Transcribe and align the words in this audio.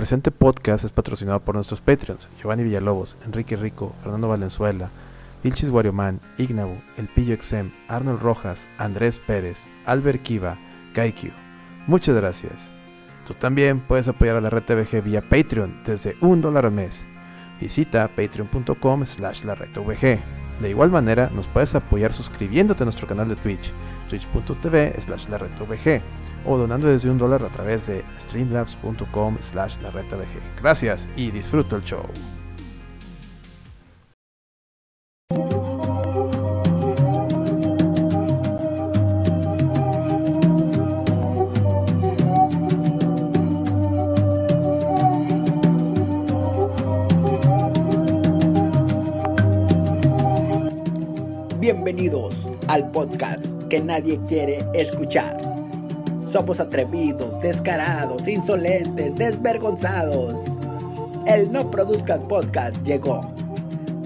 presente 0.00 0.30
podcast 0.30 0.82
es 0.82 0.92
patrocinado 0.92 1.40
por 1.40 1.56
nuestros 1.56 1.82
Patreons, 1.82 2.26
Giovanni 2.40 2.62
Villalobos, 2.62 3.18
Enrique 3.26 3.54
Rico, 3.54 3.94
Fernando 4.02 4.28
Valenzuela, 4.28 4.88
Vilchis 5.44 5.68
Warioman, 5.68 6.20
Ignabu, 6.38 6.74
El 6.96 7.06
Pillo 7.06 7.34
Exem, 7.34 7.70
Arnold 7.86 8.22
Rojas, 8.22 8.66
Andrés 8.78 9.18
Pérez, 9.18 9.68
Albert 9.84 10.22
Kiva, 10.22 10.56
Kaikyu. 10.94 11.32
Muchas 11.86 12.16
gracias. 12.16 12.70
Tú 13.26 13.34
también 13.34 13.80
puedes 13.80 14.08
apoyar 14.08 14.36
a 14.36 14.40
la 14.40 14.48
red 14.48 14.62
TVG 14.62 15.04
vía 15.04 15.20
Patreon 15.20 15.82
desde 15.84 16.16
un 16.22 16.40
dólar 16.40 16.64
al 16.64 16.72
mes. 16.72 17.06
Visita 17.60 18.08
patreon.com 18.08 19.04
slash 19.04 19.44
la 19.44 19.54
De 19.54 20.70
igual 20.70 20.90
manera, 20.90 21.28
nos 21.28 21.46
puedes 21.46 21.74
apoyar 21.74 22.14
suscribiéndote 22.14 22.84
a 22.84 22.86
nuestro 22.86 23.06
canal 23.06 23.28
de 23.28 23.36
Twitch, 23.36 23.70
twitch.tv 24.08 24.94
slash 24.98 25.28
la 25.28 25.36
o 26.44 26.56
donando 26.56 26.88
desde 26.88 27.10
un 27.10 27.18
dólar 27.18 27.44
a 27.44 27.48
través 27.48 27.86
de 27.86 28.04
streamlabs.com 28.20 29.36
slash 29.40 29.76
la 29.82 29.90
Gracias 30.60 31.08
y 31.16 31.30
disfruto 31.30 31.76
el 31.76 31.82
show. 31.82 32.04
Bienvenidos 51.58 52.48
al 52.68 52.90
podcast 52.90 53.62
que 53.68 53.80
nadie 53.80 54.18
quiere 54.28 54.64
escuchar 54.74 55.59
somos 56.30 56.60
atrevidos, 56.60 57.40
descarados, 57.40 58.26
insolentes, 58.28 59.14
desvergonzados. 59.16 60.34
El 61.26 61.52
No 61.52 61.70
Produzcas 61.70 62.22
Podcast 62.24 62.76
llegó. 62.84 63.20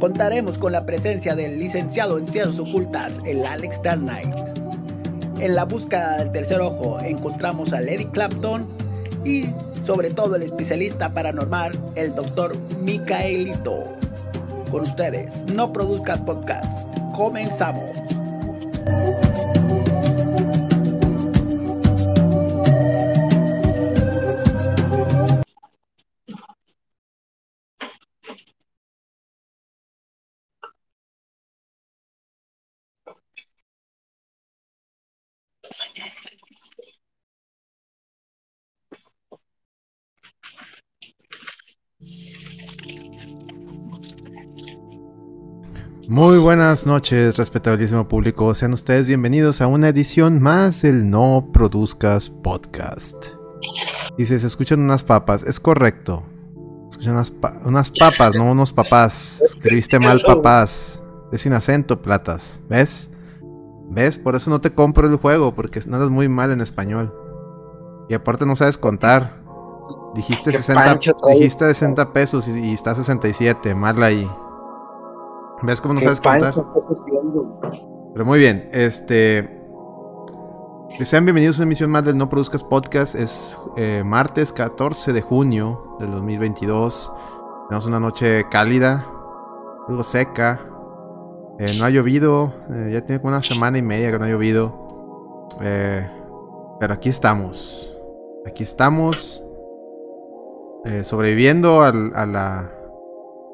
Contaremos 0.00 0.58
con 0.58 0.72
la 0.72 0.84
presencia 0.84 1.34
del 1.34 1.60
licenciado 1.60 2.18
en 2.18 2.26
Ciencias 2.26 2.58
Ocultas, 2.58 3.20
el 3.24 3.44
Alex 3.44 3.82
Dark 3.82 4.00
Knight. 4.00 4.34
En 5.38 5.54
la 5.54 5.64
búsqueda 5.64 6.18
del 6.18 6.32
tercer 6.32 6.60
ojo 6.60 6.98
encontramos 7.00 7.72
a 7.72 7.80
Eric 7.80 8.10
Clapton 8.12 8.66
y 9.24 9.44
sobre 9.84 10.10
todo 10.10 10.36
el 10.36 10.42
especialista 10.42 11.10
paranormal, 11.10 11.72
el 11.94 12.14
doctor 12.14 12.56
Micaelito. 12.82 13.84
Con 14.70 14.82
ustedes, 14.82 15.44
No 15.52 15.72
Produzcas 15.72 16.20
Podcast. 16.20 16.98
Comenzamos. 17.14 18.13
Muy 46.14 46.38
buenas 46.38 46.86
noches, 46.86 47.36
respetabilísimo 47.36 48.06
público. 48.06 48.54
Sean 48.54 48.72
ustedes 48.72 49.08
bienvenidos 49.08 49.60
a 49.60 49.66
una 49.66 49.88
edición 49.88 50.40
más 50.40 50.80
del 50.80 51.10
No 51.10 51.48
Produzcas 51.52 52.30
Podcast. 52.30 53.16
Dice, 54.16 54.38
se 54.38 54.46
escuchan 54.46 54.78
unas 54.78 55.02
papas. 55.02 55.42
Es 55.42 55.58
correcto. 55.58 56.22
Escuchan 56.88 57.14
unas, 57.64 57.90
papas, 57.90 58.36
no 58.36 58.48
unos 58.52 58.72
papás. 58.72 59.40
Escribiste 59.42 59.98
mal 59.98 60.20
papás. 60.24 61.02
Es 61.32 61.40
sin 61.40 61.52
acento, 61.52 62.00
platas. 62.00 62.62
¿Ves? 62.68 63.10
¿Ves? 63.90 64.16
Por 64.16 64.36
eso 64.36 64.50
no 64.50 64.60
te 64.60 64.72
compro 64.72 65.08
el 65.08 65.16
juego, 65.16 65.56
porque 65.56 65.80
nada 65.88 66.04
es 66.04 66.10
muy 66.10 66.28
mal 66.28 66.52
en 66.52 66.60
español. 66.60 67.12
Y 68.08 68.14
aparte 68.14 68.46
no 68.46 68.54
sabes 68.54 68.78
contar. 68.78 69.42
Dijiste 70.14 70.52
60, 70.52 71.00
dijiste 71.32 71.64
60 71.64 72.12
pesos 72.12 72.46
y, 72.46 72.56
y 72.60 72.72
está 72.72 72.94
67. 72.94 73.74
Mal 73.74 74.00
ahí. 74.00 74.30
¿Ves 75.66 75.80
cómo 75.80 75.94
no 75.94 76.00
sabes 76.00 76.20
contar? 76.20 76.52
Pero 78.12 78.26
muy 78.26 78.38
bien, 78.38 78.68
este. 78.72 79.62
Sean 81.02 81.24
bienvenidos 81.24 81.56
a 81.56 81.60
una 81.60 81.64
emisión 81.64 81.90
más 81.90 82.04
del 82.04 82.18
No 82.18 82.28
Produzcas 82.28 82.62
Podcast. 82.62 83.14
Es 83.14 83.56
eh, 83.76 84.02
martes 84.04 84.52
14 84.52 85.14
de 85.14 85.22
junio 85.22 85.96
del 85.98 86.10
2022. 86.10 87.10
Tenemos 87.68 87.86
una 87.86 87.98
noche 87.98 88.44
cálida, 88.50 89.06
algo 89.88 90.02
seca. 90.02 90.60
Eh, 91.58 91.66
no 91.78 91.86
ha 91.86 91.90
llovido, 91.90 92.52
eh, 92.70 92.90
ya 92.92 93.00
tiene 93.00 93.22
como 93.22 93.30
una 93.30 93.40
semana 93.40 93.78
y 93.78 93.82
media 93.82 94.10
que 94.10 94.18
no 94.18 94.26
ha 94.26 94.28
llovido. 94.28 95.48
pero 95.58 96.92
aquí 96.92 97.08
estamos. 97.08 97.90
Aquí 98.46 98.62
estamos. 98.64 99.42
sobreviviendo 101.02 101.82
a 101.82 101.92
la. 101.92 102.70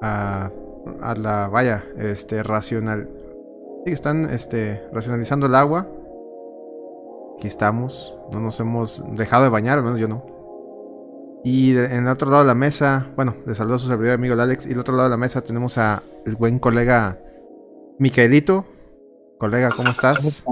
A, 0.02 0.50
a 1.02 1.14
la, 1.14 1.48
vaya, 1.48 1.84
este, 1.96 2.42
racional. 2.42 3.08
Sí, 3.84 3.92
están, 3.92 4.24
este, 4.24 4.82
racionalizando 4.92 5.46
el 5.46 5.54
agua. 5.54 5.88
Aquí 7.36 7.46
estamos. 7.46 8.14
No 8.32 8.40
nos 8.40 8.60
hemos 8.60 9.02
dejado 9.12 9.44
de 9.44 9.50
bañar, 9.50 9.78
al 9.78 9.84
menos 9.84 9.98
yo 9.98 10.08
no. 10.08 10.24
Y 11.42 11.70
en 11.76 12.04
el 12.04 12.08
otro 12.08 12.30
lado 12.30 12.42
de 12.42 12.48
la 12.48 12.54
mesa, 12.54 13.08
bueno, 13.16 13.34
le 13.46 13.54
saludo 13.54 13.76
a 13.76 13.78
su 13.78 13.86
servidor 13.86 14.14
amigo 14.14 14.40
Alex. 14.40 14.66
Y 14.66 14.72
el 14.72 14.78
otro 14.78 14.94
lado 14.94 15.08
de 15.08 15.10
la 15.10 15.16
mesa 15.16 15.40
tenemos 15.40 15.78
a 15.78 16.02
el 16.26 16.36
buen 16.36 16.58
colega 16.58 17.18
Micaelito. 17.98 18.66
Colega, 19.38 19.70
¿cómo 19.74 19.90
estás? 19.90 20.44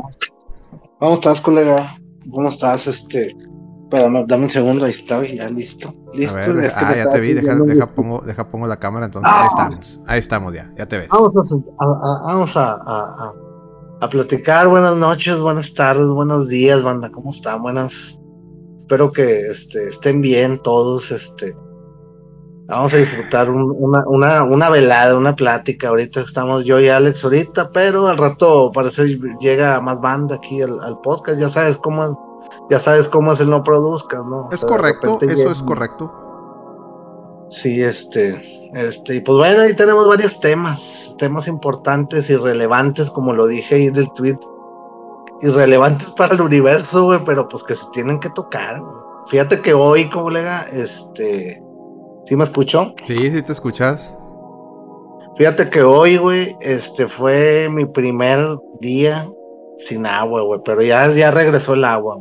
¿Cómo 0.98 1.14
estás, 1.14 1.40
colega? 1.42 1.98
¿Cómo 2.30 2.48
estás? 2.48 2.86
Este, 2.86 3.36
Espera, 3.90 4.24
dame 4.26 4.44
un 4.44 4.50
segundo, 4.50 4.84
ahí 4.84 4.90
está, 4.90 5.24
ya 5.24 5.48
listo. 5.48 5.94
Listo. 6.12 6.36
ah, 6.38 6.94
ya 6.94 7.10
te 7.10 7.20
vi, 7.20 7.32
deja, 7.32 7.54
deja, 7.54 7.86
pongo, 7.94 8.20
deja, 8.20 8.46
pongo, 8.46 8.66
la 8.66 8.78
cámara, 8.78 9.06
entonces 9.06 9.32
ahí 9.32 9.40
ah. 9.40 9.46
estamos. 9.48 10.00
Ahí 10.06 10.18
estamos 10.18 10.54
ya, 10.54 10.70
ya 10.76 10.86
te 10.86 10.98
ves. 10.98 11.08
Vamos 11.08 11.34
a, 11.34 12.22
vamos 12.22 12.56
a, 12.58 12.76
a, 14.02 14.08
platicar. 14.10 14.68
Buenas 14.68 14.94
noches, 14.94 15.38
buenas 15.38 15.72
tardes, 15.72 16.06
buenos 16.08 16.48
días, 16.48 16.82
banda. 16.82 17.08
¿Cómo 17.10 17.30
están? 17.30 17.62
Buenas. 17.62 18.20
Espero 18.76 19.10
que 19.10 19.40
este, 19.40 19.82
estén 19.88 20.20
bien 20.20 20.60
todos. 20.62 21.10
Este, 21.10 21.56
vamos 22.66 22.92
a 22.92 22.98
disfrutar 22.98 23.48
una, 23.48 24.04
una, 24.06 24.44
una 24.44 24.68
velada, 24.68 25.16
una 25.16 25.34
plática. 25.34 25.88
Ahorita 25.88 26.20
estamos 26.20 26.66
yo 26.66 26.78
y 26.78 26.88
Alex 26.88 27.24
ahorita, 27.24 27.70
pero 27.72 28.06
al 28.08 28.18
rato 28.18 28.70
parece 28.70 29.18
llega 29.40 29.80
más 29.80 29.98
banda 30.02 30.36
aquí 30.36 30.60
al, 30.60 30.78
al 30.80 31.00
podcast. 31.00 31.40
Ya 31.40 31.48
sabes 31.48 31.78
cómo 31.78 32.27
ya 32.70 32.78
sabes 32.80 33.08
cómo 33.08 33.32
es 33.32 33.40
el 33.40 33.50
no 33.50 33.64
produzcas, 33.64 34.24
¿no? 34.26 34.48
Es 34.52 34.64
correcto, 34.64 35.18
eso 35.22 35.50
es 35.50 35.62
correcto. 35.62 36.12
Sí, 37.50 37.82
este, 37.82 38.70
este, 38.74 39.16
y 39.16 39.20
pues 39.20 39.38
bueno, 39.38 39.62
ahí 39.62 39.74
tenemos 39.74 40.06
varios 40.06 40.38
temas, 40.40 41.14
temas 41.18 41.48
importantes 41.48 42.28
y 42.28 42.36
relevantes, 42.36 43.10
como 43.10 43.32
lo 43.32 43.46
dije 43.46 43.76
ahí 43.76 43.86
en 43.86 43.96
el 43.96 44.12
tweet, 44.12 44.38
irrelevantes 45.40 46.10
para 46.10 46.34
el 46.34 46.42
universo, 46.42 47.06
güey, 47.06 47.20
pero 47.24 47.48
pues 47.48 47.62
que 47.62 47.74
se 47.74 47.86
tienen 47.92 48.20
que 48.20 48.28
tocar. 48.30 48.82
Fíjate 49.28 49.60
que 49.60 49.72
hoy, 49.72 50.08
colega, 50.10 50.66
este, 50.72 51.62
¿sí 52.26 52.36
me 52.36 52.44
escuchó? 52.44 52.92
Sí, 53.04 53.16
sí 53.16 53.42
te 53.42 53.52
escuchas. 53.52 54.16
Fíjate 55.36 55.70
que 55.70 55.82
hoy, 55.82 56.16
güey, 56.16 56.56
este 56.60 57.06
fue 57.06 57.68
mi 57.70 57.86
primer 57.86 58.58
día 58.80 59.26
sin 59.78 60.04
agua, 60.04 60.42
güey, 60.42 60.60
pero 60.64 60.82
ya, 60.82 61.08
ya 61.12 61.30
regresó 61.30 61.74
el 61.74 61.84
agua. 61.84 62.16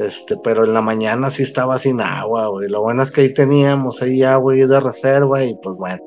Este, 0.00 0.36
pero 0.42 0.64
en 0.64 0.72
la 0.72 0.80
mañana 0.80 1.28
sí 1.28 1.42
estaba 1.42 1.78
sin 1.78 2.00
agua, 2.00 2.48
güey. 2.48 2.70
Lo 2.70 2.80
bueno 2.80 3.02
es 3.02 3.10
que 3.10 3.20
ahí 3.20 3.34
teníamos 3.34 4.00
ahí 4.00 4.22
agua 4.22 4.54
de 4.54 4.80
reserva 4.80 5.44
y 5.44 5.54
pues 5.62 5.76
bueno, 5.76 6.02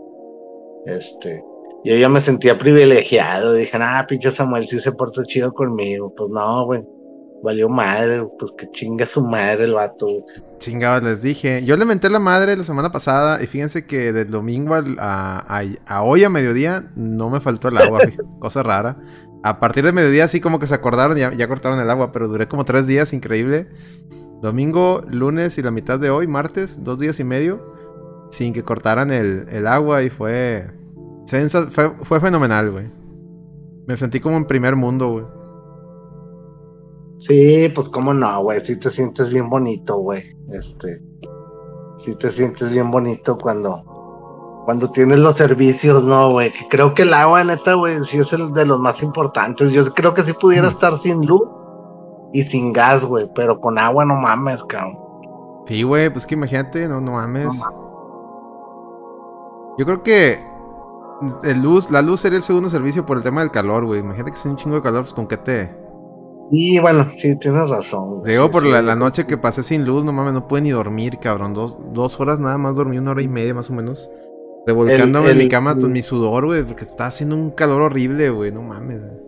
este, 0.87 1.43
yo 1.83 1.95
ya 1.95 2.09
me 2.09 2.19
sentía 2.19 2.57
privilegiado. 2.57 3.53
Dije, 3.53 3.77
ah, 3.79 4.05
pinche 4.09 4.31
Samuel 4.31 4.67
sí 4.67 4.79
se 4.79 4.93
portó 4.93 5.23
chido 5.23 5.53
conmigo. 5.53 6.11
Pues 6.15 6.29
no, 6.31 6.65
güey. 6.65 6.81
Valió 7.43 7.67
madre, 7.67 8.25
pues 8.39 8.53
que 8.57 8.69
chinga 8.69 9.05
su 9.05 9.21
madre 9.21 9.65
el 9.65 9.73
vato. 9.73 10.07
Chingados, 10.59 11.03
les 11.03 11.21
dije. 11.21 11.63
Yo 11.63 11.77
le 11.77 11.85
menté 11.85 12.09
la 12.09 12.19
madre 12.19 12.55
la 12.55 12.63
semana 12.63 12.91
pasada 12.91 13.43
y 13.43 13.47
fíjense 13.47 13.85
que 13.85 14.13
del 14.13 14.31
domingo 14.31 14.75
a, 14.97 15.63
a 15.85 16.03
hoy 16.03 16.23
a 16.23 16.29
mediodía 16.29 16.89
no 16.95 17.29
me 17.29 17.41
faltó 17.41 17.67
el 17.67 17.77
agua, 17.77 17.99
cosa 18.39 18.63
rara. 18.63 18.97
A 19.43 19.59
partir 19.59 19.83
de 19.83 19.91
mediodía 19.91 20.27
sí 20.29 20.39
como 20.39 20.57
que 20.57 20.67
se 20.67 20.73
acordaron, 20.73 21.17
ya, 21.17 21.47
cortaron 21.47 21.79
el 21.79 21.89
agua, 21.89 22.13
pero 22.13 22.29
duré 22.29 22.47
como 22.47 22.63
tres 22.63 22.87
días, 22.87 23.11
increíble. 23.11 23.67
Domingo, 24.41 25.01
lunes 25.09 25.57
y 25.57 25.61
la 25.61 25.71
mitad 25.71 25.99
de 25.99 26.09
hoy, 26.09 26.27
martes, 26.27 26.83
dos 26.83 26.97
días 26.99 27.19
y 27.19 27.25
medio, 27.25 27.61
sin 28.29 28.53
que 28.53 28.63
cortaran 28.63 29.11
el, 29.11 29.67
agua 29.67 30.03
y 30.03 30.09
fue, 30.09 30.71
fue, 31.69 31.91
fue 32.01 32.19
fenomenal, 32.21 32.71
güey. 32.71 32.89
Me 33.85 33.97
sentí 33.97 34.21
como 34.21 34.37
en 34.37 34.45
primer 34.45 34.77
mundo, 34.77 35.11
güey. 35.11 35.25
Sí, 37.19 37.71
pues 37.73 37.87
cómo 37.89 38.13
no, 38.13 38.43
güey, 38.43 38.59
sí 38.59 38.77
te 38.77 38.89
sientes 38.89 39.31
bien 39.31 39.49
bonito, 39.49 39.97
güey. 39.97 40.23
Este. 40.49 40.87
sí 41.97 42.17
te 42.17 42.29
sientes 42.29 42.69
bien 42.69 42.91
bonito 42.91 43.37
cuando, 43.37 43.83
cuando 44.65 44.89
tienes 44.89 45.19
los 45.19 45.35
servicios, 45.35 46.03
¿no, 46.03 46.31
güey? 46.31 46.51
Creo 46.69 46.93
que 46.93 47.03
el 47.03 47.13
agua, 47.13 47.43
neta, 47.43 47.73
güey, 47.73 47.99
sí 48.01 48.17
es 48.17 48.31
el 48.33 48.53
de 48.53 48.65
los 48.65 48.79
más 48.79 49.03
importantes. 49.03 49.71
Yo 49.71 49.83
creo 49.93 50.13
que 50.13 50.23
sí 50.23 50.33
pudiera 50.33 50.67
estar 50.67 50.95
sin 50.97 51.25
luz 51.25 51.43
y 52.31 52.43
sin 52.43 52.73
gas, 52.73 53.05
güey, 53.05 53.29
pero 53.35 53.59
con 53.59 53.77
agua 53.77 54.05
no 54.05 54.15
mames, 54.15 54.63
cabrón. 54.63 54.97
Sí, 55.65 55.83
güey, 55.83 56.09
pues 56.09 56.25
que 56.25 56.35
imagínate, 56.35 56.87
no, 56.87 57.01
no 57.01 57.13
mames. 57.13 57.45
No 57.45 57.53
mames. 57.53 57.83
Yo 59.77 59.85
creo 59.85 60.03
que 60.03 60.39
el 61.43 61.61
luz, 61.61 61.89
la 61.89 62.01
luz 62.01 62.21
sería 62.21 62.37
el 62.37 62.43
segundo 62.43 62.69
servicio 62.69 63.05
por 63.05 63.17
el 63.17 63.23
tema 63.23 63.41
del 63.41 63.51
calor, 63.51 63.85
güey. 63.85 63.99
Imagínate 63.99 64.31
que 64.31 64.37
sea 64.37 64.51
un 64.51 64.57
chingo 64.57 64.75
de 64.75 64.81
calor, 64.81 65.01
pues 65.01 65.13
con 65.13 65.27
qué 65.27 65.37
te. 65.37 65.75
Y 66.51 66.77
bueno, 66.79 67.05
sí, 67.09 67.37
tienes 67.39 67.67
razón. 67.67 68.19
güey. 68.19 68.33
Digo, 68.33 68.51
por 68.51 68.63
sí, 68.63 68.69
la, 68.69 68.95
noche 68.95 69.25
que 69.25 69.37
pasé 69.37 69.63
sin 69.63 69.85
luz, 69.85 70.03
no 70.03 70.11
mames, 70.11 70.33
no 70.33 70.47
pude 70.47 70.61
ni 70.61 70.71
dormir, 70.71 71.17
cabrón. 71.19 71.53
Dos, 71.53 71.77
dos 71.91 72.19
horas 72.19 72.39
nada 72.39 72.57
más 72.57 72.75
dormí, 72.75 72.97
una 72.97 73.11
hora 73.11 73.21
y 73.21 73.27
media 73.27 73.53
más 73.53 73.69
o 73.69 73.73
menos. 73.73 74.09
Revolcándome 74.65 75.31
en 75.31 75.37
el- 75.37 75.43
mi 75.43 75.49
cama 75.49 75.75
con 75.75 75.91
mi 75.91 76.01
sudor, 76.01 76.45
güey, 76.45 76.63
porque 76.63 76.85
estaba 76.85 77.07
haciendo 77.09 77.35
un 77.35 77.51
calor 77.51 77.81
horrible, 77.81 78.29
güey, 78.29 78.51
no 78.51 78.61
mames. 78.61 78.99
güey. 79.01 79.23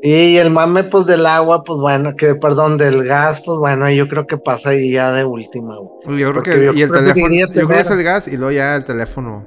Y 0.00 0.36
el 0.36 0.50
mame, 0.50 0.84
pues, 0.84 1.06
del 1.06 1.26
agua, 1.26 1.64
pues, 1.64 1.80
bueno, 1.80 2.14
que, 2.14 2.36
perdón, 2.36 2.76
del 2.78 3.02
gas, 3.04 3.42
pues, 3.44 3.58
bueno, 3.58 3.90
yo 3.90 4.06
creo 4.06 4.28
que 4.28 4.38
pasa 4.38 4.70
ahí 4.70 4.92
ya 4.92 5.12
de 5.12 5.24
última, 5.24 5.76
güey. 5.76 6.18
Yo 6.20 6.30
creo 6.30 6.34
Porque 6.34 6.50
que 6.52 6.64
yo 6.66 6.72
y 6.72 6.82
el 6.82 6.90
teléfono, 6.92 7.34
yo 7.34 7.48
creo 7.50 7.68
que 7.68 7.80
es 7.80 7.90
el 7.90 8.02
gas 8.04 8.28
y 8.28 8.36
luego 8.36 8.52
ya 8.52 8.76
el 8.76 8.84
teléfono. 8.84 9.44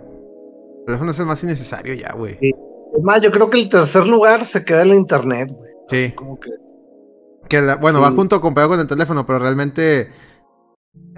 El 0.80 0.86
teléfono 0.88 1.12
es 1.12 1.20
el 1.20 1.26
más 1.26 1.42
innecesario 1.44 1.94
ya, 1.94 2.14
güey. 2.18 2.38
Sí. 2.42 2.52
Es 2.94 3.04
más, 3.04 3.22
yo 3.22 3.32
creo 3.32 3.50
que 3.50 3.62
el 3.62 3.70
tercer 3.70 4.06
lugar 4.06 4.46
se 4.46 4.66
queda 4.66 4.82
el 4.82 4.94
internet, 4.94 5.50
güey. 5.56 5.72
Sí. 5.88 6.14
Como 6.14 6.38
que, 6.38 6.50
Que 7.48 7.62
la- 7.62 7.78
bueno, 7.78 8.02
va 8.02 8.12
junto 8.12 8.42
con 8.42 8.54
con 8.54 8.80
el 8.80 8.88
teléfono, 8.88 9.26
pero 9.26 9.40
realmente. 9.40 10.10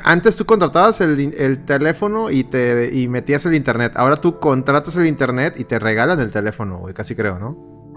Antes 0.04 0.36
tú 0.36 0.46
contratabas 0.46 1.02
el, 1.02 1.66
teléfono 1.66 2.30
y 2.30 2.44
te 2.44 2.94
y 2.94 3.08
metías 3.08 3.46
el 3.46 3.54
internet. 3.56 3.94
Ahora 3.96 4.18
tú 4.18 4.40
contratas 4.40 4.96
el 4.98 5.06
internet 5.08 5.56
y 5.58 5.64
te 5.64 5.80
regalan 5.80 6.20
el 6.20 6.30
teléfono, 6.32 6.80
güey, 6.80 6.94
casi 6.94 7.16
creo, 7.16 7.40
¿no? 7.40 7.94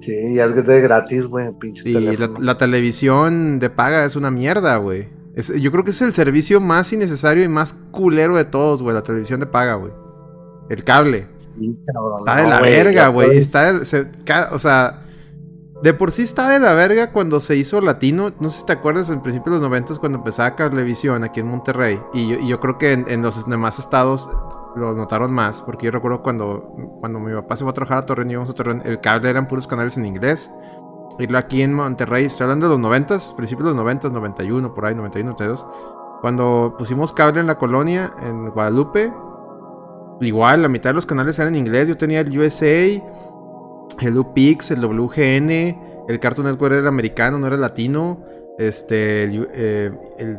sí, 0.00 0.34
ya 0.34 0.44
es 0.44 0.66
de 0.66 0.80
gratis, 0.80 1.26
güey, 1.26 1.48
pinche 1.58 1.88
Y 1.88 1.92
la, 1.94 2.00
teléfono. 2.00 2.38
la 2.40 2.58
televisión 2.58 3.58
de 3.58 3.70
paga 3.70 4.04
es 4.04 4.16
una 4.16 4.30
mierda, 4.30 4.76
güey. 4.76 5.08
Es- 5.34 5.54
yo 5.60 5.70
creo 5.72 5.84
que 5.84 5.90
es 5.90 6.02
el 6.02 6.12
servicio 6.12 6.60
más 6.60 6.92
innecesario 6.92 7.42
y 7.44 7.48
más 7.48 7.72
culero 7.90 8.36
de 8.36 8.44
todos, 8.44 8.82
güey, 8.82 8.94
la 8.94 9.02
televisión 9.02 9.40
de 9.40 9.46
paga, 9.46 9.74
güey. 9.74 9.92
El 10.70 10.84
cable. 10.84 11.26
Sí, 11.36 11.78
cabrón, 11.86 12.18
Está 12.20 12.36
de 12.36 12.42
no, 12.44 12.48
la 12.50 12.60
verga, 12.60 13.08
güey. 13.08 13.38
Está 13.38 13.72
de- 13.72 13.84
se- 13.86 14.10
ca- 14.24 14.50
o 14.52 14.58
sea, 14.58 15.02
de 15.82 15.94
por 15.94 16.10
sí 16.10 16.22
está 16.22 16.48
de 16.50 16.58
la 16.58 16.74
verga 16.74 17.12
cuando 17.12 17.40
se 17.40 17.56
hizo 17.56 17.80
latino. 17.80 18.30
No 18.40 18.50
sé 18.50 18.60
si 18.60 18.66
te 18.66 18.72
acuerdas 18.72 19.10
en 19.10 19.20
principio 19.20 19.52
de 19.52 19.58
los 19.58 19.68
noventas 19.68 19.98
cuando 19.98 20.18
empezaba 20.18 20.56
Cablevisión 20.56 21.24
aquí 21.24 21.40
en 21.40 21.46
Monterrey. 21.46 22.00
Y 22.14 22.28
yo, 22.28 22.38
y 22.38 22.48
yo 22.48 22.60
creo 22.60 22.78
que 22.78 22.92
en, 22.92 23.04
en 23.08 23.22
los 23.22 23.48
demás 23.48 23.78
estados 23.78 24.28
lo 24.76 24.94
notaron 24.94 25.32
más. 25.32 25.62
Porque 25.62 25.86
yo 25.86 25.92
recuerdo 25.92 26.22
cuando, 26.22 26.74
cuando 27.00 27.20
mi 27.20 27.32
papá 27.32 27.56
se 27.56 27.64
fue 27.64 27.70
a 27.70 27.74
trabajar 27.74 27.98
a 27.98 28.06
Torreón 28.06 28.30
y 28.30 28.32
íbamos 28.32 28.50
a 28.50 28.54
Torreón, 28.54 28.82
el 28.84 29.00
cable 29.00 29.30
eran 29.30 29.46
puros 29.46 29.66
canales 29.66 29.96
en 29.96 30.06
inglés. 30.06 30.50
Y 31.18 31.26
luego 31.26 31.38
aquí 31.38 31.62
en 31.62 31.74
Monterrey, 31.74 32.26
estoy 32.26 32.44
hablando 32.44 32.66
de 32.66 32.72
los 32.72 32.80
noventas, 32.80 33.32
principios 33.34 33.68
de 33.68 33.74
los 33.74 33.82
noventas, 33.82 34.12
91, 34.12 34.74
por 34.74 34.84
ahí, 34.84 34.94
91, 34.94 35.32
92. 35.32 35.66
Cuando 36.20 36.74
pusimos 36.78 37.12
cable 37.12 37.40
en 37.40 37.46
la 37.46 37.56
colonia, 37.56 38.10
en 38.22 38.50
Guadalupe, 38.50 39.12
Igual, 40.20 40.62
la 40.62 40.68
mitad 40.68 40.90
de 40.90 40.94
los 40.94 41.06
canales 41.06 41.38
eran 41.38 41.54
en 41.54 41.60
inglés. 41.66 41.88
Yo 41.88 41.96
tenía 41.96 42.20
el 42.20 42.38
USA, 42.38 43.02
el 44.00 44.18
UPix, 44.18 44.70
el 44.70 44.80
WGN, 44.84 46.06
el 46.08 46.20
Cartoon 46.20 46.46
Network 46.46 46.74
era 46.74 46.88
americano, 46.88 47.38
no 47.38 47.46
era 47.46 47.56
latino. 47.56 48.24
Este, 48.58 49.24
el, 49.24 49.48
eh, 49.54 49.90
el- 50.18 50.38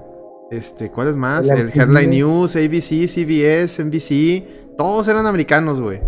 este, 0.52 0.90
¿cuál 0.90 1.10
es 1.10 1.16
más? 1.16 1.48
El. 1.50 1.70
Headline 1.70 2.10
News, 2.10 2.56
ABC, 2.56 3.08
CBS, 3.08 3.82
NBC, 3.84 4.76
todos 4.78 5.08
eran 5.08 5.26
americanos, 5.28 5.80
güey. 5.80 6.02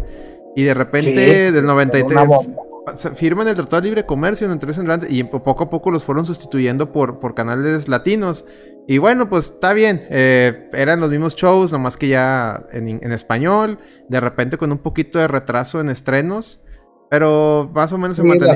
Y 0.55 0.63
de 0.63 0.73
repente, 0.73 1.47
Sí, 1.47 1.53
del 1.53 1.63
una 1.65 1.73
93, 1.73 2.27
bomba. 2.27 2.61
se- 2.97 3.11
firman 3.11 3.47
el 3.47 3.55
Tratado 3.55 3.81
de 3.81 3.87
Libre 3.87 4.05
Comercio 4.05 4.45
en 4.47 4.53
el 4.53 4.59
3 4.59 4.77
en 4.79 4.87
adelante 4.89 5.07
y 5.13 5.23
po- 5.23 5.43
poco 5.43 5.65
a 5.65 5.69
poco 5.69 5.91
los 5.91 6.03
fueron 6.03 6.25
sustituyendo 6.25 6.91
por, 6.91 7.19
por 7.19 7.35
canales 7.35 7.87
latinos. 7.87 8.45
Y 8.87 8.97
bueno, 8.97 9.29
pues 9.29 9.45
está 9.45 9.73
bien. 9.73 10.05
eh, 10.09 10.69
eran 10.73 10.99
los 10.99 11.11
mismos 11.11 11.35
shows, 11.35 11.71
nomás 11.71 11.95
que 11.95 12.07
ya 12.07 12.65
en 12.73 13.11
español. 13.13 13.77
De 14.09 14.19
repente 14.19 14.57
con 14.57 14.71
un 14.71 14.79
poquito 14.79 15.19
de 15.19 15.27
retraso 15.27 15.79
en 15.79 15.89
estrenos. 15.89 16.61
Pero 17.11 17.69
más 17.75 17.91
o 17.91 17.97
menos 17.97 18.15
se 18.15 18.23
mantenía. 18.23 18.55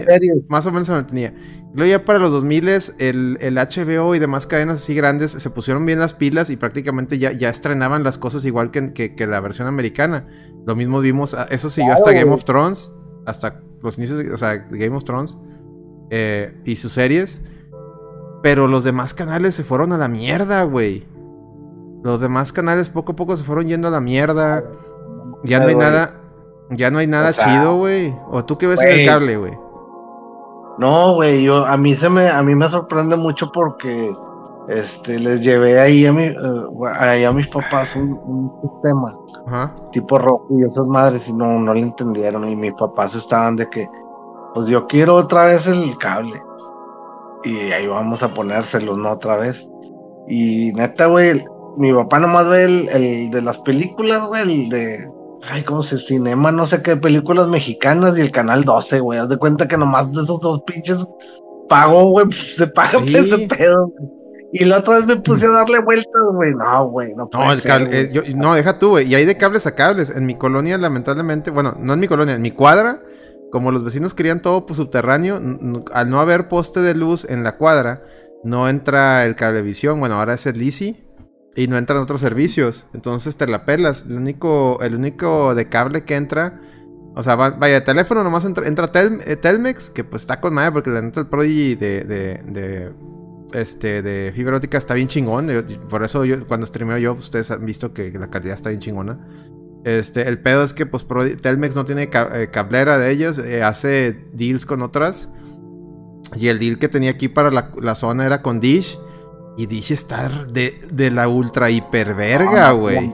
Más 0.49 0.65
o 0.65 0.71
menos 0.71 0.87
se 0.87 0.93
mantenía. 0.93 1.33
Luego 1.73 1.91
ya 1.91 2.05
para 2.05 2.19
los 2.19 2.31
2000 2.31 2.69
el, 2.99 3.37
el 3.41 3.55
HBO 3.57 4.15
y 4.15 4.19
demás 4.19 4.47
cadenas 4.47 4.77
así 4.77 4.95
grandes 4.95 5.31
se 5.31 5.49
pusieron 5.49 5.85
bien 5.85 5.99
las 5.99 6.13
pilas 6.13 6.49
y 6.49 6.55
prácticamente 6.55 7.19
ya, 7.19 7.33
ya 7.33 7.49
estrenaban 7.49 8.05
las 8.05 8.17
cosas 8.17 8.45
igual 8.45 8.71
que, 8.71 8.93
que, 8.93 9.13
que 9.13 9.27
la 9.27 9.41
versión 9.41 9.67
americana. 9.67 10.25
Lo 10.65 10.73
mismo 10.73 11.01
vimos, 11.01 11.33
ah, 11.33 11.47
eso 11.51 11.69
siguió 11.69 11.89
Claro, 11.89 11.99
hasta 12.05 12.11
Game 12.13 12.23
güey. 12.23 12.35
of 12.35 12.45
Thrones, 12.45 12.91
hasta 13.25 13.59
los 13.83 13.97
inicios, 13.97 14.23
de- 14.23 14.31
o 14.33 14.37
sea, 14.37 14.55
Game 14.69 14.95
of 14.95 15.03
Thrones 15.03 15.37
eh, 16.09 16.57
y 16.63 16.77
sus 16.77 16.93
series. 16.93 17.41
Pero 18.41 18.67
los 18.69 18.85
demás 18.85 19.13
canales 19.13 19.53
se 19.55 19.65
fueron 19.65 19.91
a 19.91 19.97
la 19.97 20.07
mierda, 20.07 20.63
güey. 20.63 21.05
Los 22.05 22.21
demás 22.21 22.53
canales 22.53 22.87
poco 22.89 23.11
a 23.11 23.15
poco 23.17 23.35
se 23.35 23.43
fueron 23.43 23.67
yendo 23.67 23.89
a 23.89 23.91
la 23.91 23.99
mierda. 23.99 24.63
Ya 25.43 25.59
no 25.59 25.67
hay 25.67 25.75
nada, 25.75 26.21
ya 26.71 26.91
no 26.91 26.99
hay 26.99 27.07
nada 27.07 27.29
o 27.29 27.33
sea, 27.33 27.45
chido, 27.45 27.75
güey. 27.75 28.15
O 28.29 28.43
tú 28.43 28.57
qué 28.57 28.67
ves 28.67 28.81
en 28.81 28.99
el 28.99 29.05
cable, 29.07 29.37
güey. 29.37 29.57
No, 30.77 31.13
güey, 31.13 31.43
yo 31.43 31.65
a 31.65 31.77
mí 31.77 31.93
se 31.93 32.09
me 32.09 32.27
a 32.29 32.41
mí 32.43 32.53
me 32.55 32.67
sorprende 32.67 33.15
mucho 33.15 33.51
porque 33.51 34.11
este 34.67 35.19
les 35.19 35.41
llevé 35.41 35.79
ahí 35.79 36.05
a 36.05 36.11
mi 36.11 36.23
eh, 36.23 36.35
ahí 36.99 37.23
a 37.23 37.31
mis 37.31 37.47
papás 37.47 37.95
un, 37.95 38.19
un 38.25 38.51
sistema 38.61 39.15
Ajá. 39.47 39.75
tipo 39.91 40.17
rojo 40.17 40.47
y 40.49 40.63
esas 40.63 40.85
madres 40.87 41.29
y 41.29 41.33
no 41.33 41.59
no 41.59 41.73
le 41.73 41.81
entendieron 41.81 42.47
y 42.49 42.55
mis 42.55 42.73
papás 42.73 43.15
estaban 43.15 43.55
de 43.55 43.69
que 43.69 43.85
pues 44.53 44.67
yo 44.67 44.87
quiero 44.87 45.15
otra 45.15 45.45
vez 45.45 45.67
el 45.67 45.95
cable 45.99 46.33
y 47.43 47.71
ahí 47.71 47.87
vamos 47.87 48.23
a 48.23 48.33
ponérselo 48.33 48.97
no 48.97 49.11
otra 49.11 49.35
vez 49.37 49.69
y 50.27 50.73
neta 50.73 51.05
güey 51.05 51.45
mi 51.77 51.93
papá 51.93 52.19
nomás 52.19 52.49
ve 52.49 52.63
el, 52.63 52.89
el 52.89 53.29
de 53.31 53.41
las 53.43 53.59
películas 53.59 54.27
güey 54.27 54.63
el 54.63 54.69
de 54.69 55.11
ay 55.49 55.63
cómo 55.63 55.83
se 55.83 55.97
cinema 55.97 56.51
no 56.51 56.65
sé 56.65 56.81
qué 56.81 56.95
películas 56.97 57.47
mexicanas 57.47 58.17
y 58.17 58.21
el 58.21 58.31
canal 58.31 58.63
12 58.63 58.99
güey 58.99 59.19
haz 59.19 59.29
de 59.29 59.37
cuenta 59.37 59.67
que 59.67 59.77
nomás 59.77 60.11
de 60.13 60.21
esos 60.23 60.39
dos 60.41 60.63
pinches 60.63 61.05
pago 61.69 62.09
güey 62.11 62.25
pues, 62.25 62.55
se 62.57 62.67
paga 62.67 62.99
Sí. 63.05 63.15
ese 63.15 63.47
pedo 63.47 63.87
güey. 63.87 64.09
y 64.53 64.65
la 64.65 64.77
otra 64.79 64.95
vez 64.97 65.05
me 65.07 65.15
puse 65.17 65.45
a 65.45 65.49
darle 65.49 65.79
vueltas 65.79 66.11
güey 66.33 66.53
no 66.55 66.87
güey 66.89 67.09
no 67.15 67.23
No, 67.23 67.29
puede 67.29 67.53
el 67.53 67.59
ser, 67.61 67.71
cable, 67.71 68.01
eh, 68.01 68.09
yo- 68.11 68.21
no, 68.35 68.53
deja 68.55 68.77
tú, 68.79 68.89
güey. 68.89 69.07
Y 69.07 69.15
hay 69.15 69.25
de 69.25 69.37
cables 69.37 69.65
a 69.67 69.75
cables. 69.75 70.09
En 70.15 70.25
mi 70.25 70.35
colonia, 70.35 70.77
lamentablemente, 70.77 71.51
bueno, 71.51 71.75
no 71.79 71.93
en 71.93 71.99
mi 71.99 72.07
colonia, 72.07 72.35
en 72.35 72.41
mi 72.41 72.51
cuadra, 72.51 73.01
como 73.51 73.71
los 73.71 73.83
vecinos 73.83 74.13
querían 74.13 74.41
todo 74.41 74.65
pues, 74.65 74.77
subterráneo, 74.77 75.39
al 75.93 76.09
no 76.09 76.19
haber 76.19 76.47
poste 76.47 76.81
de 76.81 76.93
luz 76.95 77.25
en 77.29 77.43
la 77.43 77.57
cuadra, 77.57 78.03
no 78.43 78.69
entra 78.69 79.25
el 79.25 79.35
cablevisión. 79.35 79.99
Bueno, 79.99 80.15
ahora 80.15 80.33
es 80.35 80.45
el 80.45 80.61
Easy. 80.61 81.04
Y 81.55 81.67
no 81.67 81.77
entran 81.77 82.01
otros 82.01 82.19
servicios. 82.21 82.85
Entonces 82.93 83.37
te 83.37 83.47
la 83.47 83.65
pelas. 83.65 84.03
El 84.07 84.17
único, 84.17 84.79
el 84.81 84.95
único 84.95 85.55
de 85.55 85.69
cable 85.69 86.03
que 86.03 86.15
entra. 86.15 86.59
O 87.15 87.23
sea, 87.23 87.35
va- 87.37 87.51
vaya, 87.51 87.83
teléfono 87.85 88.23
nomás 88.25 88.43
entra, 88.43 88.91
Tel- 88.91 89.21
eh, 89.25 89.37
Telmex, 89.37 89.89
que 89.89 90.03
pues 90.03 90.23
está 90.23 90.41
con 90.41 90.53
madre, 90.53 90.73
porque 90.73 90.89
la 90.89 91.01
neta 91.01 91.21
el 91.21 91.27
Prodigy 91.27 91.75
de, 91.75 92.03
de, 92.03 92.41
de, 92.45 92.91
este, 93.53 94.01
de 94.01 94.33
fibra 94.35 94.57
óptica 94.57 94.77
está 94.77 94.95
bien 94.95 95.07
chingón. 95.07 95.47
por 95.89 96.03
eso 96.03 96.25
yo, 96.25 96.45
cuando 96.45 96.67
streameo 96.67 96.97
yo, 96.97 97.13
ustedes 97.13 97.51
han 97.51 97.65
visto 97.65 97.93
que 97.93 98.11
la 98.11 98.29
calidad 98.29 98.55
está 98.55 98.67
bien 98.69 98.81
chingona. 98.81 99.25
Este, 99.85 100.27
el 100.27 100.39
pedo 100.39 100.63
es 100.65 100.73
que 100.73 100.85
pues 100.85 101.07
Prodi- 101.07 101.39
Telmex 101.39 101.73
no 101.75 101.85
tiene 101.85 102.09
eh, 102.11 102.49
cablera 102.51 102.97
de 102.97 103.11
ellos, 103.11 103.37
eh, 103.37 103.63
hace 103.63 104.27
deals 104.33 104.65
con 104.65 104.81
otras. 104.81 105.29
Y 106.35 106.49
el 106.49 106.59
deal 106.59 106.79
que 106.79 106.89
tenía 106.89 107.11
aquí 107.11 107.29
para 107.29 107.49
la, 107.49 107.71
la 107.81 107.95
zona 107.95 108.25
era 108.25 108.41
con 108.41 108.59
Dish. 108.59 108.99
Y 109.57 109.67
Dish 109.67 109.91
está 109.91 110.27
de, 110.29 110.81
de 110.91 111.11
la 111.11 111.27
ultra 111.29 111.69
hiper 111.69 112.13
verga, 112.15 112.69
Ah, 112.69 112.71
güey. 112.73 113.13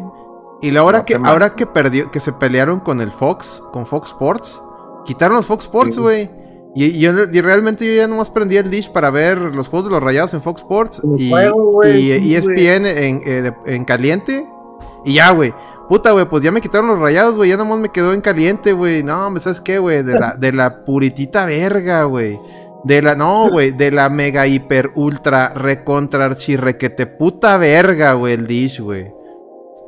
Y 0.61 0.71
la 0.71 0.81
ahora 0.81 0.99
No 0.99 1.05
que, 1.05 1.15
ahora 1.15 1.55
que 1.55 1.65
perdió, 1.65 2.11
que 2.11 2.19
se 2.19 2.33
pelearon 2.33 2.79
con 2.79 3.01
el 3.01 3.11
Fox, 3.11 3.63
con 3.71 3.85
Fox 3.85 4.09
Sports, 4.09 4.61
quitaron 5.05 5.35
los 5.37 5.47
Fox 5.47 5.65
Sports, 5.65 5.97
güey. 5.97 6.29
Y, 6.75 6.85
y 6.85 6.99
yo- 6.99 7.11
y 7.31 7.41
realmente 7.41 7.85
yo 7.85 7.93
ya 8.01 8.07
nomás 8.07 8.29
prendí 8.29 8.57
el 8.57 8.69
dish 8.71 8.91
para 8.91 9.09
ver 9.09 9.37
los 9.37 9.67
juegos 9.67 9.89
de 9.89 9.91
los 9.95 10.01
rayados 10.03 10.33
en 10.33 10.41
Fox 10.41 10.61
Sports 10.61 11.01
y, 11.17 11.29
juego, 11.29 11.79
y 11.99 12.35
ESPN 12.35 12.85
en, 12.85 13.21
eh, 13.25 13.51
en 13.65 13.85
caliente. 13.85 14.47
Y 15.03 15.15
ya, 15.15 15.31
güey. 15.31 15.53
Puta, 15.89 16.11
güey, 16.11 16.29
pues 16.29 16.41
ya 16.43 16.51
me 16.53 16.61
quitaron 16.61 16.87
los 16.87 16.99
rayados, 16.99 17.35
güey. 17.35 17.49
Ya 17.49 17.57
nomás 17.57 17.79
me 17.79 17.89
quedó 17.89 18.13
en 18.13 18.21
caliente, 18.21 18.71
güey. 18.71 19.03
No, 19.03 19.33
¿sabes 19.39 19.59
qué, 19.59 19.79
güey? 19.79 20.03
De 20.03 20.17
la, 20.17 20.35
de 20.35 20.53
la 20.53 20.85
puritita 20.85 21.45
verga, 21.45 22.03
güey. 22.05 22.39
De 22.83 23.01
la, 23.01 23.15
no, 23.15 23.49
güey, 23.51 23.71
de 23.71 23.91
la 23.91 24.09
mega 24.09 24.47
hiper 24.47 24.91
ultra 24.95 25.49
recontra 25.53 26.25
archirrequete 26.25 27.05
puta 27.07 27.57
verga, 27.57 28.13
güey, 28.13 28.33
el 28.33 28.47
Dish, 28.47 28.79
güey. 28.79 29.11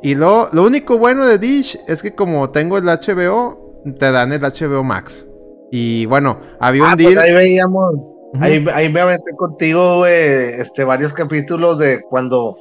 Y 0.02 0.14
lo, 0.14 0.48
lo 0.52 0.62
único 0.64 0.98
bueno 0.98 1.26
de 1.26 1.38
Dish 1.38 1.78
es 1.88 2.02
que 2.02 2.14
como 2.14 2.48
tengo 2.50 2.78
el 2.78 2.84
HBO, 2.84 3.82
te 3.98 4.12
dan 4.12 4.32
el 4.32 4.40
HBO 4.42 4.84
Max. 4.84 5.26
Y 5.72 6.06
bueno, 6.06 6.38
había 6.60 6.84
Ah, 6.84 6.92
un 6.92 7.02
pues 7.02 7.14
deal. 7.14 7.18
ahí 7.24 7.32
veíamos, 7.34 8.10
Ahí, 8.40 8.64
ahí 8.74 8.88
me 8.92 8.98
aventé 9.00 9.30
contigo, 9.36 9.98
güey, 9.98 10.12
este, 10.12 10.82
varios 10.82 11.12
capítulos 11.12 11.78
de 11.78 12.00
cuando 12.10 12.56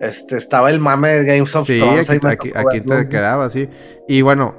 este, 0.00 0.36
estaba 0.36 0.70
el 0.70 0.78
mame 0.78 1.08
de 1.08 1.24
Games 1.24 1.54
of 1.56 1.66
Sí, 1.66 1.78
Thrones. 1.80 2.08
aquí, 2.08 2.26
aquí, 2.26 2.52
aquí 2.54 2.80
te 2.80 3.08
quedaba, 3.08 3.50
sí. 3.50 3.68
Y 4.06 4.22
bueno, 4.22 4.54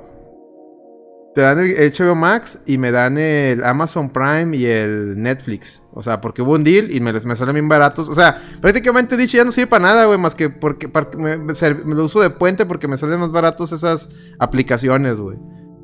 te 1.38 1.44
dan 1.44 1.60
el 1.60 1.94
HBO 1.94 2.15
Max 2.15 2.62
y 2.65 2.79
me 2.79 2.89
dan 2.89 3.15
el 3.20 3.63
Amazon 3.63 4.10
Prime 4.10 4.58
y 4.58 4.65
el 4.65 5.22
Netflix. 5.22 5.84
O 5.94 6.01
sea, 6.01 6.20
porque 6.20 6.41
hubo 6.41 6.53
un 6.53 6.63
deal 6.63 6.89
y 6.89 7.00
me, 7.00 7.13
me 7.13 7.36
salen 7.36 7.53
bien 7.53 7.70
baratos. 7.70 8.10
O 8.10 8.15
sea, 8.15 8.41
prácticamente 8.60 9.15
dicho 9.15 9.38
ya 9.38 9.44
no 9.46 9.51
sirve 9.51 9.67
para 9.67 9.84
nada, 9.84 10.06
güey, 10.06 10.17
más 10.17 10.34
que 10.34 10.50
porque, 10.50 10.89
para 10.89 11.12
me, 11.15 11.38
me 11.38 11.53
ser- 11.53 11.86
me 11.86 11.94
lo 11.94 12.06
uso 12.06 12.22
de 12.22 12.32
puente 12.32 12.65
porque 12.65 12.88
me 12.88 12.98
salen 12.98 13.20
más 13.20 13.32
baratos 13.32 13.72
esas 13.72 14.10
aplicaciones, 14.39 15.20
güey. 15.20 15.38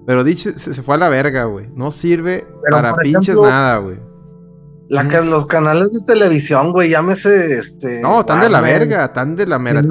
Pero 0.07 0.23
dicho 0.23 0.49
se, 0.57 0.73
se 0.73 0.81
fue 0.81 0.95
a 0.95 0.97
la 0.97 1.09
verga, 1.09 1.43
güey. 1.43 1.69
No 1.75 1.91
sirve 1.91 2.47
Pero, 2.63 2.75
para 2.75 2.95
pinches 2.95 3.29
ejemplo, 3.29 3.45
nada, 3.47 3.77
güey. 3.77 3.99
La 4.89 5.07
que- 5.07 5.21
los 5.21 5.45
canales 5.45 5.91
de 5.93 5.99
televisión, 6.11 6.71
güey, 6.71 6.89
llámese 6.89 7.59
este. 7.59 8.01
No, 8.01 8.21
están 8.21 8.39
de 8.41 8.49
la 8.49 8.59
Warner, 8.59 8.79
verga, 8.79 9.05
están 9.05 9.35
de 9.35 9.45
la 9.45 9.59
mera. 9.59 9.83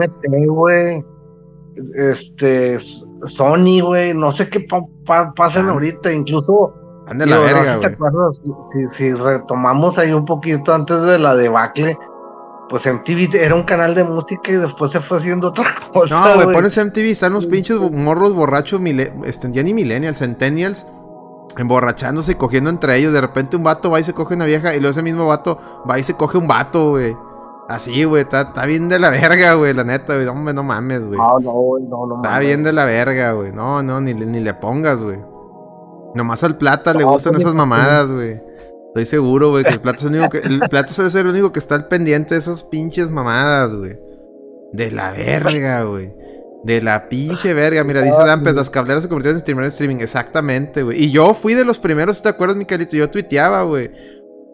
Güey. 0.48 1.04
Este, 1.96 2.78
Sony, 2.78 3.80
güey, 3.82 4.14
no 4.14 4.30
sé 4.30 4.48
qué 4.48 4.60
pa- 4.60 4.84
pa- 5.06 5.32
pasen 5.34 5.68
Ah. 5.68 5.72
ahorita, 5.72 6.12
incluso. 6.12 6.74
Están 7.00 7.18
de 7.18 7.26
la 7.26 7.36
digo, 7.36 7.42
no 7.42 7.48
sé 7.48 7.54
verga, 7.54 7.74
si 7.74 7.80
te 7.80 7.86
acuerdas, 7.86 8.42
si, 8.72 8.88
si 8.88 9.12
retomamos 9.14 9.98
ahí 9.98 10.12
un 10.12 10.24
poquito 10.24 10.72
antes 10.74 11.02
de 11.02 11.18
la 11.18 11.34
debacle, 11.34 11.96
pues 12.68 12.86
MTV 12.86 13.34
era 13.34 13.54
un 13.54 13.64
canal 13.64 13.94
de 13.94 14.04
música 14.04 14.50
y 14.52 14.54
después 14.56 14.92
se 14.92 15.00
fue 15.00 15.18
haciendo 15.18 15.48
otra 15.50 15.64
cosa. 15.92 16.20
No, 16.36 16.42
güey, 16.44 16.54
pones 16.54 16.76
MTV, 16.76 17.10
están 17.10 17.32
los 17.32 17.46
pinches 17.46 17.78
morros 17.78 18.34
borrachos, 18.34 18.80
este, 19.24 19.50
ya 19.50 19.62
ni 19.62 19.74
millennials, 19.74 20.18
centennials, 20.20 20.86
emborrachándose 21.58 22.32
y 22.32 22.34
cogiendo 22.36 22.70
entre 22.70 22.96
ellos. 22.96 23.12
De 23.12 23.20
repente 23.20 23.56
un 23.56 23.64
vato 23.64 23.90
va 23.90 24.00
y 24.00 24.04
se 24.04 24.14
coge 24.14 24.34
una 24.34 24.44
vieja 24.46 24.74
y 24.74 24.78
luego 24.80 24.92
ese 24.92 25.02
mismo 25.02 25.26
vato 25.26 25.58
va 25.88 25.98
y 25.98 26.02
se 26.02 26.14
coge 26.14 26.38
un 26.38 26.46
vato, 26.48 26.90
güey. 26.90 27.16
Así, 27.74 28.04
güey, 28.04 28.22
está, 28.22 28.42
está 28.42 28.66
bien 28.66 28.88
de 28.88 28.98
la 28.98 29.10
verga, 29.10 29.54
güey, 29.54 29.72
la 29.74 29.84
neta, 29.84 30.14
güey. 30.14 30.26
No, 30.26 30.34
no 30.52 30.62
mames, 30.62 31.06
güey. 31.06 31.18
No, 31.18 31.38
no, 31.40 31.52
güey, 31.52 31.84
no, 31.84 32.06
no 32.06 32.16
Está 32.16 32.30
mames. 32.30 32.46
bien 32.46 32.62
de 32.64 32.72
la 32.72 32.84
verga, 32.84 33.32
güey. 33.32 33.52
No, 33.52 33.82
no, 33.82 34.00
ni, 34.00 34.14
le- 34.14 34.26
ni 34.26 34.40
le 34.40 34.54
pongas, 34.54 35.00
güey. 35.02 35.18
Nomás 36.14 36.44
al 36.44 36.56
plata 36.58 36.92
le 36.92 37.04
gustan 37.04 37.32
pues, 37.32 37.42
esas 37.44 37.54
mamadas, 37.54 38.10
güey. 38.10 38.40
Estoy 38.88 39.06
seguro, 39.06 39.50
güey, 39.50 39.64
que 39.64 39.70
el 39.70 39.80
plata 39.80 39.98
es 39.98 40.04
el 40.04 40.10
único 40.10 40.28
que. 40.30 40.38
El 40.38 40.60
plata 40.68 40.92
ser 40.92 41.24
el 41.26 41.32
único 41.32 41.50
que 41.52 41.58
está 41.58 41.74
al 41.74 41.88
pendiente 41.88 42.34
de 42.34 42.40
esas 42.40 42.62
pinches 42.64 43.10
mamadas, 43.10 43.74
güey. 43.74 43.98
De 44.72 44.90
la 44.90 45.12
verga, 45.12 45.82
güey. 45.84 46.12
De 46.64 46.82
la 46.82 47.08
pinche 47.08 47.54
verga. 47.54 47.82
Mira, 47.84 48.02
dice 48.02 48.14
Ah, 48.18 48.26
Dampes, 48.26 48.52
sí. 48.52 48.56
las 48.58 48.68
cableras 48.70 49.02
se 49.02 49.08
convirtieron 49.08 49.36
en 49.36 49.40
streamer 49.40 49.64
de 49.64 49.70
streaming. 49.70 49.96
Exactamente, 50.00 50.82
güey. 50.82 51.02
Y 51.02 51.10
yo 51.10 51.32
fui 51.32 51.54
de 51.54 51.64
los 51.64 51.78
primeros, 51.78 52.20
¿te 52.20 52.28
acuerdas, 52.28 52.56
Micaelito? 52.58 52.94
Yo 52.96 53.08
tuiteaba, 53.10 53.62
güey. 53.62 53.90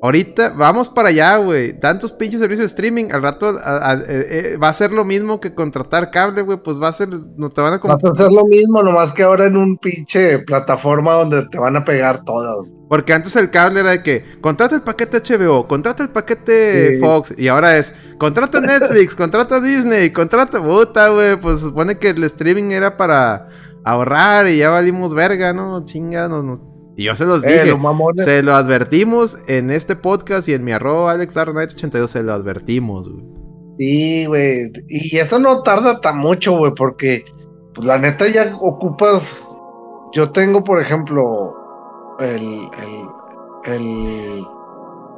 Ahorita 0.00 0.50
vamos 0.57 0.88
para 0.88 1.09
allá, 1.09 1.37
güey. 1.38 1.78
Tantos 1.81 2.12
pinches 2.12 2.38
servicios 2.40 2.62
de 2.62 2.67
streaming. 2.67 3.07
Al 3.11 3.21
rato 3.23 3.49
a- 3.64 3.90
a- 3.90 3.95
eh, 3.95 4.02
eh, 4.09 4.57
va 4.57 4.69
a 4.69 4.73
ser 4.73 4.93
lo 4.93 5.05
mismo 5.05 5.40
que 5.40 5.55
contratar 5.55 6.12
cable, 6.12 6.43
güey. 6.43 6.59
Pues 6.62 6.81
va 6.81 6.87
a 6.88 6.93
ser. 6.93 7.09
No 7.37 7.49
te 7.49 7.61
van 7.61 7.75
a 7.75 7.78
Vas 7.78 8.05
a 8.05 8.11
hacer 8.11 8.31
lo 8.31 8.45
mismo, 8.47 8.83
nomás 8.83 9.12
que 9.12 9.25
ahora 9.25 9.47
en 9.47 9.57
un 9.57 9.76
pinche 9.76 10.38
plataforma 10.40 11.14
donde 11.14 11.49
te 11.49 11.59
van 11.59 11.75
a 11.76 11.85
pegar 11.85 12.25
todas. 12.25 12.71
Porque 12.88 13.12
antes 13.12 13.35
el 13.37 13.50
cable 13.50 13.81
era 13.81 13.90
de 13.90 14.02
que 14.05 14.25
contrata 14.40 14.76
el 14.76 14.83
paquete 14.83 15.19
HBO, 15.21 15.67
contrata 15.67 16.05
el 16.05 16.11
paquete 16.11 16.95
Sí. 16.95 17.00
Fox, 17.00 17.35
y 17.37 17.49
ahora 17.49 17.76
es 17.76 17.93
contrata 18.19 18.61
Netflix, 18.61 19.14
contrata 19.17 19.61
Disney, 19.61 20.11
contrata 20.12 20.62
puta, 20.62 21.09
güey. 21.09 21.38
Pues 21.40 21.61
supone 21.61 21.99
que 21.99 22.11
el 22.11 22.23
streaming 22.25 22.71
era 22.71 22.97
para 22.97 23.49
ahorrar 23.85 24.47
y 24.49 24.59
ya 24.59 24.71
valimos 24.71 25.12
verga, 25.12 25.52
¿no? 25.52 25.83
Chinga, 25.85 26.28
nos- 26.28 26.45
nos- 26.45 26.62
Y 26.99 27.05
yo 27.05 27.14
se 27.14 27.26
los 27.26 27.45
Eh, 27.45 27.62
dije, 27.62 27.67
los 27.67 28.25
se 28.25 28.43
lo 28.43 28.55
advertimos 28.57 29.38
en 29.47 29.71
este 29.71 29.95
podcast 29.95 30.49
y 30.49 30.55
en 30.55 30.64
mi 30.64 30.73
arroba 30.73 31.14
AlexDarkKnight82 31.14 32.09
se 32.09 32.25
lo 32.25 32.33
advertimos, 32.33 33.09
güey. 33.09 33.25
Sí, 33.78 34.26
güey. 34.26 34.73
Y 34.88 35.17
eso 35.17 35.38
no 35.38 35.62
tarda 35.62 36.00
tan 36.00 36.19
mucho, 36.19 36.57
güey, 36.59 36.73
porque 36.75 37.25
pues 37.73 37.87
la 37.87 37.99
neta 37.99 38.26
ya 38.26 38.52
ocupas. 38.61 39.47
Yo 40.12 40.33
tengo, 40.33 40.64
por 40.64 40.81
ejemplo, 40.81 41.55
el. 42.19 42.43
el. 43.62 43.75
el... 43.75 44.45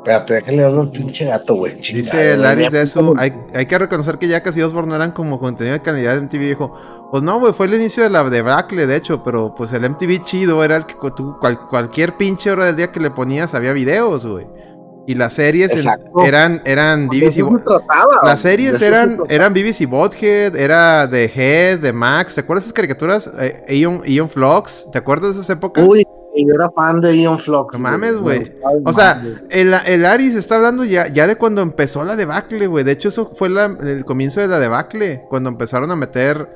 Espérate, 0.01 0.35
déjale 0.35 0.65
hablar 0.65 0.81
al 0.83 0.91
pinche 0.91 1.27
gato, 1.27 1.55
güey. 1.55 1.75
Dice 1.75 2.37
Laris 2.37 2.71
de 2.73 2.83
eso, 2.83 3.15
hay, 3.19 3.35
hay 3.55 3.67
que 3.67 3.79
reconocer 3.79 4.17
que 4.19 4.29
Jackass 4.29 4.57
y 4.57 4.63
Osborne 4.63 4.89
no 4.89 4.97
eran 4.97 5.13
como 5.13 5.39
contenido 5.39 5.75
de 5.75 5.83
calidad 5.83 6.15
de 6.15 6.23
MTV, 6.23 6.39
dijo. 6.41 6.75
Pues 7.11 7.23
no, 7.23 7.39
güey, 7.41 7.53
fue 7.53 7.67
el 7.67 7.75
inicio 7.75 8.03
de 8.05 8.09
la 8.11 8.23
de 8.25 8.41
Brackle, 8.41 8.87
de 8.87 8.97
hecho, 8.97 9.23
pero 9.25 9.55
pues 9.55 9.73
el 9.73 9.83
MTV 9.85 10.23
chido 10.23 10.63
era 10.65 10.77
el 10.77 10.87
que 10.87 10.95
tú, 11.15 11.37
cual- 11.41 11.67
cualquier 11.69 12.17
pinche 12.17 12.51
hora 12.51 12.67
del 12.67 12.77
día 12.77 12.93
que 12.93 13.01
le 13.01 13.11
ponías 13.11 13.53
había 13.55 13.73
videos, 13.73 14.25
güey. 14.27 14.47
Y 15.07 15.15
las 15.15 15.33
series 15.33 15.73
eran, 16.25 16.63
eran 16.65 17.09
BBC. 17.09 17.41
eso 17.41 17.47
se 17.57 17.63
trataba. 17.65 18.05
Las 18.23 18.41
series 18.41 18.71
eso 18.71 18.79
se 18.79 18.87
eran, 18.87 19.09
trataba. 19.17 19.29
eran 19.35 19.53
BBC 19.53 19.87
Bothead, 19.87 20.55
era 20.55 21.07
de 21.09 21.25
Head, 21.35 21.81
de 21.81 21.93
Max. 21.93 22.37
¿Te 22.37 22.43
acuerdas 22.43 22.65
de 22.65 22.67
esas 22.69 22.75
caricaturas? 22.75 23.31
Eh, 23.41 23.65
Ion, 23.77 24.03
Ion 24.07 24.31
Flux, 24.31 24.87
¿te 24.93 24.99
acuerdas 24.99 25.35
de 25.35 25.41
esas 25.41 25.51
épocas? 25.51 25.85
Uy, 25.85 26.07
yo 26.37 26.55
era 26.55 26.69
fan 26.71 27.01
de 27.01 27.17
Ion 27.17 27.39
Flux. 27.39 27.75
No 27.75 27.81
mames, 27.81 28.15
Me 28.15 28.21
güey. 28.21 28.43
O 28.85 28.93
sea, 28.93 29.23
el, 29.51 29.75
el 29.87 30.05
Aris 30.07 30.35
está 30.35 30.57
hablando 30.57 30.85
ya, 30.85 31.09
ya 31.09 31.27
de 31.27 31.37
cuando 31.37 31.61
empezó 31.63 32.05
la 32.05 32.17
debacle, 32.17 32.67
güey. 32.67 32.85
De 32.85 32.93
hecho, 32.93 33.09
eso 33.09 33.33
fue 33.37 33.49
la- 33.51 33.77
el 33.83 34.05
comienzo 34.05 34.41
de 34.41 34.49
la 34.49 34.59
debacle. 34.59 35.23
Cuando 35.29 35.49
empezaron 35.49 35.91
a 35.91 35.97
meter 35.97 36.49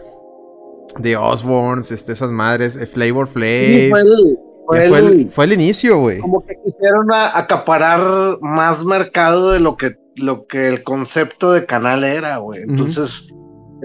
de 0.99 1.17
Osborns, 1.17 1.91
este, 1.91 2.13
esas 2.13 2.31
madres, 2.31 2.77
eh, 2.77 2.87
Flavor 2.87 3.27
Flav. 3.27 3.67
Sí, 3.67 3.89
fue 3.91 4.01
el. 4.01 4.39
Fue 4.67 4.89
fue, 4.89 4.99
el, 4.99 5.31
fue 5.31 5.45
el 5.45 5.53
inicio, 5.53 5.99
güey. 5.99 6.21
como 6.21 6.43
que 6.47 6.55
quisieron 6.65 7.11
a- 7.13 7.37
acaparar 7.37 8.39
más 8.41 8.83
mercado 8.85 9.53
de 9.53 9.61
lo 9.61 9.77
que 9.77 9.97
lo 10.17 10.47
que 10.47 10.69
el 10.69 10.83
concepto 10.85 11.53
de 11.53 11.67
canal 11.67 12.03
era, 12.05 12.37
güey. 12.39 12.63
Entonces 12.63 13.29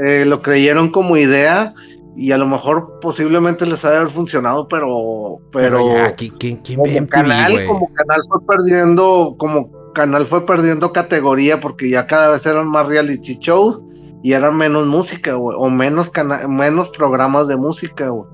eh, 0.05 0.23
lo 0.25 0.41
creyeron 0.41 0.89
como 0.91 1.17
idea 1.17 1.73
y 2.19 2.31
a 2.33 2.37
lo 2.37 2.45
mejor 2.47 2.99
posiblemente 2.99 3.65
les 3.65 3.83
ha 3.85 3.91
de 3.91 3.97
haber 3.97 4.09
funcionado, 4.09 4.67
pero 4.67 5.37
pero, 5.51 5.77
Pero 5.77 5.93
ya, 5.95 6.11
¿quién, 6.15 6.35
quién, 6.37 6.57
quién 6.57 6.81
ve 6.83 6.89
como 6.89 7.01
MTV, 7.05 7.09
canal, 7.09 7.51
güey? 7.53 7.67
como 7.67 7.93
canal 7.93 8.21
fue 8.29 8.39
perdiendo, 8.45 9.35
como 9.37 9.71
canal 9.93 10.25
fue 10.25 10.45
perdiendo 10.45 10.91
categoría 10.91 11.59
porque 11.59 11.89
ya 11.89 12.05
cada 12.07 12.29
vez 12.29 12.45
eran 12.45 12.67
más 12.67 12.87
reality 12.87 13.37
shows 13.39 13.79
y 14.21 14.33
eran 14.33 14.57
menos 14.57 14.85
música, 14.85 15.33
güey, 15.35 15.55
o 15.59 15.69
menos 15.69 16.11
menos 16.49 16.89
programas 16.89 17.47
de 17.47 17.55
música, 17.55 18.09
güey. 18.09 18.27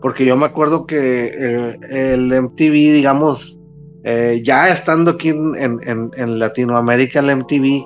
Porque 0.00 0.24
yo 0.24 0.36
me 0.36 0.46
acuerdo 0.46 0.86
que 0.86 1.26
eh, 1.38 1.78
el 2.14 2.32
MTV, 2.32 2.72
digamos, 2.94 3.58
eh, 4.04 4.40
ya 4.44 4.68
estando 4.68 5.10
aquí 5.12 5.30
en, 5.30 5.80
en- 5.82 6.10
en- 6.16 6.38
Latinoamérica, 6.38 7.20
el 7.20 7.30
MTV, 7.30 7.84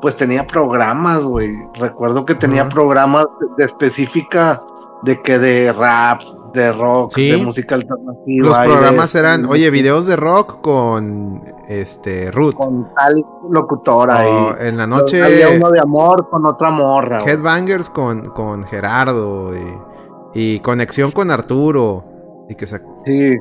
pues 0.00 0.16
tenía 0.16 0.46
programas, 0.46 1.22
güey. 1.22 1.50
Recuerdo 1.74 2.24
que 2.24 2.34
tenía 2.34 2.62
Ajá. 2.62 2.70
programas 2.70 3.26
de, 3.40 3.46
de 3.58 3.64
específica 3.64 4.60
de 5.02 5.22
que 5.22 5.38
de 5.38 5.72
rap, 5.72 6.20
de 6.54 6.72
rock, 6.72 7.12
Sí. 7.14 7.30
de 7.30 7.36
música 7.38 7.74
alternativa. 7.74 8.48
Los 8.48 8.56
y 8.58 8.60
de- 8.62 8.66
programas 8.66 9.14
eran, 9.14 9.44
oye, 9.46 9.70
videos 9.70 10.06
de 10.06 10.16
rock 10.16 10.60
con 10.60 11.42
este 11.68 12.30
Ruth. 12.30 12.54
con 12.54 12.88
tal 12.94 13.14
locutora 13.50 14.24
y 14.28 14.66
en 14.68 14.76
la 14.76 14.86
noche, 14.86 15.22
había 15.22 15.50
uno 15.50 15.70
de 15.70 15.80
amor 15.80 16.28
con 16.30 16.46
otra 16.46 16.70
morra. 16.70 17.22
Headbangers 17.24 17.90
con, 17.90 18.30
con 18.30 18.64
Gerardo. 18.64 19.52
Y, 19.54 19.88
y 20.34 20.60
conexión 20.60 21.10
con 21.10 21.30
Arturo. 21.30 22.04
Y 22.48 22.54
que 22.54 22.66
se, 22.66 22.80
Sí. 22.94 23.34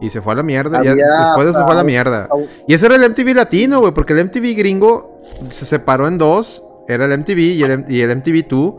y 0.00 0.10
se 0.10 0.22
fue 0.22 0.32
a 0.32 0.36
la 0.36 0.42
mierda. 0.42 0.82
ya 0.82 0.94
después 0.94 1.46
de 1.46 1.52
se 1.52 1.62
fue 1.62 1.72
a 1.72 1.76
la 1.76 1.84
mierda. 1.84 2.28
Y 2.66 2.74
eso 2.74 2.86
era 2.86 2.96
el 2.96 3.02
MTV 3.04 3.34
latino, 3.34 3.80
güey, 3.80 3.92
porque 3.92 4.14
el 4.14 4.20
MTV 4.24 4.54
gringo 4.56 5.20
se 5.50 5.64
separó 5.66 6.08
en 6.08 6.16
dos. 6.18 6.64
Era 6.88 7.04
el 7.04 7.12
MTV 7.12 7.38
y 7.38 7.62
el, 7.62 7.84
y 7.88 8.00
el 8.00 8.10
MTV2. 8.10 8.76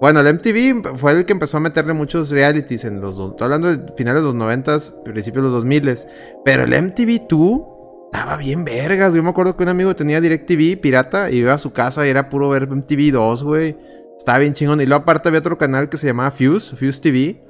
Bueno, 0.00 0.20
el 0.20 0.34
MTV 0.34 0.96
fue 0.96 1.12
el 1.12 1.24
que 1.24 1.32
empezó 1.32 1.56
a 1.56 1.60
meterle 1.60 1.92
muchos 1.92 2.30
realities 2.30 2.84
en 2.84 3.00
los 3.00 3.16
dos. 3.16 3.32
Estoy 3.32 3.46
hablando 3.46 3.76
de 3.76 3.92
finales 3.96 4.22
de 4.22 4.26
los 4.26 4.34
90, 4.34 4.78
principios 5.04 5.42
de 5.42 5.50
los 5.50 5.52
2000. 5.52 5.98
Pero 6.44 6.64
el 6.64 6.72
MTV2 6.72 7.66
estaba 8.12 8.36
bien 8.36 8.64
vergas. 8.64 9.12
Yo 9.12 9.22
me 9.24 9.30
acuerdo 9.30 9.56
que 9.56 9.64
un 9.64 9.70
amigo 9.70 9.96
tenía 9.96 10.20
DirecTV 10.20 10.80
pirata 10.80 11.30
y 11.30 11.38
iba 11.38 11.52
a 11.52 11.58
su 11.58 11.72
casa 11.72 12.06
y 12.06 12.10
era 12.10 12.28
puro 12.28 12.48
ver 12.48 12.68
MTV2, 12.68 13.42
güey. 13.42 13.76
Estaba 14.16 14.38
bien 14.38 14.54
chingón. 14.54 14.80
Y 14.80 14.86
luego 14.86 15.02
aparte 15.02 15.28
había 15.28 15.40
otro 15.40 15.58
canal 15.58 15.88
que 15.88 15.96
se 15.96 16.06
llamaba 16.06 16.30
Fuse, 16.30 16.76
Fuse 16.76 17.00
TV. 17.00 17.42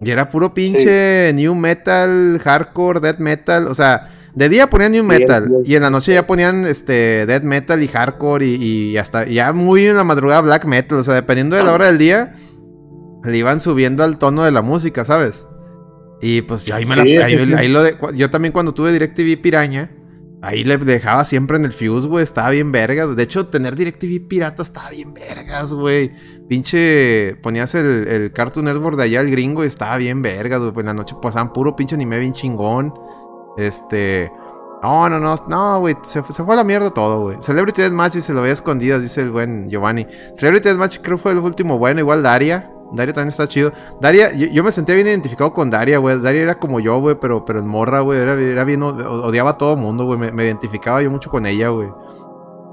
Y 0.00 0.10
era 0.10 0.28
puro 0.28 0.52
pinche 0.52 1.32
new 1.34 1.54
metal, 1.54 2.40
hardcore, 2.42 2.98
death 2.98 3.18
metal. 3.18 3.68
O 3.68 3.74
sea, 3.74 4.10
de 4.34 4.48
día 4.48 4.68
ponían 4.70 4.92
new 4.92 5.04
metal. 5.04 5.50
Y 5.64 5.74
en 5.74 5.82
la 5.82 5.90
noche 5.90 6.14
ya 6.14 6.26
ponían 6.26 6.64
este 6.64 7.26
death 7.26 7.42
metal 7.42 7.82
y 7.82 7.88
hardcore. 7.88 8.46
Y, 8.46 8.54
y 8.92 8.96
hasta 8.96 9.26
ya 9.26 9.52
muy 9.52 9.86
en 9.86 9.96
la 9.96 10.04
madrugada 10.04 10.40
black 10.40 10.64
metal. 10.64 10.98
O 10.98 11.04
sea, 11.04 11.14
dependiendo 11.14 11.56
de 11.56 11.64
la 11.64 11.72
hora 11.72 11.86
del 11.86 11.98
día, 11.98 12.34
le 13.24 13.36
iban 13.38 13.60
subiendo 13.60 14.02
al 14.04 14.18
tono 14.18 14.44
de 14.44 14.50
la 14.52 14.62
música, 14.62 15.04
¿sabes? 15.04 15.46
Y 16.20 16.42
pues 16.42 16.64
yo 16.66 16.74
ahí 16.76 16.86
me 16.86 16.96
la- 16.96 17.02
Sí, 17.02 17.16
ahí- 17.16 17.36
sí, 17.36 17.46
sí. 17.46 17.52
ahí 17.54 17.68
lo 17.68 17.82
de- 17.82 17.96
yo 18.14 18.30
también 18.30 18.52
cuando 18.52 18.72
tuve 18.72 18.92
DirecTV 18.92 19.36
Piraña. 19.42 19.90
Ahí 20.44 20.64
le 20.64 20.76
dejaba 20.76 21.24
siempre 21.24 21.56
en 21.56 21.64
el 21.64 21.72
Fuse, 21.72 22.08
güey. 22.08 22.24
Estaba 22.24 22.50
bien 22.50 22.72
vergas. 22.72 23.14
De 23.14 23.22
hecho, 23.22 23.46
tener 23.46 23.76
DirecTV 23.76 24.26
pirata 24.26 24.64
estaba 24.64 24.90
bien 24.90 25.14
vergas, 25.14 25.72
güey. 25.72 26.10
Pinche. 26.48 27.36
Ponías 27.42 27.74
el, 27.76 28.08
el 28.08 28.32
Cartoon 28.32 28.64
Network 28.64 28.96
de 28.96 29.04
allá, 29.04 29.20
el 29.20 29.30
gringo, 29.30 29.62
y 29.62 29.68
estaba 29.68 29.96
bien 29.98 30.20
vergas, 30.20 30.58
güey. 30.58 30.72
Pues 30.72 30.82
en 30.82 30.88
la 30.88 30.94
noche 30.94 31.14
pasaban 31.22 31.52
puro 31.52 31.76
pinche 31.76 31.94
anime 31.94 32.18
bien 32.18 32.32
chingón. 32.32 32.92
Este. 33.56 34.32
No, 34.82 35.08
no, 35.08 35.20
no, 35.20 35.36
no, 35.46 35.80
güey. 35.80 35.96
Se, 36.02 36.22
se 36.22 36.44
fue 36.44 36.54
a 36.54 36.56
la 36.56 36.64
mierda 36.64 36.90
todo, 36.90 37.20
güey. 37.22 37.36
Celebrity 37.40 37.82
Deathmatch 37.82 38.16
y 38.16 38.22
se 38.22 38.32
lo 38.32 38.42
veía 38.42 38.54
escondidas, 38.54 39.00
dice 39.00 39.22
el 39.22 39.30
buen 39.30 39.68
Giovanni. 39.68 40.06
Celebrity 40.34 40.68
Deathmatch 40.68 40.98
creo 41.00 41.16
que 41.16 41.22
fue 41.22 41.32
el 41.32 41.38
último 41.38 41.78
bueno, 41.78 42.00
igual 42.00 42.22
Daria. 42.22 42.68
Daria 42.92 43.14
también 43.14 43.28
está 43.28 43.46
chido. 43.46 43.72
Daria, 44.00 44.32
yo, 44.32 44.46
yo 44.48 44.62
me 44.64 44.72
sentía 44.72 44.94
bien 44.94 45.06
identificado 45.06 45.52
con 45.52 45.70
Daria, 45.70 45.98
güey. 45.98 46.20
Daria 46.20 46.42
era 46.42 46.54
como 46.56 46.80
yo, 46.80 46.98
güey, 47.00 47.16
pero, 47.18 47.44
pero 47.44 47.60
en 47.60 47.66
morra, 47.66 48.00
güey. 48.00 48.18
Era, 48.18 48.34
era 48.34 48.64
bien, 48.64 48.82
odiaba 48.82 49.50
a 49.50 49.58
todo 49.58 49.76
mundo, 49.76 50.04
güey. 50.04 50.18
Me, 50.18 50.32
me 50.32 50.44
identificaba 50.44 51.00
yo 51.00 51.10
mucho 51.10 51.30
con 51.30 51.46
ella, 51.46 51.68
güey. 51.68 51.88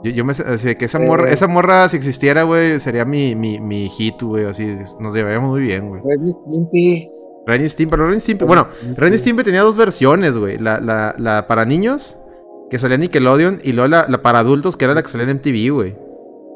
Yo, 0.04 0.12
yo 0.12 0.26
me 0.26 0.32
así 0.32 0.76
que 0.76 0.86
esa 0.86 1.00
morra, 1.00 1.30
esa 1.30 1.48
morra, 1.48 1.88
si 1.90 1.98
existiera, 1.98 2.44
güey, 2.44 2.80
sería 2.80 3.04
mi, 3.06 3.36
mi, 3.36 3.60
mi 3.60 3.90
hit, 3.90 4.22
güey. 4.22 4.46
Así, 4.46 4.78
nos 5.00 5.14
llevaríamos 5.14 5.50
muy 5.50 5.62
bien, 5.62 5.90
güey. 5.90 6.02
Ren 7.50 7.70
Stimpy. 7.70 7.92
Pero 7.92 8.08
Ren 8.10 8.22
Stimpy, 8.22 8.46
bueno, 8.46 8.68
Ren 8.96 9.18
Stimpy 9.18 9.44
tenía 9.44 9.62
dos 9.62 9.76
versiones, 9.78 10.38
güey. 10.38 10.58
La, 10.58 10.80
la, 10.80 11.14
la 11.18 11.48
para 11.48 11.66
niños, 11.66 12.18
que 12.70 12.80
salía 12.80 12.96
en 12.96 13.02
Nickelodeon, 13.02 13.60
y 13.64 13.74
luego 13.74 13.88
la, 13.90 14.06
la 14.08 14.22
para 14.22 14.40
adultos, 14.40 14.78
que 14.78 14.86
era 14.86 14.94
la 14.94 15.02
que 15.04 15.10
salía 15.10 15.30
en 15.30 15.38
MTV, 15.38 15.74
güey. 15.74 15.98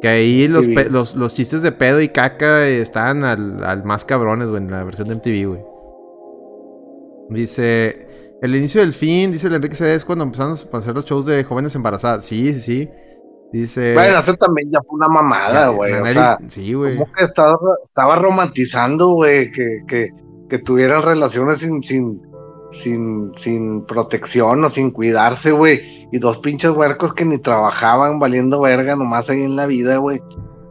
Que 0.02 0.08
ahí 0.10 0.48
los, 0.50 0.68
pe- 0.68 0.90
los, 0.90 1.16
los 1.16 1.34
chistes 1.34 1.62
de 1.62 1.72
pedo 1.72 2.02
y 2.02 2.10
caca 2.10 2.68
eh, 2.68 2.80
estaban 2.82 3.24
al, 3.24 3.64
al 3.64 3.84
más 3.86 4.04
cabrones, 4.06 4.50
güey, 4.50 4.62
en 4.62 4.70
la 4.72 4.84
versión 4.84 5.08
de 5.08 5.16
MTV, 5.16 5.48
güey. 5.48 5.62
Dice, 7.30 8.38
el 8.42 8.56
inicio 8.56 8.82
del 8.82 8.94
fin, 8.94 9.32
dice 9.32 9.48
el 9.48 9.54
Enrique 9.56 9.76
C. 9.76 9.96
es 9.96 10.04
cuando 10.06 10.24
empezamos 10.26 10.68
a 10.72 10.78
hacer 10.78 10.94
los 10.94 11.06
shows 11.06 11.26
de 11.26 11.44
jóvenes 11.44 11.74
embarazadas. 11.76 12.26
Sí, 12.26 12.54
sí, 12.54 12.60
sí. 12.60 12.90
Dice... 13.52 13.94
Bueno, 13.94 14.18
eso 14.18 14.34
también 14.34 14.70
ya 14.72 14.80
fue 14.88 14.98
una 14.98 15.08
mamada, 15.08 15.70
güey. 15.70 15.94
O 15.94 15.96
Naneli- 16.04 16.14
sea, 16.14 16.38
sí, 16.48 16.74
güey. 16.74 16.98
como 16.98 17.12
que 17.14 17.24
estaba, 17.24 17.56
estaba 17.82 18.16
romantizando, 18.18 19.10
güey, 19.14 19.52
que, 19.52 19.82
que, 19.88 20.10
que 20.54 20.60
tuvieran 20.60 21.02
relaciones 21.02 21.58
sin, 21.58 21.82
sin, 21.82 22.22
sin, 22.70 23.32
sin 23.32 23.84
protección 23.88 24.64
o 24.64 24.70
sin 24.70 24.92
cuidarse, 24.92 25.52
güey. 25.52 25.82
Y 26.12 26.20
dos 26.20 26.38
pinches 26.38 26.70
huercos 26.70 27.16
que 27.16 27.26
ni 27.26 27.40
trabajaban 27.40 28.20
valiendo 28.20 28.62
verga 28.62 28.96
nomás 28.96 29.32
ahí 29.32 29.42
en 29.42 29.56
la 29.56 29.66
vida, 29.66 29.98
güey. 29.98 30.22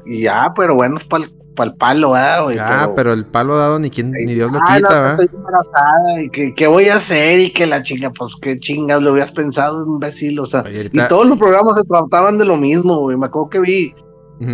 Y 0.07 0.23
ya, 0.23 0.53
pero 0.57 0.77
bueno, 0.77 0.99
es 0.99 1.05
para 1.05 1.25
el 1.25 1.77
palo, 1.79 2.13
¿verdad, 2.13 2.45
güey? 2.45 2.59
Ah, 2.61 2.93
pero 2.95 3.13
el 3.13 3.27
palo 3.27 3.57
dado 3.57 3.81
ni, 3.81 3.91
quien, 3.91 4.13
ni 4.13 4.35
Dios 4.35 4.53
lo 4.53 4.59
Ah, 4.63 4.77
quita, 4.77 4.89
no, 4.89 4.95
¿verdad? 4.95 5.21
estoy 5.21 5.37
embarazada 5.37 6.23
y 6.23 6.31
que 6.31 6.55
qué 6.55 6.69
voy 6.69 6.89
a 6.89 6.95
hacer 6.95 7.41
y 7.41 7.53
que 7.53 7.67
la 7.67 7.83
chinga, 7.83 8.11
pues 8.11 8.37
qué 8.41 8.57
chingas, 8.57 9.03
lo 9.03 9.11
habías 9.11 9.33
pensado, 9.33 9.85
imbécil, 9.85 10.39
o 10.39 10.47
sea, 10.47 10.61
Oye, 10.61 10.91
y 10.93 11.09
todos 11.09 11.27
los 11.27 11.37
programas 11.39 11.75
se 11.75 11.83
trataban 11.83 12.39
de 12.39 12.45
lo 12.45 12.57
mismo, 12.57 13.01
güey, 13.01 13.17
me 13.17 13.27
acuerdo 13.27 13.51
que 13.51 13.59
vi 13.59 13.95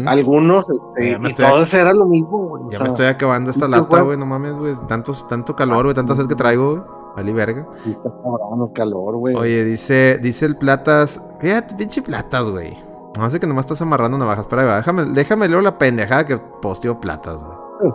Algunos, 0.06 0.68
este, 0.70 1.18
y 1.20 1.34
todos 1.34 1.72
era 1.74 1.92
lo 1.94 2.06
mismo, 2.06 2.46
güey, 2.48 2.64
o 2.64 2.70
Ya 2.70 2.76
sea, 2.78 2.80
me 2.80 2.88
estoy 2.88 3.06
acabando 3.06 3.50
esta 3.50 3.68
lata, 3.68 4.00
güey, 4.02 4.16
no 4.18 4.26
mames, 4.26 4.54
güey. 4.54 4.74
Tantos, 4.88 5.26
tanto 5.28 5.54
calor, 5.56 5.84
güey, 5.84 5.94
tanta 5.94 6.14
sed 6.16 6.26
que 6.26 6.34
traigo, 6.34 6.70
güey. 6.72 6.82
Vale, 7.16 7.32
verga. 7.32 7.66
sí 7.80 7.90
está 7.90 8.10
cabrón 8.10 8.68
el 8.68 8.72
calor, 8.74 9.16
güey. 9.16 9.34
Oye, 9.34 9.64
dice, 9.64 10.18
dice 10.22 10.46
el 10.46 10.56
Platas. 10.56 11.20
Fíjate, 11.40 11.74
pinche 11.74 12.00
Platas, 12.02 12.48
güey. 12.48 12.78
No 13.18 13.28
sé 13.28 13.40
que 13.40 13.46
nomás 13.48 13.64
estás 13.64 13.80
amarrando 13.82 14.16
navajas. 14.18 14.46
Ahí 14.52 14.64
va, 14.66 14.76
déjame, 14.76 15.04
déjame 15.06 15.48
leer 15.48 15.62
la 15.64 15.76
pendejada 15.78 16.24
que 16.24 16.38
posteó 16.38 17.00
Platas, 17.00 17.42
güey. 17.42 17.56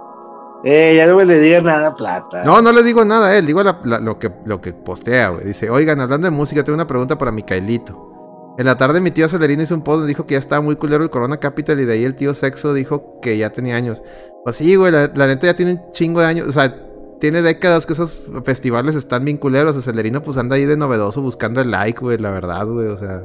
Eh, 0.66 0.94
ya 0.96 1.08
no 1.08 1.18
me 1.18 1.26
le 1.26 1.40
diga 1.42 1.60
nada 1.60 1.94
plata. 1.94 2.46
No, 2.46 2.62
no 2.62 2.72
le 2.72 2.84
digo 2.84 3.04
nada 3.04 3.28
a 3.28 3.38
él, 3.38 3.46
digo 3.46 3.62
la- 3.64 3.82
la- 3.84 4.00
lo, 4.00 4.18
que, 4.18 4.34
lo 4.46 4.62
que 4.62 4.72
postea, 4.72 5.28
güey. 5.32 5.46
Dice, 5.48 5.70
oigan, 5.70 6.00
hablando 6.00 6.24
de 6.26 6.32
música, 6.32 6.64
tengo 6.64 6.76
una 6.76 6.88
pregunta 6.88 7.18
para 7.18 7.34
Micaelito. 7.34 8.13
En 8.58 8.66
la 8.66 8.78
tarde 8.78 9.02
mi 9.02 9.12
tío 9.12 9.28
Celerino 9.28 9.64
hizo 9.64 9.74
un 9.74 9.84
post 9.84 10.06
dijo 10.06 10.28
que 10.28 10.34
ya 10.34 10.40
estaba 10.40 10.62
muy 10.62 10.76
culero 10.76 11.04
el 11.04 11.10
Corona 11.10 11.38
Capital 11.38 11.80
y 11.80 11.86
de 11.86 11.94
ahí 11.94 12.04
el 12.04 12.16
tío 12.16 12.34
Sexo 12.34 12.74
dijo 12.74 13.20
que 13.22 13.38
ya 13.38 13.52
tenía 13.52 13.76
años. 13.76 14.04
Pues 14.44 14.58
sí, 14.58 14.76
güey, 14.76 14.92
la, 14.92 15.12
la 15.16 15.28
neta 15.28 15.48
ya 15.48 15.56
tiene 15.56 15.74
un 15.74 15.92
chingo 15.92 16.20
de 16.20 16.28
años. 16.28 16.48
O 16.48 16.52
sea, 16.52 16.76
tiene 17.20 17.42
décadas 17.42 17.86
que 17.86 17.94
esos 17.94 18.24
festivales 18.44 18.96
están 18.96 19.24
bien 19.24 19.38
culeros. 19.38 19.76
El 19.76 19.84
Celerino 19.84 20.22
pues 20.22 20.38
anda 20.38 20.56
ahí 20.56 20.66
de 20.66 20.78
novedoso 20.78 21.22
buscando 21.22 21.62
el 21.62 21.72
like, 21.72 22.00
güey, 22.00 22.18
la 22.18 22.32
verdad, 22.32 22.68
güey, 22.68 22.88
o 22.88 22.98
sea... 22.98 23.24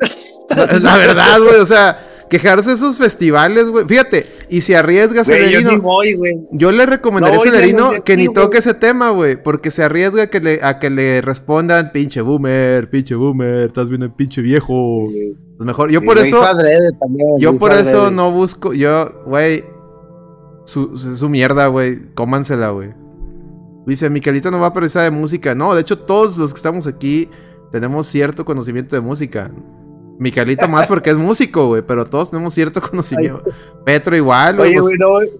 la 0.80 0.96
verdad, 0.96 1.40
güey, 1.40 1.56
o 1.56 1.66
sea, 1.66 1.98
quejarse 2.28 2.70
de 2.70 2.76
esos 2.76 2.98
festivales, 2.98 3.70
güey. 3.70 3.84
Fíjate, 3.86 4.26
y 4.48 4.60
si 4.60 4.74
arriesga 4.74 5.24
Güey, 5.24 5.38
yo 5.40 5.46
Celerino... 5.46 5.70
ni 5.72 5.76
voy, 5.78 6.14
güey. 6.14 6.46
Yo 6.52 6.72
le 6.72 6.86
recomendaría 6.86 7.36
No 7.36 7.42
a 7.42 7.44
Celerino 7.44 7.90
que 8.04 8.12
aquí, 8.12 8.22
ni 8.28 8.32
toque 8.32 8.58
ese 8.58 8.74
tema, 8.74 9.10
güey. 9.10 9.42
Porque 9.42 9.70
se 9.70 9.82
arriesga 9.82 10.24
a 10.24 10.26
que, 10.28 10.40
le, 10.40 10.60
a 10.62 10.78
que 10.78 10.90
le 10.90 11.20
respondan, 11.20 11.92
pinche 11.92 12.20
boomer, 12.20 12.88
pinche 12.90 13.14
boomer, 13.14 13.66
estás 13.66 13.88
viendo 13.88 14.14
pinche 14.14 14.42
viejo. 14.42 15.08
Pues 15.56 15.66
mejor, 15.66 15.90
yo 15.90 16.02
por 16.02 16.18
eso, 16.18 16.40
también, 17.00 17.28
yo 17.38 17.52
por 17.58 17.72
eso 17.72 18.02
adrede. 18.02 18.16
no 18.16 18.30
busco, 18.30 18.72
yo, 18.72 19.22
güey, 19.26 19.64
su, 20.64 20.96
su, 20.96 21.16
su 21.16 21.28
mierda, 21.28 21.66
güey, 21.66 22.12
cómansela, 22.14 22.70
güey. 22.70 22.90
Dice, 23.86 24.10
Miquelito 24.10 24.50
no 24.50 24.60
va 24.60 24.66
a 24.66 24.72
precisar 24.74 25.04
de 25.04 25.10
música. 25.10 25.54
No, 25.54 25.74
de 25.74 25.80
hecho, 25.80 25.98
todos 25.98 26.36
los 26.36 26.52
que 26.52 26.58
estamos 26.58 26.86
aquí 26.86 27.30
tenemos 27.72 28.06
cierto 28.06 28.44
conocimiento 28.44 28.94
de 28.94 29.00
música. 29.00 29.50
Miquelito 30.18 30.66
más 30.68 30.86
porque 30.86 31.10
es 31.10 31.16
músico, 31.16 31.66
güey, 31.68 31.82
pero 31.82 32.04
todos 32.04 32.30
tenemos 32.30 32.52
cierto 32.54 32.80
conocimiento. 32.80 33.42
Petro 33.84 34.16
igual, 34.16 34.56
güey. 34.56 34.70
Oye, 34.70 34.80
pues- 34.80 34.86
güey, 34.86 34.98
no 34.98 35.08
voy, 35.08 35.30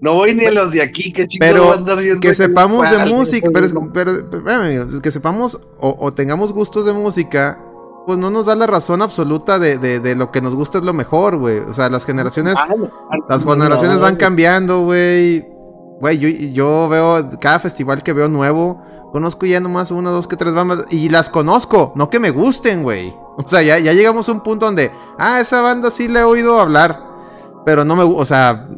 no 0.00 0.14
voy 0.14 0.34
ni 0.34 0.44
a 0.44 0.50
los 0.50 0.70
de 0.72 0.82
aquí, 0.82 1.12
que 1.12 1.26
chingados 1.26 1.54
Pero 1.54 1.66
va 1.68 1.74
a 1.74 1.76
andar 1.76 1.98
viendo 1.98 2.20
que 2.20 2.34
sepamos 2.34 2.90
de 2.90 3.04
música, 3.06 3.48
pero, 3.52 3.66
pero- 3.92 5.00
que 5.02 5.10
sepamos 5.10 5.60
o, 5.78 5.96
o 5.98 6.12
tengamos 6.12 6.52
gustos 6.52 6.86
de 6.86 6.92
música, 6.92 7.58
pues 8.06 8.18
no 8.18 8.30
nos 8.30 8.46
da 8.46 8.54
la 8.56 8.66
razón 8.66 9.02
absoluta 9.02 9.58
de, 9.58 9.78
de- 9.78 10.00
de 10.00 10.14
lo 10.14 10.30
que 10.30 10.40
nos 10.40 10.54
gusta 10.54 10.78
es 10.78 10.84
lo 10.84 10.92
mejor, 10.92 11.36
güey. 11.38 11.58
O 11.58 11.74
sea, 11.74 11.88
las 11.90 12.04
generaciones, 12.06 12.54
Ay, 12.56 12.76
ay, 13.10 13.18
las 13.28 13.44
generaciones 13.44 13.96
no, 13.96 14.02
van 14.02 14.16
cambiando, 14.16 14.84
güey. 14.84 15.44
Güey, 16.00 16.18
yo, 16.18 16.28
yo 16.28 16.88
veo 16.88 17.26
cada 17.40 17.58
festival 17.58 18.02
que 18.02 18.12
veo 18.12 18.28
nuevo, 18.28 18.82
conozco 19.16 19.46
ya 19.46 19.60
nomás 19.60 19.90
una, 19.90 20.10
dos, 20.10 20.28
que 20.28 20.36
tres 20.36 20.52
bandas, 20.52 20.84
y 20.90 21.08
las 21.08 21.30
conozco, 21.30 21.94
no 21.96 22.10
que 22.10 22.20
me 22.20 22.28
gusten, 22.28 22.82
güey. 22.82 23.14
O 23.38 23.48
sea, 23.48 23.62
ya, 23.62 23.78
ya 23.78 23.94
llegamos 23.94 24.28
a 24.28 24.32
un 24.32 24.42
punto 24.42 24.66
donde, 24.66 24.90
ah, 25.16 25.40
esa 25.40 25.62
banda 25.62 25.90
sí 25.90 26.06
le 26.06 26.20
he 26.20 26.22
oído 26.22 26.60
hablar, 26.60 27.02
pero 27.64 27.82
no 27.82 27.96
me 27.96 28.04
gusta, 28.04 28.20
o 28.20 28.26
sea, 28.26 28.68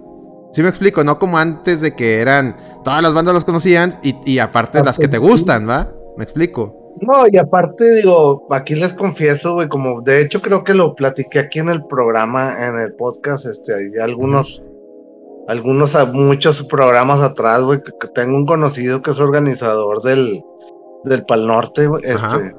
sí 0.52 0.62
me 0.62 0.68
explico, 0.68 1.02
no 1.02 1.18
como 1.18 1.38
antes 1.38 1.80
de 1.80 1.96
que 1.96 2.20
eran, 2.20 2.56
todas 2.84 3.02
las 3.02 3.14
bandas 3.14 3.34
las 3.34 3.44
conocían 3.44 3.98
y, 4.00 4.14
y 4.24 4.38
aparte 4.38 4.80
las 4.84 4.96
que 4.96 5.08
te 5.08 5.18
gustan, 5.18 5.68
¿va? 5.68 5.90
Me 6.16 6.22
explico. 6.22 6.94
No, 7.00 7.24
y 7.28 7.36
aparte, 7.36 7.96
digo, 7.96 8.46
aquí 8.52 8.76
les 8.76 8.92
confieso, 8.92 9.54
güey, 9.54 9.66
como 9.66 10.02
de 10.02 10.20
hecho 10.20 10.40
creo 10.40 10.62
que 10.62 10.72
lo 10.72 10.94
platiqué 10.94 11.40
aquí 11.40 11.58
en 11.58 11.68
el 11.68 11.84
programa, 11.84 12.64
en 12.64 12.78
el 12.78 12.94
podcast, 12.94 13.44
este, 13.44 13.74
hay 13.74 14.00
algunos, 14.00 14.68
algunos, 15.48 15.96
muchos 16.12 16.62
programas 16.64 17.20
atrás, 17.20 17.62
güey, 17.62 17.82
que, 17.82 17.92
que 17.98 18.08
tengo 18.08 18.36
un 18.36 18.46
conocido 18.46 19.02
que 19.02 19.10
es 19.10 19.18
organizador 19.18 20.02
del, 20.02 20.40
del 21.04 21.24
Pal 21.24 21.46
Norte, 21.46 21.86
güey, 21.86 22.04
este, 22.04 22.54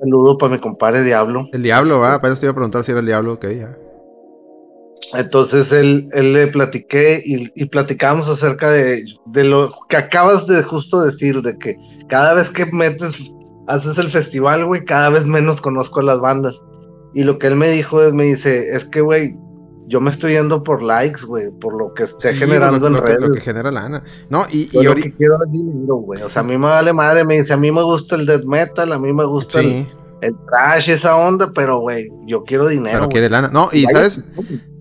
saludo 0.00 0.38
para 0.38 0.54
mi 0.54 0.58
compadre 0.58 1.02
Diablo. 1.02 1.44
El 1.52 1.62
diablo, 1.62 2.00
¿va? 2.00 2.14
Apenas 2.14 2.40
te 2.40 2.46
iba 2.46 2.52
a 2.52 2.54
preguntar 2.54 2.82
si 2.82 2.92
era 2.92 3.00
el 3.00 3.06
diablo, 3.06 3.34
ok, 3.34 3.46
ya. 3.50 3.78
Entonces 5.12 5.70
él, 5.70 6.08
él 6.12 6.32
le 6.32 6.46
platiqué 6.46 7.22
y, 7.24 7.50
y 7.54 7.66
platicamos 7.66 8.26
acerca 8.28 8.70
de, 8.70 9.04
de 9.26 9.44
lo 9.44 9.70
que 9.88 9.98
acabas 9.98 10.46
de 10.46 10.62
justo 10.62 11.02
decir, 11.02 11.42
de 11.42 11.56
que 11.58 11.76
cada 12.08 12.32
vez 12.34 12.48
que 12.48 12.66
metes, 12.72 13.30
haces 13.68 13.98
el 13.98 14.10
festival, 14.10 14.64
güey, 14.64 14.84
cada 14.84 15.10
vez 15.10 15.26
menos 15.26 15.60
conozco 15.60 16.00
a 16.00 16.04
las 16.04 16.20
bandas. 16.20 16.58
Y 17.12 17.22
lo 17.22 17.38
que 17.38 17.48
él 17.48 17.56
me 17.56 17.68
dijo 17.68 18.02
es, 18.02 18.12
me 18.12 18.24
dice, 18.24 18.74
es 18.74 18.86
que, 18.86 19.02
güey, 19.02 19.36
yo 19.88 20.00
me 20.00 20.10
estoy 20.10 20.32
yendo 20.32 20.62
por 20.64 20.82
likes, 20.82 21.24
güey, 21.26 21.50
por 21.60 21.76
lo 21.76 21.92
que 21.94 22.04
esté 22.04 22.32
Sí, 22.32 22.38
generando 22.38 22.78
lo, 22.80 22.86
en 22.88 22.92
lo 22.94 23.04
que, 23.04 23.12
redes. 23.12 23.28
lo 23.28 23.34
que 23.34 23.40
genera 23.40 23.70
lana. 23.70 24.02
No, 24.30 24.44
y, 24.50 24.68
Yo 24.70 24.80
y 24.80 24.84
lo 24.84 24.90
ahorita... 24.90 25.08
que 25.08 25.14
quiero 25.16 25.34
es 25.44 25.50
dinero, 25.52 25.94
güey. 25.96 26.22
O 26.22 26.28
sea, 26.28 26.40
a 26.40 26.44
mí 26.44 26.56
me 26.58 26.66
vale 26.66 26.92
madre, 26.92 27.24
me 27.24 27.36
dice, 27.38 27.52
a 27.52 27.56
mí 27.56 27.70
me 27.72 27.82
gusta 27.82 28.16
el 28.16 28.26
death 28.26 28.44
metal, 28.44 28.92
a 28.92 28.98
mí 28.98 29.12
me 29.12 29.24
gusta 29.24 29.60
el, 29.60 29.66
Sí, 29.66 29.88
el 30.22 30.34
trash, 30.50 30.90
esa 30.90 31.16
onda, 31.16 31.50
pero, 31.54 31.78
güey, 31.78 32.08
yo 32.26 32.44
quiero 32.44 32.66
dinero. 32.68 32.98
pero 32.98 33.08
quiere 33.08 33.28
lana. 33.30 33.50
No, 33.52 33.68
y 33.72 33.84
Vaya- 33.84 33.98
sabes, 33.98 34.20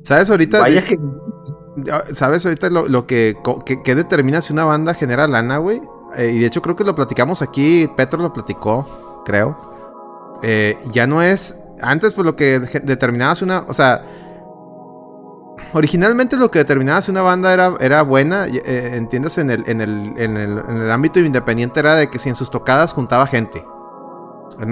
sabes 0.04 0.30
ahorita... 0.30 0.60
Vaya 0.60 0.84
que 0.84 0.98
Ah, 1.92 2.04
¿Sabes 2.14 2.46
ahorita 2.46 2.70
lo, 2.70 2.88
lo 2.88 3.08
que, 3.08 3.36
que, 3.66 3.82
que 3.82 3.96
determina 3.96 4.44
si 4.44 4.54
una 4.54 4.64
banda 4.64 4.94
genera 4.94 5.28
lana, 5.28 5.58
güey? 5.58 5.82
Eh, 6.16 6.32
y 6.36 6.40
de 6.40 6.46
hecho 6.46 6.62
creo 6.62 6.76
que 6.76 6.84
lo 6.84 6.94
platicamos 6.94 7.42
aquí, 7.42 7.90
Petro 7.98 8.22
lo 8.22 8.32
platicó, 8.32 9.24
creo. 9.26 9.58
Eh, 10.44 10.78
ya 10.92 11.08
no 11.08 11.24
es... 11.24 11.58
Antes 11.82 12.14
pues 12.14 12.26
lo 12.26 12.36
que 12.36 12.60
de- 12.60 12.80
determinaba 12.82 13.34
si 13.36 13.44
una... 13.44 13.66
O 13.68 13.74
sea... 13.74 14.06
Originalmente 15.72 16.36
lo 16.36 16.52
que 16.52 16.60
determinaba 16.60 17.02
si 17.02 17.12
una 17.12 17.22
banda 17.22 17.54
era, 17.54 17.74
era 17.80 18.02
buena, 18.02 18.46
eh, 18.48 18.92
entiendes, 18.96 19.38
en 19.38 19.50
el, 19.50 19.64
en, 19.68 19.82
el, 19.82 20.14
en, 20.18 20.38
el, 20.38 20.58
en 20.68 20.78
el 20.78 20.92
ámbito 20.92 21.20
independiente 21.20 21.80
era 21.80 21.96
de 21.96 22.10
que 22.10 22.20
si 22.20 22.30
en 22.30 22.36
sus 22.36 22.52
tocadas 22.52 22.94
juntaba 22.94 23.26
gente. 23.28 23.64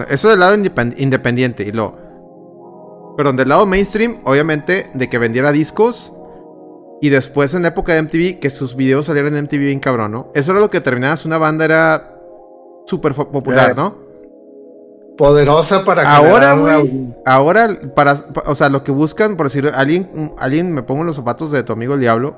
Eso 0.09 0.29
del 0.29 0.39
lado 0.39 0.55
independ- 0.55 0.95
independiente. 0.97 1.63
Y 1.63 1.71
lo... 1.71 1.95
Perdón, 3.17 3.35
del 3.35 3.49
lado 3.49 3.65
mainstream, 3.65 4.21
obviamente, 4.23 4.89
de 4.93 5.09
que 5.09 5.17
vendiera 5.17 5.51
discos. 5.51 6.13
Y 7.01 7.09
después 7.09 7.53
en 7.55 7.63
la 7.63 7.69
época 7.69 7.93
de 7.93 8.03
MTV, 8.03 8.39
que 8.39 8.49
sus 8.51 8.75
videos 8.75 9.07
salieran 9.07 9.35
en 9.35 9.45
MTV 9.45 9.57
bien 9.57 9.79
cabrón, 9.79 10.11
¿no? 10.11 10.31
Eso 10.35 10.51
era 10.51 10.59
lo 10.61 10.69
que 10.69 10.77
determinaba 10.77 11.17
si 11.17 11.27
una 11.27 11.39
banda 11.39 11.65
era 11.65 12.15
súper 12.85 13.15
popular, 13.15 13.75
¿no? 13.75 13.95
Poderosa 15.21 15.85
para 15.85 16.15
Ahora, 16.15 16.53
güey, 16.53 17.13
ahora, 17.25 17.79
para, 17.95 18.15
pa- 18.33 18.43
o 18.47 18.55
sea, 18.55 18.69
lo 18.69 18.83
que 18.83 18.91
buscan, 18.91 19.37
por 19.37 19.45
decir, 19.45 19.69
alguien, 19.73 20.33
alguien 20.39 20.73
me 20.73 20.81
pongo 20.81 21.01
en 21.01 21.07
los 21.07 21.15
zapatos 21.15 21.51
de 21.51 21.61
tu 21.61 21.73
amigo 21.73 21.93
el 21.93 21.99
diablo, 21.99 22.37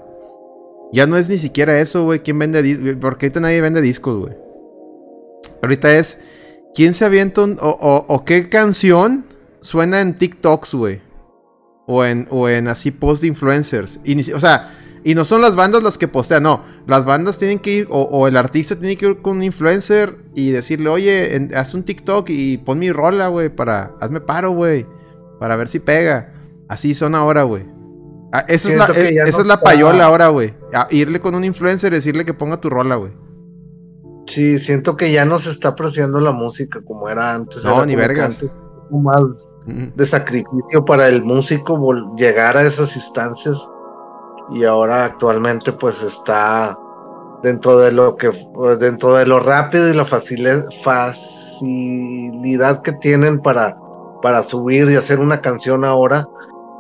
ya 0.92 1.08
no 1.08 1.16
es 1.16 1.30
ni 1.30 1.38
siquiera 1.38 1.80
eso, 1.80 2.04
güey, 2.04 2.20
quién 2.20 2.38
vende 2.40 2.62
discos, 2.62 2.98
porque 3.00 3.28
ahorita 3.28 3.40
nadie 3.40 3.62
vende 3.62 3.80
discos, 3.82 4.20
güey. 4.20 4.34
Ahorita 5.62 5.94
es 5.94 6.20
¿Quién 6.76 6.94
se 6.94 7.06
avienta 7.06 7.42
un, 7.44 7.58
o, 7.62 7.70
o, 7.70 8.06
o 8.08 8.26
qué 8.26 8.50
canción 8.50 9.26
suena 9.62 10.02
en 10.02 10.18
TikToks, 10.18 10.74
güey? 10.74 11.02
O 11.86 12.04
en, 12.04 12.28
o 12.32 12.50
en 12.50 12.68
así 12.68 12.92
post 12.92 13.22
de 13.22 13.28
influencers. 13.30 14.00
Y 14.04 14.32
o 14.32 14.40
sea, 14.40 14.74
y 15.04 15.16
no 15.16 15.26
son 15.26 15.42
las 15.42 15.56
bandas 15.56 15.84
las 15.84 15.98
que 15.98 16.08
postean, 16.08 16.44
no. 16.44 16.64
Las 16.88 17.06
bandas 17.06 17.38
tienen 17.38 17.60
que 17.60 17.72
ir, 17.72 17.88
o, 17.90 18.02
o 18.04 18.28
el 18.28 18.38
artista 18.38 18.76
tiene 18.78 18.96
que 18.98 19.08
ir 19.08 19.22
con 19.22 19.38
un 19.38 19.44
influencer 19.44 20.18
y 20.36 20.52
decirle, 20.52 20.90
oye, 20.90 21.36
en- 21.36 21.56
haz 21.56 21.74
un 21.74 21.84
TikTok 21.84 22.30
y 22.30 22.58
pon 22.58 22.80
mi 22.80 22.92
rola, 22.92 23.28
güey, 23.28 23.50
para, 23.50 23.94
hazme 24.00 24.22
paro, 24.22 24.52
güey, 24.52 24.86
para 25.40 25.56
ver 25.56 25.68
si 25.68 25.80
pega. 25.80 26.34
Así 26.70 26.94
son 26.94 27.16
ahora, 27.16 27.44
güey. 27.44 27.66
Ah, 28.32 28.46
esa 28.48 28.70
es 28.70 28.76
la, 28.76 28.88
ya 28.88 29.24
esa 29.24 29.38
no 29.38 29.42
es 29.44 29.48
la 29.48 29.54
está- 29.56 29.62
payola 29.62 30.06
ahora, 30.06 30.28
güey. 30.30 30.54
Irle 30.90 31.20
con 31.20 31.36
un 31.36 31.44
influencer 31.44 31.94
y 31.94 31.98
decirle 31.98 32.26
que 32.26 32.34
ponga 32.34 32.58
tu 32.58 32.70
rola, 32.70 32.96
güey. 32.96 33.12
Sí, 34.28 34.58
siento 34.58 34.96
que 34.96 35.12
ya 35.12 35.26
no 35.26 35.38
se 35.40 35.50
está 35.50 35.70
apreciando 35.70 36.20
la 36.20 36.32
música 36.32 36.80
como 36.84 37.10
era 37.10 37.36
antes. 37.36 37.64
No, 37.64 37.76
era 37.76 37.86
ni 37.86 37.96
vergas. 37.96 38.42
antes 38.44 38.56
más 38.92 39.52
Mm. 39.66 39.88
de 39.96 40.06
sacrificio 40.06 40.86
para 40.86 41.08
el 41.08 41.24
músico 41.24 42.16
llegar 42.16 42.58
a 42.58 42.62
esas 42.62 42.96
instancias 42.96 43.58
y 44.54 44.64
ahora 44.66 45.06
actualmente 45.06 45.72
pues 45.74 46.02
está 46.04 46.78
dentro 47.42 47.78
de 47.78 47.92
lo 47.92 48.16
que 48.16 48.32
pues, 48.54 48.80
dentro 48.80 49.14
de 49.16 49.26
lo 49.26 49.40
rápido 49.40 49.90
y 49.90 49.94
la 49.96 50.06
facilidad 51.62 52.82
que 52.82 52.94
tienen 52.94 53.40
para 53.40 53.78
para 54.22 54.42
subir 54.42 54.90
y 54.90 54.96
hacer 54.96 55.20
una 55.20 55.42
canción 55.42 55.84
ahora 55.84 56.28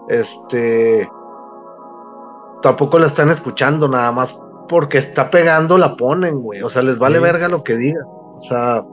este 0.10 1.08
tampoco 2.62 3.00
la 3.00 3.08
están 3.08 3.30
escuchando 3.30 3.88
nada 3.88 4.12
más 4.12 4.38
porque 4.70 4.98
está 4.98 5.30
pegando 5.30 5.78
la 5.78 5.96
ponen 5.96 6.42
güey 6.42 6.62
o 6.62 6.70
sea 6.70 6.82
les 6.82 6.98
vale 7.00 7.18
Sí. 7.18 7.24
verga 7.24 7.48
lo 7.50 7.64
que 7.64 7.76
diga 7.76 8.00
o 8.06 8.38
sea 8.40 8.86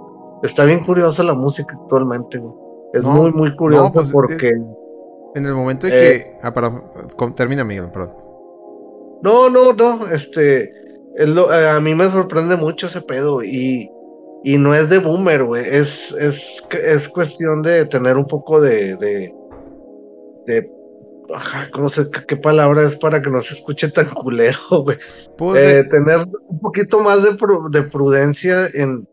está 0.43 0.65
bien 0.65 0.85
curiosa 0.85 1.23
la 1.23 1.35
música 1.35 1.77
actualmente 1.81 2.39
güey 2.39 2.55
es 2.93 3.05
No, 3.05 3.11
muy 3.13 3.33
muy 3.33 3.55
curiosa 3.57 3.85
no, 3.85 3.93
pues, 3.93 4.11
porque 4.11 4.51
En 5.37 5.47
el 5.47 5.55
momento 5.55 5.87
de 5.87 5.93
Eh. 5.93 6.19
que. 6.25 6.39
Ah, 6.43 6.53
perdón. 6.53 6.83
con- 7.17 7.33
Termina, 7.37 7.63
Miguel, 7.63 7.89
perdón. 7.93 8.17
No, 9.23 9.49
no, 9.51 9.73
no, 9.73 10.07
este, 10.09 10.73
es 11.17 11.29
lo- 11.29 11.53
eh, 11.53 11.69
a 11.69 11.81
mí 11.81 11.95
me 11.95 12.11
sorprende 12.11 12.57
mucho 12.57 12.87
ese 12.87 13.03
pedo 13.03 13.43
y, 13.43 13.91
y 14.45 14.57
no 14.59 14.75
es 14.75 14.89
de 14.89 14.99
boomer, 14.99 15.45
güey, 15.45 15.65
es, 15.67 16.13
es, 16.13 16.63
es 16.83 17.09
cuestión 17.09 17.63
de 17.63 17.85
tener 17.87 18.17
un 18.17 18.27
poco 18.27 18.61
de, 18.61 18.97
de, 18.97 19.35
de, 20.47 20.71
¿cómo 21.73 21.89
se, 21.89 22.11
qué, 22.11 22.37
palabra 22.37 22.83
es 22.83 22.97
para 22.97 23.21
que 23.21 23.31
no 23.31 23.41
se 23.41 23.55
escuche 23.55 23.91
tan 23.91 24.09
culero, 24.15 24.59
güey? 24.83 24.97
Pues, 25.37 25.63
Eh, 25.63 25.79
eh, 25.81 25.85
tener 25.85 26.27
un 26.49 26.61
poquito 26.61 27.01
más 27.01 27.23
de, 27.23 27.33
pru- 27.33 27.71
de 27.71 27.83
prudencia 27.83 28.69
en, 28.73 29.07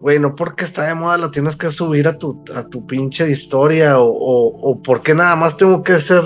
güey, 0.00 0.18
no 0.18 0.34
porque 0.34 0.64
está 0.64 0.86
de 0.86 0.94
moda 0.94 1.16
lo 1.18 1.30
tienes 1.30 1.56
que 1.56 1.70
subir 1.70 2.06
a 2.06 2.18
tu, 2.18 2.42
a 2.54 2.64
tu 2.68 2.86
pinche 2.86 3.30
historia 3.30 3.98
o, 3.98 4.08
o, 4.10 4.70
o 4.70 4.82
porque 4.82 5.14
nada 5.14 5.34
más 5.36 5.56
tengo 5.56 5.82
que 5.82 5.92
hacer 5.92 6.22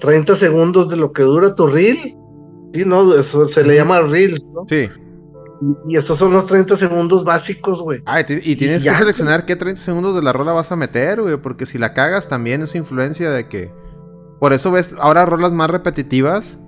30 0.00 0.34
segundos 0.34 0.88
de 0.90 0.96
lo 0.96 1.12
que 1.12 1.22
dura 1.22 1.54
tu 1.54 1.66
reel. 1.66 2.15
Sí, 2.76 2.84
no, 2.86 3.14
eso 3.14 3.46
se 3.46 3.64
le 3.64 3.74
llama 3.76 4.00
reels, 4.02 4.52
¿no? 4.54 4.64
sí. 4.68 4.88
Y, 5.58 5.94
y 5.94 5.96
esos 5.96 6.18
son 6.18 6.34
los 6.34 6.44
30 6.44 6.76
segundos 6.76 7.24
básicos, 7.24 7.80
güey. 7.80 8.02
Ah, 8.04 8.20
y, 8.20 8.24
ti- 8.24 8.40
y 8.42 8.56
tienes 8.56 8.82
que 8.84 8.90
seleccionar 8.94 9.46
qué 9.46 9.56
30 9.56 9.80
segundos 9.80 10.14
de 10.14 10.20
la 10.22 10.34
rola 10.34 10.52
vas 10.52 10.70
a 10.70 10.76
meter, 10.76 11.22
güey. 11.22 11.38
Porque 11.38 11.64
si 11.64 11.78
la 11.78 11.94
cagas 11.94 12.28
también 12.28 12.60
es 12.60 12.74
influencia 12.74 13.30
de 13.30 13.48
que. 13.48 13.72
Por 14.38 14.52
eso 14.52 14.70
ves 14.70 14.94
ahora 15.00 15.24
rolas 15.24 15.54
más 15.54 15.70
repetitivas. 15.70 16.58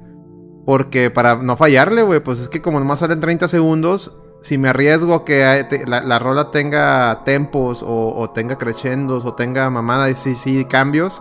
Porque 0.65 1.11
para 1.11 1.37
no 1.37 1.55
fallarle, 1.59 2.01
güey. 2.01 2.21
Pues 2.21 2.41
es 2.41 2.49
que 2.49 2.63
como 2.63 2.79
nomás 2.79 3.01
salen 3.01 3.21
30 3.21 3.47
segundos. 3.49 4.17
Si 4.41 4.57
me 4.57 4.71
arriesgo 4.71 5.23
que 5.23 5.67
te- 5.69 5.87
la, 5.87 6.01
la 6.03 6.19
rola 6.19 6.51
tenga 6.51 7.25
tempos 7.27 7.83
o, 7.83 8.15
o 8.17 8.31
tenga 8.31 8.57
crescendos 8.57 9.27
o 9.27 9.35
tenga 9.35 9.69
mamada 9.69 10.09
y 10.09 10.15
sí, 10.15 10.35
sí, 10.35 10.65
cambios. 10.65 11.21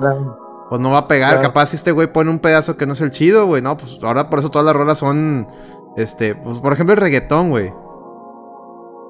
Pues 0.69 0.81
no 0.81 0.91
va 0.91 0.99
a 0.99 1.07
pegar. 1.07 1.33
Claro. 1.35 1.47
Capaz 1.47 1.67
si 1.67 1.75
este 1.77 1.91
güey 1.91 2.11
pone 2.11 2.29
un 2.29 2.39
pedazo 2.39 2.75
que 2.77 2.85
no 2.85 2.93
es 2.93 3.01
el 3.01 3.11
chido, 3.11 3.45
güey. 3.45 3.61
No, 3.61 3.77
pues 3.77 3.97
ahora 4.03 4.29
por 4.29 4.39
eso 4.39 4.49
todas 4.49 4.65
las 4.65 4.75
rolas 4.75 4.97
son. 4.97 5.47
Este, 5.95 6.35
pues 6.35 6.59
por 6.59 6.73
ejemplo 6.73 6.93
el 6.93 6.99
reggaetón, 6.99 7.49
güey. 7.49 7.73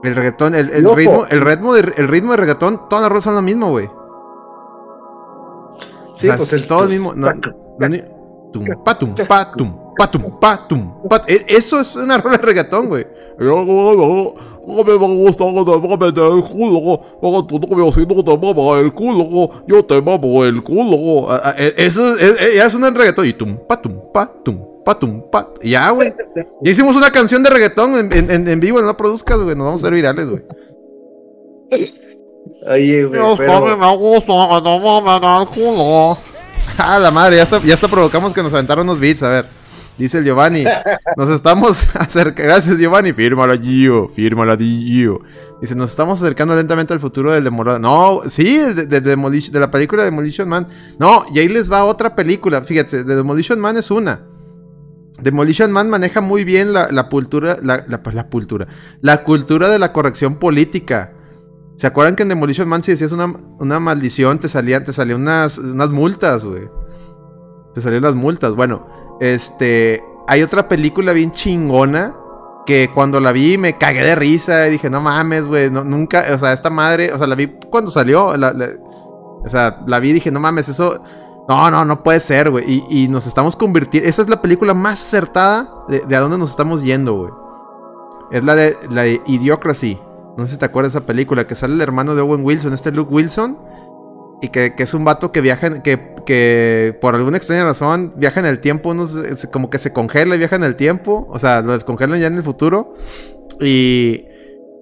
El 0.03 0.15
reggaetón, 0.15 0.53
el, 0.53 0.67
ritmo, 0.95 1.25
el 1.29 1.41
ritmo 1.41 1.73
de, 1.73 1.93
el 1.97 2.07
ritmo 2.07 2.31
de 2.31 2.37
reggaetón, 2.37 2.87
todas 2.87 3.01
las 3.01 3.09
rolas 3.09 3.23
son 3.23 3.33
lo 3.35 3.41
mismo, 3.41 3.69
güey. 3.69 3.89
Sí, 6.17 6.27
o 6.27 6.31
sea, 6.31 6.37
pues 6.37 6.53
es 6.53 6.67
todo 6.67 6.83
el 6.83 6.89
mismo. 6.89 7.13
No, 7.15 7.29
no 7.79 7.89
ni- 7.89 8.03
tum, 8.53 8.65
pa, 8.85 8.97
tum, 8.97 9.15
pa, 9.27 9.51
tum, 9.51 9.75
pa, 9.97 10.09
tum, 10.11 10.39
pa, 10.39 10.67
tum, 10.67 11.07
pa. 11.09 11.23
E- 11.27 11.45
Eso 11.47 11.79
es 11.79 11.95
una 11.95 12.17
rola 12.19 12.37
de 12.37 12.43
reggaetón, 12.43 12.87
güey. 12.89 13.07
No 13.39 14.83
me 14.83 14.95
gusta 14.95 15.45
que 15.45 15.63
te 15.63 15.87
mames 15.87 16.13
el 16.17 16.43
culo, 16.43 17.91
si 17.93 18.05
no 18.05 18.23
te 18.23 18.37
mama 18.37 18.79
el 18.79 18.93
culo, 18.93 19.63
yo 19.65 19.85
te 19.85 20.01
mamo 20.01 20.43
el 20.43 20.61
culo. 20.61 21.31
Ah, 21.31 21.41
ah, 21.45 21.55
e- 21.57 21.73
Eso 21.77 22.01
es, 22.17 22.73
de 22.81 22.89
reggaetón. 22.99 23.25
Y 23.25 23.33
tum, 23.33 23.57
pa, 23.67 23.81
tum, 23.81 23.93
pa, 24.13 24.29
tum, 24.43 24.59
pa, 24.83 24.99
tum, 24.99 25.21
pa. 25.31 25.53
Y 25.61 25.71
Ya, 25.71 25.89
güey. 25.91 26.13
Ya 26.61 26.71
hicimos 26.71 26.97
una 26.97 27.11
canción 27.11 27.43
de 27.43 27.49
reggaetón 27.49 28.11
en, 28.11 28.59
vivo, 28.59 28.81
no 28.81 28.87
la 28.87 28.97
produzcas, 28.97 29.39
güey. 29.39 29.55
Nos 29.55 29.65
vamos 29.65 29.83
a 29.83 29.87
hacer 29.87 29.93
virales, 29.93 30.29
güey. 30.29 30.43
Oye, 32.69 33.05
güey, 33.05 33.37
sabe, 33.37 33.75
me 33.77 33.95
gusta 33.95 34.61
te 34.63 34.79
mames 34.79 35.41
el 35.41 35.47
culo. 35.47 36.17
Ah, 36.77 36.99
la 36.99 37.11
madre, 37.11 37.37
ya 37.37 37.43
está, 37.43 37.61
ya 37.63 37.73
está 37.75 37.87
provocamos 37.87 38.33
que 38.33 38.43
nos 38.43 38.53
aventaron 38.53 38.85
unos 38.85 38.99
beats, 38.99 39.23
a 39.23 39.29
ver. 39.29 39.56
Dice 39.97 40.19
el 40.19 40.25
Giovanni, 40.25 40.63
nos 41.17 41.29
estamos 41.29 41.87
acercando, 41.95 42.43
gracias 42.53 42.77
Giovanni, 42.77 43.13
fírmala 43.13 43.57
Gio, 43.57 44.07
fírmala 44.09 44.55
Gio. 44.55 45.21
Dice, 45.59 45.73
nos 45.73 45.89
estamos 45.89 46.21
acercando 46.21 46.55
lentamente 46.55 46.93
al 46.93 46.99
futuro 46.99 47.31
del 47.31 47.43
Demolition. 47.43 47.81
No, 47.81 48.21
sí, 48.27 48.57
de, 48.59 48.73
de- 48.85 49.01
de 49.01 49.15
Demolition- 49.17 49.49
de 49.51 49.59
la 49.59 49.71
película 49.71 50.03
Demolition 50.03 50.47
Man. 50.47 50.67
No, 50.99 51.25
y 51.33 51.39
ahí 51.39 51.47
les 51.47 51.71
va 51.71 51.83
otra 51.83 52.15
película, 52.15 52.61
fíjate, 52.61 53.03
de 53.03 53.15
Demolition 53.15 53.59
Man 53.59 53.75
es 53.77 53.89
una. 53.89 54.21
Demolition 55.19 55.71
Man 55.71 55.89
maneja 55.89 56.21
muy 56.21 56.43
bien 56.43 56.73
la, 56.73 56.91
la 56.91 57.09
cultura, 57.09 57.57
la, 57.63 57.83
la, 57.87 58.03
pues, 58.03 58.15
la 58.15 58.27
cultura, 58.29 58.67
la 59.01 59.23
cultura 59.23 59.67
de 59.67 59.79
la 59.79 59.93
corrección 59.93 60.35
política. 60.35 61.13
¿Se 61.75 61.87
acuerdan 61.87 62.15
que 62.15 62.21
en 62.21 62.29
Demolition 62.29 62.69
Man 62.69 62.83
si 62.83 62.91
decías 62.91 63.13
una, 63.13 63.33
una 63.59 63.79
maldición 63.79 64.37
te 64.37 64.47
salían, 64.47 64.83
te 64.83 64.93
salían 64.93 65.21
unas, 65.21 65.57
unas 65.57 65.89
multas, 65.89 66.43
güey? 66.45 66.69
Te 67.73 67.81
salían 67.81 68.03
las 68.03 68.13
multas. 68.15 68.53
Bueno, 68.53 68.87
este, 69.19 70.03
hay 70.27 70.43
otra 70.43 70.67
película 70.67 71.13
bien 71.13 71.31
chingona 71.31 72.15
que 72.65 72.89
cuando 72.93 73.19
la 73.19 73.31
vi 73.31 73.57
me 73.57 73.77
cagué 73.77 74.03
de 74.03 74.15
risa 74.15 74.67
y 74.67 74.71
dije, 74.71 74.89
no 74.89 74.99
mames, 74.99 75.47
güey, 75.47 75.71
nunca, 75.71 76.25
o 76.33 76.37
sea, 76.37 76.51
esta 76.51 76.69
madre, 76.69 77.13
o 77.13 77.17
sea, 77.17 77.25
la 77.25 77.35
vi 77.35 77.47
cuando 77.69 77.89
salió, 77.89 78.35
la- 78.35 78.53
o 79.45 79.49
sea, 79.49 79.83
la 79.87 79.99
vi 79.99 80.09
y 80.09 80.13
dije, 80.13 80.31
no 80.31 80.41
mames, 80.41 80.67
eso, 80.67 81.01
no, 81.47 81.71
no, 81.71 81.85
no 81.85 82.03
puede 82.03 82.19
ser, 82.19 82.51
güey, 82.51 82.83
y, 82.89 83.07
nos 83.07 83.25
estamos 83.25 83.55
convirtiendo, 83.55 84.09
esa 84.09 84.21
es 84.21 84.29
la 84.29 84.41
película 84.41 84.73
más 84.73 84.99
acertada 84.99 85.85
de, 85.87 86.01
de 86.01 86.15
a 86.15 86.19
dónde 86.19 86.37
nos 86.37 86.49
estamos 86.49 86.83
yendo, 86.83 87.13
güey. 87.13 87.31
Es 88.31 88.43
la 88.43 88.55
de, 88.55 88.77
la 88.89 89.03
de 89.03 89.21
Idiocracy, 89.25 89.97
no 90.37 90.45
sé 90.45 90.53
si 90.53 90.59
te 90.59 90.65
acuerdas 90.65 90.91
de 90.91 90.99
esa 90.99 91.05
película, 91.05 91.47
que 91.47 91.55
sale 91.55 91.73
el 91.75 91.81
hermano 91.81 92.15
de 92.15 92.21
Owen 92.21 92.43
Wilson, 92.43 92.73
este 92.73 92.91
Luke 92.91 93.13
Wilson, 93.13 93.57
y 94.41 94.49
que, 94.49 94.75
que 94.75 94.83
es 94.83 94.93
un 94.93 95.03
vato 95.05 95.31
que 95.31 95.41
viaja, 95.41 95.67
en- 95.67 95.81
que, 95.81 96.13
que 96.25 96.95
por 97.01 97.15
alguna 97.15 97.37
extraña 97.37 97.63
razón 97.63 98.13
viaja 98.17 98.39
en 98.39 98.45
el 98.45 98.59
tiempo, 98.59 98.89
unos, 98.91 99.15
es 99.15 99.47
como 99.51 99.69
que 99.69 99.79
se 99.79 99.93
congela 99.93 100.35
y 100.35 100.37
viaja 100.37 100.55
en 100.55 100.63
el 100.63 100.75
tiempo, 100.75 101.27
o 101.31 101.39
sea, 101.39 101.61
lo 101.61 101.73
descongelan 101.73 102.19
ya 102.19 102.27
en 102.27 102.35
el 102.35 102.43
futuro, 102.43 102.93
y, 103.61 104.25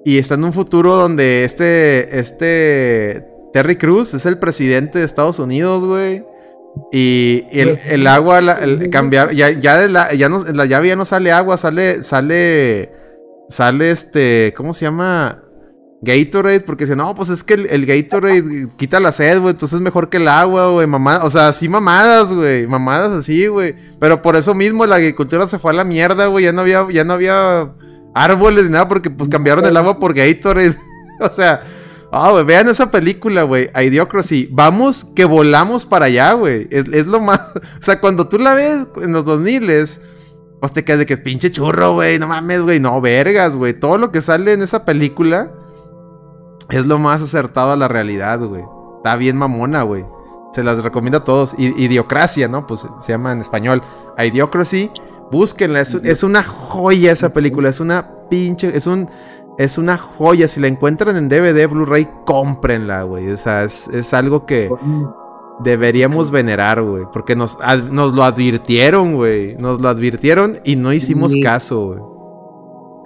y 0.03 0.17
está 0.17 0.35
en 0.35 0.43
un 0.43 0.53
futuro 0.53 0.95
donde 0.95 1.43
este, 1.45 2.19
este 2.19 3.25
Terry 3.53 3.77
Cruz 3.77 4.13
es 4.13 4.25
el 4.25 4.37
presidente 4.37 4.99
de 4.99 5.05
Estados 5.05 5.39
Unidos, 5.39 5.85
güey. 5.85 6.25
Y 6.91 7.43
el, 7.53 7.79
el 7.87 8.05
agua, 8.07 8.41
la- 8.41 8.55
el 8.59 8.89
cambiar, 8.89 9.31
ya, 9.31 9.49
ya, 9.49 9.77
de 9.77 9.87
la, 9.87 10.13
ya 10.13 10.27
no, 10.27 10.43
la 10.43 10.65
llave 10.65 10.89
ya 10.89 10.97
no 10.97 11.05
sale 11.05 11.31
agua, 11.31 11.55
sale, 11.55 12.03
sale, 12.03 12.91
sale 13.47 13.91
este, 13.91 14.53
¿cómo 14.57 14.73
se 14.73 14.83
llama? 14.83 15.41
Gatorade, 16.05 16.61
porque 16.61 16.85
dice, 16.85 16.95
no, 16.95 17.13
pues 17.15 17.29
es 17.29 17.43
que 17.43 17.55
el, 17.55 17.85
Gatorade 17.85 18.67
quita 18.77 18.99
la 18.99 19.11
sed, 19.11 19.39
güey, 19.41 19.51
entonces 19.51 19.77
es 19.77 19.81
mejor 19.81 20.09
que 20.09 20.17
el 20.17 20.27
agua, 20.27 20.69
güey, 20.69 20.87
mamá, 20.87 21.21
o 21.23 21.29
sea, 21.29 21.49
así 21.49 21.67
mamadas, 21.67 22.31
güey, 22.31 22.67
mamadas 22.67 23.11
así, 23.11 23.47
güey, 23.47 23.75
pero 23.99 24.21
por 24.21 24.35
eso 24.35 24.53
mismo 24.53 24.85
la 24.85 24.97
agricultura 24.97 25.47
se 25.47 25.59
fue 25.59 25.71
a 25.71 25.73
la 25.73 25.83
mierda, 25.83 26.27
güey, 26.27 26.45
ya 26.45 26.53
no 26.53 26.61
había, 26.61 26.87
ya 26.91 27.03
no 27.03 27.13
había 27.13 27.73
árboles 28.13 28.65
ni 28.65 28.71
nada, 28.71 28.87
porque 28.87 29.09
pues 29.09 29.27
cambiaron 29.27 29.65
el 29.65 29.75
agua 29.75 29.99
por 29.99 30.13
Gatorade, 30.13 30.77
o 31.19 31.33
sea, 31.33 31.63
ah, 32.11 32.29
güey, 32.31 32.45
vean 32.45 32.69
esa 32.69 32.91
película, 32.91 33.43
güey, 33.43 33.69
Idiocracy, 33.75 34.47
vamos 34.51 35.07
que 35.15 35.25
volamos 35.25 35.85
para 35.85 36.05
allá, 36.05 36.33
güey, 36.33 36.67
es, 36.69 36.85
es 36.93 37.07
lo 37.07 37.19
más, 37.19 37.39
o 37.55 37.83
sea, 37.83 37.99
cuando 37.99 38.29
tú 38.29 38.37
la 38.37 38.53
ves 38.53 38.87
en 39.01 39.11
los 39.11 39.25
2000 39.25 39.69
es... 39.71 40.01
Pues 40.57 40.71
te 40.71 40.85
quedas 40.85 40.99
de 40.99 41.05
que 41.05 41.17
pinche 41.17 41.51
churro, 41.51 41.93
güey. 41.93 42.17
No 42.17 42.27
mames, 42.27 42.61
güey. 42.61 42.79
No, 42.79 42.99
vergas, 42.99 43.55
güey. 43.55 43.73
Todo 43.73 43.99
lo 43.99 44.11
que 44.11 44.21
sale 44.21 44.53
en 44.53 44.63
esa 44.63 44.83
película 44.83 45.51
es 46.69 46.86
lo 46.86 46.99
más 46.99 47.21
acertado 47.21 47.71
a 47.71 47.75
la 47.75 47.88
realidad, 47.88 48.39
güey. 48.41 48.63
Está 48.97 49.15
bien 49.15 49.38
mamona, 49.38 49.84
güey. 49.84 50.06
Se 50.51 50.63
las 50.63 50.82
recomiendo 50.84 51.19
a 51.19 51.23
todos. 51.23 51.54
I- 51.60 51.73
Idiocracia, 51.84 52.47
¿no? 52.47 52.65
Pues 52.65 52.88
se 53.01 53.12
llama 53.12 53.32
en 53.34 53.41
español. 53.41 53.82
Idiocracy. 54.17 54.89
Búsquenla. 55.32 55.82
Es, 55.82 55.93
es 55.95 56.23
una 56.23 56.43
joya 56.43 57.12
esa 57.12 57.30
película. 57.30 57.69
Es 57.69 57.80
una 57.80 58.10
pinche. 58.30 58.75
Es 58.75 58.88
un. 58.88 59.10
es 59.58 59.78
una 59.78 59.97
joya. 59.97 60.47
Si 60.47 60.60
la 60.60 60.67
encuentran 60.67 61.15
en 61.17 61.28
DVD, 61.30 61.67
Blu-ray, 61.67 62.08
cómprenla, 62.25 63.04
güey. 63.04 63.30
O 63.32 63.38
sea, 63.38 63.63
es, 63.63 63.88
es 63.89 64.13
algo 64.13 64.45
que 64.45 64.69
deberíamos 65.60 66.32
venerar, 66.32 66.82
güey. 66.82 67.04
Porque 67.12 67.36
nos, 67.36 67.58
ad- 67.62 67.89
nos 67.91 68.13
lo 68.13 68.23
advirtieron, 68.23 69.15
güey. 69.15 69.56
Nos 69.58 69.80
lo 69.82 69.89
advirtieron 69.89 70.58
y 70.63 70.75
no 70.75 70.93
hicimos 70.93 71.34
Sí. 71.34 71.41
caso, 71.41 71.86
güey. 71.88 71.99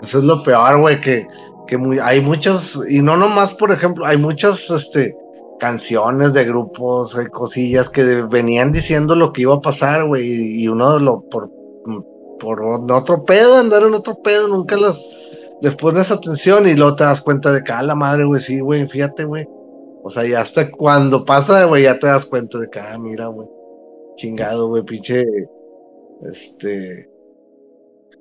Eso 0.01 0.19
es 0.19 0.23
lo 0.23 0.41
peor, 0.43 0.77
güey, 0.79 1.01
que, 1.01 1.27
que 1.69 1.77
hay 2.01 2.19
muchos, 2.19 2.79
y 2.89 3.01
no 3.01 3.15
nomás, 3.15 3.53
por 3.53 3.71
ejemplo, 3.71 4.05
hay 4.05 4.17
muchas 4.17 4.69
este, 4.71 5.15
canciones 5.59 6.33
de 6.33 6.45
grupos, 6.45 7.15
hay 7.15 7.27
cosillas 7.27 7.89
que 7.89 8.03
venían 8.23 8.71
diciendo 8.71 9.15
lo 9.15 9.31
que 9.31 9.43
iba 9.43 9.53
a 9.53 9.61
pasar, 9.61 10.05
güey, 10.05 10.25
y, 10.25 10.63
y 10.63 10.67
uno 10.67 10.97
lo 10.97 11.21
por, 11.29 11.51
por 12.39 12.61
otro 12.61 13.23
pedo, 13.23 13.57
andar 13.57 13.83
en 13.83 13.93
otro 13.93 14.15
pedo, 14.15 14.47
nunca 14.47 14.77
las, 14.77 14.99
les 15.61 15.75
pones 15.75 16.09
atención 16.09 16.67
y 16.67 16.73
luego 16.73 16.95
te 16.95 17.03
das 17.03 17.21
cuenta 17.21 17.51
de 17.51 17.63
que, 17.63 17.71
ah, 17.71 17.83
la 17.83 17.95
madre, 17.95 18.23
güey, 18.23 18.41
sí, 18.41 18.59
güey, 18.59 18.87
fíjate, 18.87 19.25
güey. 19.25 19.47
O 20.01 20.09
sea, 20.09 20.25
ya 20.25 20.41
hasta 20.41 20.71
cuando 20.71 21.25
pasa, 21.25 21.65
güey, 21.65 21.83
ya 21.83 21.99
te 21.99 22.07
das 22.07 22.25
cuenta 22.25 22.57
de 22.57 22.69
que, 22.69 22.79
ah, 22.79 22.97
mira, 22.97 23.27
güey, 23.27 23.47
chingado, 24.15 24.69
güey, 24.69 24.83
pinche, 24.83 25.23
este, 26.23 27.09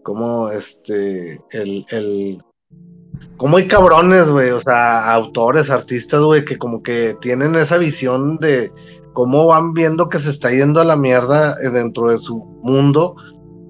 como, 0.02 0.50
este, 0.50 1.40
el, 1.52 1.86
el, 1.90 2.42
como 3.36 3.56
hay 3.56 3.68
cabrones, 3.68 4.30
güey, 4.30 4.50
o 4.50 4.60
sea, 4.60 5.12
autores, 5.12 5.70
artistas, 5.70 6.20
güey, 6.20 6.44
que 6.44 6.58
como 6.58 6.82
que 6.82 7.16
tienen 7.20 7.54
esa 7.54 7.78
visión 7.78 8.38
de 8.38 8.72
cómo 9.12 9.46
van 9.46 9.72
viendo 9.72 10.08
que 10.08 10.18
se 10.18 10.30
está 10.30 10.50
yendo 10.50 10.80
a 10.80 10.84
la 10.84 10.96
mierda 10.96 11.56
eh, 11.62 11.70
dentro 11.70 12.10
de 12.10 12.18
su 12.18 12.38
mundo 12.62 13.16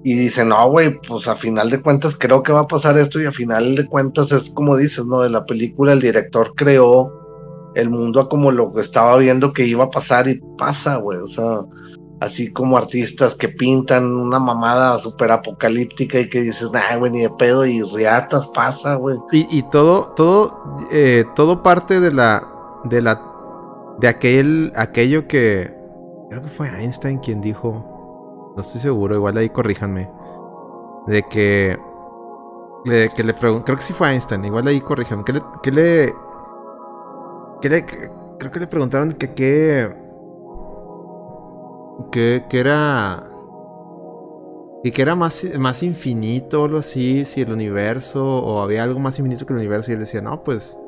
y 0.04 0.14
dicen, 0.14 0.48
no, 0.48 0.70
güey, 0.70 0.98
pues 1.06 1.28
a 1.28 1.34
final 1.34 1.70
de 1.70 1.82
cuentas 1.82 2.16
creo 2.16 2.42
que 2.42 2.52
va 2.52 2.60
a 2.60 2.66
pasar 2.66 2.96
esto 2.96 3.20
y 3.20 3.26
a 3.26 3.32
final 3.32 3.74
de 3.74 3.86
cuentas 3.86 4.32
es 4.32 4.50
como 4.50 4.76
dices, 4.76 5.04
¿no? 5.04 5.20
De 5.20 5.30
la 5.30 5.44
película 5.44 5.92
el 5.92 6.00
director 6.00 6.54
creó 6.56 7.12
el 7.74 7.90
mundo 7.90 8.20
a 8.20 8.28
como 8.28 8.50
lo 8.50 8.72
que 8.72 8.80
estaba 8.80 9.16
viendo 9.16 9.52
que 9.52 9.66
iba 9.66 9.84
a 9.84 9.90
pasar 9.90 10.28
y 10.28 10.40
pasa, 10.56 10.96
güey, 10.96 11.18
o 11.18 11.26
sea, 11.26 11.60
así 12.20 12.52
como 12.52 12.76
artistas 12.76 13.34
que 13.34 13.48
pintan 13.48 14.04
una 14.12 14.38
mamada 14.38 14.98
súper 14.98 15.30
apocalíptica 15.30 16.18
y 16.18 16.28
que 16.28 16.42
dices, 16.42 16.70
nah, 16.72 16.96
güey, 16.96 17.12
ni 17.12 17.20
de 17.20 17.30
pedo 17.30 17.64
y 17.64 17.82
riatas 17.82 18.46
pasa, 18.48 18.94
güey. 18.94 19.16
Y, 19.32 19.46
y 19.58 19.62
todo, 19.62 20.12
todo, 20.16 20.78
eh, 20.90 21.24
todo 21.34 21.62
parte 21.62 22.00
de 22.00 22.12
la, 22.12 22.46
de 22.84 23.02
la, 23.02 23.22
de 24.00 24.08
aquel, 24.08 24.72
aquello 24.74 25.28
que, 25.28 25.74
creo 26.28 26.42
que 26.42 26.48
fue 26.48 26.68
Einstein 26.68 27.18
quien 27.18 27.40
dijo, 27.40 28.52
no 28.54 28.60
estoy 28.60 28.80
seguro, 28.80 29.14
igual 29.14 29.36
ahí 29.36 29.48
corríjanme, 29.50 30.10
de 31.06 31.22
que, 31.24 31.78
de 32.84 33.10
que 33.14 33.24
le 33.24 33.34
pregunté, 33.34 33.64
creo 33.66 33.76
que 33.76 33.84
sí 33.84 33.92
fue 33.92 34.10
Einstein, 34.10 34.44
igual 34.44 34.66
ahí 34.66 34.80
corríjanme, 34.80 35.24
que 35.24 35.32
le, 35.34 35.42
que 35.62 35.70
le, 35.70 36.14
que 37.60 37.68
le, 37.68 37.86
creo 38.38 38.50
que 38.50 38.60
le 38.60 38.66
preguntaron 38.66 39.12
que 39.12 39.34
qué, 39.34 40.07
que, 42.12 42.44
que 42.48 42.60
era, 42.60 43.24
y 44.84 44.90
que 44.90 45.02
era 45.02 45.14
más, 45.14 45.44
más 45.58 45.82
infinito 45.82 46.62
o 46.62 46.64
algo 46.66 46.78
así, 46.78 47.24
si 47.24 47.42
el 47.42 47.52
universo, 47.52 48.24
o 48.24 48.60
había 48.62 48.82
algo 48.82 49.00
más 49.00 49.18
infinito 49.18 49.46
que 49.46 49.52
el 49.52 49.58
universo, 49.58 49.90
y 49.90 49.94
él 49.94 50.00
decía, 50.00 50.22
no, 50.22 50.42
pues, 50.44 50.78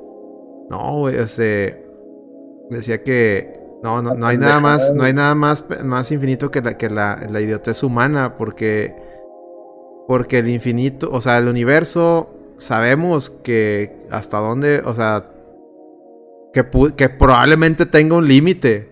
no, 0.69 0.99
güey, 0.99 1.17
o 1.19 1.27
sea, 1.27 1.77
decía 2.71 3.03
que, 3.03 3.61
no, 3.83 4.03
no, 4.03 4.15
no 4.15 4.27
hay 4.27 4.39
nada 4.39 4.61
más, 4.61 4.95
no 4.95 5.05
hay 5.05 5.13
nada 5.13 5.35
más, 5.35 5.65
más 5.85 6.13
infinito 6.13 6.51
que 6.51 6.61
la, 6.61 6.77
que 6.77 6.91
la, 6.91 7.27
la 7.31 7.41
idiotez 7.41 7.83
humana, 7.83 8.37
porque, 8.37 8.95
porque 10.07 10.39
el 10.39 10.49
infinito, 10.49 11.11
o 11.13 11.21
sea, 11.21 11.39
el 11.39 11.49
universo, 11.49 12.31
sabemos 12.57 13.31
que 13.31 14.07
hasta 14.11 14.39
dónde, 14.39 14.83
o 14.85 14.95
sea, 14.95 15.31
que 16.53 17.09
probablemente 17.09 17.87
tenga 17.87 18.17
un 18.17 18.27
límite. 18.27 18.91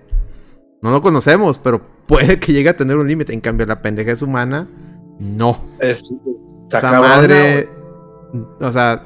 No 0.80 0.92
lo 0.92 1.02
conocemos, 1.02 1.58
pero 1.58 1.97
puede 2.08 2.40
que 2.40 2.52
llegue 2.52 2.70
a 2.70 2.76
tener 2.76 2.96
un 2.96 3.06
límite. 3.06 3.32
En 3.32 3.40
cambio, 3.40 3.66
la 3.66 3.80
pendejez 3.82 4.22
humana, 4.22 4.68
no. 5.20 5.62
Es, 5.80 6.20
Esa 6.68 6.80
cabrona, 6.80 7.08
madre. 7.08 7.68
O 8.60 8.72
sea, 8.72 9.04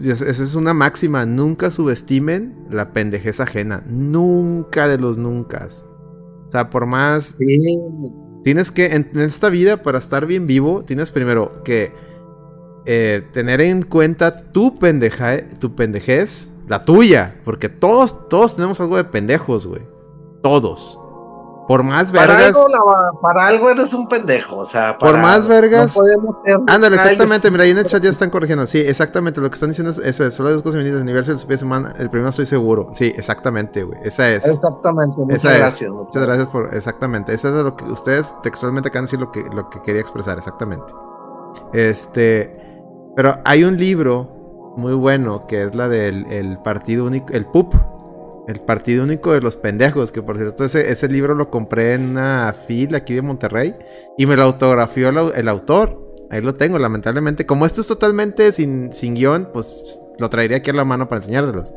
es- 0.00 0.20
esa 0.22 0.42
es 0.42 0.54
una 0.56 0.74
máxima. 0.74 1.24
Nunca 1.26 1.70
subestimen 1.70 2.66
la 2.70 2.92
pendejez 2.92 3.38
ajena. 3.40 3.84
Nunca 3.88 4.88
de 4.88 4.98
los 4.98 5.16
nunca. 5.18 5.68
O 6.48 6.50
sea, 6.50 6.70
por 6.70 6.86
más. 6.86 7.34
Sí, 7.38 7.78
Tienes 8.44 8.70
que. 8.70 8.86
En, 8.94 9.10
en 9.14 9.20
esta 9.20 9.48
vida, 9.48 9.82
para 9.82 9.98
estar 9.98 10.26
bien 10.26 10.46
vivo, 10.46 10.82
tienes 10.84 11.10
primero 11.10 11.62
que. 11.64 11.92
eh, 12.84 13.26
tener 13.32 13.60
en 13.60 13.82
cuenta 13.82 14.52
tu 14.52 14.78
pendeja, 14.78 15.36
tu 15.58 15.74
pendejez, 15.74 16.50
la 16.68 16.84
tuya, 16.84 17.40
porque 17.44 17.68
todos, 17.68 18.28
todos 18.28 18.54
tenemos 18.54 18.80
algo 18.80 18.96
de 18.96 19.02
pendejos, 19.04 19.66
güey. 19.66 19.82
Todos. 20.42 20.96
Por 21.68 21.82
más 21.82 22.12
para, 22.12 22.34
vergas. 22.34 22.46
algo, 22.48 22.66
la- 22.68 23.20
para 23.20 23.46
algo 23.48 23.70
eres 23.70 23.92
un 23.92 24.08
pendejo, 24.08 24.58
o 24.58 24.66
sea, 24.66 24.96
Por 24.98 25.10
para- 25.12 25.22
más 25.22 25.48
vergas- 25.48 25.88
No 25.96 26.00
podemos 26.02 26.34
ser 26.44 26.56
Ándale, 26.68 26.94
exactamente. 26.94 27.50
Mira, 27.50 27.64
ahí 27.64 27.70
en 27.70 27.78
el 27.78 27.86
chat 27.86 28.00
ya 28.02 28.10
están 28.10 28.30
corrigiendo. 28.30 28.66
Sí, 28.66 28.78
exactamente. 28.78 29.40
Lo 29.40 29.50
que 29.50 29.54
están 29.54 29.70
diciendo 29.70 29.90
es 29.90 29.98
eso. 29.98 30.24
es 30.24 30.34
Solo 30.34 30.48
hay 30.50 30.54
dos 30.54 30.62
cosas 30.62 30.76
infinitas. 30.76 30.98
El 30.98 31.02
universo 31.02 31.32
y 31.32 31.34
la 31.34 31.40
especie 31.40 31.66
humana. 31.66 31.92
El 31.98 32.08
primero 32.08 32.30
estoy 32.30 32.46
seguro. 32.46 32.90
Sí, 32.92 33.12
exactamente, 33.16 33.82
güey. 33.82 33.98
Esa 34.04 34.30
es. 34.30 34.46
Exactamente, 34.46 35.14
muchas 35.16 35.38
Esa 35.38 35.52
es. 35.54 35.58
gracias. 35.58 35.90
Muchas 35.90 36.22
gracias 36.22 36.46
por. 36.48 36.72
Exactamente. 36.72 37.34
Esa 37.34 37.48
es 37.48 37.54
lo 37.54 37.74
que 37.74 37.84
ustedes 37.84 38.34
textualmente 38.42 38.88
acaban 38.90 39.04
de 39.04 39.06
decir 39.08 39.18
lo 39.20 39.32
que, 39.32 39.42
lo 39.52 39.68
que 39.68 39.82
quería 39.82 40.00
expresar. 40.02 40.38
Exactamente. 40.38 40.86
Este. 41.72 42.56
Pero 43.16 43.34
hay 43.44 43.64
un 43.64 43.76
libro 43.76 44.74
muy 44.76 44.94
bueno 44.94 45.46
que 45.46 45.62
es 45.62 45.74
la 45.74 45.88
del 45.88 46.26
el 46.30 46.58
partido 46.62 47.06
único. 47.06 47.32
El 47.32 47.46
PUP. 47.46 47.74
El 48.46 48.60
partido 48.60 49.04
único 49.04 49.32
de 49.32 49.40
los 49.40 49.56
pendejos. 49.56 50.12
Que 50.12 50.22
por 50.22 50.36
cierto, 50.36 50.64
ese, 50.64 50.90
ese 50.90 51.08
libro 51.08 51.34
lo 51.34 51.50
compré 51.50 51.94
en 51.94 52.10
una 52.10 52.54
fila 52.66 52.98
aquí 52.98 53.14
de 53.14 53.22
Monterrey. 53.22 53.74
Y 54.16 54.26
me 54.26 54.36
lo 54.36 54.44
autografió 54.44 55.08
el, 55.08 55.18
el 55.34 55.48
autor. 55.48 56.04
Ahí 56.30 56.40
lo 56.40 56.54
tengo, 56.54 56.78
lamentablemente. 56.78 57.46
Como 57.46 57.66
esto 57.66 57.80
es 57.80 57.86
totalmente 57.86 58.52
sin, 58.52 58.92
sin 58.92 59.14
guion, 59.14 59.50
pues 59.52 60.00
lo 60.18 60.28
traería 60.28 60.58
aquí 60.58 60.70
a 60.70 60.74
la 60.74 60.84
mano 60.84 61.08
para 61.08 61.20
enseñárselos. 61.20 61.72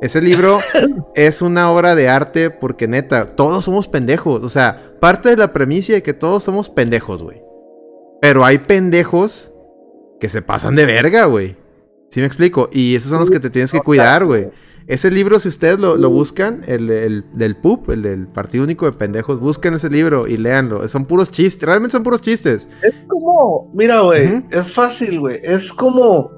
Ese 0.00 0.20
libro 0.20 0.58
es 1.14 1.42
una 1.42 1.70
obra 1.70 1.94
de 1.94 2.08
arte 2.08 2.50
porque 2.50 2.88
neta, 2.88 3.36
todos 3.36 3.64
somos 3.64 3.86
pendejos. 3.88 4.42
O 4.42 4.48
sea, 4.48 4.94
parte 5.00 5.30
de 5.30 5.36
la 5.36 5.52
premisa 5.52 5.92
de 5.92 6.02
que 6.02 6.12
todos 6.12 6.42
somos 6.42 6.68
pendejos, 6.68 7.22
güey. 7.22 7.42
Pero 8.20 8.44
hay 8.44 8.58
pendejos 8.58 9.52
que 10.20 10.28
se 10.28 10.42
pasan 10.42 10.74
de 10.76 10.86
verga, 10.86 11.24
güey. 11.26 11.56
¿Sí 12.08 12.20
me 12.20 12.26
explico? 12.26 12.68
Y 12.72 12.94
esos 12.94 13.10
son 13.10 13.20
los 13.20 13.30
que 13.30 13.40
te 13.40 13.50
tienes 13.50 13.72
que 13.72 13.80
cuidar, 13.80 14.24
güey. 14.24 14.50
Ese 14.86 15.10
libro, 15.10 15.38
si 15.38 15.48
ustedes 15.48 15.78
lo, 15.78 15.96
lo 15.96 16.10
buscan, 16.10 16.62
el, 16.66 16.90
el 16.90 17.24
del 17.32 17.56
PUP, 17.56 17.90
el 17.90 18.02
del 18.02 18.26
Partido 18.26 18.64
Único 18.64 18.84
de 18.86 18.92
Pendejos, 18.92 19.38
busquen 19.40 19.74
ese 19.74 19.88
libro 19.88 20.26
y 20.26 20.36
léanlo. 20.36 20.86
Son 20.88 21.04
puros 21.04 21.30
chistes, 21.30 21.62
realmente 21.66 21.92
son 21.92 22.02
puros 22.02 22.20
chistes. 22.20 22.68
Es 22.82 23.06
como, 23.08 23.70
mira, 23.74 24.00
güey, 24.00 24.44
es 24.50 24.72
fácil, 24.72 25.20
güey. 25.20 25.38
Es 25.42 25.72
como, 25.72 26.30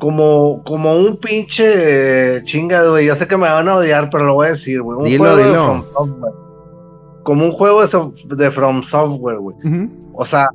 como, 0.00 0.62
como 0.64 0.96
un 0.96 1.18
pinche 1.18 2.36
eh, 2.36 2.42
chinga, 2.44 2.88
güey. 2.88 3.06
Ya 3.06 3.16
sé 3.16 3.26
que 3.28 3.36
me 3.36 3.48
van 3.48 3.68
a 3.68 3.76
odiar, 3.76 4.08
pero 4.10 4.24
lo 4.24 4.34
voy 4.34 4.46
a 4.46 4.50
decir, 4.50 4.80
güey. 4.82 4.98
Un 4.98 5.04
Dilo, 5.04 5.18
juego 5.24 5.36
de 5.36 5.44
dilo. 5.44 5.64
From 5.66 5.84
Software. 5.92 6.32
Como 7.22 7.44
un 7.46 7.52
juego 7.52 7.80
de, 7.82 7.88
so- 7.88 8.12
de 8.36 8.50
From 8.50 8.82
Software, 8.82 9.38
güey. 9.38 9.56
O 10.14 10.24
sea, 10.24 10.46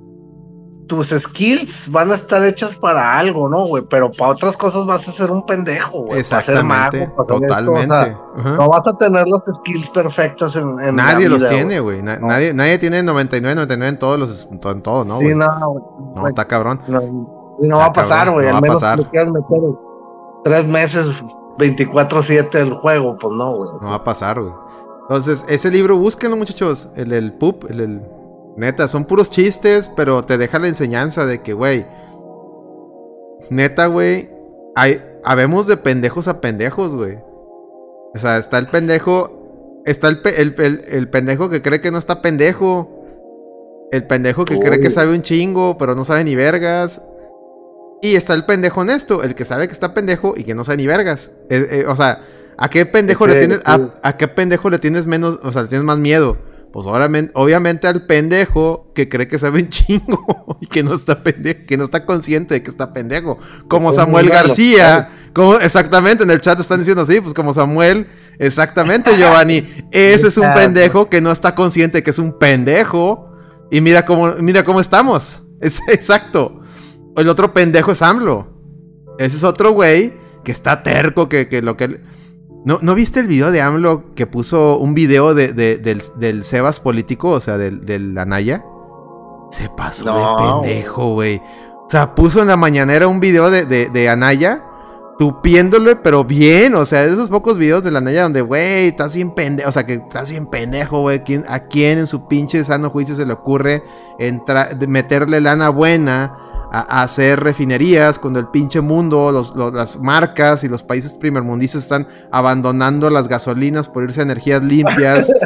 tus 0.89 1.08
skills 1.10 1.89
van 1.91 2.12
a 2.12 2.15
estar 2.15 2.43
hechas 2.43 2.75
para 2.75 3.17
algo, 3.17 3.47
¿no, 3.47 3.65
güey? 3.67 3.84
Pero 3.89 4.12
para 4.12 4.32
otras 4.32 4.58
cosas 4.58 4.86
vas 4.86 5.08
a 5.08 5.12
ser 5.13 5.32
un 5.32 5.45
pendejo, 5.45 6.02
güey. 6.06 6.23
Para 6.23 6.41
ser 6.41 6.63
mago, 6.65 6.88
Exactamente, 6.97 6.99
para 7.15 7.23
esto, 7.23 7.36
o 7.36 7.39
totalmente. 7.39 8.17
Ajá. 8.38 8.49
no 8.56 8.67
vas 8.69 8.88
a 8.88 8.93
tener 8.97 9.25
las 9.28 9.43
skills 9.60 9.89
perfectas 9.91 10.56
en, 10.56 10.67
en 10.82 10.95
Nadie 10.95 11.30
la 11.30 11.38
los 11.38 11.47
tiene, 11.47 11.80
güey. 11.80 12.02
Na- 12.02 12.17
No. 12.19 12.28
nadie, 12.28 12.54
nadie 12.54 12.78
tiene 12.80 13.04
99, 13.04 13.56
99 13.56 13.89
en 13.89 13.99
todos 13.99 14.19
los, 14.19 14.49
en 14.52 14.60
todo, 14.82 15.06
¿no, 15.06 15.19
Sí, 15.19 15.25
güey? 15.25 15.36
no, 15.36 15.69
güey. 15.69 15.84
No, 16.15 16.28
está 16.28 16.45
cabrón. 16.45 16.82
No, 16.88 17.02
y 17.62 17.67
no 17.67 17.78
va 17.78 17.86
a 17.86 17.93
pasar, 17.93 18.32
güey. 18.32 18.47
no 18.49 18.56
al 18.58 18.62
menos 18.62 18.82
le 18.82 19.08
quieras 19.08 19.32
meter 19.32 19.60
tres 20.43 20.65
meses 20.67 21.23
24-7 21.60 22.56
el 22.56 22.73
juego, 22.73 23.15
pues 23.17 23.34
no, 23.34 23.56
güey. 23.56 23.69
No 23.82 23.89
va 23.89 23.95
a 23.95 24.04
pasar, 24.04 24.41
güey. 24.41 24.54
Entonces, 25.04 25.43
ese 25.47 25.69
libro, 25.71 25.97
búsquenlo, 25.97 26.36
muchachos. 26.38 26.88
El 26.95 27.10
del 27.10 27.34
pup, 27.34 27.65
el, 27.69 27.80
el- 27.80 28.02
Neta, 28.57 28.88
son 28.88 29.05
puros 29.05 29.29
chistes, 29.29 29.89
pero 29.95 30.23
te 30.23 30.38
deja 30.38 30.59
la 30.59 30.67
enseñanza 30.67 31.25
de 31.25 31.41
que, 31.41 31.53
güey. 31.53 31.85
Neta, 33.49 33.88
güey. 33.88 34.29
Hay. 34.75 35.01
Habemos 35.23 35.67
de 35.67 35.77
pendejos 35.77 36.27
a 36.27 36.41
pendejos, 36.41 36.95
güey. 36.95 37.17
O 38.13 38.17
sea, 38.17 38.38
está 38.38 38.57
el 38.57 38.67
pendejo. 38.67 39.81
Está 39.85 40.07
el, 40.09 40.21
pe- 40.21 40.41
el, 40.41 40.55
el- 40.57 40.83
el 40.89 41.09
pendejo 41.09 41.49
que 41.49 41.62
cree 41.62 41.79
que 41.81 41.91
no 41.91 41.97
está 41.97 42.21
pendejo. 42.21 42.89
El 43.91 44.05
pendejo 44.05 44.45
que 44.45 44.55
cree 44.59 44.79
que 44.79 44.89
sabe 44.91 45.13
un 45.15 45.21
chingo, 45.21 45.77
pero 45.77 45.95
no 45.95 46.03
sabe 46.03 46.23
ni 46.23 46.35
vergas. 46.35 47.01
Y 48.01 48.15
está 48.15 48.33
el 48.33 48.45
pendejo 48.45 48.81
honesto, 48.81 49.23
el 49.23 49.35
que 49.35 49.45
sabe 49.45 49.67
que 49.67 49.73
está 49.73 49.93
pendejo 49.93 50.33
y 50.38 50.43
que 50.43 50.53
no 50.55 50.63
sabe 50.63 50.77
ni 50.77 50.88
vergas. 50.88 51.31
Eh, 51.49 51.65
eh, 51.71 51.85
o 51.88 51.95
sea, 51.95 52.21
¿a 52.57 52.69
qué 52.69 52.85
pendejo 52.85 53.25
Ese, 53.25 53.33
le 53.33 53.39
tienes, 53.39 53.62
a, 53.65 53.79
a 54.03 54.15
qué 54.17 54.27
pendejo 54.27 54.69
le 54.69 54.79
tienes 54.79 55.05
menos, 55.07 55.39
o 55.43 55.51
sea, 55.51 55.63
le 55.63 55.67
tienes 55.69 55.83
más 55.85 55.97
miedo? 55.97 56.38
Pues 56.71 56.86
obviamente, 56.86 57.32
obviamente 57.34 57.88
al 57.88 58.05
pendejo 58.05 58.91
que 58.93 59.10
cree 59.10 59.27
que 59.27 59.39
sabe 59.39 59.62
un 59.62 59.69
chingo 59.69 60.58
y 60.62 60.67
que 60.67 60.84
no 60.84 60.93
está 60.93 61.23
pendejo, 61.23 61.62
que 61.67 61.77
no 61.77 61.84
está 61.84 62.05
consciente 62.05 62.53
de 62.53 62.63
que 62.63 62.69
está 62.69 62.93
pendejo. 62.93 63.39
Como 63.67 63.89
Es 63.89 63.95
Samuel 63.95 64.29
García. 64.29 65.10
Como, 65.34 65.55
exactamente, 65.55 66.23
en 66.23 66.32
el 66.32 66.41
chat 66.41 66.60
están 66.60 66.79
diciendo 66.79 67.01
así, 67.01 67.19
pues 67.21 67.34
como 67.34 67.53
Samuel. 67.53 68.08
Exactamente, 68.38 69.12
Giovanni. 69.17 69.67
Ese 69.91 70.27
es 70.27 70.38
un 70.38 70.53
pendejo 70.53 71.10
que 71.10 71.21
no 71.21 71.32
está 71.32 71.55
consciente 71.55 72.03
que 72.03 72.12
es 72.12 72.19
un 72.19 72.38
pendejo. 72.38 73.32
Y 73.71 73.82
mira 73.82 74.05
cómo, 74.05 74.34
mira 74.39 74.63
cómo 74.63 74.79
estamos. 74.79 75.43
Es 75.62 75.82
exacto. 75.89 76.62
El 77.17 77.27
otro 77.27 77.53
pendejo 77.53 77.91
es 77.91 78.01
AMLO. 78.01 78.47
Ese 79.17 79.36
es 79.36 79.43
otro 79.43 79.73
güey 79.73 80.13
que 80.45 80.53
está 80.53 80.84
terco, 80.84 81.27
que, 81.27 81.49
que 81.49 81.62
lo 81.62 81.75
que... 81.75 81.99
¿No, 82.65 82.79
¿No 82.81 82.93
viste 82.95 83.19
el 83.21 83.27
video 83.27 83.51
de 83.51 83.61
AMLO 83.61 84.13
que 84.15 84.27
puso 84.27 84.77
un 84.77 84.93
video 84.93 85.33
de, 85.33 85.53
de- 85.53 85.77
del, 85.77 86.01
del 86.17 86.43
Sebas 86.43 86.79
político, 86.79 87.29
o 87.31 87.41
sea, 87.41 87.57
del, 87.57 87.85
del 87.85 88.17
Anaya? 88.17 88.63
Se 89.51 89.69
pasó 89.69 90.05
No, 90.05 90.17
de 90.61 90.69
pendejo, 90.69 91.13
güey. 91.13 91.37
O 91.37 91.87
sea, 91.89 92.13
puso 92.13 92.41
en 92.41 92.47
la 92.49 92.57
mañanera 92.57 93.07
un 93.07 93.19
video 93.19 93.49
de, 93.49 93.65
de, 93.65 93.89
de 93.89 94.09
Anaya, 94.09 94.63
tupiéndole, 95.17 95.95
pero 95.95 96.23
bien. 96.23 96.75
O 96.75 96.85
sea, 96.85 97.01
de 97.05 97.13
esos 97.13 97.29
pocos 97.29 97.57
videos 97.57 97.83
de 97.83 97.91
la 97.91 97.97
Anaya 97.99 98.23
donde, 98.23 98.41
güey, 98.41 98.89
estás 98.89 99.15
bien 99.15 99.31
pendejo. 99.31 99.69
O 99.69 99.71
sea, 99.71 99.85
que 99.85 99.93
estás 99.93 100.29
bien 100.29 100.45
pendejo, 100.45 101.01
güey. 101.01 101.23
¿Quién- 101.23 101.45
¿A 101.49 101.59
quién 101.67 101.97
en 101.97 102.07
su 102.07 102.27
pinche 102.27 102.63
sano 102.63 102.89
juicio 102.91 103.15
se 103.15 103.25
le 103.25 103.33
ocurre 103.33 103.83
meterle 104.87 105.41
lana 105.41 105.69
buena 105.69 106.37
a, 106.71 106.99
a 106.99 107.03
hacer 107.03 107.39
refinerías 107.39 108.19
cuando 108.19 108.39
el 108.39 108.47
pinche 108.47 108.82
mundo, 108.82 109.32
los- 109.32 109.55
los- 109.55 109.73
las 109.73 109.97
marcas 109.99 110.63
y 110.63 110.67
los 110.67 110.84
países 110.84 111.13
primermundistas 111.13 111.84
están 111.84 112.08
abandonando 112.32 113.10
las 113.10 113.27
gasolinas 113.27 113.88
por 113.89 114.03
irse 114.03 114.19
a 114.21 114.23
energías 114.23 114.62
limpias? 114.63 115.32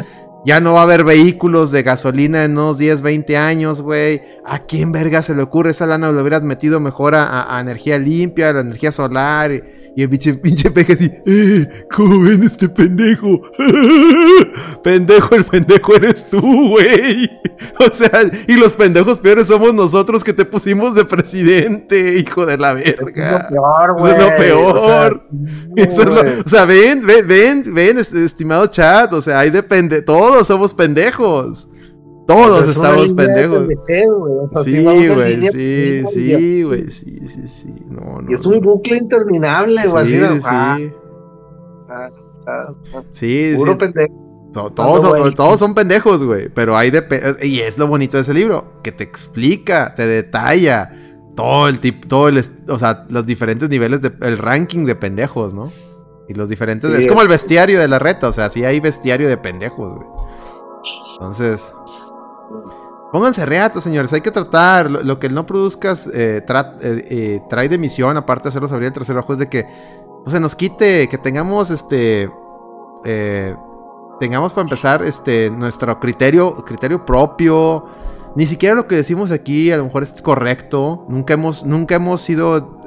Ya 0.46 0.60
no 0.60 0.74
va 0.74 0.80
a 0.80 0.82
haber 0.82 1.04
vehículos 1.04 1.70
de 1.70 1.82
gasolina 1.82 2.44
en 2.44 2.52
unos 2.52 2.76
10, 2.76 3.00
20 3.00 3.38
años, 3.38 3.80
güey. 3.80 4.20
¿A 4.46 4.58
quién 4.60 4.92
verga 4.92 5.22
se 5.22 5.34
le 5.34 5.42
ocurre 5.42 5.70
esa 5.70 5.86
lana? 5.86 6.12
Lo 6.12 6.20
hubieras 6.20 6.42
metido 6.42 6.78
mejor 6.80 7.14
a, 7.14 7.58
energía 7.60 7.98
limpia, 7.98 8.50
a 8.50 8.52
la 8.52 8.60
energía 8.60 8.92
solar. 8.92 9.50
Y, 9.52 9.62
y 9.96 10.02
el 10.02 10.08
pinche, 10.10 10.34
pinche 10.34 10.70
peje 10.70 10.92
así, 10.94 11.10
¡eh! 11.24 11.66
¿Cómo 11.90 12.20
ven 12.20 12.42
este 12.42 12.68
pendejo? 12.68 13.40
pendejo, 14.82 15.34
el 15.34 15.44
pendejo 15.44 15.94
eres 15.96 16.28
tú, 16.28 16.70
güey. 16.70 17.30
O 17.78 17.88
sea, 17.94 18.10
y 18.48 18.54
los 18.56 18.72
pendejos 18.72 19.20
peores 19.20 19.46
somos 19.46 19.72
nosotros 19.72 20.24
que 20.24 20.32
te 20.32 20.44
pusimos 20.44 20.92
de 20.96 21.04
presidente, 21.04 22.18
hijo 22.18 22.44
de 22.46 22.58
la 22.58 22.72
Es 22.72 22.96
verga. 22.96 23.48
lo 23.48 23.62
peor, 23.62 23.96
güey. 23.96 24.12
es 24.12 24.18
lo 24.18 24.28
peor. 24.36 24.76
O 24.76 24.88
sea, 24.88 25.10
Eso 25.76 26.02
es 26.02 26.08
lo- 26.08 26.22
güey. 26.22 26.40
o 26.44 26.48
sea, 26.48 26.64
ven, 26.64 27.06
ven, 27.06 27.28
ven, 27.28 27.62
ven, 27.72 27.98
est- 27.98 28.12
estimado 28.14 28.66
chat. 28.66 29.12
O 29.12 29.22
sea, 29.22 29.38
hay 29.38 29.50
depende. 29.50 30.02
Todos 30.02 30.48
somos 30.48 30.74
pendejos. 30.74 31.68
Todos 32.26 32.68
estamos 32.68 33.08
de 33.08 33.14
pendejos. 33.14 33.58
pendejez, 33.58 34.06
güey. 34.16 34.34
O 34.38 34.42
sea, 34.42 34.62
Sí, 34.62 34.82
güey, 34.82 35.50
sí, 35.52 36.02
sí, 36.12 36.24
y- 36.32 36.62
güey, 36.62 36.90
sí, 36.90 37.18
sí, 37.26 37.48
sí. 37.48 37.74
No, 37.88 38.22
no. 38.22 38.30
Y 38.30 38.34
es 38.34 38.46
un 38.46 38.60
bucle 38.60 38.96
interminable, 38.96 39.86
güey. 39.86 40.06
Sí, 40.06 40.14
así 40.16 40.34
de, 40.34 40.40
sí, 40.40 40.46
ah, 40.48 40.76
sí. 40.78 40.92
ah, 41.90 42.08
ah, 42.46 42.74
ah, 42.96 43.02
Sí, 43.10 43.52
Puro 43.56 43.72
sí. 43.72 43.78
pendejo. 43.78 44.14
To- 44.54 44.70
Todos, 44.70 45.02
son, 45.02 45.34
todos 45.34 45.58
son 45.58 45.74
pendejos, 45.74 46.22
güey. 46.22 46.48
Pero 46.48 46.76
hay 46.76 46.90
de 46.92 47.04
Y 47.42 47.58
es 47.60 47.76
lo 47.76 47.88
bonito 47.88 48.16
de 48.16 48.22
ese 48.22 48.32
libro. 48.32 48.80
Que 48.84 48.92
te 48.92 49.02
explica, 49.04 49.94
te 49.96 50.06
detalla 50.06 50.92
todo 51.34 51.68
el 51.68 51.80
tipo, 51.80 52.06
todo 52.06 52.28
el. 52.28 52.40
O 52.68 52.78
sea, 52.78 53.04
los 53.10 53.26
diferentes 53.26 53.68
niveles 53.68 54.00
de. 54.00 54.12
El 54.22 54.38
ranking 54.38 54.86
de 54.86 54.94
pendejos, 54.94 55.52
¿no? 55.54 55.72
Y 56.28 56.34
los 56.34 56.48
diferentes. 56.48 56.88
Sí. 56.90 56.96
es 57.00 57.06
como 57.08 57.20
el 57.22 57.28
bestiario 57.28 57.80
de 57.80 57.88
la 57.88 57.98
reta. 57.98 58.28
O 58.28 58.32
sea, 58.32 58.48
sí 58.48 58.64
hay 58.64 58.78
bestiario 58.78 59.28
de 59.28 59.36
pendejos, 59.36 59.92
güey. 59.94 60.06
Entonces. 61.14 61.72
Pónganse 63.14 63.46
reatos, 63.46 63.84
señores. 63.84 64.12
Hay 64.12 64.22
que 64.22 64.32
tratar. 64.32 64.90
Lo, 64.90 65.20
que 65.20 65.28
no 65.28 65.46
produzcas 65.46 66.10
eh, 66.12 66.42
tra- 66.44 66.72
eh, 66.80 67.06
eh, 67.08 67.40
trae 67.48 67.68
de 67.68 67.78
misión, 67.78 68.16
aparte 68.16 68.42
de 68.42 68.48
hacerlos 68.48 68.72
abrir 68.72 68.88
el 68.88 68.92
tercer 68.92 69.16
ojo, 69.16 69.32
es 69.34 69.38
de 69.38 69.48
que 69.48 69.64
pues, 70.24 70.34
se 70.34 70.40
nos 70.40 70.56
quite, 70.56 71.08
que 71.08 71.16
tengamos 71.16 71.70
este. 71.70 72.28
eh, 73.04 73.54
tengamos 74.18 74.52
para 74.52 74.62
empezar 74.64 75.04
este 75.04 75.48
nuestro 75.48 76.00
criterio, 76.00 76.56
criterio 76.64 77.04
propio. 77.04 77.84
Ni 78.34 78.46
siquiera 78.46 78.74
lo 78.74 78.88
que 78.88 78.96
decimos 78.96 79.30
aquí 79.30 79.70
a 79.70 79.76
lo 79.76 79.84
mejor 79.84 80.02
es 80.02 80.20
correcto. 80.20 81.06
Nunca 81.08 81.34
hemos, 81.34 81.64
nunca 81.64 81.94
hemos 81.94 82.20
sido, 82.20 82.80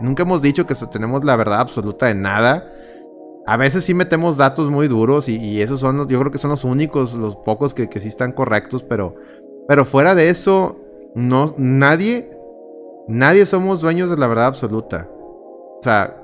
nunca 0.00 0.22
hemos 0.22 0.40
dicho 0.40 0.64
que 0.64 0.74
tenemos 0.90 1.22
la 1.22 1.36
verdad 1.36 1.60
absoluta 1.60 2.06
de 2.06 2.14
nada. 2.14 2.64
A 3.46 3.58
veces 3.58 3.84
sí 3.84 3.92
metemos 3.92 4.38
datos 4.38 4.70
muy 4.70 4.88
duros 4.88 5.28
y, 5.28 5.60
esos 5.60 5.80
son, 5.80 5.98
los- 5.98 6.08
yo 6.08 6.18
creo 6.18 6.32
que 6.32 6.38
son 6.38 6.50
los 6.50 6.64
únicos, 6.64 7.12
los 7.12 7.36
pocos 7.36 7.74
que 7.74 8.00
sí 8.00 8.08
están 8.08 8.32
correctos, 8.32 8.82
pero, 8.82 9.14
pero 9.68 9.84
fuera 9.84 10.14
de 10.14 10.28
eso, 10.30 10.76
no, 11.14 11.54
nadie, 11.58 12.30
nadie 13.08 13.46
somos 13.46 13.80
dueños 13.80 14.10
de 14.10 14.16
la 14.16 14.26
verdad 14.26 14.46
absoluta. 14.46 15.08
O 15.12 15.78
sea, 15.82 16.16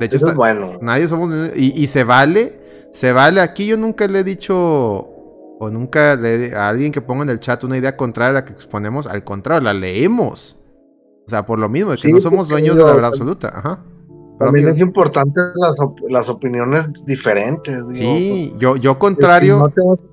de 0.00 0.06
hecho, 0.06 0.16
Eso 0.16 0.26
es 0.26 0.32
está- 0.32 0.36
bueno. 0.36 0.72
Nadie 0.82 1.06
somos. 1.08 1.32
Y, 1.56 1.80
y 1.82 1.86
se 1.86 2.04
vale. 2.04 2.60
Se 2.90 3.12
vale. 3.12 3.40
Aquí 3.40 3.66
yo 3.66 3.76
nunca 3.76 4.06
le 4.06 4.20
he 4.20 4.24
dicho. 4.24 4.56
O 5.60 5.70
nunca 5.70 6.16
le 6.16 6.54
a 6.54 6.68
alguien 6.68 6.90
que 6.90 7.00
ponga 7.00 7.22
en 7.22 7.30
el 7.30 7.38
chat 7.38 7.62
una 7.64 7.76
idea 7.78 7.96
contraria 7.96 8.30
a 8.30 8.34
la 8.40 8.44
que 8.44 8.52
exponemos. 8.52 9.06
Al 9.06 9.22
contrario, 9.22 9.62
la 9.62 9.72
leemos. 9.72 10.56
O 11.26 11.30
sea, 11.30 11.46
por 11.46 11.58
lo 11.58 11.68
mismo, 11.68 11.92
de 11.92 11.96
que 11.96 12.02
Sí, 12.08 12.12
no 12.12 12.20
somos 12.20 12.48
dueños 12.48 12.76
de 12.76 12.82
la 12.84 12.92
verdad 12.92 13.10
absoluta. 13.10 13.48
Ajá. 13.54 13.84
Pero, 14.36 14.46
También 14.50 14.66
es 14.66 14.80
importante 14.80 15.40
las, 15.54 15.78
op- 15.80 16.00
las 16.10 16.28
opiniones 16.28 16.92
diferentes. 17.06 17.88
digo, 17.88 18.16
sí, 18.16 18.52
yo, 18.58 18.74
yo 18.76 18.98
porque 18.98 19.16
contrario. 19.16 19.54
si 19.56 19.62
no 19.62 19.68
te 19.68 19.88
vas 19.88 20.02
a 20.02 20.06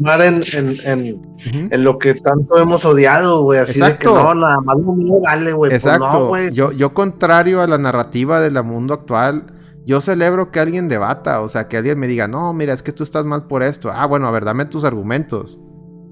en, 0.00 0.42
en, 0.52 0.74
en, 0.84 1.68
en 1.70 1.84
lo 1.84 1.98
que 1.98 2.14
tanto 2.14 2.58
hemos 2.58 2.84
odiado, 2.84 3.42
güey. 3.42 3.60
Así 3.60 3.72
Exacto. 3.72 4.14
de 4.14 4.18
que 4.18 4.24
no, 4.24 4.34
nada 4.34 4.60
más 4.60 4.78
lo 4.86 4.94
mío 4.94 5.14
vale, 5.22 5.52
güey. 5.52 5.70
Pues 5.70 5.84
Exacto. 5.84 6.12
no, 6.12 6.26
güey. 6.28 6.50
yo, 6.52 6.72
yo 6.72 6.94
contrario 6.94 7.60
a 7.60 7.66
la 7.66 7.78
narrativa 7.78 8.40
del 8.40 8.62
mundo 8.64 8.94
actual, 8.94 9.54
yo 9.86 10.00
celebro 10.00 10.50
que 10.50 10.60
alguien 10.60 10.88
debata, 10.88 11.40
o 11.40 11.48
sea, 11.48 11.68
que 11.68 11.76
alguien 11.76 11.98
me 11.98 12.06
diga, 12.06 12.28
no, 12.28 12.52
mira, 12.52 12.72
es 12.72 12.82
que 12.82 12.92
tú 12.92 13.02
estás 13.02 13.26
mal 13.26 13.46
por 13.46 13.62
esto. 13.62 13.90
Ah, 13.92 14.06
bueno, 14.06 14.26
a 14.26 14.30
ver, 14.30 14.44
dame 14.44 14.64
tus 14.64 14.84
argumentos. 14.84 15.58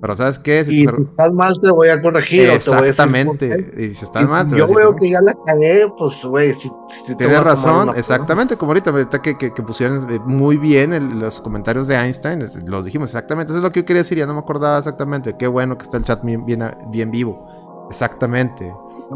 Pero 0.00 0.14
¿sabes 0.16 0.38
qué? 0.38 0.64
Si 0.64 0.82
Y 0.82 0.86
estás 1.02 1.32
mal, 1.34 1.54
te 1.60 1.70
voy 1.70 1.88
a 1.88 2.00
corregir. 2.00 2.48
o 2.50 2.58
te 2.58 2.70
voy 2.70 2.84
a 2.84 2.86
decir 2.88 3.10
Exactamente. 3.10 3.70
Y 3.76 3.94
si 3.94 4.04
estás 4.04 4.28
mal, 4.28 4.48
voy 4.48 4.58
a 4.58 4.60
yo 4.60 4.66
decir 4.66 4.76
veo 4.76 4.94
que 4.96 5.10
ya 5.10 5.20
la 5.20 5.34
cagué, 5.46 5.86
pues, 5.96 6.24
güey, 6.24 6.54
si, 6.54 6.70
si 7.06 7.14
Tienes 7.16 7.42
razón, 7.42 7.90
exactamente, 7.96 8.56
como 8.56 8.70
ahorita, 8.72 8.90
ahorita 8.90 9.20
que, 9.22 9.36
que, 9.36 9.50
pusieron 9.62 10.08
eh, 10.12 10.20
muy 10.24 10.56
bien 10.56 10.92
el- 10.92 11.18
los 11.18 11.40
comentarios 11.40 11.88
de 11.88 11.96
Einstein, 11.96 12.38
los 12.66 12.84
dijimos 12.84 13.08
exactamente, 13.10 13.50
eso 13.52 13.58
es 13.58 13.62
lo 13.62 13.72
que 13.72 13.80
yo 13.80 13.86
quería 13.86 14.02
decir, 14.02 14.18
ya 14.18 14.26
no 14.26 14.34
me 14.34 14.40
acordaba 14.40 14.78
exactamente, 14.78 15.36
qué 15.36 15.46
bueno 15.48 15.76
que 15.76 15.82
está 15.84 15.96
el 15.96 16.04
chat 16.04 16.22
bien, 16.24 16.44
bien, 16.44 16.62
bien 16.90 17.10
vivo, 17.10 17.44
exactamente, 17.90 18.72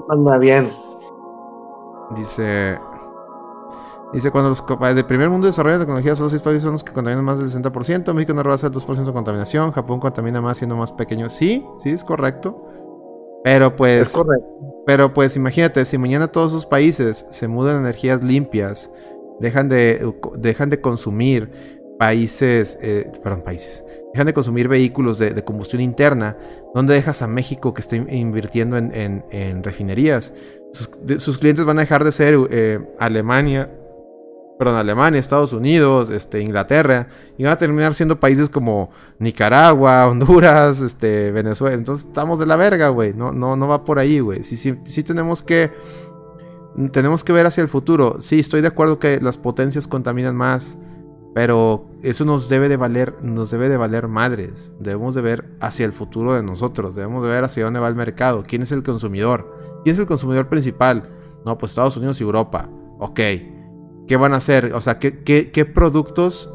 Anda 0.08 0.38
bien. 0.38 0.64
dice, 2.10 2.78
dice, 4.12 4.30
cuando 4.30 4.50
los 4.50 4.64
del 4.94 5.06
primer 5.06 5.30
mundo 5.30 5.46
desarrollan 5.46 5.80
tecnología, 5.80 6.14
solo 6.16 6.28
seis 6.28 6.42
países 6.42 6.62
son 6.62 6.72
los 6.72 6.84
que 6.84 6.92
contaminan 6.92 7.24
más 7.24 7.38
del 7.38 7.48
60%, 7.48 8.12
México 8.14 8.34
no 8.34 8.42
rebasa 8.42 8.66
el 8.68 8.72
2% 8.72 9.04
de 9.04 9.12
contaminación, 9.12 9.72
Japón 9.72 10.00
contamina 10.00 10.40
más 10.40 10.58
siendo 10.58 10.76
más 10.76 10.92
pequeño, 10.92 11.28
sí, 11.28 11.64
sí, 11.78 11.90
es 11.90 12.04
correcto, 12.04 12.64
pero 13.44 13.74
pues... 13.76 14.02
es 14.02 14.12
correcto. 14.12 14.46
Pero 14.84 15.14
pues 15.14 15.36
imagínate, 15.36 15.84
si 15.84 15.96
mañana 15.96 16.26
todos 16.28 16.50
esos 16.52 16.66
países 16.66 17.24
se 17.30 17.46
mudan 17.46 17.76
a 17.76 17.80
energías 17.80 18.22
limpias, 18.22 18.90
dejan 19.38 19.68
de, 19.68 20.12
dejan 20.38 20.70
de 20.70 20.80
consumir 20.80 21.52
países, 22.00 22.78
eh, 22.82 23.10
perdón, 23.22 23.42
países, 23.42 23.84
dejan 24.12 24.26
de 24.26 24.32
consumir 24.34 24.66
vehículos 24.66 25.18
de, 25.18 25.30
de 25.30 25.44
combustión 25.44 25.80
interna, 25.80 26.36
¿dónde 26.74 26.94
dejas 26.94 27.22
a 27.22 27.28
México 27.28 27.72
que 27.74 27.80
está 27.80 27.94
in- 27.94 28.12
invirtiendo 28.12 28.76
en, 28.76 28.92
en- 28.92 29.24
en 29.30 29.62
refinerías? 29.62 30.32
Sus, 30.72 30.90
de- 31.00 31.18
sus 31.20 31.38
clientes 31.38 31.64
van 31.64 31.78
a 31.78 31.82
dejar 31.82 32.02
de 32.02 32.10
ser 32.10 32.34
eh, 32.50 32.80
Alemania, 32.98 33.70
perdón, 34.58 34.76
Alemania, 34.76 35.18
Estados 35.18 35.52
Unidos, 35.52 36.10
este, 36.10 36.40
Inglaterra, 36.40 37.08
y 37.36 37.44
van 37.44 37.52
a 37.52 37.58
terminar 37.58 37.94
siendo 37.94 38.20
países 38.20 38.48
como 38.48 38.90
Nicaragua, 39.18 40.06
Honduras, 40.06 40.80
este, 40.80 41.32
Venezuela. 41.32 41.74
Entonces 41.74 42.06
estamos 42.06 42.38
de 42.38 42.46
la 42.46 42.56
verga, 42.56 42.88
güey. 42.88 43.14
No, 43.14 43.32
no, 43.32 43.56
no 43.56 43.68
va 43.68 43.84
por 43.84 43.98
ahí, 43.98 44.20
güey. 44.20 44.42
Sí, 44.42 44.56
sí, 44.56 44.78
sí 44.84 45.02
tenemos 45.02 45.42
que. 45.42 45.72
Tenemos 46.90 47.22
que 47.22 47.32
ver 47.32 47.44
hacia 47.44 47.62
el 47.62 47.68
futuro. 47.68 48.16
Sí, 48.20 48.40
estoy 48.40 48.62
de 48.62 48.68
acuerdo 48.68 48.98
que 48.98 49.20
las 49.20 49.36
potencias 49.36 49.86
contaminan 49.86 50.36
más. 50.36 50.76
Pero 51.34 51.86
eso 52.02 52.24
nos 52.24 52.48
debe 52.48 52.68
de 52.68 52.76
valer, 52.76 53.16
nos 53.22 53.50
debe 53.50 53.68
de 53.68 53.78
valer 53.78 54.06
madres. 54.06 54.72
Debemos 54.78 55.14
de 55.14 55.22
ver 55.22 55.56
hacia 55.60 55.86
el 55.86 55.92
futuro 55.92 56.34
de 56.34 56.42
nosotros. 56.42 56.94
Debemos 56.94 57.22
de 57.22 57.30
ver 57.30 57.44
hacia 57.44 57.64
dónde 57.64 57.80
va 57.80 57.88
el 57.88 57.94
mercado. 57.94 58.44
¿Quién 58.46 58.62
es 58.62 58.72
el 58.72 58.82
consumidor? 58.82 59.80
¿Quién 59.82 59.94
es 59.94 60.00
el 60.00 60.06
consumidor 60.06 60.48
principal? 60.48 61.10
No, 61.44 61.56
pues 61.58 61.72
Estados 61.72 61.96
Unidos 61.96 62.20
y 62.20 62.24
Europa. 62.24 62.68
Ok. 62.98 63.20
¿Qué 64.12 64.18
van 64.18 64.34
a 64.34 64.36
hacer? 64.36 64.74
O 64.74 64.80
sea, 64.82 64.98
¿qué, 64.98 65.72
productos? 65.74 66.52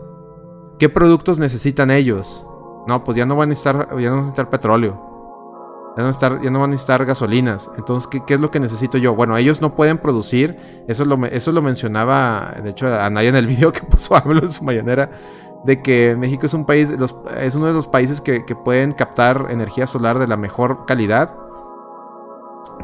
¿Qué 0.77 0.89
productos 0.89 1.39
necesitan 1.39 1.89
ellos? 1.89 2.45
No, 2.87 3.03
pues 3.03 3.17
ya 3.17 3.25
no 3.25 3.35
van 3.35 3.47
a 3.47 3.49
necesitar, 3.49 3.87
ya 3.89 3.95
no 3.95 3.95
van 3.95 4.13
a 4.13 4.15
necesitar 4.17 4.51
petróleo. 4.51 5.95
Ya 5.97 6.03
no, 6.51 6.59
van 6.59 6.69
a 6.69 6.73
necesitar 6.73 7.03
gasolinas. 7.03 7.71
Entonces, 7.75 8.07
¿qué, 8.27 8.35
es 8.35 8.39
lo 8.39 8.51
que 8.51 8.59
necesito 8.59 8.99
yo? 8.99 9.15
Bueno, 9.15 9.35
ellos 9.37 9.59
no 9.59 9.75
pueden 9.75 9.97
producir. 9.97 10.85
Eso 10.87 11.03
lo, 11.03 11.15
eso 11.25 11.51
lo 11.51 11.63
mencionaba, 11.63 12.53
de 12.61 12.69
hecho, 12.69 12.93
a 12.93 13.09
nadie 13.09 13.29
en 13.29 13.35
el 13.35 13.47
video 13.47 13.71
que 13.71 13.81
puso 13.81 14.15
AMLO 14.15 14.43
en 14.43 14.51
su 14.51 14.63
mañanera. 14.63 15.09
de 15.65 15.81
que 15.81 16.15
México 16.15 16.45
es 16.45 16.53
un 16.53 16.67
país, 16.67 16.93
es 17.41 17.55
uno 17.55 17.65
de 17.65 17.73
los 17.73 17.87
países 17.87 18.21
que 18.21 18.55
pueden 18.63 18.91
captar 18.91 19.47
energía 19.49 19.87
solar 19.87 20.19
de 20.19 20.27
la 20.27 20.37
mejor 20.37 20.85
calidad. 20.85 21.46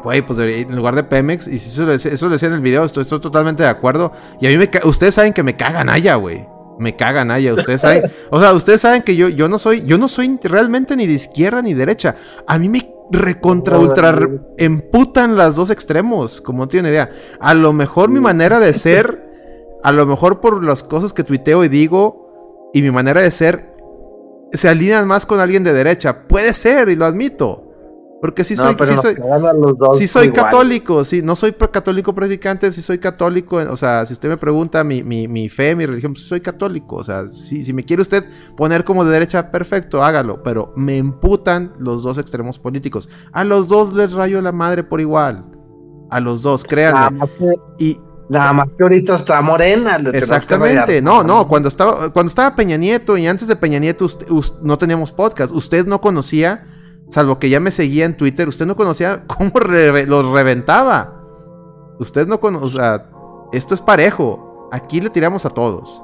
Güey, 0.04 0.20
pues 0.24 0.38
en 0.38 0.76
lugar 0.76 0.94
de 0.94 1.02
Pemex, 1.02 1.48
y 1.48 1.58
si 1.58 1.70
eso, 1.70 1.82
lo 1.82 1.92
decía- 1.92 2.12
eso 2.12 2.28
decía 2.28 2.48
en 2.48 2.54
el 2.54 2.60
video, 2.60 2.84
estoy, 2.84 3.02
estoy 3.02 3.20
totalmente 3.20 3.62
de 3.62 3.68
acuerdo. 3.70 4.12
Y 4.40 4.46
a 4.46 4.50
mí 4.50 4.58
me 4.58 4.70
ustedes 4.84 5.14
saben 5.14 5.32
que 5.32 5.42
me 5.42 5.56
cagan 5.56 5.88
allá, 5.88 6.16
güey. 6.16 6.46
Me 6.78 6.94
cagan 6.94 7.30
allá, 7.30 7.54
ustedes 7.54 7.80
saben. 7.80 8.02
O 8.30 8.38
sea, 8.38 8.52
ustedes 8.52 8.82
saben 8.82 9.02
que 9.02 9.16
yo, 9.16 9.28
yo 9.28 9.48
no 9.48 9.58
soy, 9.58 9.84
yo 9.86 9.96
no 9.96 10.06
soy 10.08 10.38
realmente 10.42 10.94
ni 10.94 11.06
de 11.06 11.14
izquierda 11.14 11.62
ni 11.62 11.72
derecha. 11.72 12.16
A 12.46 12.58
mí 12.58 12.68
me 12.68 12.92
recontra 13.10 13.78
ultra 13.78 14.12
emputan 14.58 15.36
las 15.36 15.56
dos 15.56 15.70
extremos, 15.70 16.40
como 16.40 16.60
no 16.64 16.68
tiene 16.68 16.90
idea. 16.90 17.10
A 17.40 17.54
lo 17.54 17.72
mejor 17.72 18.10
mi 18.10 18.20
manera 18.20 18.60
de 18.60 18.72
ser, 18.74 19.22
a 19.82 19.92
lo 19.92 20.04
mejor 20.04 20.40
por 20.40 20.62
las 20.62 20.82
cosas 20.82 21.12
que 21.12 21.24
tuiteo 21.24 21.64
y 21.64 21.68
digo, 21.68 22.70
y 22.74 22.82
mi 22.82 22.90
manera 22.90 23.20
de 23.22 23.30
ser, 23.30 23.72
se 24.52 24.68
alinean 24.68 25.06
más 25.06 25.24
con 25.26 25.40
alguien 25.40 25.64
de 25.64 25.72
derecha. 25.72 26.26
Puede 26.28 26.52
ser, 26.54 26.88
y 26.88 26.96
lo 26.96 27.04
admito. 27.06 27.63
Porque 28.24 28.42
No, 28.54 28.62
soy, 28.62 29.16
nos 29.60 29.76
soy, 30.08 30.32
católico, 30.32 31.04
sí, 31.04 31.20
no 31.20 31.36
soy 31.36 31.52
católico 31.52 32.14
practicante, 32.14 32.72
sí 32.72 32.80
soy 32.80 32.96
católico, 32.96 33.56
o 33.56 33.76
sea, 33.76 34.06
si 34.06 34.14
usted 34.14 34.30
me 34.30 34.38
pregunta 34.38 34.82
mi, 34.82 35.02
mi, 35.02 35.28
mi 35.28 35.50
fe, 35.50 35.76
mi 35.76 35.84
religión, 35.84 36.14
pues 36.14 36.24
soy 36.26 36.40
católico, 36.40 36.96
o 36.96 37.04
sea, 37.04 37.26
si, 37.30 37.62
si 37.62 37.74
me 37.74 37.84
quiere 37.84 38.00
usted 38.00 38.24
poner 38.56 38.82
como 38.82 39.04
de 39.04 39.10
derecha, 39.12 39.50
perfecto, 39.50 40.02
hágalo, 40.02 40.42
pero 40.42 40.72
me 40.74 40.96
emputan 40.96 41.74
los 41.78 42.02
dos 42.02 42.16
extremos 42.16 42.58
políticos. 42.58 43.10
A 43.30 43.44
los 43.44 43.68
dos 43.68 43.92
les 43.92 44.12
rayo 44.14 44.40
la 44.40 44.52
madre 44.52 44.84
por 44.84 45.02
igual. 45.02 45.44
A 46.08 46.18
los 46.18 46.40
dos, 46.40 46.64
créanme. 46.64 47.20
Y 47.78 48.00
nada 48.30 48.54
más 48.54 48.72
que 48.72 48.84
ahorita 48.84 49.16
está 49.16 49.42
morena. 49.42 49.98
exactamente, 50.14 51.02
no, 51.02 51.22
no, 51.22 51.46
cuando 51.46 51.68
estaba, 51.68 52.10
cuando 52.10 52.28
estaba 52.28 52.56
Peña 52.56 52.78
Nieto 52.78 53.18
y 53.18 53.26
antes 53.26 53.48
de 53.48 53.56
Peña 53.56 53.78
Nieto 53.80 54.06
usted- 54.06 54.26
no 54.62 54.78
teníamos 54.78 55.12
podcast, 55.12 55.52
usted 55.52 55.84
no 55.84 56.00
conocía, 56.00 56.70
salvo 57.10 57.38
que 57.38 57.48
ya 57.48 57.60
me 57.60 57.70
seguía 57.70 58.04
en 58.04 58.16
Twitter, 58.16 58.48
usted 58.48 58.66
no 58.66 58.76
conocía 58.76 59.24
cómo 59.26 59.50
los 59.58 60.26
reventaba. 60.32 61.20
Usted 61.98 62.26
no 62.26 62.40
conoce, 62.40 62.64
o 62.64 62.70
sea, 62.70 63.06
esto 63.52 63.74
es 63.74 63.80
parejo. 63.80 64.68
Aquí 64.72 65.00
le 65.00 65.10
tiramos 65.10 65.44
a 65.46 65.50
todos. 65.50 66.02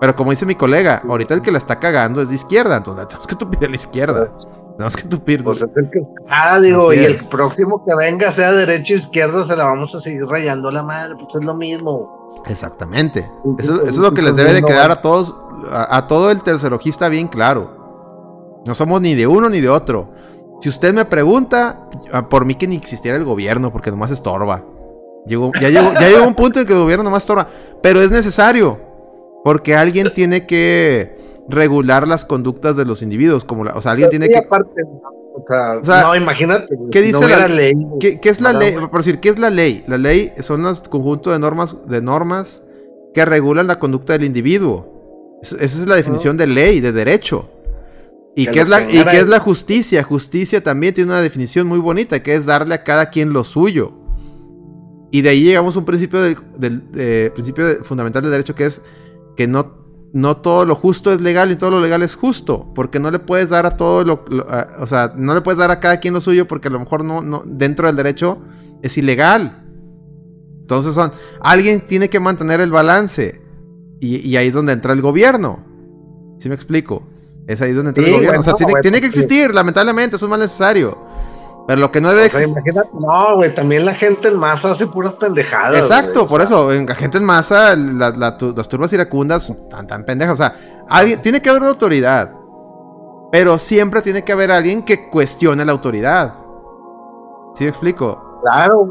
Pero 0.00 0.14
como 0.14 0.30
dice 0.30 0.44
mi 0.44 0.54
colega, 0.54 1.02
ahorita 1.08 1.32
el 1.34 1.40
que 1.42 1.50
la 1.50 1.58
está 1.58 1.80
cagando 1.80 2.20
es 2.20 2.28
de 2.28 2.34
izquierda, 2.34 2.76
entonces 2.76 3.02
la 3.02 3.08
tenemos 3.08 3.26
que 3.26 3.36
tupir 3.36 3.64
a 3.64 3.68
la 3.68 3.76
izquierda. 3.76 4.26
Pues, 4.26 4.60
Tenemos 4.76 4.96
que 4.96 5.02
tupir. 5.04 5.42
pues 5.42 5.62
es 5.62 5.74
el 5.74 5.90
que 5.90 5.98
está, 6.00 6.60
digo, 6.60 6.90
Así 6.90 7.00
y 7.00 7.04
es. 7.04 7.22
el 7.22 7.28
próximo 7.28 7.82
que 7.82 7.94
venga, 7.94 8.30
sea 8.30 8.52
derecha 8.52 8.92
o 8.92 8.96
izquierda, 8.98 9.46
se 9.46 9.56
la 9.56 9.64
vamos 9.64 9.94
a 9.94 10.00
seguir 10.02 10.26
rayando 10.26 10.70
la 10.70 10.82
madre, 10.82 11.14
pues 11.18 11.34
es 11.34 11.44
lo 11.44 11.54
mismo. 11.54 12.28
Exactamente. 12.46 13.22
Sí, 13.22 13.50
Eso, 13.58 13.86
es 13.86 13.96
lo 13.96 14.12
que 14.12 14.20
les 14.20 14.32
sí, 14.32 14.36
debe 14.36 14.52
de 14.52 14.62
quedar 14.62 14.90
a 14.90 15.00
todos, 15.00 15.34
a, 15.70 15.96
a 15.96 16.06
todo 16.06 16.30
el 16.30 16.42
tercerojista 16.42 17.08
bien 17.08 17.28
claro. 17.28 18.62
No 18.66 18.74
somos 18.74 19.00
ni 19.00 19.14
de 19.14 19.26
uno 19.26 19.48
ni 19.48 19.60
de 19.62 19.70
otro. 19.70 20.10
Si 20.60 20.68
usted 20.68 20.94
me 20.94 21.04
pregunta, 21.04 21.88
ah, 22.12 22.28
por 22.28 22.44
mí 22.44 22.54
que 22.54 22.66
ni 22.66 22.76
existiera 22.76 23.16
el 23.16 23.24
gobierno, 23.24 23.72
porque 23.72 23.90
nomás 23.90 24.10
estorba. 24.10 24.64
Llegó, 25.26 25.50
ya, 25.60 25.68
llegó, 25.70 25.92
ya 25.94 26.08
llegó 26.08 26.26
un 26.26 26.34
punto 26.36 26.60
en 26.60 26.66
que 26.66 26.72
el 26.72 26.78
gobierno 26.78 27.04
nomás 27.04 27.24
estorba. 27.24 27.48
Pero 27.82 28.00
es 28.00 28.10
necesario. 28.10 28.80
Porque 29.44 29.74
alguien 29.76 30.08
tiene 30.14 30.46
que 30.46 31.16
regular 31.48 32.08
las 32.08 32.24
conductas 32.24 32.76
de 32.76 32.84
los 32.84 33.02
individuos. 33.02 33.44
Como 33.44 33.64
la- 33.64 33.74
o 33.74 33.80
sea, 33.82 33.92
alguien 33.92 34.10
tiene 34.10 34.28
que. 34.28 34.38
aparte, 34.38 34.82
o 35.34 35.42
sea, 35.46 35.76
O 35.80 35.84
sea, 35.84 36.02
no, 36.02 36.16
imagínate. 36.16 36.66
¿qué 36.90 37.02
dice 37.02 37.20
no 37.20 37.28
la- 37.28 37.46
ley? 37.46 37.74
¿Qué, 38.00 38.18
qué 38.18 38.28
es 38.30 38.40
la 38.40 38.52
ley? 38.52 38.74
Por 38.74 38.96
decir, 38.98 39.20
¿qué 39.20 39.28
es 39.28 39.38
la 39.38 39.50
ley? 39.50 39.84
La 39.86 39.98
ley 39.98 40.32
son 40.40 40.62
los 40.62 40.80
conjunto 40.80 41.30
de 41.30 41.38
normas, 41.38 41.76
de 41.86 42.00
normas 42.00 42.62
que 43.14 43.24
regulan 43.24 43.66
la 43.66 43.78
conducta 43.78 44.14
del 44.14 44.24
individuo. 44.24 45.38
Es- 45.42 45.52
esa 45.52 45.80
es 45.80 45.86
la 45.86 45.96
definición 45.96 46.36
de 46.36 46.46
ley, 46.46 46.80
de 46.80 46.92
derecho. 46.92 47.48
¿Y 48.38 48.44
Que 48.46 48.52
qué, 48.52 48.60
es 48.60 48.68
la, 48.68 48.82
y 48.82 48.92
tenga 48.98 49.10
qué 49.12 49.18
es 49.20 49.28
la 49.28 49.40
justicia? 49.40 50.02
Justicia 50.02 50.62
también 50.62 50.92
tiene 50.94 51.10
una 51.10 51.20
definición 51.22 51.66
muy 51.66 51.78
bonita, 51.78 52.22
que 52.22 52.34
es 52.34 52.44
darle 52.46 52.74
a 52.74 52.84
cada 52.84 53.08
quien 53.10 53.32
lo 53.32 53.42
suyo. 53.44 53.92
Y 55.10 55.22
de 55.22 55.30
ahí 55.30 55.42
llegamos 55.42 55.74
a 55.74 55.78
un 55.78 55.84
principio, 55.86 56.20
del, 56.20 56.36
del- 56.58 56.92
de- 56.92 57.30
principio 57.32 57.66
de- 57.66 57.76
fundamental 57.76 58.22
del 58.22 58.30
derecho, 58.32 58.54
que 58.54 58.66
es 58.66 58.82
que 59.36 59.46
no, 59.48 59.78
no 60.12 60.36
todo 60.36 60.66
lo 60.66 60.74
justo 60.74 61.12
es 61.12 61.20
legal 61.22 61.50
y 61.50 61.56
todo 61.56 61.70
lo 61.70 61.80
legal 61.80 62.02
es 62.02 62.14
justo. 62.14 62.72
Porque 62.74 63.00
no 63.00 63.10
le 63.10 63.18
puedes 63.20 63.48
dar 63.48 63.64
a 63.64 63.70
todo 63.70 64.04
lo... 64.04 64.24
lo- 64.28 64.46
a- 64.50 64.66
o 64.80 64.86
sea, 64.86 65.14
no 65.16 65.34
le 65.34 65.40
puedes 65.40 65.58
dar 65.58 65.70
a 65.70 65.80
cada 65.80 65.98
quien 66.00 66.12
lo 66.12 66.20
suyo 66.20 66.46
porque 66.46 66.68
a 66.68 66.70
lo 66.70 66.78
mejor 66.78 67.04
no, 67.04 67.22
no 67.22 67.42
dentro 67.46 67.86
del 67.86 67.96
derecho 67.96 68.42
es 68.82 68.98
ilegal. 68.98 69.64
Entonces 70.60 70.92
son... 70.94 71.12
Alguien 71.40 71.80
tiene 71.86 72.10
que 72.10 72.20
mantener 72.20 72.60
el 72.60 72.70
balance. 72.70 73.40
Y, 74.00 74.16
y 74.28 74.36
ahí 74.36 74.48
es 74.48 74.54
donde 74.54 74.72
entra 74.74 74.92
el 74.92 75.00
gobierno. 75.00 75.64
¿Sí 76.38 76.50
me 76.50 76.54
explico? 76.54 77.02
Es 77.46 77.60
ahí 77.62 77.72
donde 77.72 77.90
entra 77.90 78.02
Sí, 78.04 78.10
el 78.10 78.16
gobierno. 78.16 78.40
o 78.40 78.42
sea, 78.42 78.54
tiene, 78.54 78.72
que 78.74 78.80
pues, 78.82 79.00
sí. 79.00 79.06
existir, 79.06 79.54
lamentablemente, 79.54 80.16
eso 80.16 80.26
es 80.26 80.30
mal 80.30 80.40
necesario. 80.40 80.98
Pero 81.68 81.80
lo 81.80 81.90
que 81.92 82.00
no 82.00 82.08
debe 82.10 82.26
O 82.26 82.28
sea, 82.28 82.40
existir... 82.40 82.48
imagínate, 82.72 82.90
no, 82.94 83.36
güey, 83.36 83.54
también 83.54 83.84
la 83.84 83.94
gente 83.94 84.28
en 84.28 84.38
masa 84.38 84.72
hace 84.72 84.86
puras 84.86 85.14
pendejadas. 85.14 85.76
Exacto, 85.76 86.22
o 86.24 86.26
por 86.26 86.40
sea, 86.40 86.46
eso, 86.46 86.72
en 86.72 86.86
la 86.86 86.94
gente 86.94 87.18
en 87.18 87.24
masa, 87.24 87.74
la- 87.76 88.10
la 88.10 88.36
tu- 88.38 88.54
las 88.56 88.68
turbas 88.68 88.92
iracundas 88.92 89.52
tan, 89.70 89.86
tan 89.86 90.04
pendejas. 90.04 90.34
O 90.34 90.36
sea, 90.36 90.56
alguien, 90.88 91.20
tiene 91.22 91.40
que 91.42 91.48
haber 91.50 91.62
una 91.62 91.70
autoridad. 91.70 92.32
Pero 93.32 93.58
siempre 93.58 94.00
tiene 94.02 94.22
que 94.22 94.32
haber 94.32 94.52
alguien 94.52 94.84
que 94.84 95.10
cuestione 95.10 95.64
la 95.64 95.72
autoridad. 95.72 96.34
¿Sí 97.56 97.64
me 97.64 97.70
explico? 97.70 98.38
Claro, 98.42 98.86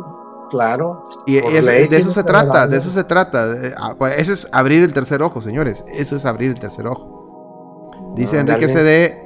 claro. 0.49 1.03
Y 1.25 1.39
Por 1.39 1.53
es- 1.55 1.65
ley 1.65 1.87
de 1.87 1.97
eso 1.97 2.11
se 2.11 2.23
trata, 2.23 2.53
de 2.53 2.59
algo. 2.63 2.75
eso 2.75 2.89
se 2.89 3.03
trata. 3.05 3.47
Ah, 3.77 3.95
pues, 3.97 4.19
Eso 4.19 4.33
es 4.33 4.47
abrir 4.51 4.83
el 4.83 4.93
tercer 4.93 5.21
ojo, 5.21 5.41
señores. 5.41 5.85
Eso 5.87 6.17
es 6.17 6.25
abrir 6.25 6.51
el 6.51 6.59
tercer 6.59 6.87
ojo. 6.87 7.14
Dice 8.15 8.39
Enrique. 8.39 8.67
CD. 8.67 9.21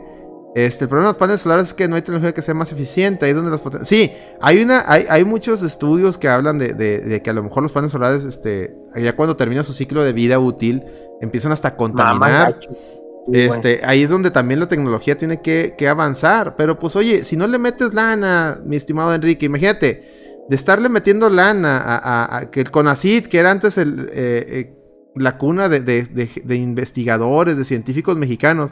Este, 0.56 0.86
el 0.86 0.90
problema 0.90 1.10
de 1.10 1.14
los 1.14 1.18
paneles 1.20 1.42
solares 1.42 1.68
es 1.68 1.74
que 1.76 1.88
no 1.88 1.96
hay 1.96 2.02
tecnología 2.02 2.34
que 2.34 2.42
sea 2.42 2.56
más 2.56 2.72
eficiente. 2.72 3.26
Ahí 3.26 3.32
es 3.32 3.38
donde 3.38 3.52
los 3.52 3.62
Sí, 3.88 4.12
hay 4.42 4.62
una, 4.64 4.84
hay, 4.88 5.06
hay 5.08 5.24
muchos 5.24 5.62
estudios 5.62 6.18
que 6.18 6.28
hablan 6.28 6.58
de, 6.58 6.74
de- 6.74 7.00
de 7.02 7.22
que 7.22 7.30
a 7.30 7.34
lo 7.34 7.44
mejor 7.44 7.62
los 7.64 7.72
paneles 7.72 7.92
solares, 7.92 8.24
este, 8.26 8.76
ya 8.96 9.16
cuando 9.16 9.36
termina 9.36 9.62
su 9.64 9.74
ciclo 9.74 10.04
de 10.04 10.12
vida 10.12 10.40
útil, 10.40 10.84
empiezan 11.22 11.52
hasta 11.52 11.70
a 11.70 11.76
contaminar. 11.76 12.60
Este, 13.32 13.82
ahí 13.84 14.02
es 14.02 14.10
donde 14.10 14.32
también 14.32 14.60
la 14.60 14.68
tecnología 14.68 15.16
tiene 15.18 15.40
que, 15.42 15.76
que 15.78 15.88
avanzar. 15.88 16.56
Pero 16.56 16.80
pues 16.80 16.96
oye, 16.96 17.24
si 17.24 17.38
no 17.38 17.46
le 17.48 17.60
metes 17.60 17.94
lana, 17.94 18.60
mi 18.66 18.76
estimado 18.76 19.14
Enrique, 19.14 19.46
imagínate, 19.46 20.44
de 20.50 20.56
estarle 20.56 20.90
metiendo 20.90 21.30
lana 21.30 21.78
a, 21.78 21.98
a- 21.98 22.38
a- 22.38 22.50
que 22.52 22.62
el 22.62 22.72
CONACIT, 22.72 23.28
que 23.28 23.38
era 23.38 23.52
antes 23.52 23.78
el, 23.78 24.10
eh, 24.14 24.46
eh, 24.50 24.76
la 25.16 25.38
cuna 25.38 25.70
de, 25.70 26.56
investigadores, 26.56 27.58
de 27.58 27.66
científicos 27.66 28.18
mexicanos, 28.18 28.72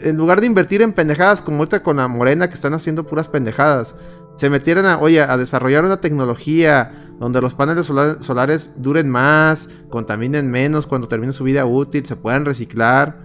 en 0.00 0.16
lugar 0.16 0.40
de 0.40 0.46
invertir 0.46 0.82
en 0.82 0.92
pendejadas 0.92 1.42
como 1.42 1.58
ahorita 1.58 1.82
con 1.82 1.96
la 1.96 2.08
morena 2.08 2.48
que 2.48 2.54
están 2.54 2.74
haciendo 2.74 3.06
puras 3.06 3.28
pendejadas, 3.28 3.94
se 4.36 4.50
metieran 4.50 4.86
a, 4.86 4.98
oye, 4.98 5.20
a 5.20 5.36
desarrollar 5.36 5.84
una 5.84 6.00
tecnología 6.00 7.00
donde 7.20 7.40
los 7.40 7.54
paneles 7.54 7.86
sola- 7.86 8.20
solares 8.20 8.72
duren 8.76 9.08
más, 9.08 9.68
contaminen 9.88 10.50
menos 10.50 10.86
cuando 10.86 11.06
termine 11.08 11.32
su 11.32 11.44
vida 11.44 11.64
útil, 11.64 12.04
se 12.04 12.16
puedan 12.16 12.44
reciclar. 12.44 13.24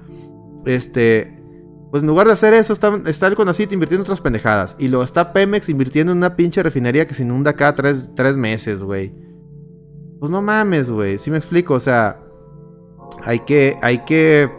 Este, 0.66 1.42
pues 1.90 2.04
en 2.04 2.08
lugar 2.08 2.28
de 2.28 2.34
hacer 2.34 2.54
eso, 2.54 2.72
está, 2.72 3.02
está 3.08 3.26
el 3.26 3.36
Conacit 3.36 3.72
invirtiendo 3.72 4.04
en 4.04 4.06
otras 4.06 4.22
pendejadas. 4.22 4.76
Y 4.78 4.90
luego 4.90 5.04
está 5.04 5.34
Pemex 5.34 5.70
invirtiendo 5.70 6.12
en 6.12 6.20
una 6.20 6.36
pinche 6.36 6.62
refinería 6.62 7.08
que 7.08 7.16
se 7.16 7.24
inunda 7.24 7.54
cada 7.54 7.74
tres, 7.74 8.08
tres 8.16 8.38
meses, 8.38 8.84
güey. 8.84 9.14
Pues 10.20 10.32
no 10.32 10.42
mames, 10.42 10.90
güey. 10.90 11.18
Sí 11.18 11.32
me 11.32 11.38
explico, 11.38 11.76
o 11.76 11.80
sea, 11.80 12.20
hay 13.24 13.40
que, 13.40 13.78
hay 13.82 14.00
que, 14.06 14.52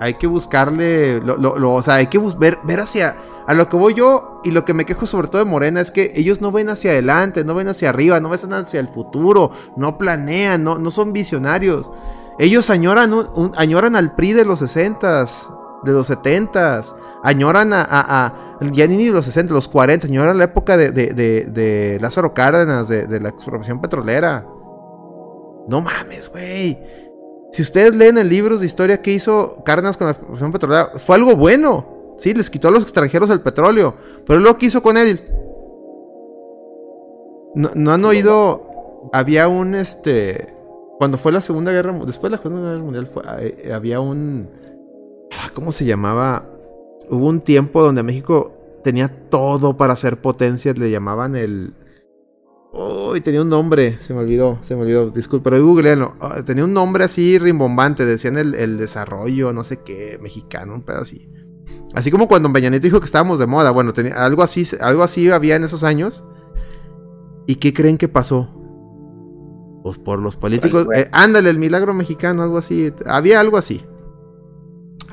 hay 0.00 0.14
que 0.14 0.26
buscarle, 0.26 1.18
o 1.20 1.82
sea, 1.82 1.94
hay 1.96 2.06
que 2.06 2.18
ver, 2.38 2.58
ver 2.64 2.80
hacia, 2.80 3.16
a 3.46 3.54
lo 3.54 3.68
que 3.68 3.76
voy 3.76 3.94
yo 3.94 4.40
y 4.44 4.52
lo 4.52 4.64
que 4.64 4.72
me 4.74 4.86
quejo 4.86 5.06
sobre 5.06 5.28
todo 5.28 5.44
de 5.44 5.50
Morena 5.50 5.80
es 5.80 5.90
que 5.90 6.12
ellos 6.14 6.40
no 6.40 6.50
ven 6.50 6.70
hacia 6.70 6.92
adelante, 6.92 7.44
no 7.44 7.54
ven 7.54 7.68
hacia 7.68 7.90
arriba, 7.90 8.20
no 8.20 8.30
ven 8.30 8.52
hacia 8.54 8.80
el 8.80 8.88
futuro, 8.88 9.50
no 9.76 9.98
planean, 9.98 10.64
no, 10.64 10.78
no 10.78 10.90
son 10.90 11.12
visionarios. 11.12 11.90
Ellos 12.38 12.70
añoran, 12.70 13.12
añoran 13.56 13.96
al 13.96 14.14
PRI 14.14 14.32
de 14.32 14.44
los 14.46 14.62
60s, 14.62 15.82
de 15.84 15.92
los 15.92 16.10
70s, 16.10 16.94
añoran 17.22 17.74
a, 17.74 17.86
a- 17.90 18.34
ya 18.72 18.86
ni 18.86 19.04
de 19.06 19.12
los 19.12 19.24
60, 19.26 19.52
los 19.52 19.68
40, 19.68 20.06
añoran 20.06 20.38
la 20.38 20.44
época 20.44 20.76
de, 20.78 20.90
de- 20.90 21.12
de- 21.12 21.44
de 21.46 21.98
Lázaro 22.00 22.32
Cárdenas, 22.32 22.88
de, 22.88 23.06
de 23.06 23.20
la 23.20 23.28
expropiación 23.30 23.80
petrolera. 23.80 24.46
No 25.68 25.80
mames, 25.80 26.28
güey. 26.28 26.78
Si 27.52 27.62
ustedes 27.62 27.94
leen 27.94 28.18
en 28.18 28.28
libros 28.28 28.60
de 28.60 28.66
historia 28.66 29.02
que 29.02 29.12
hizo 29.12 29.62
Cárdenas 29.64 29.96
con 29.96 30.06
la 30.06 30.12
expropiación 30.12 30.52
petrolera, 30.52 30.92
fue 30.96 31.16
algo 31.16 31.36
bueno. 31.36 32.14
Sí, 32.16 32.34
les 32.34 32.50
quitó 32.50 32.68
a 32.68 32.70
los 32.70 32.82
extranjeros 32.82 33.30
el 33.30 33.40
petróleo. 33.40 33.94
Pero 34.26 34.40
lo 34.40 34.56
que 34.56 34.66
hizo 34.66 34.82
con 34.82 34.96
él. 34.96 35.20
No, 37.54 37.90
han 37.90 38.04
oído. 38.04 38.68
Había 39.12 39.48
un 39.48 39.74
este. 39.74 40.54
Cuando 40.98 41.16
fue 41.18 41.32
la 41.32 41.40
Segunda 41.40 41.72
Guerra. 41.72 41.92
Después 42.06 42.30
de 42.30 42.36
la 42.36 42.42
Segunda 42.42 42.70
Guerra 42.70 42.82
Mundial 42.82 43.06
fue, 43.06 43.22
eh, 43.38 43.72
había 43.72 44.00
un. 44.00 44.48
ah, 45.32 45.50
¿Cómo 45.54 45.72
se 45.72 45.84
llamaba? 45.84 46.46
Hubo 47.08 47.26
un 47.26 47.40
tiempo 47.40 47.82
donde 47.82 48.02
México 48.02 48.52
tenía 48.84 49.08
todo 49.08 49.76
para 49.76 49.96
ser 49.96 50.20
potencia. 50.20 50.72
Le 50.74 50.90
llamaban 50.90 51.34
el. 51.36 51.72
Uy, 52.72 53.20
tenía 53.20 53.42
un 53.42 53.48
nombre, 53.48 53.98
se 54.00 54.14
me 54.14 54.20
olvidó, 54.20 54.58
se 54.62 54.76
me 54.76 54.82
olvidó, 54.82 55.10
disculpe, 55.10 55.50
pero 55.50 55.64
googleenlo. 55.64 56.14
Ah, 56.20 56.42
tenía 56.44 56.64
un 56.64 56.72
nombre 56.72 57.04
así 57.04 57.38
rimbombante, 57.38 58.04
decían 58.06 58.38
el, 58.38 58.54
el 58.54 58.78
desarrollo, 58.78 59.52
no 59.52 59.64
sé 59.64 59.78
qué, 59.78 60.18
mexicano, 60.22 60.74
un 60.74 60.82
pedo 60.82 61.00
así. 61.00 61.28
Así 61.94 62.10
como 62.10 62.28
cuando 62.28 62.52
Peña 62.52 62.70
Nieto 62.70 62.84
dijo 62.84 63.00
que 63.00 63.06
estábamos 63.06 63.38
de 63.38 63.46
moda, 63.46 63.72
bueno, 63.72 63.92
tenía, 63.92 64.24
algo, 64.24 64.42
así, 64.42 64.64
algo 64.80 65.02
así 65.02 65.28
había 65.30 65.56
en 65.56 65.64
esos 65.64 65.82
años. 65.82 66.24
¿Y 67.46 67.56
qué 67.56 67.74
creen 67.74 67.98
que 67.98 68.08
pasó? 68.08 68.48
Pues 69.82 69.98
por 69.98 70.20
los 70.20 70.36
políticos. 70.36 70.86
eh, 70.94 71.08
ándale, 71.10 71.50
el 71.50 71.58
milagro 71.58 71.92
mexicano, 71.94 72.42
algo 72.42 72.58
así. 72.58 72.92
Había 73.06 73.40
algo 73.40 73.56
así. 73.56 73.84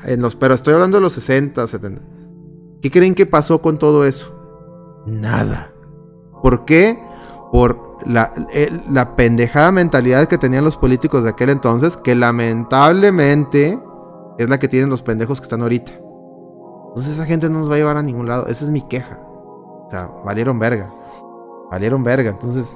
En 0.04 0.20
los, 0.20 0.36
pero 0.36 0.54
estoy 0.54 0.74
hablando 0.74 0.98
de 0.98 1.02
los 1.02 1.14
60, 1.14 1.66
70. 1.66 2.02
¿Qué 2.80 2.90
creen 2.90 3.16
que 3.16 3.26
pasó 3.26 3.60
con 3.60 3.78
todo 3.78 4.04
eso? 4.04 5.02
Nada. 5.06 5.72
¿Por 6.42 6.64
qué? 6.64 7.02
Por 7.52 7.96
la, 8.06 8.30
el- 8.52 8.82
la 8.90 9.16
pendejada 9.16 9.72
mentalidad 9.72 10.26
que 10.28 10.38
tenían 10.38 10.64
los 10.64 10.76
políticos 10.76 11.24
de 11.24 11.30
aquel 11.30 11.50
entonces, 11.50 11.96
que 11.96 12.14
lamentablemente 12.14 13.78
es 14.38 14.48
la 14.48 14.58
que 14.58 14.68
tienen 14.68 14.90
los 14.90 15.02
pendejos 15.02 15.40
que 15.40 15.44
están 15.44 15.62
ahorita. 15.62 15.92
Entonces 16.88 17.14
esa 17.14 17.24
gente 17.24 17.48
no 17.48 17.58
nos 17.58 17.70
va 17.70 17.74
a 17.74 17.78
llevar 17.78 17.96
a 17.96 18.02
ningún 18.02 18.28
lado. 18.28 18.46
Esa 18.46 18.64
es 18.64 18.70
mi 18.70 18.82
queja. 18.82 19.18
O 19.22 19.86
sea, 19.90 20.10
valieron 20.24 20.58
verga. 20.58 20.92
Valieron 21.70 22.02
verga. 22.04 22.30
Entonces, 22.30 22.66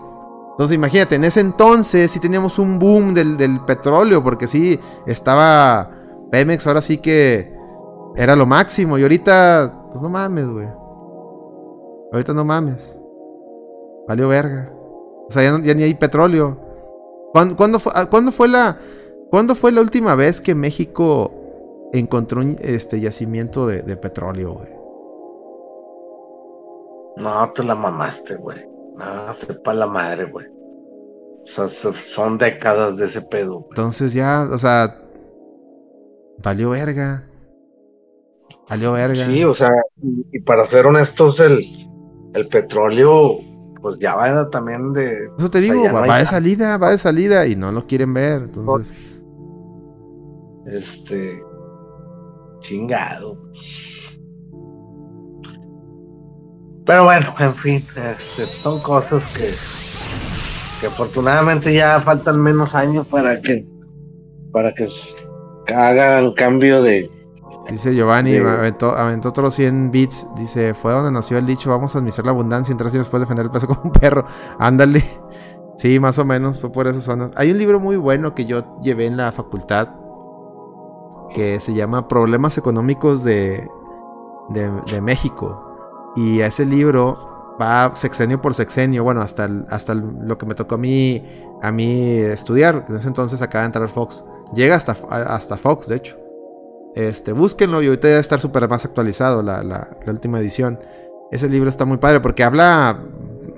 entonces 0.52 0.74
imagínate, 0.74 1.14
en 1.16 1.24
ese 1.24 1.40
entonces 1.40 2.10
sí 2.10 2.18
teníamos 2.20 2.58
un 2.58 2.78
boom 2.78 3.14
del, 3.14 3.36
del 3.36 3.60
petróleo, 3.60 4.22
porque 4.22 4.46
sí 4.48 4.78
estaba 5.06 5.90
Pemex, 6.30 6.66
ahora 6.66 6.82
sí 6.82 6.98
que 6.98 7.54
era 8.16 8.36
lo 8.36 8.46
máximo. 8.46 8.98
Y 8.98 9.02
ahorita, 9.02 9.86
pues 9.90 10.02
no 10.02 10.08
mames, 10.08 10.48
güey. 10.50 10.68
Ahorita 12.12 12.32
no 12.34 12.44
mames. 12.44 12.98
Valió 14.08 14.28
verga. 14.28 14.72
O 15.28 15.30
sea, 15.30 15.42
ya, 15.42 15.52
no- 15.52 15.64
ya 15.64 15.74
ni 15.74 15.82
hay 15.84 15.94
petróleo. 15.94 16.58
¿Cuándo, 17.32 17.56
cuándo 17.56 17.78
fue, 17.78 17.92
ah, 17.94 18.06
cuándo 18.10 18.32
fue 18.32 18.48
la, 18.48 18.78
¿Cuándo 19.30 19.54
fue 19.54 19.72
la 19.72 19.80
última 19.80 20.14
vez 20.14 20.42
que 20.42 20.54
México 20.54 21.32
encontró 21.94 22.40
un 22.42 22.58
este, 22.60 23.00
yacimiento 23.00 23.66
de, 23.66 23.80
de 23.80 23.96
petróleo, 23.96 24.52
güey? 24.54 24.68
No, 27.16 27.50
te 27.54 27.62
la 27.64 27.74
mamaste, 27.74 28.36
güey. 28.36 28.58
No, 28.96 29.32
sepa 29.32 29.72
la 29.74 29.86
madre, 29.86 30.30
güey. 30.30 30.46
O 30.46 31.46
sea, 31.46 31.68
so- 31.68 31.92
son 31.92 32.38
décadas 32.38 32.96
de 32.98 33.06
ese 33.06 33.22
pedo. 33.22 33.54
güey. 33.60 33.68
Entonces 33.70 34.12
ya, 34.12 34.46
o 34.50 34.58
sea, 34.58 34.98
valió 36.42 36.70
verga. 36.70 37.26
Valió 38.68 38.92
verga. 38.92 39.14
Sí, 39.16 39.44
o 39.44 39.54
sea, 39.54 39.70
y, 40.02 40.24
y 40.38 40.42
para 40.44 40.64
ser 40.64 40.86
honestos, 40.86 41.40
el, 41.40 41.58
el 42.34 42.46
petróleo, 42.48 43.32
pues 43.82 43.98
ya 43.98 44.14
va 44.14 44.48
también 44.48 44.92
de. 44.92 45.26
Eso 45.38 45.50
te 45.50 45.58
o 45.58 45.60
sea, 45.60 45.72
digo, 45.72 45.88
no 45.88 45.94
va, 45.94 46.06
va 46.06 46.18
de 46.18 46.26
salida, 46.26 46.78
va 46.78 46.90
de 46.90 46.98
salida 46.98 47.46
y 47.46 47.56
no 47.56 47.72
lo 47.72 47.86
quieren 47.86 48.14
ver. 48.14 48.48
Entonces, 48.54 48.94
Este. 50.66 51.42
Chingado. 52.60 53.42
Pero 56.86 57.04
bueno, 57.04 57.34
en 57.38 57.54
fin, 57.54 57.86
este, 58.16 58.46
son 58.46 58.80
cosas 58.80 59.24
que, 59.34 59.52
que 60.80 60.86
afortunadamente 60.86 61.74
ya 61.74 62.00
faltan 62.00 62.40
menos 62.40 62.74
años 62.74 63.06
para 63.06 63.40
que 63.40 63.66
para 64.52 64.72
que 64.72 64.86
hagan 65.74 66.32
cambio 66.32 66.82
de 66.82 67.10
dice 67.70 67.94
Giovanni, 67.94 68.32
Sí. 68.32 68.38
aventó, 68.38 68.90
aventó 68.92 69.28
otros 69.30 69.54
100 69.54 69.90
bits. 69.90 70.26
Dice, 70.36 70.74
fue 70.74 70.92
donde 70.92 71.10
nació 71.10 71.38
el 71.38 71.46
dicho, 71.46 71.70
vamos 71.70 71.94
a 71.94 71.98
administrar 71.98 72.26
la 72.26 72.32
abundancia 72.32 72.70
y 72.70 72.74
en 72.74 72.78
tres 72.78 72.92
años 72.92 73.06
después 73.06 73.20
defender 73.20 73.46
el 73.46 73.50
peso 73.52 73.66
como 73.68 73.82
un 73.84 73.92
perro. 73.92 74.24
Ándale. 74.58 75.04
Sí, 75.76 75.98
más 75.98 76.18
o 76.18 76.24
menos, 76.24 76.60
fue 76.60 76.70
por 76.70 76.86
esas 76.86 77.02
zonas. 77.04 77.32
Hay 77.36 77.50
un 77.50 77.58
libro 77.58 77.80
muy 77.80 77.96
bueno 77.96 78.34
que 78.34 78.44
yo 78.44 78.78
llevé 78.82 79.06
en 79.06 79.16
la 79.16 79.32
facultad 79.32 79.88
que 81.34 81.60
se 81.60 81.72
llama 81.74 82.08
Problemas 82.08 82.58
Económicos 82.58 83.24
de, 83.24 83.66
de, 84.50 84.70
de 84.90 85.00
México. 85.00 86.12
Y 86.14 86.42
a 86.42 86.46
ese 86.48 86.66
libro 86.66 87.56
va 87.60 87.92
sexenio 87.94 88.40
por 88.42 88.52
sexenio, 88.54 89.02
bueno, 89.02 89.22
hasta, 89.22 89.46
el- 89.46 89.66
hasta 89.70 89.92
el- 89.92 90.04
lo 90.22 90.36
que 90.36 90.44
me 90.46 90.54
tocó 90.54 90.74
a 90.74 90.78
mí, 90.78 91.24
a 91.62 91.72
mí 91.72 92.18
estudiar, 92.18 92.84
que 92.84 92.92
en 92.92 92.98
ese 92.98 93.08
entonces 93.08 93.40
acaba 93.40 93.62
de 93.62 93.66
entrar 93.66 93.88
Fox. 93.88 94.24
Llega 94.54 94.74
hasta, 94.76 94.94
hasta 95.10 95.56
Fox, 95.56 95.86
de 95.88 95.96
hecho. 95.96 96.16
Este, 96.94 97.32
búsquenlo 97.32 97.82
y 97.82 97.86
ahorita 97.86 98.08
debe 98.08 98.20
estar 98.20 98.38
súper 98.38 98.68
más 98.68 98.84
actualizado 98.84 99.42
la, 99.42 99.62
la- 99.62 99.88
última 100.06 100.38
edición. 100.40 100.78
Ese 101.30 101.48
libro 101.48 101.68
está 101.68 101.84
muy 101.84 101.96
padre 101.96 102.20
porque 102.20 102.44
habla, 102.44 102.98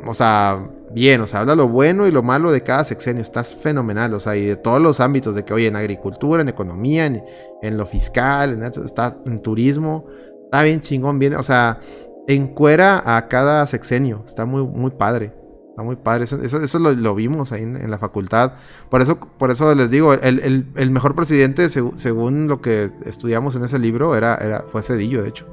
o 0.07 0.15
sea, 0.15 0.71
bien, 0.93 1.21
o 1.21 1.27
sea, 1.27 1.41
habla 1.41 1.57
lo 1.57 1.69
bueno 1.69 2.07
y 2.07 2.13
lo 2.13 2.23
malo 2.23 2.53
de 2.53 2.63
cada 2.63 2.85
sexenio. 2.85 3.21
Está 3.23 3.43
fenomenal, 3.43 4.15
o 4.15 4.21
sea, 4.21 4.37
y 4.37 4.45
de 4.45 4.57
todos 4.57 4.81
los 4.81 5.01
ámbitos 5.01 5.35
de 5.35 5.45
que, 5.45 5.53
oye, 5.53 5.67
en 5.67 5.75
agricultura, 5.77 6.43
en 6.43 6.49
economía, 6.49 7.07
en, 7.07 7.77
lo 7.77 7.87
fiscal, 7.87 8.63
en 9.27 9.43
turismo. 9.43 10.07
Está 10.45 10.63
bien 10.63 10.81
chingón, 10.81 11.19
bien, 11.19 11.35
o 11.35 11.43
sea, 11.43 11.81
encuera 12.29 13.03
a 13.17 13.27
cada 13.27 13.67
sexenio. 13.67 14.23
Está 14.25 14.45
muy, 14.47 14.63
muy 14.63 14.93
padre. 14.93 15.33
Está 15.75 15.83
muy 15.83 15.97
padre. 15.97 16.23
Eso, 16.23 16.41
eso, 16.41 16.79
lo, 16.79 16.93
lo 16.93 17.15
vimos 17.17 17.51
ahí 17.51 17.63
en, 17.63 17.91
la 17.91 17.99
facultad. 17.99 18.53
Por 18.91 19.03
eso, 19.03 19.19
por 19.19 19.51
eso 19.51 19.75
les 19.75 19.91
digo, 19.91 20.15
el, 20.15 20.39
el- 20.39 20.67
el 20.77 20.91
mejor 20.93 21.17
presidente, 21.17 21.67
segu- 21.67 21.95
según 21.97 22.47
lo 22.47 22.61
que 22.61 22.91
estudiamos 23.05 23.57
en 23.57 23.65
ese 23.65 23.81
libro, 23.81 24.15
era, 24.15 24.37
era, 24.37 24.65
fue 24.71 24.83
Cedillo, 24.85 25.23
de 25.25 25.31
hecho. 25.31 25.47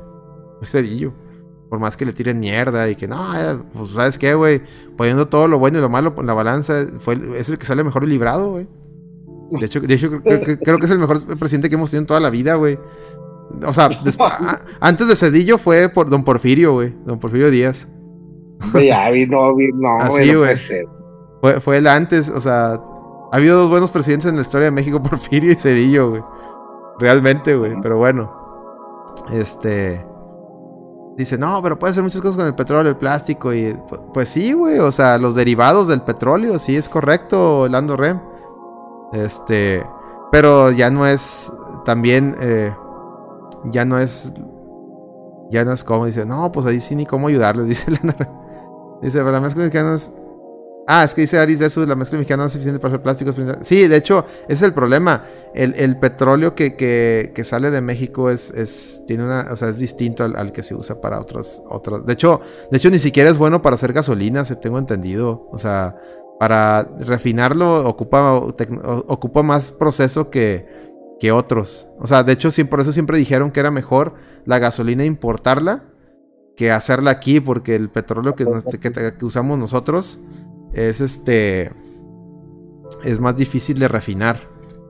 Fue 0.60 0.68
Cedillo. 0.68 1.12
Por 1.72 1.80
más 1.80 1.98
que 1.98 2.06
le 2.06 2.14
tiren 2.14 2.40
mierda 2.40 2.88
y 2.90 2.96
que 2.96 3.08
no, 3.08 3.34
eh, 3.36 3.58
pues 3.74 3.90
sabes 3.94 4.18
qué, 4.20 4.36
güey. 4.36 4.62
Poniendo 4.96 5.28
todo 5.28 5.48
lo 5.48 5.58
bueno 5.58 5.80
y 5.80 5.82
lo 5.82 5.90
malo 5.90 6.14
en 6.16 6.28
la 6.28 6.34
balanza, 6.36 6.86
fue, 7.00 7.20
es 7.38 7.50
el 7.50 7.58
que 7.58 7.66
sale 7.66 7.84
mejor 7.84 8.06
librado, 8.06 8.52
güey. 8.52 8.68
De 9.60 9.66
hecho, 9.66 9.80
de 9.82 9.94
hecho 9.96 10.10
creo, 10.22 10.78
que- 10.78 10.86
es 10.86 10.92
el 10.92 11.00
mejor 11.00 11.26
presidente 11.40 11.68
que 11.70 11.76
hemos 11.76 11.90
tenido 11.90 12.02
en 12.04 12.08
toda 12.08 12.20
la 12.20 12.30
vida, 12.30 12.56
güey. 12.56 12.78
O 13.66 13.74
sea, 13.74 13.90
antes 14.82 15.08
de 15.08 15.16
Cedillo 15.16 15.58
fue 15.58 15.90
por 15.90 16.10
Don 16.12 16.24
Porfirio, 16.24 16.74
güey. 16.74 16.94
Don 17.06 17.18
Porfirio 17.20 17.50
Díaz. 17.50 17.88
ya 18.86 19.10
vino, 19.12 19.40
Así, 19.50 19.56
güey, 19.56 19.62
no 20.02 20.10
güey. 20.10 20.36
puede 20.38 20.56
ser. 20.58 20.86
Fue, 21.42 21.60
fue 21.60 21.78
el 21.78 21.88
antes, 21.88 22.30
o 22.30 22.40
sea, 22.42 22.74
ha 22.74 23.36
habido 23.36 23.60
dos 23.62 23.70
buenos 23.70 23.92
presidentes 23.92 24.30
en 24.30 24.36
la 24.36 24.42
historia 24.44 24.66
de 24.66 24.72
México, 24.72 25.02
Porfirio 25.04 25.52
y 25.52 25.56
Cedillo, 25.56 26.10
güey. 26.12 26.24
Realmente, 27.00 27.56
güey, 27.56 27.74
pero 27.82 27.98
bueno. 27.98 28.32
Este. 29.32 30.06
Dice, 31.18 31.38
no, 31.38 31.60
pero 31.62 31.78
puede 31.78 31.92
hacer 31.92 32.04
muchas 32.04 32.22
cosas 32.22 32.38
con 32.38 32.48
el 32.48 32.56
petróleo, 32.56 32.90
el 32.92 32.98
plástico 32.98 33.54
y... 33.54 33.74
pu- 33.74 34.12
Pues 34.14 34.30
sí, 34.30 34.54
güey, 34.54 34.80
o 34.80 34.92
sea, 34.92 35.18
los 35.18 35.36
derivados 35.36 35.88
del 35.90 36.02
petróleo, 36.02 36.58
sí, 36.58 36.76
es 36.78 36.88
correcto, 36.88 37.68
Lando 37.68 37.98
Rem. 37.98 38.20
Este... 39.12 39.86
Pero 40.32 40.72
ya 40.72 40.90
no 40.90 41.06
es... 41.06 41.52
También... 41.84 42.36
eh, 42.40 42.74
ya 43.66 43.84
no 43.84 44.00
es... 44.00 44.32
Ya 45.52 45.66
no 45.66 45.74
es 45.74 45.84
como, 45.84 46.06
dice, 46.06 46.26
no, 46.26 46.50
pues 46.52 46.66
ahí 46.66 46.80
sí 46.80 46.96
ni 46.96 47.06
cómo 47.06 47.28
ayudarles, 47.28 47.68
dice 47.68 47.92
Lando 47.92 48.14
Rem. 48.18 48.30
Dice, 49.02 49.20
pero 49.20 49.32
la 49.32 49.42
mezcla 49.42 49.64
mexicana. 49.64 49.98
Ah, 50.88 51.04
es 51.04 51.14
que 51.14 51.22
dice 51.22 51.38
Aris 51.38 51.60
de 51.60 51.68
eso, 51.68 51.86
la 51.86 51.96
mezcla 51.96 52.18
mexicana 52.18 52.44
no 52.44 52.48
es 52.48 52.54
suficiente 52.54 52.80
para 52.80 52.94
hacer 52.94 53.04
plásticos. 53.04 53.36
Sí, 53.62 53.88
de 53.88 53.96
hecho, 53.96 54.26
ese 54.44 54.54
es 54.54 54.62
el 54.64 54.74
problema. 54.74 55.26
El, 55.54 55.74
el 55.76 55.98
petróleo 55.98 56.56
que, 56.56 56.76
que, 56.76 57.32
que 57.36 57.44
sale 57.44 57.72
de 57.72 57.82
México 57.82 58.30
es, 58.30 58.52
es, 58.52 59.04
tiene 59.06 59.24
una, 59.24 59.48
o 59.52 59.56
sea, 59.56 59.70
es 59.70 59.80
distinto 59.80 60.24
al, 60.24 60.36
al 60.36 60.52
que 60.52 60.64
se 60.64 60.76
usa 60.76 61.00
para 61.00 61.20
otros, 61.20 61.62
otras. 61.70 62.06
De 62.06 62.14
hecho, 62.14 62.42
de 62.70 62.78
hecho, 62.78 62.90
ni 62.90 63.00
siquiera 63.00 63.30
es 63.30 63.38
bueno 63.38 63.62
para 63.62 63.76
hacer 63.76 63.94
gasolina, 63.94 64.44
se 64.44 64.56
tengo 64.56 64.80
entendido. 64.80 65.48
O 65.52 65.58
sea, 65.58 65.96
para 66.40 66.90
refinarlo 67.00 67.88
ocupa, 67.88 68.34
ocupa 68.34 69.44
más 69.44 69.72
proceso 69.72 70.32
que, 70.32 70.66
que 71.20 71.32
otros. 71.32 71.88
O 72.00 72.08
sea, 72.08 72.24
de 72.24 72.34
hecho, 72.34 72.50
por 72.68 72.82
eso 72.82 72.92
siempre 72.92 73.20
dijeron 73.20 73.52
que 73.52 73.60
era 73.60 73.70
mejor 73.70 74.16
la 74.46 74.58
gasolina 74.58 75.06
importarla 75.06 75.91
que 76.62 76.72
hacerla 76.72 77.10
aquí, 77.10 77.40
porque 77.40 77.74
el 77.76 77.90
petróleo 77.90 78.36
que, 78.36 78.46
nos- 78.46 78.66
que- 78.66 78.80
que 79.18 79.26
usamos 79.26 79.58
nosotros 79.58 80.20
es 80.74 81.02
este 81.02 81.72
es 83.04 83.20
más 83.20 83.36
difícil 83.36 83.80
de 83.80 83.88
refinar. 83.88 84.48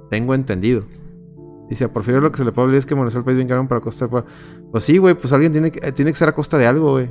Tengo 0.10 0.34
entendido. 0.34 0.84
Dice, 1.70 1.86
a 1.86 1.94
Porfirio 1.94 2.20
lo 2.20 2.30
que 2.30 2.40
se 2.40 2.44
le 2.44 2.52
puede 2.52 2.66
hablar 2.66 2.80
es 2.80 2.86
que 2.86 2.94
monetizó 2.94 3.20
el 3.20 3.24
país 3.24 3.38
bien 3.38 3.48
caro 3.48 3.66
para 3.70 3.80
costa. 3.80 4.10
Pues 4.10 4.26
pues 4.70 4.84
sí, 4.84 4.98
güey, 4.98 5.16
pues 5.16 5.32
alguien 5.32 5.54
tiene 5.54 5.72
que, 5.72 5.80
eh, 5.88 5.94
tiene 5.94 6.12
que 6.12 6.18
ser 6.18 6.28
a 6.28 6.34
costa 6.36 6.58
de 6.58 6.68
algo, 6.68 6.92
güey. 6.92 7.10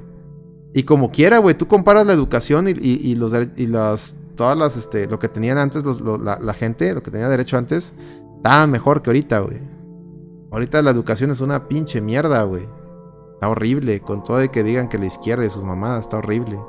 Y 0.75 0.83
como 0.83 1.11
quiera, 1.11 1.39
güey, 1.39 1.57
tú 1.57 1.67
comparas 1.67 2.07
la 2.07 2.13
educación 2.13 2.69
y, 2.69 2.73
y- 2.73 3.01
y 3.03 3.15
los 3.15 3.33
y 3.57 3.67
las 3.67 4.17
todas 4.35 4.59
las 4.59 4.77
este 4.77 5.07
lo 5.07 5.19
que 5.19 5.29
tenían 5.29 5.57
antes 5.57 5.85
los- 5.85 6.03
lo- 6.03 6.19
la, 6.19 6.39
la 6.39 6.53
gente, 6.53 6.93
lo 6.93 7.03
que 7.03 7.11
tenía 7.11 7.31
derecho 7.31 7.57
antes, 7.57 7.95
estaba 8.37 8.67
mejor 8.67 9.01
que 9.01 9.09
ahorita, 9.09 9.39
güey. 9.41 9.59
Ahorita 10.51 10.83
la 10.83 10.91
educación 10.91 11.31
es 11.31 11.41
una 11.41 11.67
pinche 11.67 12.03
mierda, 12.03 12.43
güey. 12.43 12.65
Está 13.41 13.49
horrible, 13.49 14.03
con 14.03 14.23
todo 14.23 14.37
de 14.37 14.51
que 14.51 14.63
digan 14.63 14.91
que 14.91 14.99
la 14.99 15.07
izquierda 15.07 15.47
y 15.47 15.49
sus 15.49 15.65
mamadas, 15.65 16.01
está 16.01 16.19
horrible. 16.19 16.61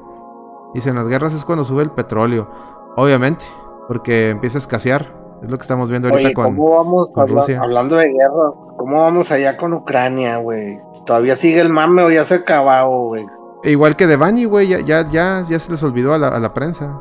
Dicen, 0.74 0.95
las 0.95 1.05
guerras 1.05 1.34
es 1.34 1.43
cuando 1.43 1.65
sube 1.65 1.84
el 1.84 1.91
petróleo. 1.91 2.49
Obviamente, 2.95 3.43
porque 3.89 4.30
empieza 4.30 4.57
a 4.57 4.61
escasear. 4.61 5.13
Es 5.43 5.51
lo 5.51 5.57
que 5.57 5.63
estamos 5.63 5.89
viendo 5.89 6.07
ahorita 6.07 6.28
Oye, 6.28 6.34
con... 6.34 6.55
¿cómo 6.55 6.78
vamos 6.78 7.11
con 7.13 7.24
habla- 7.24 7.41
Rusia? 7.41 7.59
hablando 7.61 7.97
de 7.97 8.07
guerras? 8.07 8.74
¿Cómo 8.78 9.01
vamos 9.01 9.32
allá 9.32 9.57
con 9.57 9.74
Ucrania, 9.74 10.38
güey? 10.38 10.78
¿Todavía 11.05 11.36
sigue 11.36 11.59
el 11.59 11.67
mame 11.72 12.03
o 12.03 12.09
ya 12.09 12.24
se 12.24 12.36
acabó, 12.36 13.07
güey? 13.09 13.26
Igual 13.65 13.97
que 13.97 14.07
de 14.07 14.15
Bunny, 14.15 14.45
güey, 14.45 14.69
ya, 14.69 14.80
ya, 14.80 15.05
ya, 15.09 15.43
ya 15.45 15.59
se 15.59 15.72
les 15.74 15.84
olvidó 15.84 16.13
a 16.13 16.17
la, 16.17 16.30
a 16.30 16.39
la 16.39 16.53
prensa. 16.53 16.97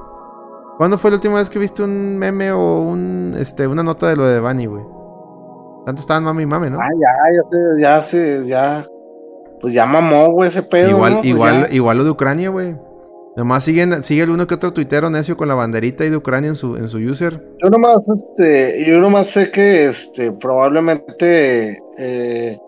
¿Cuándo 0.79 0.99
fue 0.99 1.12
la 1.12 1.18
última 1.18 1.37
vez 1.37 1.49
que 1.49 1.61
viste 1.61 1.85
un 1.85 2.18
meme 2.18 2.51
o 2.51 2.81
un, 2.81 3.37
este, 3.39 3.68
una 3.68 3.85
nota 3.85 4.09
de 4.09 4.16
lo 4.16 4.25
de 4.25 4.41
Bunny, 4.41 4.66
güey? 4.66 4.83
Tanto 5.87 6.01
estaban 6.01 6.25
mami 6.25 6.43
y 6.43 6.47
mame, 6.47 6.71
¿no? 6.71 6.79
Ah, 6.81 6.89
ya, 7.01 7.09
ya 7.79 7.97
ya 7.99 8.03
se, 8.03 8.47
ya. 8.49 8.85
Pues 9.61 9.75
ya 9.75 9.87
mamó, 9.87 10.31
güey, 10.33 10.49
ese 10.49 10.63
pedo. 10.63 10.91
igual, 10.91 11.13
¿no? 11.13 11.19
Pues 11.19 11.29
igual, 11.29 11.69
igual 11.73 11.99
lo 11.99 12.05
de 12.05 12.11
Ucrania, 12.11 12.49
güey. 12.51 12.77
Nomás 13.37 13.63
siguen, 13.65 14.03
sigue 14.03 14.23
el 14.23 14.31
uno 14.31 14.47
que 14.47 14.55
otro 14.55 14.73
tuitero 14.73 15.09
necio 15.09 15.37
con 15.37 15.49
la 15.49 15.55
banderita 15.55 16.03
ahí 16.05 16.11
de 16.11 16.17
Ucrania 16.17 16.49
en 16.49 16.57
su, 16.57 16.77
en 16.77 16.89
su 16.89 16.99
user. 16.99 17.43
Yo 17.63 17.71
nomás, 17.71 17.99
este, 18.09 18.85
yo 18.87 18.99
nomás 19.01 19.29
sé 19.29 19.51
que, 19.51 19.87
este, 19.87 20.33
probablemente 20.33 21.79
eh, 21.99 22.59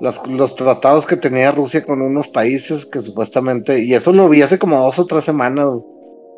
las- 0.00 0.26
los 0.26 0.54
tratados 0.54 1.06
que 1.06 1.16
tenía 1.16 1.52
Rusia 1.52 1.84
con 1.84 2.00
unos 2.02 2.28
países 2.28 2.86
que 2.86 3.00
supuestamente, 3.00 3.80
y 3.82 3.94
eso 3.94 4.12
lo 4.12 4.28
vi 4.28 4.42
hace 4.42 4.58
como 4.58 4.78
dos 4.80 4.98
o 4.98 5.06
tres 5.06 5.24
semanas, 5.24 5.68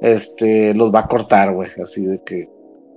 este, 0.00 0.74
los 0.74 0.92
va 0.94 1.00
a 1.00 1.08
cortar, 1.08 1.52
güey, 1.54 1.70
así 1.82 2.04
de 2.04 2.20
que 2.24 2.48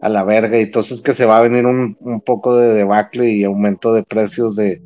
a 0.01 0.09
la 0.09 0.23
verga, 0.23 0.57
y 0.57 0.63
entonces 0.63 1.01
que 1.01 1.13
se 1.13 1.25
va 1.25 1.37
a 1.37 1.41
venir 1.43 1.65
un, 1.67 1.95
un 1.99 2.21
poco 2.21 2.55
de 2.57 2.73
debacle 2.73 3.29
y 3.29 3.43
aumento 3.43 3.93
de 3.93 4.01
precios 4.03 4.55
de 4.55 4.81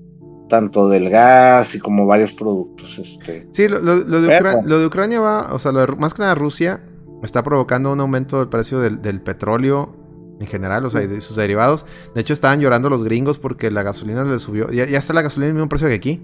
tanto 0.47 0.87
del 0.89 1.09
gas 1.09 1.73
y 1.75 1.79
como 1.79 2.05
varios 2.05 2.33
productos, 2.33 2.97
este. 2.99 3.47
Sí, 3.51 3.67
lo, 3.67 3.79
lo- 3.79 3.95
lo 3.97 4.21
de 4.21 4.27
Ucra- 4.39 4.61
lo 4.65 4.79
de 4.79 4.85
Ucrania 4.85 5.19
va, 5.19 5.53
o 5.53 5.59
sea, 5.59 5.71
lo 5.71 5.79
de 5.85 5.95
más 5.95 6.13
que 6.13 6.21
nada 6.21 6.35
Rusia 6.35 6.83
está 7.23 7.43
provocando 7.43 7.91
un 7.91 7.99
aumento 7.99 8.39
del 8.39 8.49
precio 8.49 8.79
del, 8.79 9.01
del 9.01 9.21
petróleo 9.21 9.95
en 10.39 10.47
general, 10.47 10.83
o 10.85 10.89
sea, 10.89 11.01
y 11.01 11.07
de 11.07 11.21
sus 11.21 11.35
derivados. 11.37 11.85
De 12.13 12.21
hecho, 12.21 12.33
estaban 12.33 12.59
llorando 12.59 12.89
los 12.89 13.03
gringos 13.03 13.39
porque 13.39 13.71
la 13.71 13.83
gasolina 13.83 14.23
le 14.23 14.37
subió. 14.39 14.69
Ya, 14.69 14.85
ya 14.85 14.97
está 14.99 15.13
la 15.13 15.21
gasolina 15.21 15.47
al 15.49 15.53
mismo 15.55 15.69
precio 15.69 15.87
que 15.87 15.93
aquí. 15.95 16.21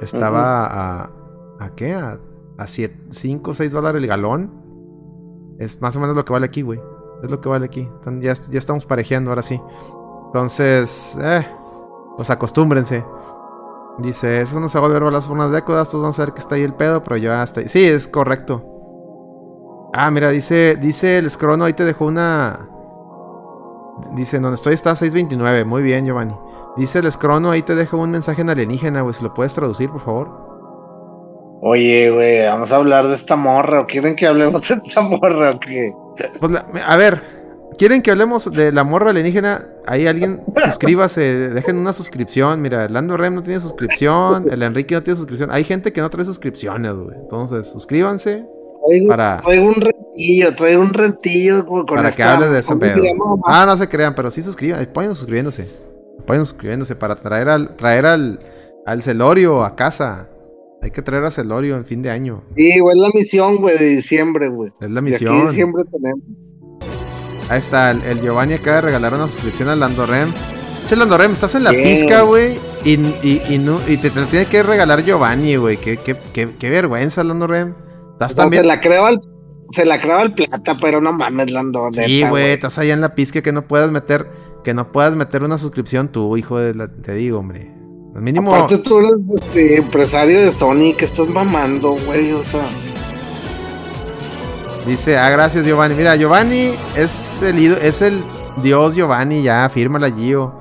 Estaba 0.00 0.66
a. 0.66 1.10
¿A 1.60 1.74
qué? 1.76 1.92
A, 1.94 2.18
a 2.58 2.66
5 2.66 3.50
o 3.50 3.54
6 3.54 3.72
dólares 3.72 4.00
el 4.02 4.08
galón. 4.08 4.50
Es 5.58 5.80
más 5.82 5.94
o 5.96 6.00
menos 6.00 6.16
lo 6.16 6.24
que 6.24 6.32
vale 6.32 6.46
aquí, 6.46 6.62
güey. 6.62 6.80
Es 7.22 7.30
lo 7.30 7.40
que 7.40 7.48
vale 7.50 7.66
aquí. 7.66 7.80
Entonces, 7.80 8.40
ya, 8.46 8.52
ya 8.52 8.58
estamos 8.58 8.86
parejeando 8.86 9.30
ahora 9.30 9.42
sí. 9.42 9.60
Entonces, 10.26 11.18
eh, 11.22 11.46
pues 12.20 12.28
acostúmbrense. 12.28 13.02
Dice, 13.96 14.42
eso 14.42 14.60
no 14.60 14.68
se 14.68 14.78
va 14.78 14.84
a 14.84 14.88
volver 14.88 15.04
balazos 15.04 15.28
por 15.28 15.38
unas 15.38 15.52
décadas, 15.52 15.88
todos 15.88 16.02
van 16.02 16.10
a 16.10 16.12
saber 16.12 16.34
que 16.34 16.40
está 16.40 16.56
ahí 16.56 16.60
el 16.62 16.74
pedo, 16.74 17.02
pero 17.02 17.16
ya 17.16 17.42
está 17.42 17.60
ahí. 17.60 17.68
Sí, 17.70 17.82
es 17.82 18.06
correcto. 18.06 18.62
Ah, 19.94 20.10
mira, 20.10 20.28
dice, 20.28 20.76
dice 20.76 21.16
el 21.16 21.30
Scrono, 21.30 21.64
ahí 21.64 21.72
te 21.72 21.86
dejó 21.86 22.04
una... 22.04 22.68
Dice, 24.12 24.38
donde 24.38 24.56
estoy 24.56 24.74
está 24.74 24.94
629, 24.94 25.64
muy 25.64 25.82
bien 25.82 26.04
Giovanni. 26.04 26.36
Dice 26.76 26.98
el 26.98 27.10
Scrono, 27.10 27.50
ahí 27.50 27.62
te 27.62 27.74
dejo 27.74 27.96
un 27.96 28.10
mensaje 28.10 28.42
en 28.42 28.50
alienígena, 28.50 29.00
güey, 29.00 29.14
si 29.14 29.24
lo 29.24 29.32
puedes 29.32 29.54
traducir, 29.54 29.88
por 29.90 30.00
favor. 30.00 30.28
Oye, 31.62 32.10
güey, 32.10 32.44
vamos 32.44 32.70
a 32.70 32.76
hablar 32.76 33.06
de 33.06 33.14
esta 33.14 33.34
morra, 33.36 33.80
o 33.80 33.86
quieren 33.86 34.14
que 34.14 34.26
hablemos 34.26 34.60
de 34.68 34.74
esta 34.84 35.00
morra 35.00 35.52
o 35.52 35.58
qué? 35.58 35.90
Pues 36.38 36.52
la- 36.52 36.66
a 36.86 36.96
ver, 36.98 37.39
¿quieren 37.80 38.02
que 38.02 38.10
hablemos 38.10 38.52
de 38.52 38.72
la 38.72 38.84
morra 38.84 39.08
alienígena? 39.10 39.66
Ahí 39.86 40.06
alguien 40.06 40.42
suscríbase, 40.54 41.48
dejen 41.48 41.78
una 41.78 41.94
suscripción. 41.94 42.60
Mira, 42.60 42.84
el 42.84 42.92
Lando 42.92 43.16
Rem 43.16 43.34
no 43.34 43.42
tiene 43.42 43.58
suscripción, 43.58 44.44
el 44.52 44.62
Enrique 44.62 44.94
no 44.94 45.02
tiene 45.02 45.16
suscripción. 45.16 45.50
Hay 45.50 45.64
gente 45.64 45.90
que 45.92 46.02
no 46.02 46.10
trae 46.10 46.26
suscripciones, 46.26 46.92
güey. 46.94 47.16
Entonces, 47.18 47.66
suscríbanse 47.72 48.46
Traigo, 48.86 49.08
para, 49.08 49.40
traigo 49.40 49.66
un 49.68 49.74
rentillo, 49.80 50.54
traigo 50.54 50.82
un 50.82 50.92
rentillo 50.92 51.64
con 51.66 51.86
para 51.86 52.10
esta- 52.10 52.16
que 52.16 52.22
hables 52.22 52.50
de 52.50 52.58
ese 52.60 52.68
¿cómo 52.68 52.80
pedo. 52.80 53.02
Ah, 53.46 53.64
no 53.66 53.76
se 53.78 53.88
crean, 53.88 54.14
pero 54.14 54.30
sí 54.30 54.42
suscriban, 54.42 54.82
apoyen 54.82 55.14
suscribiéndose. 55.14 55.68
Apoyen 56.20 56.44
suscribiéndose 56.44 56.94
para 56.96 57.16
traer 57.16 57.48
al, 57.48 57.76
traer 57.76 58.04
al, 58.04 58.38
al 58.86 59.02
Celorio 59.02 59.64
a 59.64 59.74
casa. 59.74 60.28
Hay 60.82 60.90
que 60.92 61.02
traer 61.02 61.24
a 61.24 61.30
Celorio 61.30 61.76
en 61.76 61.84
fin 61.84 62.02
de 62.02 62.10
año. 62.10 62.42
Sí, 62.56 62.78
güey, 62.78 62.96
es 62.96 63.02
la 63.02 63.08
misión, 63.14 63.56
güey, 63.56 63.76
de 63.78 63.84
diciembre, 63.86 64.48
güey. 64.48 64.70
Es 64.80 64.90
la 64.90 65.00
Y 65.00 65.12
aquí 65.14 65.24
misión. 65.24 65.52
siempre 65.54 65.82
tenemos. 65.84 66.24
Ahí 67.50 67.58
está, 67.58 67.90
el, 67.90 68.02
el 68.04 68.20
Giovanni 68.22 68.54
acaba 68.54 68.76
de 68.76 68.82
regalar 68.82 69.12
una 69.12 69.26
suscripción 69.26 69.68
al 69.68 69.80
Landorem. 69.80 70.32
Che, 70.88 70.96
Landorem, 70.96 71.32
estás 71.32 71.54
en 71.56 71.64
la 71.64 71.70
pizca, 71.70 72.22
güey. 72.22 72.58
Y, 72.84 72.92
y, 73.22 73.42
y, 73.50 73.58
no- 73.58 73.80
y 73.86 73.96
te, 73.98 74.10
te 74.10 74.20
lo 74.20 74.26
tiene 74.26 74.46
que 74.46 74.62
regalar 74.62 75.04
Giovanni, 75.04 75.56
güey. 75.56 75.76
Qué, 75.76 75.96
qué, 75.98 76.16
qué, 76.32 76.48
qué 76.58 76.70
vergüenza, 76.70 77.22
Landorem. 77.24 77.74
Estás 78.12 78.34
también. 78.34 78.62
se 78.62 78.68
la 78.68 78.80
creo 78.80 79.04
al, 79.06 79.20
se 79.70 79.84
la 79.84 80.00
creo 80.00 80.18
al 80.18 80.34
plata, 80.34 80.76
pero 80.80 81.00
no 81.00 81.12
mames, 81.12 81.50
Lando. 81.50 81.90
Sí, 81.92 82.22
güey, 82.26 82.52
estás 82.52 82.78
allá 82.78 82.94
en 82.94 83.00
la 83.00 83.14
pizca 83.14 83.42
que 83.42 83.52
no 83.52 83.66
puedas 83.66 83.90
meter. 83.90 84.30
Que 84.64 84.74
no 84.74 84.92
puedas 84.92 85.16
meter 85.16 85.42
una 85.42 85.58
suscripción 85.58 86.08
tú, 86.12 86.36
hijo 86.36 86.58
de 86.58 86.74
la. 86.74 86.88
Te 86.88 87.14
digo, 87.14 87.38
hombre. 87.38 87.72
Al 88.14 88.22
mínimo. 88.22 88.54
Aparte 88.54 88.78
tú 88.78 88.98
eres 88.98 89.42
este, 89.42 89.76
empresario 89.78 90.40
de 90.40 90.52
Sony, 90.52 90.94
que 90.96 91.04
estás 91.04 91.28
mamando, 91.28 91.92
güey, 92.06 92.32
o 92.32 92.42
sea. 92.42 92.68
Dice, 94.86 95.18
ah, 95.18 95.30
gracias 95.30 95.64
Giovanni. 95.64 95.94
Mira, 95.94 96.16
Giovanni 96.16 96.74
es 96.96 97.42
el 97.42 97.58
es 97.74 98.02
el 98.02 98.22
dios 98.62 98.94
Giovanni, 98.94 99.42
ya, 99.42 99.68
fírmala 99.68 100.10
Gio. 100.10 100.54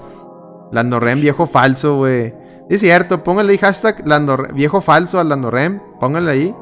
Landorrem, 0.71 1.19
viejo 1.21 1.47
falso, 1.47 1.97
güey. 1.97 2.33
Es 2.69 2.81
cierto, 2.81 3.23
póngale 3.23 3.51
ahí 3.53 3.57
hashtag 3.57 4.05
Landor- 4.05 4.53
viejo 4.53 4.81
falso 4.81 5.19
al 5.19 5.29
Landorrem, 5.29 5.81
póngale 5.99 6.31
ahí. 6.31 6.55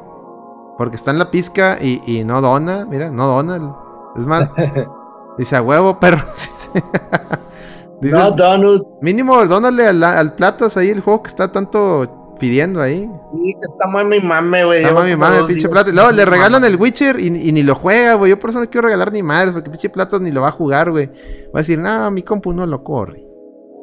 Porque 0.77 0.95
está 0.95 1.11
en 1.11 1.17
la 1.19 1.31
pizca 1.31 1.77
y, 1.81 2.01
y 2.05 2.23
no 2.23 2.39
dona, 2.39 2.85
mira, 2.85 3.09
no 3.09 3.27
dona. 3.27 3.75
Es 4.17 4.25
más, 4.27 4.49
dice 5.37 5.55
a 5.57 5.61
huevo, 5.61 5.99
perro. 5.99 6.21
dice, 8.01 8.15
No, 8.15 8.31
Donald, 8.31 8.83
mínimo, 9.01 9.43
dónale 9.47 9.87
al, 9.87 10.03
al 10.03 10.35
Platas 10.35 10.77
ahí 10.77 10.89
el 10.89 11.01
juego 11.01 11.23
que 11.23 11.29
está 11.29 11.51
tanto 11.51 12.26
pidiendo 12.37 12.81
ahí. 12.81 13.09
sí, 13.19 13.55
está 13.61 13.87
muy 13.89 14.05
mi 14.05 14.19
mame, 14.19 14.65
güey. 14.65 14.81
Está 14.81 14.93
mami 14.93 15.13
dos 15.15 15.47
pinche 15.47 15.67
plata. 15.69 15.91
Luego 15.91 16.11
le 16.11 16.25
regalan 16.25 16.63
el 16.63 16.75
Witcher 16.75 17.19
y, 17.19 17.27
y 17.27 17.51
ni 17.51 17.63
lo 17.63 17.75
juega, 17.75 18.13
güey. 18.15 18.29
Yo 18.29 18.39
por 18.39 18.49
eso 18.51 18.59
no 18.59 18.69
quiero 18.69 18.87
regalar 18.87 19.11
ni 19.11 19.23
madres, 19.23 19.53
porque 19.53 19.69
pinche 19.69 19.89
platas 19.89 20.21
ni 20.21 20.31
lo 20.31 20.41
va 20.41 20.49
a 20.49 20.51
jugar, 20.51 20.91
güey. 20.91 21.07
Va 21.07 21.55
a 21.55 21.57
decir, 21.59 21.79
no, 21.79 22.09
mi 22.11 22.23
compu 22.23 22.53
no 22.53 22.65
lo 22.65 22.83
corre. 22.83 23.23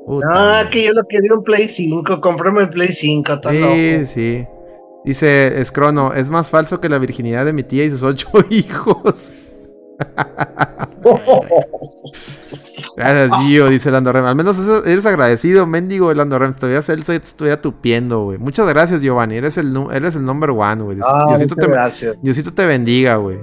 Puta 0.06 0.62
No, 0.64 0.70
que 0.70 0.84
yo 0.84 0.92
lo 0.92 1.02
quería 1.04 1.32
un 1.32 1.42
Play 1.42 1.66
5, 1.68 2.20
cómprame 2.20 2.60
el 2.62 2.70
Play 2.70 2.88
5, 2.88 3.32
está 3.32 3.50
Sí, 3.50 3.58
loco. 3.60 4.06
sí. 4.06 4.46
Dice 5.04 5.62
Scrono, 5.64 6.14
es 6.14 6.30
más 6.30 6.48
falso 6.50 6.80
que 6.80 6.88
la 6.88 6.98
virginidad 6.98 7.44
de 7.44 7.52
mi 7.52 7.62
tía 7.62 7.84
y 7.84 7.90
sus 7.90 8.02
ocho 8.02 8.28
hijos. 8.50 9.32
Gracias, 12.96 13.30
Gio, 13.42 13.68
dice 13.68 13.90
Landorem. 13.90 14.24
Al 14.24 14.36
menos 14.36 14.58
eso- 14.58 14.84
eres 14.84 15.04
agradecido, 15.06 15.66
mendigo 15.66 16.12
Landorem. 16.12 16.54
Todavía 16.54 16.82
Celso 16.82 17.12
ya 17.12 17.18
te 17.20 17.26
estuviera 17.26 17.60
tupiendo, 17.60 18.24
güey. 18.24 18.38
Muchas 18.38 18.66
gracias, 18.68 19.02
Giovanni. 19.02 19.36
Eres 19.36 19.56
el, 19.58 19.76
eres 19.92 20.14
el 20.14 20.24
number 20.24 20.50
one, 20.50 20.82
güey. 20.82 20.98
Ah, 21.02 21.26
Diosito, 21.30 21.54
te, 21.56 21.66
gracias. 21.66 22.16
Diosito 22.22 22.52
te 22.54 22.66
bendiga, 22.66 23.16
güey. 23.16 23.38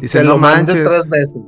Dice, 0.00 0.18
Te 0.18 0.24
no 0.24 0.30
lo 0.32 0.38
manches. 0.38 0.88
tres 0.88 1.08
veces. 1.08 1.38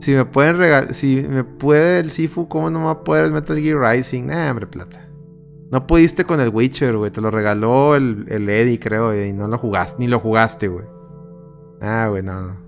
Si 0.00 0.14
me 0.14 0.24
pueden 0.24 0.58
regalar, 0.58 0.94
si 0.94 1.16
me 1.28 1.44
puede 1.44 2.00
el 2.00 2.10
Sifu, 2.10 2.48
¿cómo 2.48 2.70
no 2.70 2.78
me 2.80 2.84
va 2.86 2.90
a 2.92 3.04
poder 3.04 3.26
el 3.26 3.32
Metal 3.32 3.58
Gear 3.58 3.78
Rising? 3.78 4.26
Nah, 4.26 4.50
hombre, 4.50 4.66
plata. 4.66 5.08
No 5.70 5.86
pudiste 5.86 6.24
con 6.24 6.40
el 6.40 6.50
Witcher, 6.50 6.96
güey. 6.96 7.10
Te 7.10 7.20
lo 7.20 7.30
regaló 7.30 7.96
el, 7.96 8.24
el 8.28 8.48
Eddie, 8.48 8.78
creo, 8.78 9.14
y 9.14 9.32
no 9.32 9.48
lo 9.48 9.58
jugaste, 9.58 9.96
ni 9.98 10.06
lo 10.06 10.20
jugaste, 10.20 10.68
güey. 10.68 10.84
Ah, 11.82 12.06
güey, 12.10 12.22
no, 12.22 12.40
no. 12.40 12.65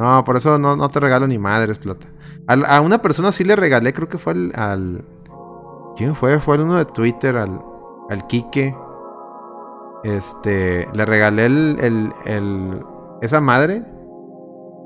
No, 0.00 0.24
por 0.24 0.36
eso 0.36 0.58
no, 0.58 0.76
no 0.76 0.88
te 0.88 0.98
regalo 1.00 1.26
ni 1.26 1.38
madres, 1.38 1.78
plata. 1.78 2.06
A 2.46 2.80
una 2.80 2.98
persona 3.02 3.30
sí 3.32 3.44
le 3.44 3.54
regalé, 3.54 3.92
creo 3.92 4.08
que 4.08 4.18
fue 4.18 4.32
al, 4.32 4.52
al- 4.56 5.04
¿Quién 5.96 6.16
fue? 6.16 6.40
Fue 6.40 6.56
el 6.56 6.62
uno 6.62 6.76
de 6.78 6.86
Twitter, 6.86 7.36
al, 7.36 7.60
al 8.08 8.26
Quique. 8.26 8.74
Este, 10.02 10.88
le 10.94 11.04
regalé 11.04 11.46
el, 11.46 12.12
el, 12.24 12.84
esa 13.20 13.40
madre. 13.40 13.84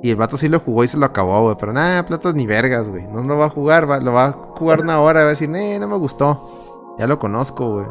Y 0.03 0.11
el 0.11 0.17
vato 0.17 0.37
sí 0.37 0.49
lo 0.49 0.61
jugó 0.61 0.85
y 0.85 0.89
se 0.89 0.99
lo 0.99 1.07
acabó, 1.07 1.41
güey. 1.43 1.57
Pero 1.59 1.73
nada, 1.73 2.05
platas 2.05 2.35
ni 2.35 2.47
vergas, 2.47 2.89
güey. 2.91 3.07
No 3.09 3.23
lo 3.23 3.39
va 3.39 3.47
a 3.47 3.51
jugar, 3.51 3.89
va- 3.89 4.01
lo 4.01 4.13
va 4.13 4.27
a 4.27 4.33
jugar 4.33 4.81
una 4.81 5.01
hora. 5.01 5.21
Va 5.21 5.27
a 5.27 5.31
decir, 5.31 5.49
eh, 5.55 5.79
no 5.79 5.89
me 5.89 5.97
gustó. 5.97 6.97
Ya 6.99 7.07
lo 7.07 7.19
conozco, 7.19 7.71
güey. 7.73 7.87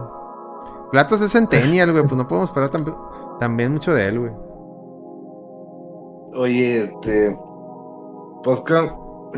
Platas 0.92 1.22
es 1.22 1.32
Centennial, 1.32 1.92
güey. 1.92 2.04
Pues 2.04 2.16
no 2.16 2.28
podemos 2.28 2.50
esperar 2.52 2.70
tambi- 2.70 2.96
también 3.40 3.72
mucho 3.74 3.94
de 3.94 4.08
él, 4.08 4.20
güey. 4.20 4.32
Oye, 6.36 6.84
este. 6.84 7.36
Pues, 8.44 8.60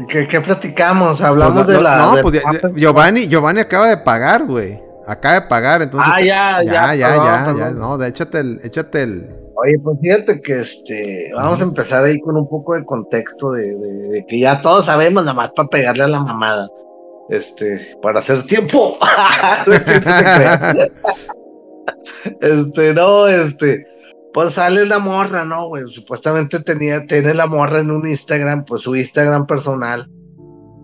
¿qué, 0.10 0.28
qué, 0.28 0.42
platicamos? 0.42 1.22
Hablamos 1.22 1.64
Pues, 1.66 1.78
de 1.78 1.84
la. 1.84 1.98
No, 1.98 2.16
de- 2.16 2.22
pues 2.22 2.42
Giovanni, 2.76 3.28
Giovanni 3.28 3.62
acaba 3.62 3.88
de 3.88 3.98
pagar, 3.98 4.46
güey. 4.46 4.82
Acaba 5.08 5.36
de 5.36 5.42
pagar, 5.44 5.82
entonces. 5.84 6.12
Ah, 6.14 6.22
ya, 6.22 6.64
ya, 6.64 6.72
ya, 6.74 6.96
ya, 6.96 7.08
perdón, 7.10 7.26
ya, 7.28 7.46
perdón. 7.46 7.58
ya. 7.60 7.72
No, 7.72 7.98
de- 7.98 8.08
échate 8.08 8.40
el, 8.40 8.60
échate 8.64 9.04
el. 9.04 9.30
Oye, 9.58 9.80
pues 9.84 9.98
fíjate 10.02 10.42
que 10.42 10.60
este. 10.62 11.32
Vamos 11.36 11.60
a 11.62 11.64
empezar 11.64 12.04
ahí 12.04 12.20
con 12.20 12.36
un 12.36 12.48
poco 12.50 12.74
de 12.76 12.84
contexto 12.84 13.52
de, 13.52 13.64
de- 13.78 14.10
de 14.10 14.26
que 14.26 14.40
ya 14.40 14.62
todos 14.62 14.86
sabemos, 14.86 15.24
nada 15.24 15.36
más 15.36 15.52
para 15.56 15.70
pegarle 15.70 16.04
a 16.04 16.08
la 16.08 16.20
mamada. 16.20 16.68
Este, 17.30 17.98
para 18.02 18.20
hacer 18.20 18.44
tiempo. 18.44 18.98
Este, 22.42 22.94
no, 22.94 23.28
este. 23.28 23.86
Pues 24.36 24.56
sale 24.56 24.86
la 24.86 25.00
morra, 25.00 25.46
¿no, 25.46 25.70
güey? 25.70 25.88
Supuestamente 25.88 26.60
tenía, 26.60 27.08
tiene 27.08 27.34
la 27.34 27.48
morra 27.48 27.80
en 27.80 27.90
un 27.90 28.06
Instagram, 28.06 28.66
pues 28.66 28.82
su 28.82 28.94
Instagram 28.94 29.48
personal. 29.48 30.12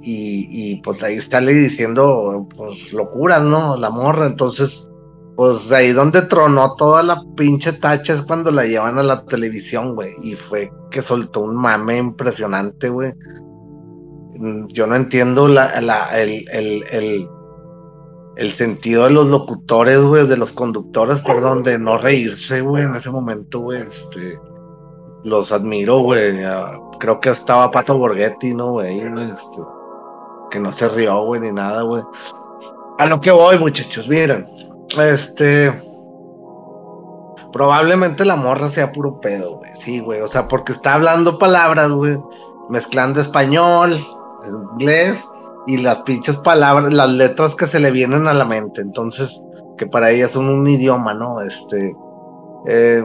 Y, 0.02 0.48
y 0.50 0.82
pues 0.84 1.04
ahí 1.04 1.16
está 1.16 1.42
le 1.42 1.54
diciendo, 1.54 2.48
pues 2.56 2.94
locuras, 2.94 3.44
¿no? 3.44 3.76
La 3.76 3.90
morra. 3.90 4.28
Entonces, 4.28 4.90
pues 5.36 5.70
ahí 5.74 5.92
donde 5.92 6.22
tronó 6.22 6.76
toda 6.78 7.04
la 7.04 7.22
pinche 7.36 7.74
tacha 7.74 8.14
es 8.14 8.22
cuando 8.22 8.52
la 8.52 8.64
llevan 8.66 8.98
a 8.98 9.04
la 9.04 9.26
televisión, 9.26 9.96
güey. 9.96 10.14
Y 10.24 10.36
fue 10.36 10.72
que 10.90 11.02
soltó 11.02 11.42
un 11.42 11.58
mame 11.58 11.98
impresionante, 11.98 12.88
güey. 12.88 13.12
Mm, 14.38 14.68
Yo 14.70 14.88
no 14.88 14.96
entiendo 14.96 15.50
la, 15.50 15.82
la- 15.82 16.18
el, 16.18 16.46
el, 16.54 16.84
el, 16.90 17.28
el 18.38 18.52
sentido 18.54 19.06
de 19.06 19.12
los 19.12 19.28
locutores, 19.28 20.02
güey, 20.02 20.28
de 20.28 20.38
los 20.38 20.54
conductores, 20.54 21.20
perdón, 21.22 21.64
de 21.64 21.78
no 21.78 21.98
reírse, 21.98 22.62
güey, 22.62 22.86
en 22.86 22.96
ese 22.96 23.10
momento, 23.10 23.60
güey. 23.60 23.82
Este, 23.82 24.40
los 25.24 25.52
admiro, 25.52 26.00
güey. 26.00 26.42
Creo 27.00 27.20
que 27.20 27.30
estaba 27.30 27.72
Pato 27.72 27.98
Borghetti, 27.98 28.54
¿no, 28.54 28.72
güey? 28.72 29.00
Este, 29.00 29.62
que 30.50 30.60
no 30.60 30.72
se 30.72 30.88
rió, 30.90 31.24
güey, 31.26 31.42
ni 31.42 31.52
nada, 31.52 31.82
güey. 31.82 32.04
A 33.00 33.06
lo 33.06 33.20
que 33.20 33.32
voy, 33.32 33.58
muchachos, 33.60 34.08
miren. 34.08 34.48
Este. 34.98 35.72
Probablemente 37.52 38.24
la 38.24 38.38
morra 38.38 38.70
sea 38.70 38.94
puro 38.94 39.20
pedo, 39.20 39.58
güey. 39.58 39.72
Sí, 39.82 40.00
güey. 40.00 40.22
O 40.22 40.28
sea, 40.28 40.48
porque 40.48 40.72
está 40.72 40.94
hablando 40.94 41.38
palabras, 41.38 41.92
güey. 41.92 42.18
Mezclando 42.70 43.20
español, 43.20 43.94
inglés 44.80 45.26
y 45.68 45.78
las 45.78 46.00
pinches 46.04 46.38
palabras, 46.38 46.94
las 46.94 47.10
letras 47.12 47.56
que 47.56 47.68
se 47.68 47.80
le 47.80 47.92
vienen 47.92 48.28
a 48.28 48.34
la 48.34 48.46
mente. 48.46 48.82
Entonces, 48.82 49.30
que 49.78 49.88
para 49.88 50.12
ella 50.12 50.28
son 50.28 50.50
un 50.50 50.68
idioma, 50.68 51.14
¿no? 51.14 51.42
Este. 51.42 51.94
eh, 52.68 53.04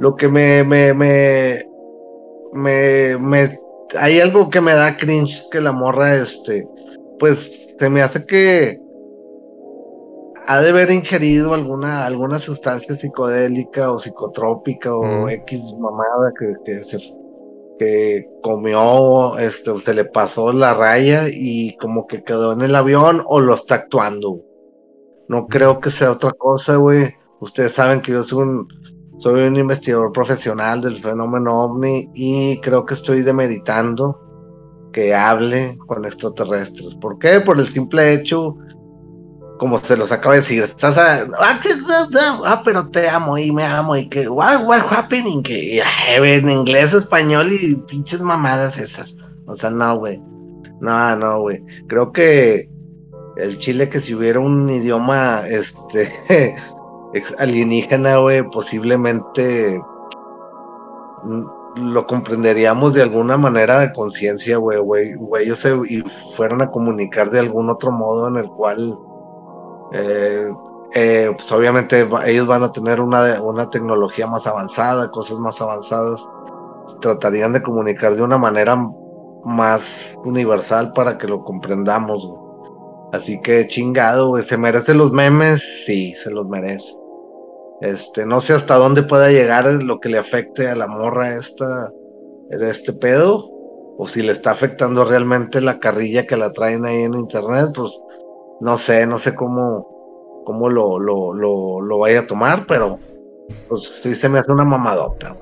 lo 0.00 0.16
que 0.16 0.28
me, 0.28 0.64
me, 0.64 0.92
me, 0.94 1.62
me, 2.52 3.16
me, 3.18 3.48
hay 3.98 4.20
algo 4.20 4.50
que 4.50 4.60
me 4.60 4.74
da 4.74 4.96
cringe 4.96 5.48
que 5.50 5.60
la 5.60 5.72
morra, 5.72 6.16
este, 6.16 6.64
pues 7.18 7.74
se 7.78 7.90
me 7.90 8.02
hace 8.02 8.24
que 8.26 8.80
ha 10.46 10.60
de 10.60 10.70
haber 10.70 10.90
ingerido 10.90 11.54
alguna, 11.54 12.04
alguna 12.06 12.38
sustancia 12.38 12.94
psicodélica 12.96 13.90
o 13.92 13.98
psicotrópica 13.98 14.94
o 14.94 15.04
Mm. 15.04 15.28
X 15.28 15.78
mamada 15.78 16.32
que, 16.38 16.54
que 16.64 16.78
se 16.80 16.98
que 17.78 18.24
comió, 18.42 19.38
este, 19.38 19.78
se 19.80 19.94
le 19.94 20.04
pasó 20.04 20.52
la 20.52 20.74
raya 20.74 21.28
y 21.28 21.76
como 21.78 22.06
que 22.06 22.22
quedó 22.22 22.52
en 22.52 22.62
el 22.62 22.74
avión 22.74 23.22
o 23.26 23.40
lo 23.40 23.54
está 23.54 23.76
actuando. 23.76 24.40
No 25.28 25.46
creo 25.46 25.80
que 25.80 25.90
sea 25.90 26.12
otra 26.12 26.32
cosa, 26.38 26.76
güey. 26.76 27.08
Ustedes 27.40 27.72
saben 27.72 28.00
que 28.00 28.12
yo 28.12 28.24
soy 28.24 28.42
un, 28.42 28.68
soy 29.18 29.42
un 29.42 29.56
investigador 29.56 30.12
profesional 30.12 30.80
del 30.80 30.96
fenómeno 30.96 31.64
ovni 31.64 32.10
y 32.14 32.60
creo 32.60 32.84
que 32.84 32.94
estoy 32.94 33.22
demeritando 33.22 34.14
que 34.92 35.14
hable 35.14 35.76
con 35.88 36.04
extraterrestres. 36.04 36.94
¿Por 36.94 37.18
qué? 37.18 37.40
Por 37.40 37.58
el 37.58 37.66
simple 37.66 38.14
hecho, 38.14 38.56
como 39.58 39.78
se 39.82 39.96
los 39.96 40.10
acaba 40.12 40.34
de 40.34 40.40
decir, 40.40 40.62
estás 40.62 40.98
a, 40.98 41.26
ah, 41.38 42.62
pero 42.64 42.88
te 42.88 43.08
amo 43.08 43.38
y 43.38 43.52
me 43.52 43.64
amo 43.64 43.96
y 43.96 44.08
que, 44.08 44.28
what, 44.28 44.64
what 44.66 44.82
happening? 44.90 45.42
Que 45.42 45.82
en 46.16 46.50
inglés, 46.50 46.92
español 46.92 47.52
y 47.52 47.76
pinches 47.76 48.20
mamadas 48.20 48.78
esas. 48.78 49.16
O 49.46 49.54
sea, 49.54 49.70
no, 49.70 49.98
güey. 49.98 50.18
No, 50.80 51.16
no, 51.16 51.40
güey. 51.40 51.58
Creo 51.88 52.12
que 52.12 52.64
el 53.36 53.58
chile 53.58 53.88
que 53.88 54.00
si 54.00 54.14
hubiera 54.14 54.40
un 54.40 54.68
idioma, 54.68 55.42
este, 55.48 56.12
alienígena, 57.38 58.18
güey, 58.18 58.42
posiblemente 58.50 59.80
mm, 61.22 61.92
lo 61.92 62.06
comprenderíamos 62.06 62.94
de 62.94 63.02
alguna 63.02 63.36
manera 63.36 63.80
de 63.80 63.92
conciencia, 63.92 64.58
güey, 64.58 64.78
güey, 64.78 65.14
güey, 65.16 65.44
ellos 65.44 65.58
se 65.60 65.74
y 65.88 66.02
fueran 66.34 66.62
a 66.62 66.70
comunicar 66.70 67.30
de 67.30 67.40
algún 67.40 67.70
otro 67.70 67.90
modo 67.90 68.28
en 68.28 68.36
el 68.36 68.46
cual, 68.46 68.94
eh, 69.92 70.48
eh, 70.94 71.30
pues 71.34 71.50
obviamente 71.50 72.06
ellos 72.26 72.46
van 72.46 72.62
a 72.62 72.72
tener 72.72 73.00
una, 73.00 73.42
una 73.42 73.68
tecnología 73.70 74.26
más 74.26 74.46
avanzada, 74.46 75.10
cosas 75.10 75.38
más 75.38 75.60
avanzadas, 75.60 76.24
tratarían 77.00 77.52
de 77.52 77.62
comunicar 77.62 78.14
de 78.14 78.22
una 78.22 78.38
manera 78.38 78.80
más 79.44 80.16
universal 80.24 80.92
para 80.94 81.18
que 81.18 81.26
lo 81.26 81.42
comprendamos. 81.42 82.40
Así 83.12 83.40
que 83.42 83.66
chingado, 83.66 84.28
güey, 84.28 84.42
¿se 84.42 84.56
merece 84.56 84.94
los 84.94 85.12
memes? 85.12 85.84
Sí, 85.84 86.14
se 86.14 86.30
los 86.30 86.48
merece. 86.48 86.94
Este, 87.80 88.24
no 88.24 88.40
sé 88.40 88.54
hasta 88.54 88.76
dónde 88.76 89.02
pueda 89.02 89.30
llegar 89.30 89.66
lo 89.66 89.98
que 90.00 90.08
le 90.08 90.18
afecte 90.18 90.68
a 90.68 90.76
la 90.76 90.86
morra 90.86 91.34
esta 91.34 91.90
de 92.48 92.70
este 92.70 92.92
pedo, 92.92 93.44
o 93.96 94.06
si 94.06 94.22
le 94.22 94.32
está 94.32 94.52
afectando 94.52 95.04
realmente 95.04 95.60
la 95.60 95.78
carrilla 95.78 96.26
que 96.26 96.36
la 96.36 96.52
traen 96.52 96.84
ahí 96.84 97.02
en 97.02 97.14
internet, 97.14 97.70
pues 97.74 97.90
no 98.60 98.78
sé, 98.78 99.06
no 99.06 99.18
sé 99.18 99.34
cómo, 99.34 99.86
cómo 100.44 100.68
lo, 100.68 100.98
lo, 100.98 101.32
lo, 101.34 101.80
lo 101.80 101.98
vaya 101.98 102.20
a 102.20 102.26
tomar, 102.26 102.66
pero 102.66 102.98
pues 103.68 104.00
sí 104.02 104.14
se 104.14 104.28
me 104.28 104.38
hace 104.38 104.52
una 104.52 104.64
mamadota. 104.64 105.36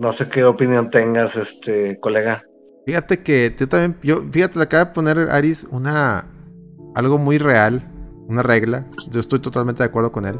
No 0.00 0.12
sé 0.12 0.28
qué 0.28 0.44
opinión 0.44 0.90
tengas, 0.90 1.36
este 1.36 1.98
colega. 2.00 2.40
Fíjate 2.86 3.22
que 3.22 3.54
yo 3.56 3.68
también, 3.68 3.98
yo, 4.02 4.22
fíjate, 4.30 4.58
le 4.58 4.64
acaba 4.64 4.86
de 4.86 4.90
poner 4.92 5.18
Aris 5.30 5.66
una, 5.70 6.30
algo 6.94 7.18
muy 7.18 7.38
real, 7.38 7.90
una 8.28 8.42
regla. 8.42 8.84
Yo 9.10 9.20
estoy 9.20 9.38
totalmente 9.40 9.82
de 9.82 9.88
acuerdo 9.88 10.12
con 10.12 10.26
él. 10.26 10.38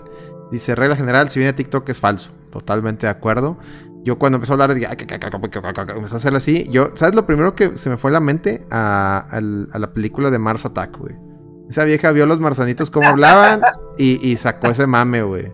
Dice, 0.51 0.74
regla 0.74 0.97
general, 0.97 1.28
si 1.30 1.38
viene 1.38 1.53
TikTok 1.53 1.88
es 1.88 2.01
falso. 2.01 2.30
Totalmente 2.51 3.07
de 3.07 3.11
acuerdo. 3.11 3.57
Yo 4.05 4.18
cuando 4.18 4.36
empezó 4.36 4.53
a 4.53 4.55
hablar, 4.55 4.74
dije, 4.74 4.86
"Ay, 4.88 4.97
que- 4.97 5.07
que- 5.07 5.18
que- 5.18 5.30
que- 5.30 5.40
que- 5.40 5.61
que- 5.61 5.72
que", 5.86 5.92
empezó 5.92 6.16
a 6.16 6.18
hacerlo 6.18 6.36
así. 6.36 6.68
Yo, 6.70 6.88
¿sabes 6.95 7.14
lo 7.14 7.26
primero 7.26 7.55
que 7.55 7.74
se 7.76 7.88
me 7.88 7.97
fue 7.97 8.11
a 8.11 8.14
la 8.14 8.20
mente? 8.20 8.66
A, 8.70 9.26
al- 9.30 9.68
a 9.72 9.78
la 9.78 9.92
película 9.92 10.30
de 10.30 10.38
Mars 10.38 10.66
Attack, 10.66 10.99
güey. 10.99 11.16
Esa 11.69 11.85
vieja 11.85 12.11
vio 12.12 12.27
los 12.27 12.41
marzanitos 12.41 12.91
cómo 12.91 13.09
hablaban 13.09 13.61
y, 13.99 14.37
sacó 14.37 14.69
ese 14.69 14.87
mame, 14.87 15.23
güey. 15.23 15.53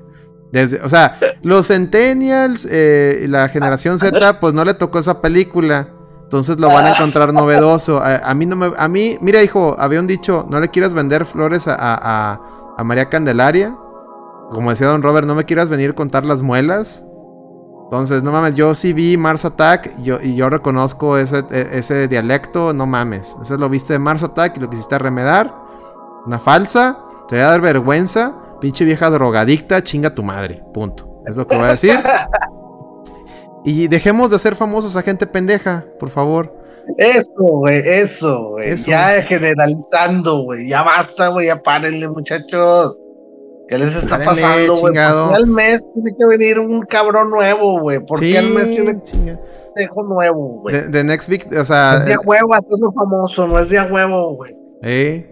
O 0.82 0.88
sea, 0.88 1.18
los 1.42 1.68
Centennials 1.68 2.66
eh, 2.68 3.26
la 3.28 3.48
generación 3.48 3.98
Z, 3.98 4.40
pues 4.40 4.52
no 4.52 4.64
le 4.64 4.74
tocó 4.74 4.98
esa 4.98 5.20
película. 5.20 5.88
Entonces 6.24 6.58
lo 6.58 6.68
van 6.68 6.84
a 6.86 6.90
encontrar 6.90 7.32
novedoso. 7.32 8.00
A, 8.02 8.34
mí 8.34 8.46
no 8.46 8.56
me. 8.56 8.72
A 8.76 8.88
mí, 8.88 9.16
mira, 9.20 9.42
hijo, 9.42 9.76
había 9.78 10.00
un 10.00 10.06
dicho: 10.06 10.46
no 10.50 10.60
le 10.60 10.68
quieras 10.68 10.94
vender 10.94 11.26
flores 11.26 11.66
a, 11.68 11.76
a- 11.78 12.84
María 12.84 13.08
Candelaria. 13.10 13.76
Como 14.50 14.70
decía 14.70 14.86
Don 14.88 15.02
Robert, 15.02 15.26
no 15.26 15.34
me 15.34 15.44
quieras 15.44 15.68
venir 15.68 15.90
a 15.90 15.94
contar 15.94 16.24
las 16.24 16.42
muelas. 16.42 17.04
Entonces, 17.84 18.22
no 18.22 18.30
mames, 18.32 18.54
yo 18.54 18.74
sí 18.74 18.92
vi 18.92 19.16
Mars 19.16 19.44
Attack 19.44 19.98
yo, 19.98 20.18
y 20.22 20.36
yo 20.36 20.48
reconozco 20.48 21.18
ese, 21.18 21.44
e- 21.50 21.68
ese 21.72 22.06
dialecto, 22.08 22.72
no 22.72 22.86
mames. 22.86 23.36
Eso 23.42 23.56
lo 23.56 23.68
viste 23.68 23.92
de 23.92 23.98
Mars 23.98 24.22
Attack 24.22 24.56
y 24.56 24.60
lo 24.60 24.70
quisiste 24.70 24.98
remedar. 24.98 25.59
Una 26.26 26.38
falsa, 26.38 26.98
te 27.28 27.36
voy 27.36 27.44
a 27.44 27.48
dar 27.48 27.60
vergüenza. 27.60 28.36
Pinche 28.60 28.84
vieja 28.84 29.08
drogadicta, 29.10 29.82
chinga 29.82 30.14
tu 30.14 30.22
madre. 30.22 30.62
Punto. 30.74 31.22
Es 31.26 31.36
lo 31.36 31.46
que 31.46 31.56
voy 31.56 31.64
a 31.66 31.70
decir. 31.70 31.92
Y 33.62 33.88
dejemos 33.88 34.30
de 34.30 34.36
hacer 34.36 34.56
famosos 34.56 34.96
a 34.96 35.02
gente 35.02 35.26
pendeja, 35.26 35.84
por 35.98 36.08
favor. 36.08 36.56
Eso, 36.96 37.42
güey, 37.42 37.76
eso, 37.86 38.42
güey. 38.52 38.74
Ya 38.76 39.22
generalizando, 39.22 40.44
güey. 40.44 40.66
Ya 40.66 40.82
basta, 40.82 41.28
güey. 41.28 41.48
Ya 41.48 41.56
párenle, 41.56 42.08
muchachos. 42.08 42.96
¿Qué 43.68 43.76
les 43.78 43.94
está 43.94 44.16
Párenle, 44.16 44.42
pasando, 44.42 44.76
güey? 44.76 44.84
chingado. 44.94 45.28
¿Por 45.28 45.36
qué 45.36 45.42
al 45.42 45.46
mes 45.48 45.84
tiene 45.92 46.10
que 46.18 46.26
venir 46.26 46.58
un 46.58 46.80
cabrón 46.86 47.28
nuevo, 47.28 47.80
güey? 47.80 48.00
¿Por 48.06 48.20
qué 48.20 48.38
al 48.38 48.48
mes 48.48 48.64
tiene 48.66 48.94
que 49.02 49.36
pendejo 49.74 50.02
nuevo, 50.04 50.60
güey? 50.62 50.90
The 50.90 51.04
next 51.04 51.28
big, 51.28 51.46
o 51.52 51.54
No 51.54 51.64
sea, 51.64 51.98
es 51.98 52.06
de 52.06 52.14
a 52.14 52.20
huevo 52.24 52.54
hacerlo 52.54 52.90
famoso, 52.92 53.46
no 53.46 53.58
es 53.58 53.68
de 53.68 53.78
a 53.78 53.84
huevo, 53.84 54.36
güey. 54.36 54.52
eh, 54.82 55.29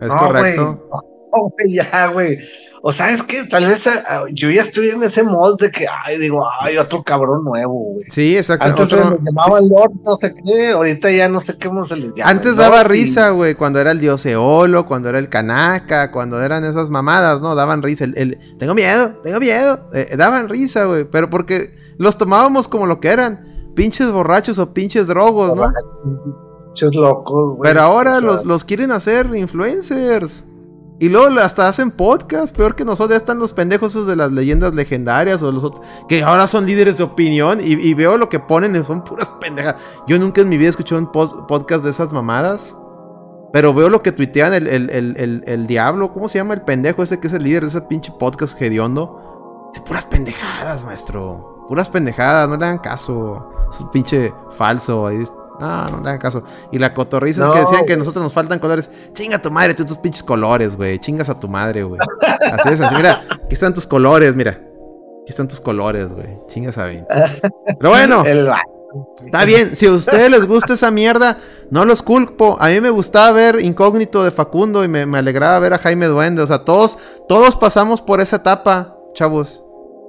es 0.00 0.08
No, 0.08 0.18
correcto. 0.18 0.88
güey, 1.32 1.74
ya, 1.74 2.08
güey. 2.08 2.38
O 2.82 2.92
sea, 2.92 3.10
es 3.10 3.22
que 3.24 3.42
tal 3.50 3.66
vez 3.66 3.86
ah, 3.86 4.24
yo 4.32 4.48
ya 4.48 4.62
estoy 4.62 4.90
en 4.90 5.02
ese 5.02 5.24
mod 5.24 5.58
de 5.58 5.70
que, 5.70 5.86
ay, 6.04 6.18
digo, 6.18 6.46
ay, 6.60 6.78
otro 6.78 7.02
cabrón 7.02 7.42
nuevo, 7.42 7.94
güey. 7.94 8.04
Sí, 8.10 8.36
exacto. 8.36 8.64
Antes 8.64 8.84
otro- 8.84 9.10
les 9.10 9.20
llamaba 9.22 9.58
Lord, 9.60 9.90
no 10.04 10.14
sé 10.14 10.32
qué, 10.44 10.70
ahorita 10.70 11.10
ya 11.10 11.28
no 11.28 11.40
sé 11.40 11.54
cómo 11.58 11.84
se 11.84 11.96
les 11.96 12.14
llama. 12.14 12.30
Antes 12.30 12.56
daba 12.56 12.84
risa, 12.84 13.30
güey, 13.30 13.56
cuando 13.56 13.80
era 13.80 13.90
el 13.90 14.00
dios 14.00 14.24
Eolo, 14.26 14.86
cuando 14.86 15.08
era 15.08 15.18
el 15.18 15.28
Kanaka, 15.28 16.12
cuando 16.12 16.40
eran 16.40 16.64
esas 16.64 16.90
mamadas, 16.90 17.40
¿no? 17.40 17.54
Daban 17.56 17.82
risa. 17.82 18.04
El, 18.04 18.16
el, 18.16 18.56
tengo 18.58 18.74
miedo, 18.74 19.20
tengo 19.24 19.40
miedo. 19.40 19.88
Eh, 19.92 20.14
daban 20.16 20.48
risa, 20.48 20.84
güey, 20.84 21.04
pero 21.10 21.28
porque 21.28 21.74
los 21.98 22.16
tomábamos 22.18 22.68
como 22.68 22.86
lo 22.86 23.00
que 23.00 23.08
eran. 23.08 23.72
Pinches 23.74 24.10
borrachos 24.10 24.58
o 24.58 24.72
pinches 24.72 25.06
drogos, 25.06 25.54
¿no? 25.54 25.70
Pinches 26.76 26.94
locos, 26.94 27.56
güey. 27.56 27.70
Pero 27.70 27.80
ahora 27.82 28.20
los, 28.20 28.44
los 28.44 28.64
quieren 28.64 28.92
hacer 28.92 29.34
influencers. 29.34 30.44
Y 30.98 31.08
luego 31.10 31.38
hasta 31.40 31.68
hacen 31.68 31.90
podcast, 31.90 32.56
peor 32.56 32.74
que 32.74 32.84
nosotros. 32.84 33.10
Ya 33.10 33.16
están 33.16 33.38
los 33.38 33.52
pendejos 33.52 33.92
esos 33.92 34.06
de 34.06 34.16
las 34.16 34.32
leyendas 34.32 34.74
legendarias 34.74 35.42
o 35.42 35.52
los 35.52 35.62
otros, 35.64 35.86
que 36.08 36.22
ahora 36.22 36.46
son 36.46 36.64
líderes 36.66 36.96
de 36.98 37.04
opinión. 37.04 37.60
Y, 37.60 37.72
y 37.74 37.94
veo 37.94 38.16
lo 38.16 38.28
que 38.28 38.40
ponen 38.40 38.74
y 38.76 38.84
son 38.84 39.04
puras 39.04 39.28
pendejas. 39.40 39.76
Yo 40.06 40.18
nunca 40.18 40.40
en 40.40 40.48
mi 40.48 40.56
vida 40.56 40.68
he 40.68 40.70
escuchado 40.70 41.00
un 41.00 41.12
podcast 41.12 41.84
de 41.84 41.90
esas 41.90 42.12
mamadas. 42.12 42.76
Pero 43.52 43.72
veo 43.72 43.88
lo 43.88 44.02
que 44.02 44.12
tuitean 44.12 44.52
el, 44.54 44.66
el, 44.66 44.90
el, 44.90 45.16
el- 45.16 45.44
el 45.46 45.66
diablo. 45.66 46.12
¿Cómo 46.12 46.28
se 46.28 46.38
llama 46.38 46.54
el 46.54 46.62
pendejo 46.62 47.02
ese 47.02 47.20
que 47.20 47.26
es 47.28 47.32
el 47.32 47.42
líder 47.42 47.62
de 47.62 47.68
ese 47.68 47.80
pinche 47.82 48.12
podcast 48.18 48.60
hediondo? 48.60 49.70
Dice, 49.72 49.84
puras 49.86 50.04
pendejadas, 50.06 50.84
maestro. 50.84 51.64
Puras 51.68 51.88
pendejadas, 51.88 52.48
no 52.48 52.56
le 52.56 52.64
hagan 52.64 52.78
caso. 52.78 53.50
Es 53.70 53.80
un 53.80 53.90
pinche 53.90 54.32
falso. 54.52 55.06
ahí 55.06 55.22
es- 55.22 55.32
No, 55.60 55.88
no 55.90 56.00
le 56.02 56.08
hagan 56.08 56.18
caso. 56.18 56.42
Y 56.72 56.78
la 56.78 56.94
cotorriza 56.94 57.42
es 57.42 57.48
No, 57.48 57.54
que 57.54 57.60
decían 57.60 57.86
que 57.86 57.92
a 57.94 57.96
nosotros 57.96 58.22
nos 58.22 58.32
faltan 58.32 58.58
colores. 58.58 58.90
Chinga 59.12 59.40
tu 59.40 59.50
madre, 59.50 59.74
tú 59.74 59.84
tus 59.84 59.98
pinches 59.98 60.22
colores, 60.22 60.76
güey. 60.76 60.98
Chingas 60.98 61.28
a 61.28 61.38
tu 61.38 61.48
madre, 61.48 61.82
güey. 61.82 62.00
Así 62.52 62.70
es, 62.70 62.80
así. 62.80 62.94
Mira, 62.96 63.20
aquí 63.44 63.54
están 63.54 63.74
tus 63.74 63.86
colores, 63.86 64.34
mira. 64.34 64.52
Aquí 64.52 65.30
están 65.30 65.48
tus 65.48 65.60
colores, 65.60 66.12
güey. 66.12 66.38
Chingas 66.46 66.78
a 66.78 66.86
20. 66.86 67.06
Pero 67.78 67.90
bueno. 67.90 68.24
El 68.26 68.50
Está 69.24 69.44
bien, 69.44 69.76
si 69.76 69.86
a 69.86 69.92
ustedes 69.92 70.30
les 70.30 70.46
gusta 70.46 70.74
esa 70.74 70.90
mierda, 70.90 71.38
no 71.70 71.84
los 71.84 72.02
culpo. 72.02 72.56
A 72.60 72.68
mí 72.68 72.80
me 72.80 72.90
gustaba 72.90 73.32
ver 73.32 73.60
Incógnito 73.60 74.24
de 74.24 74.30
Facundo 74.30 74.84
y 74.84 74.88
me, 74.88 75.04
me 75.04 75.18
alegraba 75.18 75.58
ver 75.58 75.74
a 75.74 75.78
Jaime 75.78 76.06
Duende. 76.06 76.42
O 76.42 76.46
sea, 76.46 76.64
todos, 76.64 76.96
todos 77.28 77.56
pasamos 77.56 78.00
por 78.00 78.20
esa 78.20 78.36
etapa, 78.36 78.96
chavos. 79.12 79.64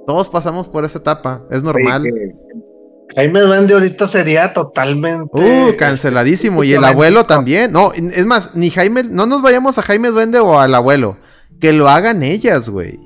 Todos 0.06 0.28
pasamos 0.28 0.68
por 0.68 0.84
esa 0.84 0.98
etapa. 0.98 1.42
Es 1.50 1.62
normal. 1.62 2.02
Oye, 2.02 2.12
que 2.12 2.67
Jaime 3.16 3.40
Duende 3.40 3.74
ahorita 3.74 4.06
sería 4.08 4.52
totalmente. 4.52 5.30
Uh, 5.34 5.76
canceladísimo. 5.76 6.62
Y 6.64 6.74
el 6.74 6.84
abuelo 6.84 7.24
también. 7.26 7.72
No, 7.72 7.92
es 7.92 8.26
más, 8.26 8.54
ni 8.54 8.70
Jaime, 8.70 9.02
no 9.02 9.26
nos 9.26 9.42
vayamos 9.42 9.78
a 9.78 9.82
Jaime 9.82 10.08
Duende 10.08 10.38
o 10.38 10.58
al 10.60 10.74
abuelo. 10.74 11.16
Que 11.60 11.72
lo 11.72 11.88
hagan 11.88 12.22
ellas, 12.22 12.68
güey. 12.68 12.98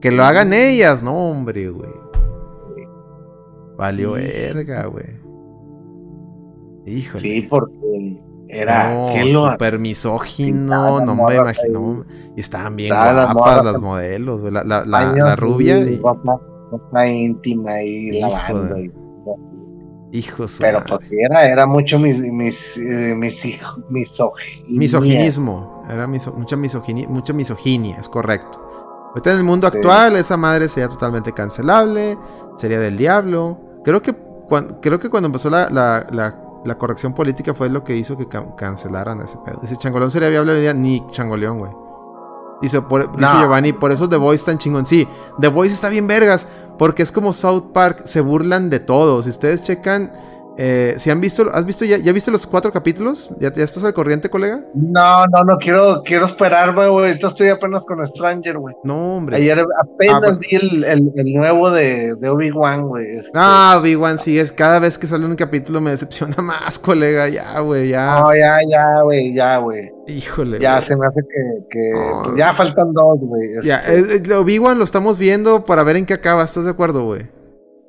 Que 0.00 0.10
lo 0.10 0.24
hagan 0.24 0.52
ellas, 0.52 1.02
no, 1.02 1.12
hombre, 1.30 1.70
güey. 1.70 1.92
Valió 3.76 4.16
Sí. 4.16 4.22
verga, 4.22 4.86
güey. 4.86 5.20
Híjole. 6.86 7.20
Sí, 7.20 7.46
porque 7.48 7.72
era. 8.48 8.94
No, 8.94 9.12
que 9.12 9.24
lo 9.32 9.78
misógino, 9.78 11.00
no 11.00 11.14
me 11.14 11.34
imagino. 11.36 12.04
Y 12.36 12.40
estaban 12.40 12.74
bien 12.76 12.92
Estaban 12.92 13.16
las 13.16 13.32
guapas 13.32 13.64
las 13.72 13.80
modelos, 13.80 14.40
güey. 14.40 14.52
La, 14.52 14.64
la, 14.64 14.84
la- 14.84 14.98
baños 14.98 15.28
la 15.28 15.36
rubia 15.36 15.78
y 15.78 15.94
y. 15.94 16.00
ropa, 16.72 17.06
íntima 17.06 17.80
y 17.82 18.18
Hijo 18.18 18.28
lavando. 18.28 18.74
de- 18.74 18.82
y- 20.12 20.18
Hijo 20.18 20.42
de 20.42 20.48
su 20.48 20.58
pero 20.60 20.78
madre. 20.80 20.88
pues 20.90 21.08
era, 21.10 21.46
era 21.48 21.66
mucho 21.66 21.98
mis, 21.98 22.18
mis, 22.32 22.76
eh, 22.76 23.14
mis 23.16 23.44
hijos, 23.46 23.80
misoginia. 23.88 24.78
Misoginismo. 24.80 25.84
Era 25.88 26.06
miso- 26.06 26.34
mucha, 26.34 26.56
misoginia, 26.56 27.08
mucha 27.08 27.32
misoginia, 27.32 27.96
es 27.98 28.08
correcto. 28.08 28.60
Ahorita 29.08 29.32
en 29.32 29.38
el 29.38 29.44
mundo 29.44 29.70
Sí. 29.70 29.76
actual, 29.78 30.16
esa 30.16 30.36
madre 30.36 30.68
sería 30.68 30.88
totalmente 30.88 31.32
cancelable. 31.32 32.18
Sería 32.56 32.78
del 32.78 32.96
diablo. 32.98 33.58
Creo 33.84 34.02
que, 34.02 34.12
cuan- 34.14 34.78
creo 34.82 34.98
que 34.98 35.08
cuando 35.08 35.26
empezó 35.28 35.48
la, 35.50 35.68
la, 35.70 36.06
la- 36.10 36.38
la 36.64 36.78
corrección 36.78 37.14
política 37.14 37.54
fue 37.54 37.68
lo 37.70 37.82
que 37.82 37.96
hizo 37.96 38.16
que 38.16 38.28
ca- 38.28 38.54
cancelaran 38.54 39.20
ese 39.22 39.36
pedo. 39.44 39.58
Dice, 39.62 39.76
Changoleón 39.76 40.10
sería 40.10 40.28
viable 40.28 40.52
hoy 40.52 40.60
día. 40.60 40.74
Ni 40.74 41.02
Changoleón, 41.10 41.58
güey. 41.58 41.72
Dice, 42.62 42.80
por- 42.80 43.10
dice 43.16 43.20
No. 43.32 43.40
Giovanni, 43.40 43.72
por 43.72 43.92
eso 43.92 44.08
The 44.08 44.16
Voice 44.16 44.44
tan 44.46 44.56
chingón. 44.58 44.86
Sí, 44.86 45.06
The 45.40 45.48
Voice 45.48 45.74
está 45.74 45.88
bien 45.88 46.06
vergas. 46.06 46.46
Porque 46.78 47.02
es 47.02 47.12
como 47.12 47.32
South 47.32 47.72
Park, 47.74 48.02
se 48.06 48.20
burlan 48.22 48.70
de 48.70 48.80
todo. 48.80 49.22
Si 49.22 49.28
ustedes 49.30 49.62
checan, 49.62 50.10
eh, 50.58 50.94
si 50.98 51.10
han 51.10 51.20
visto, 51.20 51.46
¿has 51.52 51.64
visto 51.64 51.84
ya, 51.84 51.98
ya 51.98 52.12
viste 52.12 52.30
los 52.30 52.46
cuatro 52.46 52.72
capítulos? 52.72 53.34
¿Ya, 53.38 53.52
ya 53.52 53.64
estás 53.64 53.84
al 53.84 53.94
corriente, 53.94 54.28
colega? 54.30 54.64
No, 54.74 55.26
no, 55.28 55.44
no 55.44 55.56
quiero, 55.58 56.02
quiero 56.04 56.26
esperarme, 56.26 56.88
güey. 56.88 57.08
Ahorita 57.08 57.28
estoy 57.28 57.48
apenas 57.48 57.84
con 57.86 58.06
Stranger, 58.06 58.58
güey. 58.58 58.74
No, 58.84 59.16
hombre. 59.16 59.36
Ayer 59.36 59.64
apenas 59.82 60.36
Ah, 60.36 60.38
vi 60.40 60.56
el, 60.56 60.84
el, 60.84 61.12
el 61.14 61.34
nuevo 61.34 61.70
de, 61.70 62.14
de 62.16 62.28
Obi-Wan, 62.28 62.86
güey. 62.88 63.06
este. 63.16 63.30
Ah, 63.34 63.80
Big 63.82 63.98
sí, 64.20 64.38
es 64.38 64.52
cada 64.52 64.78
vez 64.78 64.98
que 64.98 65.06
sale 65.06 65.24
un 65.26 65.34
capítulo 65.36 65.80
me 65.80 65.90
decepciona 65.90 66.36
más, 66.42 66.78
colega. 66.78 67.28
Ya, 67.28 67.60
güey, 67.60 67.88
ya. 67.88 68.20
No, 68.20 68.34
ya, 68.34 68.58
ya, 68.68 69.02
güey, 69.02 69.34
ya, 69.34 69.56
güey. 69.58 69.90
Híjole. 70.06 70.58
Ya 70.60 70.80
se 70.82 70.96
me 70.96 71.06
hace 71.06 71.20
que, 71.22 71.92
pues 72.24 72.36
ya 72.36 72.52
faltan 72.52 72.92
dos, 72.92 73.18
güey. 73.20 73.48
Ya, 73.64 73.78
este. 73.78 74.16
eh, 74.16 74.22
eh, 74.28 74.34
Obi-Wan 74.34 74.78
lo 74.78 74.84
estamos 74.84 75.18
viendo 75.18 75.64
para 75.64 75.82
ver 75.82 75.96
en 75.96 76.06
qué 76.06 76.14
acaba. 76.14 76.44
¿Estás 76.44 76.64
de 76.64 76.70
acuerdo, 76.70 77.04
güey? 77.04 77.22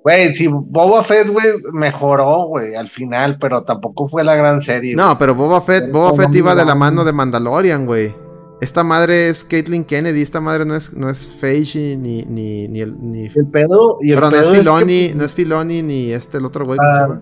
Güey, 0.04 0.34
si 0.34 0.47
Boba 0.47 1.01
Fett, 1.04 1.30
güey, 1.30 1.45
mejoró, 1.74 2.45
güey, 2.47 2.76
al 2.76 2.89
final, 2.89 3.38
pero 3.39 3.64
tampoco 3.64 4.06
fue 4.08 4.24
la 4.24 4.36
gran 4.36 4.62
serie. 4.62 4.95
No, 4.95 5.18
pero 5.18 5.34
Boba 5.34 5.62
Fett, 5.62 5.86
Pero 5.86 5.93
Boba 5.93 6.16
Fett 6.24 6.36
iba 6.36 6.56
de 6.56 6.66
la 6.66 6.76
mano 6.76 7.06
de 7.06 7.14
Mandalorian, 7.14 7.86
güey. 7.86 8.14
Esta 8.60 8.84
madre 8.84 9.30
es 9.30 9.43
Caitlyn 9.43 9.84
Kennedy, 9.86 10.22
esta 10.22 10.39
madre 10.41 10.66
no 10.66 10.76
es, 10.76 10.93
no 10.93 11.10
es 11.10 11.34
Feige 11.34 11.97
ni, 11.97 12.22
ni, 12.24 12.68
ni 12.68 12.82
el. 12.82 12.95
Ni, 12.99 13.26
El 13.26 13.47
pedo, 13.51 13.97
y 14.01 14.12
el 14.12 14.16
Perdón, 14.20 14.32
no 14.34 14.38
es 14.39 14.43
pedo 14.43 14.54
es 14.54 14.60
Filoni, 14.60 15.08
que 15.10 15.16
no 15.16 15.26
es 15.26 15.34
Filoni 15.34 15.82
ni 15.82 16.12
este 16.12 16.38
el 16.38 16.45
otro 16.45 16.66
güey. 16.66 16.78
¿cómo 16.78 16.89
se 17.16 17.22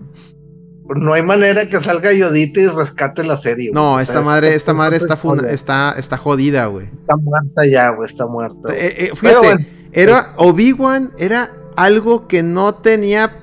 no 0.96 1.14
hay 1.14 1.22
manera 1.22 1.66
que 1.68 1.80
salga 1.80 2.12
Yodita 2.12 2.60
y 2.60 2.66
rescate 2.66 3.22
la 3.24 3.36
serie. 3.36 3.70
güey. 3.70 3.74
No, 3.74 3.92
O 3.92 3.94
sea, 3.96 4.02
esta 4.02 4.20
es- 4.20 4.26
madre, 4.26 4.48
es- 4.50 4.54
esta 4.56 4.72
es 4.72 4.76
madre 4.76 4.96
está, 4.96 5.16
funa- 5.16 5.48
está, 5.50 5.94
está 5.96 6.16
jodida, 6.16 6.66
güey. 6.66 6.86
Está 6.92 7.16
muerta 7.16 7.64
ya, 7.66 7.90
güey, 7.90 8.08
está 8.10 8.26
muerta. 8.26 8.74
Eh, 8.74 8.94
eh, 9.06 9.12
Pero 9.20 9.42
fíjate, 9.42 9.46
bueno, 9.46 9.66
era 9.92 10.26
Obi-Wan, 10.36 11.12
era 11.18 11.50
algo 11.76 12.26
que 12.26 12.42
no 12.42 12.74
tenía 12.74 13.38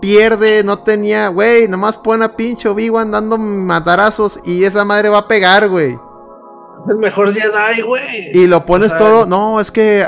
pierde, 0.00 0.62
no 0.62 0.78
tenía, 0.80 1.28
güey, 1.28 1.68
nomás 1.68 1.98
pone 1.98 2.24
a 2.24 2.36
pinche 2.36 2.68
Obi-Wan 2.68 3.10
dando 3.10 3.36
matarazos 3.38 4.40
y 4.44 4.64
esa 4.64 4.84
madre 4.84 5.08
va 5.08 5.18
a 5.18 5.28
pegar, 5.28 5.68
güey. 5.68 5.98
es 6.76 6.88
el 6.88 6.98
mejor 6.98 7.32
Jedi, 7.34 7.82
güey. 7.82 8.30
Y 8.32 8.46
lo 8.46 8.64
pones 8.64 8.92
O 8.92 8.96
sea, 8.96 8.98
todo, 8.98 9.26
no, 9.26 9.60
es 9.60 9.70
que 9.70 10.04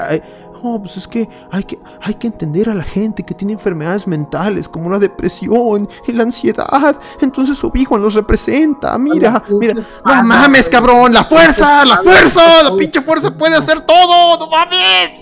no, 0.62 0.80
pues 0.80 0.96
es 0.96 1.08
que 1.08 1.28
hay, 1.50 1.64
que 1.64 1.78
hay 2.02 2.14
que 2.14 2.26
entender 2.26 2.68
a 2.68 2.74
la 2.74 2.82
gente 2.82 3.22
que 3.22 3.34
tiene 3.34 3.54
enfermedades 3.54 4.06
mentales 4.06 4.68
como 4.68 4.90
la 4.90 4.98
depresión 4.98 5.88
y 6.06 6.12
la 6.12 6.22
ansiedad. 6.22 6.96
Entonces 7.20 7.62
Obi-Wan 7.64 8.02
los 8.02 8.14
representa, 8.14 8.96
mira, 8.98 9.42
mira. 9.58 9.74
No 10.04 10.22
mames, 10.22 10.68
cabrón, 10.68 11.12
la 11.12 11.24
fuerza, 11.24 11.84
la 11.84 11.98
fuerza, 11.98 12.62
la 12.62 12.76
pinche 12.76 13.00
fuerza 13.00 13.30
puede 13.30 13.56
hacer 13.56 13.80
todo, 13.86 14.38
no 14.38 14.46
mames. 14.48 15.20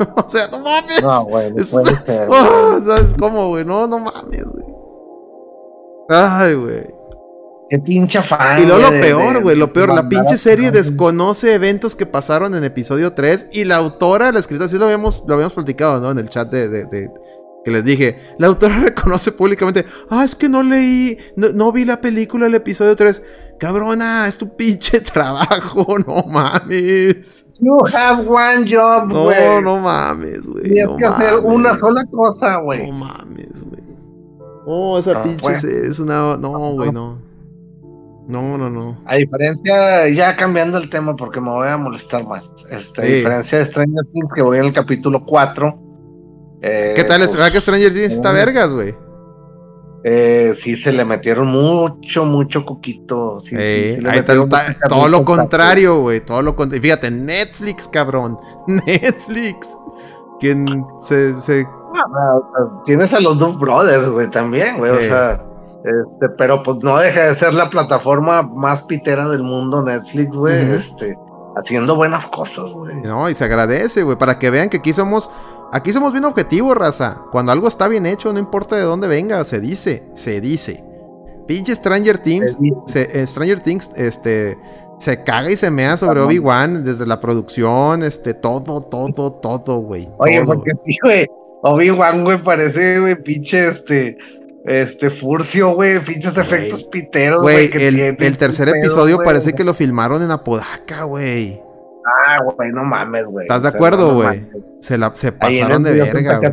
o 0.16 0.28
sea, 0.28 0.48
no 0.48 0.58
mames. 0.60 1.02
No, 1.02 1.24
güey, 1.24 1.52
no 1.52 1.60
Es- 1.60 1.70
puede 1.70 1.96
ser. 1.96 2.26
güey. 2.28 2.40
Ah, 2.40 2.80
¿Sabes 2.84 3.14
cómo, 3.18 3.48
güey? 3.48 3.64
No, 3.64 3.86
no 3.86 3.98
mames, 3.98 4.44
güey. 4.44 4.64
Ay, 6.08 6.54
güey. 6.54 6.84
Qué 7.68 7.78
pinche 7.78 8.18
afán. 8.18 8.60
Y 8.62 8.66
luego 8.66 8.80
lo 8.82 8.90
de- 8.90 9.00
peor, 9.00 9.42
güey, 9.42 9.56
lo 9.56 9.72
peor, 9.72 9.94
la 9.94 10.08
pinche 10.08 10.36
serie 10.38 10.72
desconoce 10.72 11.54
eventos 11.54 11.94
que 11.94 12.04
pasaron 12.04 12.54
en 12.56 12.64
episodio 12.64 13.12
3 13.12 13.46
y 13.52 13.64
la 13.64 13.76
autora, 13.76 14.32
la 14.32 14.40
escritora, 14.40 14.68
sí 14.68 14.76
lo 14.76 14.86
habíamos, 14.86 15.22
lo 15.28 15.34
habíamos 15.34 15.54
platicado, 15.54 16.00
¿no? 16.00 16.10
En 16.10 16.18
el 16.18 16.28
chat 16.28 16.50
de, 16.50 16.68
de- 16.68 16.86
de- 16.86 17.10
que 17.64 17.70
les 17.70 17.84
dije, 17.84 18.18
la 18.38 18.48
autora 18.48 18.76
reconoce 18.84 19.30
públicamente, 19.30 19.84
ah, 20.08 20.24
es 20.24 20.34
que 20.34 20.48
no 20.48 20.62
leí, 20.64 21.16
no, 21.36 21.50
no 21.50 21.70
vi 21.70 21.84
la 21.84 22.00
película 22.00 22.46
del 22.46 22.56
episodio 22.56 22.96
3. 22.96 23.22
Cabrona, 23.60 24.26
es 24.26 24.38
tu 24.38 24.56
pinche 24.56 25.00
trabajo, 25.12 25.86
no 26.06 26.22
mames. 26.24 27.44
You 27.60 27.78
have 27.94 28.26
one 28.26 28.64
job, 28.66 29.12
No, 29.12 29.24
güey. 29.24 29.62
no 29.62 29.78
mames, 29.78 30.46
güey. 30.46 30.62
Tienes 30.64 30.90
no 30.90 30.96
que 30.96 31.04
hacer 31.04 31.32
mames. 31.34 31.44
una 31.44 31.76
sola 31.76 32.02
cosa, 32.10 32.56
güey. 32.60 32.86
No 32.90 32.92
mames, 32.98 33.60
güey. 33.62 33.82
Oh, 34.66 34.98
esa 34.98 35.12
No, 35.12 35.22
pinche 35.22 35.40
pues. 35.42 35.64
es 35.64 35.98
una. 36.00 36.36
No, 36.38 36.72
güey, 36.72 36.90
no. 36.90 37.18
No, 38.28 38.56
no, 38.56 38.70
no. 38.70 39.02
A 39.06 39.16
diferencia, 39.16 40.08
ya 40.08 40.36
cambiando 40.36 40.78
el 40.78 40.88
tema 40.88 41.16
porque 41.16 41.40
me 41.40 41.50
voy 41.50 41.66
a 41.68 41.76
molestar 41.76 42.24
más. 42.26 42.50
Este, 42.70 43.02
A 43.02 43.04
diferencia 43.04 43.58
de 43.58 43.66
Stranger 43.66 44.04
Things, 44.12 44.32
que 44.32 44.42
voy 44.42 44.58
en 44.58 44.66
el 44.66 44.72
capítulo 44.72 45.24
4. 45.26 45.78
eh, 46.62 46.92
¿Qué 46.94 47.02
tal? 47.04 47.22
¿Es 47.22 47.28
pues, 47.28 47.38
verdad 47.38 47.52
que 47.52 47.60
Stranger 47.60 47.92
Things 47.92 48.12
está 48.12 48.28
no. 48.30 48.34
vergas, 48.36 48.72
güey? 48.72 48.94
Eh, 50.04 50.52
sí, 50.54 50.76
se 50.76 50.92
le 50.92 51.04
metieron 51.04 51.46
mucho, 51.48 52.24
mucho 52.24 52.64
coquito. 52.64 53.40
Sí, 53.40 53.54
Eh, 53.58 53.94
sí 53.96 54.02
le 54.02 54.10
ahí 54.10 54.18
está- 54.20 54.34
metieron 54.34 54.44
está- 54.44 54.68
mucha 54.68 54.88
todo 54.88 55.08
lo 55.08 55.24
contrario, 55.24 56.00
güey. 56.00 56.20
Todo 56.24 56.42
lo 56.42 56.56
contrario. 56.56 56.82
Fíjate, 56.82 57.10
Netflix, 57.10 57.86
cabrón. 57.88 58.38
Netflix. 58.66 59.68
Quien 60.40 60.66
se. 61.02 61.38
se... 61.40 61.66
Ah, 62.16 62.34
o 62.36 62.40
sea, 62.70 62.82
tienes 62.84 63.12
a 63.12 63.20
los 63.20 63.38
Dove 63.38 63.58
Brothers, 63.58 64.10
güey, 64.10 64.28
también, 64.30 64.78
güey. 64.78 64.92
Sí. 64.92 64.98
O 65.06 65.08
sea, 65.08 65.44
este, 65.84 66.28
pero 66.38 66.62
pues 66.62 66.78
no 66.84 66.96
deja 66.98 67.22
de 67.26 67.34
ser 67.34 67.52
la 67.52 67.68
plataforma 67.68 68.42
más 68.42 68.82
pitera 68.84 69.28
del 69.28 69.42
mundo, 69.42 69.82
Netflix, 69.82 70.34
güey. 70.34 70.72
Este, 70.72 71.16
haciendo 71.56 71.96
buenas 71.96 72.26
cosas, 72.26 72.72
güey. 72.72 73.00
No, 73.02 73.28
y 73.28 73.34
se 73.34 73.44
agradece, 73.44 74.02
güey. 74.02 74.16
Para 74.16 74.38
que 74.38 74.50
vean 74.50 74.68
que 74.68 74.78
aquí 74.78 74.92
somos. 74.92 75.30
Aquí 75.72 75.92
somos 75.92 76.12
bien 76.12 76.24
objetivos, 76.24 76.76
raza. 76.76 77.22
Cuando 77.30 77.52
algo 77.52 77.68
está 77.68 77.86
bien 77.86 78.04
hecho, 78.06 78.32
no 78.32 78.38
importa 78.40 78.76
de 78.76 78.82
dónde 78.82 79.06
venga, 79.06 79.44
se 79.44 79.60
dice. 79.60 80.04
Se 80.14 80.40
dice. 80.40 80.84
Pinche 81.46 81.74
Stranger 81.74 82.18
Things. 82.18 82.56
Se 82.86 83.20
eh, 83.20 83.26
Stranger 83.26 83.60
Things, 83.60 83.90
este. 83.96 84.58
Se 84.98 85.22
caga 85.22 85.50
y 85.50 85.56
se 85.56 85.70
mea 85.70 85.96
sobre. 85.96 86.20
Obi-Wan 86.20 86.84
desde 86.84 87.06
la 87.06 87.20
producción, 87.20 88.02
este, 88.02 88.34
todo, 88.34 88.82
todo, 88.82 89.32
todo, 89.32 89.78
güey. 89.78 90.08
Oye, 90.18 90.36
todo. 90.44 90.46
porque 90.54 90.72
sí, 90.82 90.96
güey. 91.02 91.26
Obi-Wan, 91.62 92.24
güey, 92.24 92.38
parece, 92.38 93.00
güey, 93.00 93.22
pinche, 93.22 93.68
este, 93.68 94.16
este, 94.64 95.10
furcio, 95.10 95.74
güey, 95.74 95.98
pinches 96.00 96.36
efectos 96.36 96.84
piteros, 96.84 97.42
Güey, 97.42 97.70
el, 97.72 97.94
tiene, 97.94 98.16
el 98.18 98.36
tercer 98.38 98.68
episodio 98.68 99.18
parece 99.24 99.52
que 99.54 99.64
lo 99.64 99.74
filmaron 99.74 100.22
en 100.22 100.30
Apodaca, 100.30 101.04
güey. 101.04 101.62
Ah, 102.26 102.38
güey, 102.42 102.70
no 102.72 102.84
mames, 102.84 103.26
güey. 103.26 103.44
¿Estás 103.44 103.62
de 103.62 103.68
acuerdo, 103.68 104.14
güey? 104.14 104.46
Se, 104.80 104.96
la, 104.98 105.14
se 105.14 105.32
pasaron 105.32 105.82
de 105.82 105.92
verga, 105.92 106.38
güey. 106.38 106.52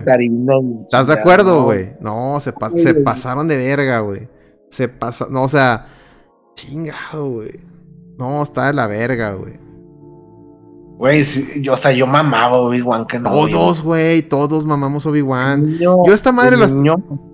¿Estás 0.82 1.08
de 1.08 1.14
acuerdo, 1.14 1.64
güey? 1.64 1.94
No, 2.00 2.40
se, 2.40 2.54
pa- 2.54 2.70
se 2.70 2.96
pasaron 2.96 3.48
de 3.48 3.58
verga, 3.58 4.00
güey. 4.00 4.30
Se 4.70 4.90
pasa, 4.90 5.28
no, 5.30 5.44
o 5.44 5.48
sea, 5.48 5.88
chingado, 6.56 7.30
güey. 7.32 7.60
No, 8.18 8.44
está 8.44 8.68
de 8.68 8.74
la 8.74 8.88
verga, 8.88 9.34
güey. 9.34 9.60
Güey, 10.98 11.24
sí, 11.24 11.62
yo, 11.62 11.74
o 11.74 11.78
sea, 11.78 11.92
yo 11.92 12.08
mamaba 12.08 12.58
Obi-Wan 12.58 13.06
que 13.06 13.20
no. 13.20 13.30
Todos, 13.32 13.82
güey, 13.84 14.24
todos 14.24 14.66
mamamos 14.66 15.06
Obi-Wan. 15.06 15.78
Yo 16.06 16.14
esta 16.14 16.32
madre 16.32 16.58
las- 16.58 16.74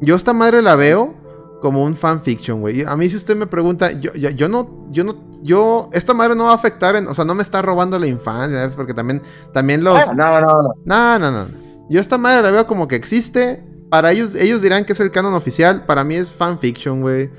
Yo 0.01 0.15
esta 0.15 0.33
madre 0.33 0.61
la 0.61 0.75
veo 0.75 1.13
como 1.61 1.83
un 1.83 1.95
fanfiction, 1.95 2.59
güey. 2.59 2.83
A 2.83 2.97
mí 2.97 3.09
si 3.09 3.15
usted 3.15 3.37
me 3.37 3.47
pregunta, 3.47 3.91
yo, 3.93 4.13
yo, 4.15 4.29
yo 4.31 4.49
no, 4.49 4.87
yo 4.91 5.05
no, 5.05 5.15
yo, 5.41 5.89
esta 5.93 6.13
madre 6.13 6.35
no 6.35 6.43
va 6.45 6.51
a 6.51 6.55
afectar, 6.55 6.97
en, 6.97 7.07
o 7.07 7.13
sea, 7.13 7.23
no 7.23 7.35
me 7.35 7.43
está 7.43 7.61
robando 7.61 7.97
la 7.99 8.07
infancia, 8.07 8.59
¿sabes? 8.59 8.75
porque 8.75 8.93
también, 8.93 9.21
también 9.53 9.81
los... 9.81 9.97
Ah, 9.97 10.13
no, 10.13 10.41
no, 10.41 10.61
no. 10.61 10.69
No, 10.83 11.19
no, 11.19 11.31
no. 11.31 11.47
Yo 11.89 12.01
esta 12.01 12.17
madre 12.17 12.41
la 12.41 12.51
veo 12.51 12.67
como 12.67 12.87
que 12.89 12.95
existe. 12.97 13.63
Para 13.89 14.11
ellos, 14.11 14.35
ellos 14.35 14.61
dirán 14.61 14.83
que 14.85 14.91
es 14.93 14.99
el 14.99 15.11
canon 15.11 15.35
oficial. 15.35 15.85
Para 15.85 16.03
mí 16.03 16.15
es 16.15 16.33
fanfiction, 16.33 17.01
güey. 17.01 17.29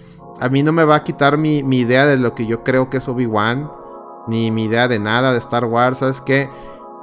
A 0.41 0.49
mí 0.49 0.63
no 0.63 0.73
me 0.73 0.85
va 0.85 0.97
a 0.97 1.05
quitar 1.05 1.37
mi, 1.37 1.63
mi 1.63 1.81
idea 1.81 2.07
de 2.07 2.17
lo 2.17 2.35
que 2.35 2.47
yo 2.47 2.63
creo 2.65 2.89
que 2.89 2.97
es 2.99 3.09
Obi-Wan. 3.09 3.69
Ni 4.27 4.51
mi 4.51 4.65
idea 4.65 4.89
de 4.89 4.99
nada 4.99 5.33
de 5.33 5.39
Star 5.39 5.65
Wars. 5.67 5.99
¿Sabes 5.99 6.21
qué? 6.21 6.49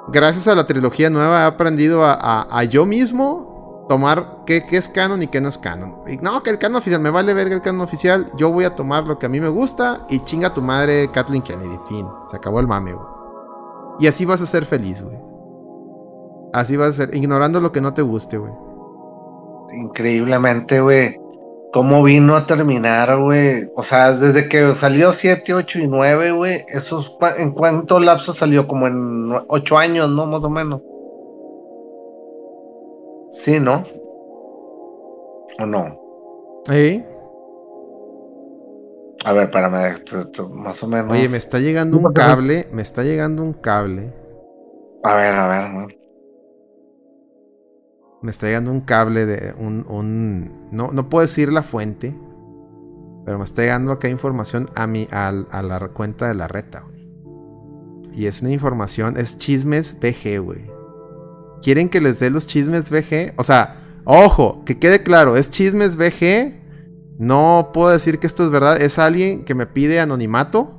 Gracias 0.07 0.47
a 0.47 0.55
la 0.55 0.65
trilogía 0.65 1.09
nueva 1.09 1.43
he 1.43 1.45
aprendido 1.45 2.03
a, 2.03 2.47
a- 2.49 2.63
yo 2.63 2.85
mismo 2.85 3.85
tomar 3.87 4.43
qué, 4.45 4.65
qué 4.65 4.77
es 4.77 4.89
canon 4.89 5.21
y 5.21 5.27
qué 5.27 5.41
no 5.41 5.49
es 5.49 5.57
canon. 5.57 5.97
Y 6.07 6.17
no, 6.17 6.41
que 6.43 6.49
el 6.49 6.57
canon 6.57 6.77
oficial, 6.77 7.01
me 7.01 7.09
vale 7.09 7.33
verga 7.33 7.53
el 7.55 7.61
canon 7.61 7.81
oficial. 7.81 8.31
Yo 8.37 8.51
voy 8.51 8.63
a 8.65 8.75
tomar 8.75 9.05
lo 9.07 9.19
que 9.19 9.25
a 9.25 9.29
mí 9.29 9.39
me 9.39 9.49
gusta 9.49 10.05
y 10.09 10.19
chinga 10.21 10.53
tu 10.53 10.61
madre 10.61 11.09
Kathleen 11.11 11.43
Kennedy. 11.43 11.77
Fin. 11.89 12.07
Se 12.27 12.37
acabó 12.37 12.59
el 12.59 12.67
mame, 12.67 12.93
güey. 12.93 13.05
Y 13.99 14.07
así 14.07 14.25
vas 14.25 14.41
a 14.41 14.45
ser 14.47 14.65
feliz, 14.65 15.03
güey. 15.03 15.17
Así 16.53 16.75
vas 16.77 16.89
a 16.89 16.93
ser, 16.93 17.15
ignorando 17.15 17.61
lo 17.61 17.71
que 17.71 17.81
no 17.81 17.93
te 17.93 18.01
guste, 18.01 18.37
güey. 18.37 18.51
Increíblemente, 19.73 20.81
güey. 20.81 21.17
¿Cómo 21.71 22.03
vino 22.03 22.35
a 22.35 22.45
terminar, 22.45 23.17
güey? 23.17 23.69
O 23.75 23.83
sea, 23.83 24.11
desde 24.11 24.49
que 24.49 24.75
salió 24.75 25.13
7, 25.13 25.53
8 25.53 25.79
y 25.79 25.87
9, 25.87 26.31
güey. 26.31 26.65
Esos, 26.67 27.17
¿En 27.37 27.51
cuánto 27.51 27.99
lapso 27.99 28.33
salió? 28.33 28.67
Como 28.67 28.87
en 28.87 29.31
8 29.47 29.77
años, 29.77 30.09
¿no? 30.09 30.25
Más 30.25 30.43
o 30.43 30.49
menos. 30.49 30.81
Sí, 33.31 33.59
¿no? 33.59 33.83
¿O 35.59 35.65
no? 35.65 35.97
¿Eh? 36.69 37.05
A 39.23 39.33
ver, 39.33 39.43
espérame, 39.43 39.95
más 40.49 40.83
o 40.83 40.87
menos. 40.87 41.11
Oye, 41.11 41.29
me 41.29 41.37
está 41.37 41.59
llegando 41.59 41.97
un 41.97 42.11
cable, 42.11 42.67
me 42.71 42.81
está 42.81 43.03
llegando 43.03 43.43
un 43.43 43.53
cable. 43.53 44.13
A 45.03 45.15
ver, 45.15 45.35
a 45.35 45.47
ver. 45.47 46.00
Me 48.21 48.31
está 48.31 48.47
llegando 48.47 48.71
un 48.71 48.81
cable 48.81 49.25
de 49.25 49.53
un. 49.57 49.85
un- 49.89 50.51
no, 50.71 50.91
no 50.91 51.09
puedo 51.09 51.23
decir 51.23 51.51
la 51.51 51.63
fuente. 51.63 52.15
Pero 53.25 53.37
me 53.37 53.43
está 53.43 53.61
llegando 53.61 53.91
acá 53.91 54.09
información 54.09 54.69
a 54.75 54.87
mi, 54.87 55.07
al- 55.11 55.47
a, 55.51 55.61
la 55.61 55.79
cuenta 55.89 56.27
de 56.27 56.33
la 56.33 56.47
reta, 56.47 56.81
güey. 56.81 57.07
Y 58.13 58.25
es 58.25 58.41
una 58.41 58.51
información, 58.51 59.15
es 59.17 59.37
chismes 59.37 59.97
BG, 59.99 60.39
güey. 60.39 60.69
¿Quieren 61.61 61.89
que 61.89 62.01
les 62.01 62.19
dé 62.19 62.29
los 62.31 62.47
chismes 62.47 62.89
BG? 62.89 63.33
O 63.37 63.43
sea, 63.43 64.01
ojo, 64.05 64.63
que 64.65 64.79
quede 64.79 65.03
claro, 65.03 65.37
es 65.37 65.49
chismes 65.51 65.95
BG. 65.97 66.59
No 67.19 67.69
puedo 67.73 67.89
decir 67.91 68.17
que 68.19 68.25
esto 68.27 68.43
es 68.43 68.49
verdad. 68.49 68.81
Es 68.81 68.97
alguien 68.99 69.45
que 69.45 69.53
me 69.55 69.67
pide 69.67 69.99
anonimato. 69.99 70.73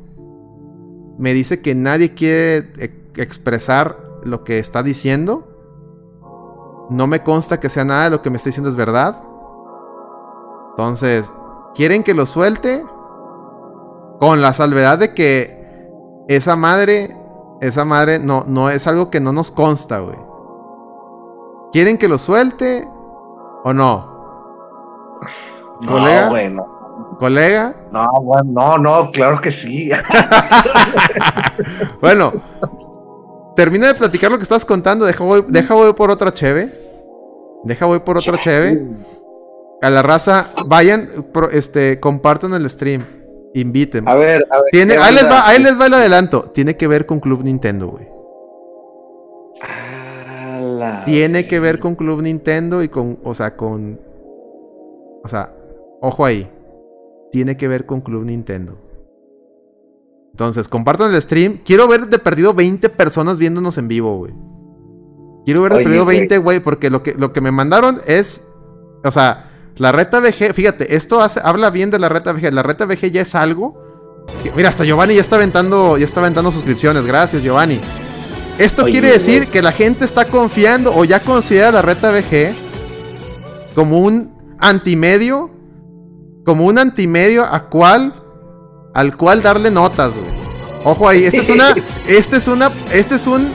Me 1.18 1.32
dice 1.34 1.61
que 1.61 1.74
nadie 1.76 2.14
quiere 2.14 2.72
e- 2.78 2.93
expresar 3.16 3.99
lo 4.24 4.43
que 4.43 4.59
está 4.59 4.82
diciendo. 4.82 5.51
No 6.91 7.07
me 7.07 7.22
consta 7.22 7.61
que 7.61 7.68
sea 7.68 7.85
nada 7.85 8.05
de 8.05 8.11
lo 8.11 8.22
que 8.22 8.30
me 8.30 8.37
está 8.37 8.49
diciendo 8.49 8.70
es 8.70 8.76
verdad. 8.76 9.22
Entonces, 10.70 11.33
¿quieren 11.74 12.03
que 12.03 12.14
lo 12.14 12.26
suelte? 12.26 12.85
Con 14.20 14.41
la 14.41 14.53
salvedad 14.53 14.99
de 14.99 15.14
que 15.14 15.62
esa 16.28 16.57
madre, 16.57 17.16
esa 17.61 17.85
madre 17.85 18.18
no, 18.18 18.45
no 18.47 18.70
es 18.70 18.87
algo 18.87 19.11
que 19.11 19.20
no 19.20 19.33
nos 19.33 19.51
consta, 19.51 20.01
güey. 20.01 20.18
¿Quieren 21.72 21.99
que 21.99 22.09
lo 22.09 22.18
suelte 22.18 22.89
o 23.64 23.72
no? 23.72 24.12
¿Colega? 25.87 26.24
No, 26.24 26.30
güey, 26.30 26.51
no. 26.51 27.16
¿Colega? 27.18 27.74
No, 27.91 28.07
güey, 28.20 28.43
no, 28.47 28.78
no, 28.78 29.11
claro 29.12 29.41
que 29.41 29.51
sí. 29.51 29.91
Bueno, 32.01 32.33
termina 33.57 33.88
de 33.88 33.94
platicar 33.94 34.30
lo 34.30 34.36
que 34.38 34.42
estás 34.44 34.64
contando. 34.64 35.05
Deja 35.05 35.24
voy, 35.24 35.44
deja 35.48 35.74
voy 35.74 35.92
por 35.92 36.11
otra 36.11 36.32
cheve. 36.32 36.72
Deja 37.64 37.86
voy 37.86 38.00
por 38.00 38.18
otra 38.18 38.36
cheve. 38.38 38.82
A 39.82 39.90
la 39.90 40.03
raza, 40.03 40.50
vayan, 40.68 41.09
pro- 41.32 41.50
este, 41.50 41.98
compartan 42.00 42.55
el 42.55 42.68
stream. 42.70 43.05
Inviten. 43.55 44.09
A 44.09 44.14
ver, 44.14 44.46
a 44.50 44.57
ver. 44.57 44.70
Tiene, 44.70 44.94
¿qué 44.94 45.00
ahí, 45.00 45.14
les 45.14 45.24
va, 45.24 45.48
ahí 45.48 45.62
les 45.62 45.78
va 45.80 45.86
el 45.86 45.94
adelanto. 45.94 46.42
Tiene 46.55 46.76
que 46.76 46.86
ver 46.86 47.05
con 47.05 47.20
Club 47.20 47.42
Nintendo, 47.44 47.88
güey. 47.88 48.09
Tiene 51.05 51.46
que 51.46 51.61
ver 51.61 51.78
con 51.78 51.94
Club 51.94 52.22
Nintendo 52.22 52.82
y 52.82 52.88
con, 52.88 53.18
o 53.24 53.34
sea, 53.34 53.57
con... 53.57 54.00
O 55.24 55.28
sea, 55.28 55.55
ojo 56.00 56.24
ahí. 56.24 56.50
Tiene 57.30 57.57
que 57.57 57.68
ver 57.68 57.86
con 57.86 58.00
Club 58.00 58.24
Nintendo. 58.24 58.78
Entonces, 60.43 60.66
compartan 60.68 61.14
el 61.14 61.22
stream. 61.22 61.61
Quiero 61.64 61.86
ver 61.86 62.09
de 62.09 62.18
perdido 62.18 62.53
20 62.53 62.88
personas 62.88 63.38
viéndonos 63.38 63.78
en 63.78 63.86
vivo, 63.86 64.16
güey. 64.18 64.34
Quiero 65.45 65.62
ver 65.62 65.70
de 65.72 65.76
Oye, 65.78 65.84
perdido 65.84 66.05
güey. 66.05 66.18
20, 66.18 66.38
güey, 66.38 66.61
porque 66.61 66.90
lo 66.90 67.03
que, 67.05 67.14
lo 67.14 67.32
que 67.32 67.40
me 67.40 67.53
mandaron 67.53 68.01
es... 68.07 68.43
O 69.05 69.11
sea, 69.12 69.49
la 69.76 69.93
reta 69.93 70.18
VG, 70.20 70.53
fíjate, 70.53 70.97
esto 70.97 71.20
hace, 71.20 71.40
habla 71.45 71.70
bien 71.70 71.90
de 71.90 71.99
la 72.01 72.09
reta 72.09 72.32
VG. 72.32 72.53
La 72.53 72.62
reta 72.64 72.86
VG 72.86 73.11
ya 73.12 73.20
es 73.22 73.34
algo... 73.36 73.78
que- 74.43 74.51
mira, 74.53 74.68
hasta 74.68 74.84
Giovanni 74.84 75.14
ya 75.14 75.20
está 75.20 75.36
aventando, 75.36 75.97
ya 75.97 76.05
está 76.05 76.20
aventando 76.20 76.51
suscripciones. 76.51 77.05
Gracias, 77.07 77.43
Giovanni. 77.45 77.80
Esto 78.59 78.82
Oye, 78.82 78.93
quiere 78.93 79.11
decir 79.12 79.43
güey. 79.43 79.51
que 79.51 79.62
la 79.62 79.72
gente 79.72 80.05
está 80.05 80.24
confiando 80.26 80.93
o 80.95 81.05
ya 81.05 81.20
considera 81.20 81.70
la 81.70 81.82
reta 81.82 82.11
VG 82.11 82.53
como 83.74 84.01
un 84.01 84.32
antimedio, 84.59 85.51
como 86.45 86.66
un 86.66 86.78
antimedio 86.78 87.45
a 87.45 87.68
cual, 87.68 88.22
al 88.95 89.16
cual 89.16 89.43
darle 89.43 89.70
notas, 89.70 90.12
güey. 90.12 90.26
Ojo 90.84 91.09
ahí, 91.09 91.24
esta 91.24 91.40
es 91.40 91.49
una, 91.51 91.74
este 92.07 92.36
es 92.36 92.49
una, 92.49 92.70
este 92.93 93.14
es 93.16 93.26
un, 93.26 93.49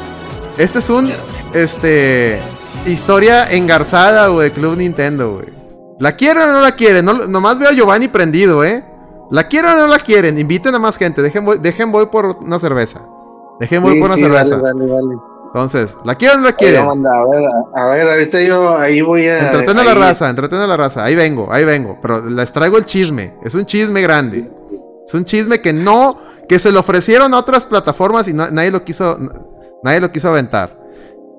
este 0.57 0.79
es 0.79 0.89
un, 0.89 1.11
este, 1.53 2.41
historia 2.85 3.51
engarzada, 3.51 4.27
güey, 4.27 4.51
Club 4.51 4.77
Nintendo, 4.77 5.33
güey. 5.33 5.47
¿La 5.99 6.15
quieren 6.15 6.43
o 6.49 6.53
no 6.53 6.61
la 6.61 6.73
quieren? 6.73 7.03
No, 7.05 7.13
nomás 7.13 7.57
veo 7.59 7.69
a 7.69 7.73
Giovanni 7.73 8.07
prendido, 8.07 8.63
¿eh? 8.63 8.85
¿La 9.31 9.47
quieren 9.47 9.71
o 9.71 9.75
no 9.77 9.87
la 9.87 9.99
quieren? 9.99 10.37
Inviten 10.37 10.73
a 10.75 10.79
más 10.79 10.97
gente, 10.97 11.21
dejen 11.21 11.43
voy, 11.43 11.57
dejen 11.57 11.91
voy 11.91 12.05
por 12.05 12.37
una 12.41 12.59
cerveza. 12.59 13.01
Dejen 13.59 13.81
voy 13.81 13.95
Sí, 13.95 13.99
por 13.99 14.09
una 14.09 14.15
sí, 14.15 14.21
cerveza. 14.21 14.57
Dale, 14.57 14.61
dale, 14.61 14.85
dale. 14.87 15.15
Entonces, 15.47 15.97
¿la 16.05 16.15
quieren 16.15 16.37
o 16.37 16.41
no 16.41 16.47
la 16.49 16.55
Oye, 16.57 16.57
quieren? 16.57 16.85
manda, 16.85 17.09
a 17.17 17.23
ver, 17.25 17.41
a, 17.43 17.81
a 17.81 17.85
ver, 17.89 18.09
ahorita 18.09 18.41
yo 18.41 18.77
ahí 18.77 19.01
voy 19.01 19.27
a. 19.27 19.39
Entreten 19.47 19.79
a 19.79 19.83
la 19.83 19.93
raza, 19.95 20.29
entreten 20.29 20.59
a 20.59 20.67
la 20.67 20.77
raza. 20.77 21.03
Ahí 21.03 21.15
vengo, 21.15 21.51
ahí 21.51 21.65
vengo. 21.65 21.97
Pero 22.01 22.21
les 22.29 22.51
traigo 22.53 22.77
el 22.77 22.85
chisme. 22.85 23.37
Es 23.43 23.55
un 23.55 23.65
chisme 23.65 24.01
grande. 24.01 24.51
Es 25.07 25.13
un 25.13 25.23
chisme 25.23 25.61
que 25.61 25.71
no, 25.71 26.19
que 26.49 26.59
se 26.59 26.71
lo 26.71 26.81
ofrecieron 26.81 27.33
a 27.33 27.39
otras 27.39 27.63
plataformas 27.65 28.27
y 28.27 28.33
no- 28.33 28.51
nadie 28.51 28.71
lo 28.71 28.83
quiso, 28.83 29.17
nadie 29.83 30.01
lo 30.01 30.11
quiso 30.11 30.27
aventar. 30.27 30.77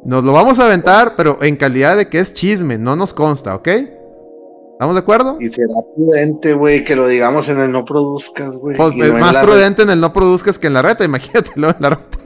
Nos 0.04 0.24
lo 0.24 0.32
vamos 0.32 0.58
a 0.58 0.64
aventar, 0.64 1.14
pero 1.16 1.36
en 1.42 1.56
calidad 1.56 1.96
de 1.96 2.08
que 2.08 2.18
es 2.18 2.32
chisme, 2.32 2.78
no 2.78 2.96
nos 2.96 3.12
consta, 3.12 3.54
¿ok? 3.54 3.68
¿Estamos 3.68 4.94
de 4.94 5.00
acuerdo? 5.00 5.36
Y 5.40 5.48
será 5.48 5.74
prudente, 5.94 6.54
güey, 6.54 6.84
que 6.84 6.94
lo 6.94 7.08
digamos 7.08 7.48
en 7.48 7.58
el 7.58 7.72
no 7.72 7.84
produzcas, 7.84 8.56
güey. 8.56 8.76
Pues 8.76 8.94
es 8.94 9.12
no 9.12 9.18
más 9.18 9.36
prudente 9.38 9.82
en 9.82 9.90
el 9.90 10.00
no 10.00 10.12
produzcas 10.12 10.58
que 10.58 10.68
en 10.68 10.74
la 10.74 10.82
reta, 10.82 11.04
imagínatelo 11.04 11.68
en 11.70 11.76
la 11.80 11.90
reta. 11.90 12.18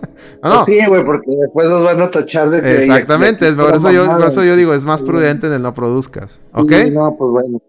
No, 0.43 0.49
no. 0.51 0.65
Pues 0.65 0.77
sí, 0.79 0.87
güey, 0.87 1.05
porque 1.05 1.31
después 1.41 1.67
nos 1.69 1.83
van 1.83 2.01
a 2.03 2.11
tachar 2.11 2.51
de 2.51 2.61
que. 2.61 2.79
Exactamente, 2.85 3.51
por 3.55 3.75
eso, 3.75 3.91
yo, 3.91 4.05
eso 4.27 4.45
yo 4.45 4.55
digo, 4.55 4.75
es 4.75 4.85
más 4.85 5.01
prudente 5.03 5.47
en 5.47 5.55
el 5.55 5.63
no 5.63 5.73
produzcas, 5.73 6.41
¿ok? 6.53 6.71
Sí, 6.71 6.91
no, 6.93 7.17
pues 7.17 7.31
bueno. 7.31 7.61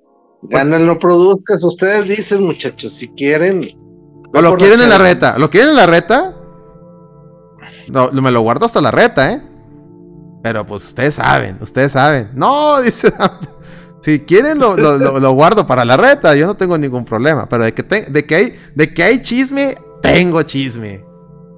Gana 0.49 0.77
el 0.77 0.85
no 0.87 0.99
produzcas. 0.99 1.63
Ustedes 1.63 2.07
dicen, 2.07 2.43
muchachos, 2.43 2.93
si 2.93 3.07
quieren. 3.09 3.67
O 4.33 4.41
lo 4.41 4.55
quieren 4.55 4.81
en 4.81 4.89
la 4.89 4.97
reta. 4.97 5.37
¿Lo 5.37 5.49
quieren 5.49 5.71
en 5.71 5.75
la 5.77 5.85
reta? 5.85 6.35
No, 7.89 8.11
me 8.11 8.31
lo 8.31 8.41
guardo 8.41 8.65
hasta 8.65 8.81
la 8.81 8.91
reta, 8.91 9.31
¿eh? 9.33 9.41
Pero 10.43 10.65
pues 10.65 10.85
ustedes 10.85 11.15
saben, 11.15 11.57
ustedes 11.61 11.91
saben. 11.93 12.31
No, 12.33 12.81
dice. 12.81 13.13
Si 14.01 14.19
quieren 14.21 14.59
lo, 14.59 14.75
lo- 14.75 14.97
lo- 14.97 15.19
lo 15.19 15.31
guardo 15.31 15.65
para 15.65 15.85
la 15.85 15.95
reta, 15.95 16.35
yo 16.35 16.45
no 16.45 16.55
tengo 16.57 16.77
ningún 16.77 17.05
problema. 17.05 17.47
Pero 17.47 17.63
de 17.63 17.73
que, 17.73 17.83
te- 17.83 18.05
de 18.07 18.25
que, 18.25 18.35
hay, 18.35 18.55
de 18.75 18.93
que 18.93 19.03
hay 19.03 19.21
chisme, 19.21 19.77
tengo 20.01 20.41
chisme. 20.41 21.05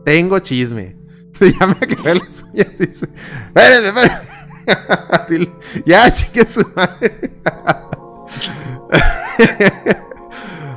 Tengo 0.06 0.38
chisme. 0.40 0.96
Ya 1.40 1.66
me 1.68 1.74
acabé 1.74 2.16
las 2.16 2.44
uñas, 2.54 2.68
dice. 2.80 3.08
Espérenme, 3.48 3.88
espérenme. 3.90 4.36
Ya, 5.86 6.12
chique 6.12 6.46
su 6.48 6.62
madre. 6.76 7.40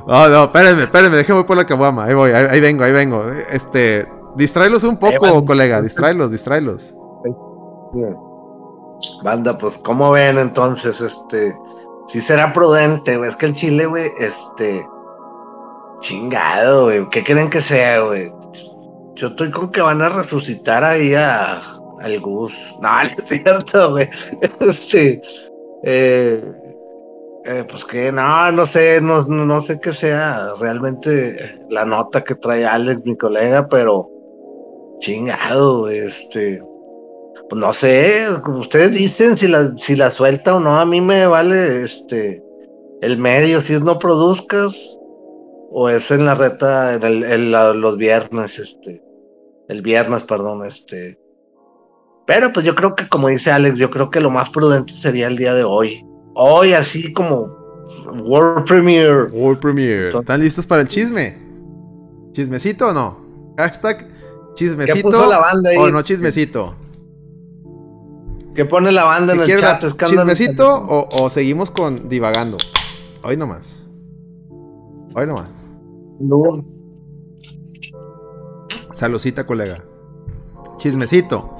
No, 0.08 0.26
no, 0.26 0.44
espérenme, 0.44 0.84
espérenme, 0.84 1.16
déjenme 1.18 1.44
por 1.44 1.58
la 1.58 1.66
caguama. 1.66 2.04
Ahí 2.04 2.14
voy, 2.14 2.30
ahí, 2.30 2.46
ahí 2.50 2.60
vengo, 2.62 2.82
ahí 2.82 2.92
vengo. 2.92 3.28
Este, 3.52 4.08
distráelos 4.36 4.82
un 4.84 4.96
poco, 4.96 5.44
colega, 5.44 5.82
distráelos, 5.82 6.30
distráelos. 6.30 6.96
Banda, 9.22 9.58
pues, 9.58 9.76
¿cómo 9.76 10.10
ven 10.12 10.38
entonces? 10.38 10.98
Este. 11.02 11.54
Si 12.06 12.20
será 12.20 12.54
prudente, 12.54 13.18
güey. 13.18 13.28
Es 13.28 13.36
que 13.36 13.46
el 13.46 13.52
chile, 13.52 13.84
güey, 13.84 14.10
este. 14.18 14.82
Chingado, 16.00 16.84
güey. 16.84 17.06
¿Qué 17.10 17.22
creen 17.22 17.50
que 17.50 17.60
sea, 17.60 18.00
güey? 18.00 18.32
Yo 19.14 19.26
estoy 19.26 19.50
con 19.50 19.70
que 19.70 19.82
van 19.82 20.00
a 20.00 20.08
resucitar 20.08 20.84
ahí 20.84 21.14
a. 21.14 21.60
Al 22.00 22.20
Gus. 22.20 22.74
No, 22.80 22.88
no 23.02 23.02
es 23.02 23.24
cierto, 23.28 23.90
güey. 23.90 24.08
Este. 24.60 25.20
eh, 25.84 26.67
Eh, 27.50 27.64
pues 27.66 27.82
que 27.86 28.12
no, 28.12 28.52
no 28.52 28.66
sé, 28.66 29.00
no, 29.00 29.22
no 29.22 29.60
sé 29.62 29.80
qué 29.80 29.92
sea 29.92 30.52
realmente 30.60 31.34
la 31.70 31.86
nota 31.86 32.22
que 32.22 32.34
trae 32.34 32.66
Alex, 32.66 33.06
mi 33.06 33.16
colega, 33.16 33.66
pero 33.70 34.10
chingado, 34.98 35.88
este, 35.88 36.62
pues 37.48 37.58
no 37.58 37.72
sé, 37.72 38.12
ustedes 38.48 38.92
dicen 38.92 39.38
si 39.38 39.48
la, 39.48 39.74
si 39.78 39.96
la 39.96 40.10
suelta 40.10 40.56
o 40.56 40.60
no, 40.60 40.78
a 40.78 40.84
mí 40.84 41.00
me 41.00 41.26
vale 41.26 41.84
este 41.84 42.42
el 43.00 43.16
medio, 43.16 43.62
si 43.62 43.72
es 43.72 43.80
no 43.80 43.98
produzcas, 43.98 44.98
o 45.70 45.88
es 45.88 46.10
en 46.10 46.26
la 46.26 46.34
reta, 46.34 46.96
en, 46.96 47.02
el, 47.02 47.24
en 47.24 47.80
los 47.80 47.96
viernes, 47.96 48.58
este, 48.58 49.02
el 49.68 49.80
viernes, 49.80 50.22
perdón, 50.24 50.66
este. 50.66 51.18
Pero 52.26 52.52
pues 52.52 52.66
yo 52.66 52.74
creo 52.74 52.94
que, 52.94 53.08
como 53.08 53.28
dice 53.28 53.50
Alex, 53.50 53.78
yo 53.78 53.88
creo 53.88 54.10
que 54.10 54.20
lo 54.20 54.28
más 54.28 54.50
prudente 54.50 54.92
sería 54.92 55.28
el 55.28 55.38
día 55.38 55.54
de 55.54 55.64
hoy. 55.64 56.04
Hoy, 56.40 56.72
así 56.72 57.12
como 57.12 57.48
World 58.22 58.64
Premiere. 58.64 59.24
World 59.24 59.58
Premiere. 59.58 60.10
¿Están 60.10 60.38
listos 60.40 60.64
para 60.66 60.82
el 60.82 60.88
chisme? 60.88 61.36
¿Chismecito 62.30 62.88
o 62.88 62.92
no? 62.92 63.18
Hashtag 63.56 64.06
chismecito. 64.54 64.94
¿Qué 64.94 65.02
puso 65.02 65.26
la 65.26 65.38
banda 65.38 65.70
ahí? 65.70 65.76
O 65.78 65.90
no 65.90 66.00
chismecito. 66.02 66.76
Que 68.54 68.64
pone 68.64 68.92
la 68.92 69.02
banda 69.02 69.34
en 69.34 69.46
¿Qué 69.46 69.54
el 69.54 69.60
chat. 69.60 69.82
escándalo. 69.82 70.30
¿Chismecito 70.30 70.76
o, 70.76 71.08
o 71.10 71.28
seguimos 71.28 71.72
con 71.72 72.08
divagando? 72.08 72.56
Hoy 73.24 73.36
nomás. 73.36 73.90
Hoy 75.16 75.26
nomás. 75.26 75.48
No. 76.20 76.38
Salucita, 78.92 79.44
colega. 79.44 79.82
Chismecito. 80.76 81.56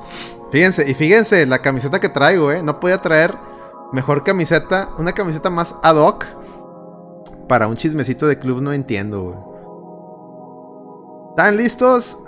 Fíjense, 0.53 0.89
y 0.89 0.95
fíjense, 0.95 1.47
la 1.47 1.61
camiseta 1.61 1.99
que 1.99 2.09
traigo, 2.09 2.53
¿eh? 2.53 2.63
No 2.63 2.79
podía 2.79 2.99
traer 2.99 3.48
mejor 3.93 4.25
camiseta, 4.25 4.91
una 4.99 5.13
camiseta 5.13 5.51
más 5.51 5.75
ad 5.83 5.97
hoc 5.97 6.27
para 7.49 7.67
un 7.67 7.77
chismecito 7.77 8.27
de 8.27 8.39
club, 8.39 8.61
no 8.61 8.73
entiendo, 8.73 9.23
güey. 9.23 9.39
¿Están 11.31 11.57
listos? 11.57 12.19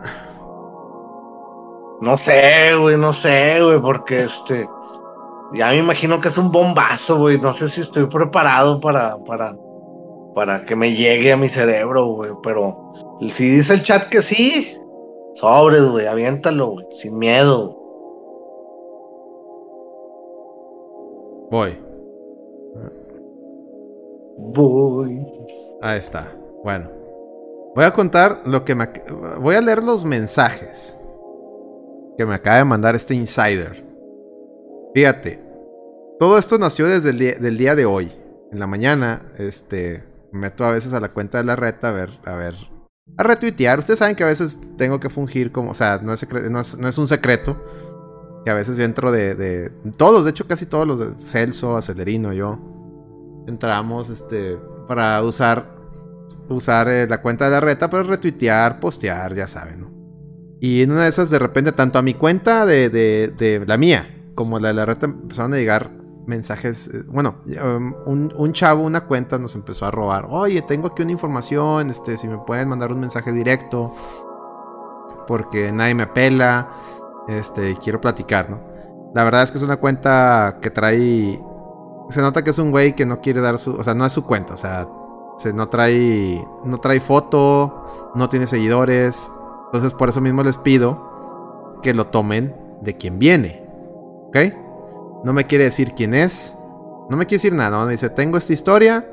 No 2.01 2.17
sé, 2.17 2.75
güey, 2.81 2.97
no 2.97 3.13
sé, 3.13 3.63
güey, 3.63 3.81
porque 3.81 4.23
este. 4.23 4.69
Ya 5.53 5.71
me 5.71 5.79
imagino 5.79 6.21
que 6.21 6.29
es 6.29 6.39
un 6.39 6.51
bombazo, 6.53 7.19
güey. 7.19 7.39
No 7.39 7.53
sé 7.53 7.69
si 7.69 7.81
estoy 7.81 8.07
preparado 8.07 8.81
para, 8.81 9.17
para, 9.25 9.53
para 10.35 10.65
que 10.65 10.77
me 10.77 10.95
llegue 10.95 11.33
a 11.33 11.37
mi 11.37 11.49
cerebro, 11.49 12.07
güey. 12.07 12.31
Pero 12.43 12.95
si 13.29 13.51
dice 13.51 13.75
el 13.75 13.83
chat 13.83 14.09
que 14.09 14.23
sí, 14.23 14.79
sobres, 15.35 15.85
güey, 15.91 16.07
aviéntalo, 16.07 16.69
güey, 16.69 16.87
sin 16.97 17.19
miedo. 17.19 17.80
Voy. 21.51 21.79
Voy. 24.39 25.27
Ahí 25.83 25.99
está. 25.99 26.33
Bueno. 26.63 26.91
Voy 27.75 27.85
a 27.85 27.93
contar 27.93 28.43
lo 28.45 28.65
que 28.65 28.75
me... 28.75 28.89
Voy 29.41 29.55
a 29.55 29.61
leer 29.61 29.83
los 29.83 30.05
mensajes 30.05 30.97
que 32.17 32.27
me 32.27 32.35
acaba 32.35 32.59
de 32.59 32.65
mandar 32.65 32.95
este 32.95 33.15
insider. 33.15 33.85
Fíjate. 34.95 35.43
Todo 36.19 36.39
esto 36.39 36.59
nació 36.59 36.87
desde 36.87 37.11
el 37.11 37.19
día, 37.19 37.35
del 37.41 37.57
día 37.59 37.75
de 37.75 37.87
hoy. 37.87 38.13
En 38.53 38.59
la 38.59 38.67
mañana, 38.67 39.21
este... 39.39 40.05
Me 40.33 40.41
meto 40.41 40.65
a 40.65 40.71
veces 40.71 40.93
a 40.93 41.01
la 41.01 41.13
cuenta 41.13 41.39
de 41.39 41.45
la 41.45 41.57
reta 41.57 41.89
a 41.89 41.93
ver, 41.93 42.11
a 42.25 42.37
ver... 42.37 42.55
A 43.17 43.25
retuitear. 43.25 43.81
Ustedes 43.81 43.99
saben 43.99 44.15
que 44.15 44.23
a 44.23 44.29
veces 44.29 44.61
tengo 44.77 45.01
que 45.01 45.11
fungir 45.11 45.51
como... 45.51 45.73
O 45.73 45.75
sea, 45.75 45.99
no 46.03 46.13
es, 46.13 46.29
secre- 46.29 46.49
no 46.49 46.61
es, 46.61 46.79
no 46.79 46.89
es 46.89 46.99
un 46.99 47.09
secreto. 47.09 47.57
Que 48.45 48.51
a 48.51 48.55
veces 48.55 48.77
yo 48.79 48.85
entro 48.85 49.13
de. 49.13 49.71
Todos, 49.97 50.25
de 50.25 50.31
hecho 50.31 50.47
casi 50.47 50.67
todos 50.67 50.87
los 50.87 50.99
de 50.99 51.19
Celso, 51.19 51.77
Acelerino, 51.77 52.33
yo 52.33 52.59
entramos 53.47 54.09
este 54.11 54.59
para 54.89 55.23
usar 55.23 55.79
usar 56.49 56.89
eh, 56.89 57.07
la 57.09 57.23
cuenta 57.23 57.45
de 57.45 57.51
la 57.53 57.61
reta 57.61 57.89
para 57.89 58.03
retuitear, 58.03 58.81
postear, 58.81 59.35
ya 59.35 59.47
saben, 59.47 59.81
¿no? 59.83 59.91
Y 60.61 60.83
en 60.83 60.91
una 60.93 61.05
de 61.05 61.09
esas 61.09 61.31
de 61.31 61.39
repente 61.39 61.71
tanto 61.73 61.99
a 61.99 62.03
mi 62.03 62.15
cuenta 62.15 62.67
de, 62.67 62.89
de- 62.91 63.29
de 63.29 63.65
la 63.67 63.77
mía 63.77 64.31
como 64.35 64.59
la 64.59 64.69
de 64.69 64.75
la 64.75 64.85
reta 64.87 65.07
empezaron 65.07 65.53
a 65.55 65.57
llegar 65.57 65.91
mensajes, 66.27 66.89
eh, 66.89 67.03
bueno, 67.07 67.37
um, 67.47 67.95
un, 68.07 68.33
un 68.37 68.53
chavo, 68.53 68.83
una 68.83 69.03
cuenta 69.07 69.39
nos 69.39 69.55
empezó 69.55 69.87
a 69.87 69.91
robar, 69.91 70.27
oye, 70.31 70.63
tengo 70.63 70.89
aquí 70.89 71.03
una 71.03 71.13
información, 71.13 71.89
este, 71.91 72.17
si 72.17 72.27
me 72.29 72.39
pueden 72.39 72.69
mandar 72.69 72.91
un 72.93 73.01
mensaje 73.01 73.33
directo, 73.33 73.95
porque 75.27 75.73
nadie 75.73 75.95
me 75.95 76.07
pela, 76.07 76.69
este, 77.31 77.77
quiero 77.77 78.01
platicar, 78.01 78.51
¿no? 78.51 78.61
La 79.15 79.25
verdad 79.25 79.43
es 79.43 79.51
que 79.51 79.59
es 79.59 79.65
una 79.65 79.77
cuenta 79.77 80.59
que 80.61 80.71
trae 80.71 81.41
se 82.11 82.21
nota 82.21 82.43
que 82.43 82.51
es 82.51 82.59
un 82.59 82.71
güey 82.71 82.95
que 82.95 83.07
no 83.07 83.21
quiere 83.21 83.41
dar 83.41 83.59
su, 83.59 83.73
o 83.73 83.85
sea, 83.85 83.95
no 83.95 84.05
es 84.05 84.13
su 84.13 84.25
cuenta, 84.25 84.55
o 84.55 84.57
sea, 84.57 84.89
se 85.39 85.53
no 85.53 85.69
trae 85.69 86.43
no 86.65 86.79
trae 86.79 87.01
foto, 87.01 88.13
no 88.15 88.29
tiene 88.29 88.47
seguidores. 88.47 89.31
Entonces, 89.67 89.95
por 89.95 90.09
eso 90.09 90.21
mismo 90.21 90.43
les 90.43 90.59
pido 90.59 91.79
que 91.83 91.95
lo 91.95 92.09
tomen 92.09 92.55
de 92.81 92.97
quien 92.97 93.19
viene. 93.19 93.65
¿Ok? 94.27 94.37
No 95.25 95.33
me 95.33 95.47
quiere 95.47 95.65
decir 95.65 95.95
quién 95.95 96.15
es. 96.15 96.57
No 97.09 97.17
me 97.17 97.27
quiere 97.27 97.39
decir 97.43 97.55
nada, 97.55 97.79
¿no? 97.79 97.87
Me 97.87 97.93
dice, 97.93 98.11
"Tengo 98.11 98.37
esta 98.37 98.53
historia, 98.53 99.07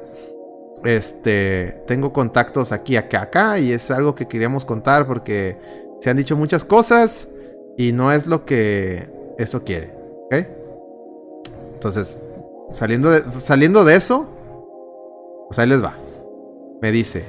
este, 0.84 1.84
tengo 1.88 2.14
contactos 2.14 2.72
aquí, 2.72 2.96
acá, 2.98 3.24
acá 3.24 3.60
y 3.60 3.72
es 3.72 3.90
algo 3.92 4.16
que 4.16 4.28
queríamos 4.28 4.66
contar 4.66 5.08
porque 5.08 5.58
se 6.02 6.10
han 6.10 6.18
dicho 6.18 6.36
muchas 6.36 6.66
cosas 6.66 7.28
y 7.78 7.92
no 7.92 8.12
es 8.12 8.28
lo 8.28 8.46
que 8.46 9.10
esto 9.38 9.64
quiere, 9.64 9.94
¿ok? 10.26 10.48
Entonces, 11.74 12.18
Saliendo 12.74 13.10
de, 13.10 13.24
saliendo 13.40 13.86
de 13.86 13.96
eso, 13.96 14.30
pues 15.48 15.58
ahí 15.60 15.68
les 15.68 15.84
va. 15.84 15.98
Me 16.82 16.92
dice, 16.92 17.26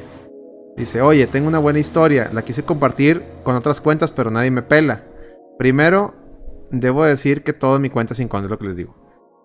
dice, 0.76 1.00
oye, 1.00 1.26
tengo 1.26 1.48
una 1.48 1.60
buena 1.60 1.78
historia, 1.78 2.28
la 2.32 2.42
quise 2.42 2.64
compartir 2.64 3.24
con 3.44 3.54
otras 3.54 3.80
cuentas, 3.80 4.10
pero 4.10 4.30
nadie 4.30 4.50
me 4.50 4.62
pela. 4.62 5.04
Primero, 5.58 6.14
debo 6.70 7.04
decir 7.04 7.44
que 7.44 7.52
todo 7.52 7.78
mi 7.78 7.88
cuenta 7.88 8.20
incógnito, 8.20 8.46
es 8.46 8.50
lo 8.50 8.58
que 8.58 8.66
les 8.66 8.76
digo. 8.76 8.94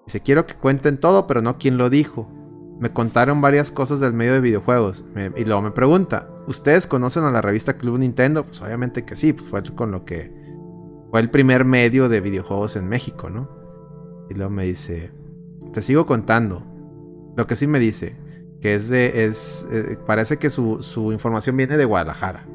Dice, 0.05 0.19
quiero 0.19 0.45
que 0.45 0.55
cuenten 0.55 0.99
todo, 0.99 1.27
pero 1.27 1.41
no 1.41 1.57
quién 1.57 1.77
lo 1.77 1.89
dijo. 1.89 2.27
Me 2.79 2.91
contaron 2.91 3.39
varias 3.39 3.71
cosas 3.71 3.99
del 3.99 4.13
medio 4.13 4.33
de 4.33 4.41
videojuegos. 4.41 5.05
Y 5.37 5.45
luego 5.45 5.61
me 5.61 5.71
pregunta, 5.71 6.27
¿ustedes 6.47 6.87
conocen 6.87 7.23
a 7.23 7.31
la 7.31 7.41
revista 7.41 7.77
Club 7.77 7.99
Nintendo? 7.99 8.45
Pues 8.45 8.61
obviamente 8.61 9.05
que 9.05 9.15
sí, 9.15 9.31
pues 9.31 9.47
fue 9.47 9.63
con 9.75 9.91
lo 9.91 10.03
que... 10.03 10.42
Fue 11.13 11.21
el 11.21 11.29
primer 11.29 11.63
medio 11.63 12.09
de 12.09 12.21
videojuegos 12.21 12.75
en 12.75 12.89
México, 12.89 13.29
¿no? 13.29 13.47
Y 14.31 14.33
luego 14.33 14.49
me 14.49 14.63
dice, 14.63 15.11
te 15.71 15.83
sigo 15.83 16.07
contando. 16.07 16.63
Lo 17.37 17.45
que 17.45 17.55
sí 17.55 17.67
me 17.67 17.77
dice, 17.77 18.15
que 18.61 18.73
es 18.73 18.89
de, 18.89 19.25
es, 19.25 19.63
eh, 19.71 19.99
parece 20.07 20.37
que 20.37 20.49
su, 20.49 20.81
su 20.81 21.11
información 21.11 21.55
viene 21.55 21.77
de 21.77 21.85
Guadalajara. 21.85 22.47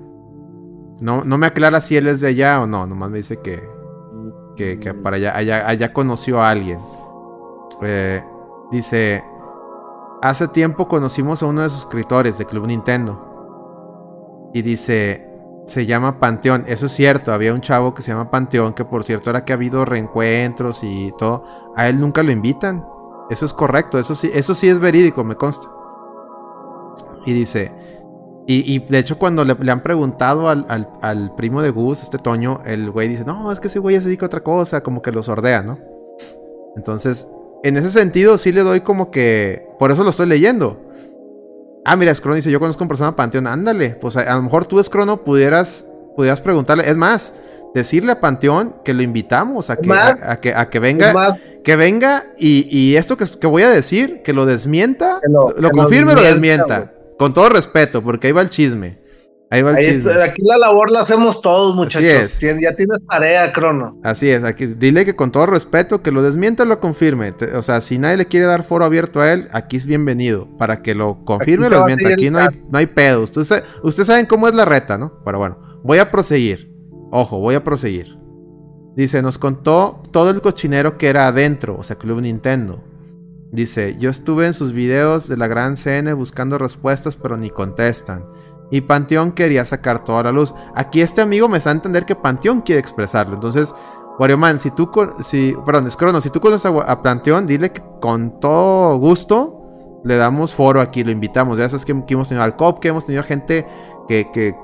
No, 1.01 1.23
no 1.23 1.39
me 1.39 1.47
aclara 1.47 1.81
si 1.81 1.97
él 1.99 2.09
es 2.09 2.21
de 2.21 2.31
allá 2.31 2.61
o 2.61 2.67
no, 2.67 2.85
nomás 2.85 3.11
me 3.11 3.19
dice 3.19 3.37
que, 3.37 3.63
que, 4.57 4.93
para 4.93 5.19
allá, 5.19 5.37
allá, 5.37 5.69
allá 5.69 5.93
conoció 5.93 6.43
a 6.43 6.51
alguien. 6.51 6.81
Eh, 7.83 8.25
dice, 8.73 9.23
hace 10.21 10.49
tiempo 10.49 10.89
conocimos 10.89 11.45
a 11.45 11.47
uno 11.47 11.63
de 11.63 11.71
sus 11.71 11.83
escritores 11.83 12.39
de 12.39 12.45
Club 12.45 12.67
Nintendo. 12.67 14.51
Y 14.53 14.63
dice, 14.63 15.28
se 15.69 15.87
llama 15.87 16.19
Panteón. 16.19 16.65
Eso 16.67 16.87
es 16.87 16.93
cierto, 16.93 17.33
había 17.33 17.55
un 17.55 17.61
chavo 17.61 17.95
que 17.95 18.03
se 18.03 18.11
llama 18.11 18.31
Panteón, 18.31 18.73
que 18.75 18.85
por 18.85 19.05
cierto 19.05 19.31
era 19.31 19.45
que 19.45 19.53
ha 19.53 19.57
habido 19.57 19.85
reencuentros 19.85 20.81
y 20.83 21.13
todo. 21.19 21.45
A 21.77 21.89
él 21.89 22.01
nunca 22.01 22.23
lo 22.23 22.33
invitan. 22.33 22.85
Eso 23.31 23.45
es 23.47 23.53
correcto, 23.53 23.99
eso 23.99 24.15
sí, 24.15 24.31
eso 24.33 24.55
sí 24.55 24.69
es 24.69 24.81
verídico, 24.81 25.23
me 25.23 25.37
consta. 25.37 25.69
Y 27.27 27.33
dice, 27.35 27.75
y, 28.47 28.79
de 28.79 28.99
hecho 28.99 29.19
cuando 29.19 29.45
le, 29.45 29.71
han 29.71 29.83
preguntado 29.83 30.49
al, 30.49 30.65
al- 31.03 31.35
primo 31.37 31.61
de 31.61 31.69
Gus, 31.71 32.03
este 32.03 32.17
Toño, 32.17 32.61
el 32.65 32.91
güey 32.91 33.09
dice, 33.09 33.27
no, 33.27 33.53
es 33.53 33.61
que 33.61 33.69
ese 33.69 33.79
güey 33.79 33.97
se 33.99 34.05
dedica 34.05 34.25
a 34.25 34.29
otra 34.29 34.41
cosa, 34.43 34.83
como 34.83 35.03
que 35.03 35.13
lo 35.13 35.23
sordea, 35.23 35.63
¿no? 35.63 35.79
Entonces, 36.75 37.29
en 37.63 37.77
ese 37.77 37.91
sentido 37.91 38.39
sí 38.39 38.53
le 38.53 38.63
doy 38.63 38.81
como 38.81 39.11
que, 39.11 39.69
por 39.79 39.91
eso 39.91 40.03
lo 40.05 40.11
estoy 40.11 40.27
leyendo. 40.27 40.88
Ah, 41.85 41.97
mira, 41.97 42.15
Scrono 42.15 42.37
dice, 42.37 42.51
yo 42.51 42.61
conozco 42.61 42.83
a 42.83 42.85
una 42.85 42.89
persona 42.89 43.17
Panteón, 43.17 43.47
ándale, 43.47 43.91
pues 43.91 44.17
a, 44.17 44.21
a 44.33 44.37
lo 44.37 44.43
mejor 44.43 44.67
tú, 44.67 44.83
Scrono, 44.83 45.25
pudieras, 45.25 45.87
pudieras 46.17 46.41
preguntarle, 46.41 46.89
es 46.89 46.97
más, 46.97 47.33
decirle 47.75 48.13
a 48.13 48.21
Panteón 48.21 48.77
que 48.85 48.93
lo 48.95 49.03
invitamos 49.03 49.71
a 49.71 49.77
que, 49.77 49.89
más, 49.89 50.23
a, 50.23 50.33
a 50.33 50.41
que, 50.41 50.55
a 50.55 50.69
que 50.69 50.79
venga 50.81 51.13
que 51.65 51.77
venga 51.77 52.25
y, 52.39 52.67
y 52.77 52.97
esto 52.97 53.17
que, 53.17 53.25
que 53.41 53.47
voy 53.47 53.63
a 53.63 53.71
decir, 53.71 54.23
que 54.23 54.33
lo 54.33 54.45
desmienta, 54.47 55.21
Que 55.23 55.29
lo- 55.31 55.51
lo, 55.59 55.71
confirme 55.71 56.13
o 56.13 56.15
lo 56.17 56.23
desmienta, 56.23 56.65
desmienta. 56.81 56.95
Con 57.19 57.35
todo 57.35 57.49
respeto, 57.49 58.03
porque 58.03 58.29
ahí 58.29 58.33
va 58.33 58.43
el 58.43 58.51
chisme. 58.51 58.99
Ahí 59.51 59.63
va 59.63 59.71
el 59.71 59.77
ahí 59.77 59.87
chisme. 59.87 60.11
está, 60.13 60.25
aquí 60.25 60.43
la 60.45 60.59
labor 60.59 60.91
la 60.91 61.01
hacemos 61.01 61.41
todos, 61.41 61.75
muchachos. 61.75 62.03
es. 62.03 62.39
Tien- 62.43 62.61
Ya 62.63 62.77
tienes 62.77 63.05
tarea, 63.09 63.51
Crono. 63.53 63.99
Así 64.05 64.29
es, 64.29 64.45
aquí, 64.45 64.67
dile 64.67 65.07
que 65.07 65.17
con 65.17 65.33
todo 65.33 65.47
respeto, 65.47 66.03
que 66.03 66.13
lo 66.13 66.21
desmienta 66.23 66.65
o 66.65 66.67
lo 66.67 66.81
confirme. 66.81 67.33
Te- 67.33 67.55
o 67.57 67.63
sea, 67.63 67.81
si 67.81 67.97
nadie 67.99 68.19
le 68.19 68.27
quiere 68.27 68.45
dar 68.45 68.63
foro 68.65 68.85
abierto 68.85 69.21
a 69.23 69.33
él, 69.33 69.49
aquí 69.53 69.79
es 69.79 69.87
bienvenido. 69.87 70.49
Para 70.59 70.83
que 70.83 70.95
lo 70.95 71.25
confirme 71.25 71.67
o 71.69 71.71
lo 71.71 71.85
desmienta. 71.87 72.13
Aquí 72.15 72.29
no 72.31 72.41
hay, 72.41 72.49
no 72.71 72.79
hay 72.79 72.87
pedo. 72.89 73.23
Ustedes, 73.23 73.65
ustedes 73.83 74.07
saben 74.07 74.27
cómo 74.27 74.49
es 74.49 74.55
la 74.55 74.67
reta, 74.67 74.99
¿no? 74.99 75.23
Pero 75.25 75.39
bueno, 75.39 75.59
voy 75.83 75.97
a 75.99 76.11
proseguir. 76.11 76.71
Ojo, 77.11 77.39
voy 77.39 77.55
a 77.55 77.65
proseguir. 77.65 78.19
Dice, 78.97 79.23
nos 79.23 79.39
contó 79.39 80.03
todo 80.11 80.31
el 80.31 80.43
cochinero 80.43 80.99
que 80.99 81.07
era 81.09 81.27
adentro, 81.29 81.77
o 81.79 81.83
sea, 81.85 81.97
Club 81.97 82.21
Nintendo. 82.21 82.85
Dice, 83.51 83.97
yo 83.99 84.11
estuve 84.11 84.47
en 84.47 84.53
sus 84.53 84.73
videos 84.73 85.27
de 85.29 85.39
la 85.39 85.47
gran 85.47 85.77
CN 85.79 86.13
buscando 86.13 86.59
respuestas, 86.59 87.17
pero 87.17 87.39
ni 87.39 87.49
contestan. 87.49 88.27
Y 88.71 88.83
Panteón 88.83 89.33
quería 89.33 89.65
sacar 89.65 90.05
toda 90.05 90.25
la 90.25 90.33
luz. 90.33 90.55
Aquí 90.75 91.01
este 91.01 91.21
amigo 91.21 91.49
me 91.49 91.59
está 91.59 91.71
a 91.71 91.75
entender 91.75 92.05
que 92.05 92.15
Panteón 92.15 92.61
quiere 92.61 92.81
expresarlo. 92.81 93.35
Entonces, 93.35 93.75
Man, 94.37 94.59
si 94.59 94.73
tú, 94.73 94.91
con, 94.91 95.23
si, 95.23 95.55
perdón, 95.65 96.21
si 96.21 96.31
tú 96.31 96.41
conoces 96.41 96.67
a, 96.67 96.77
a 96.91 97.03
Panteón, 97.03 97.47
dile 97.47 97.71
que 97.71 97.83
con 98.01 98.41
todo 98.41 98.97
gusto 98.99 100.01
le 100.05 100.17
damos 100.17 100.55
foro 100.55 100.81
aquí, 100.81 101.05
lo 101.05 101.13
invitamos. 101.13 101.57
Ya 101.57 101.69
sabes 101.69 101.85
que, 101.85 101.93
hemos 101.93 102.29
tenido 102.29 102.43
al 102.43 102.57
COP, 102.57 102.81
que 102.81 102.89
hemos 102.89 103.07
tenido 103.07 103.23
gente 103.23 103.67
que, 104.09 104.29
que 104.33 104.57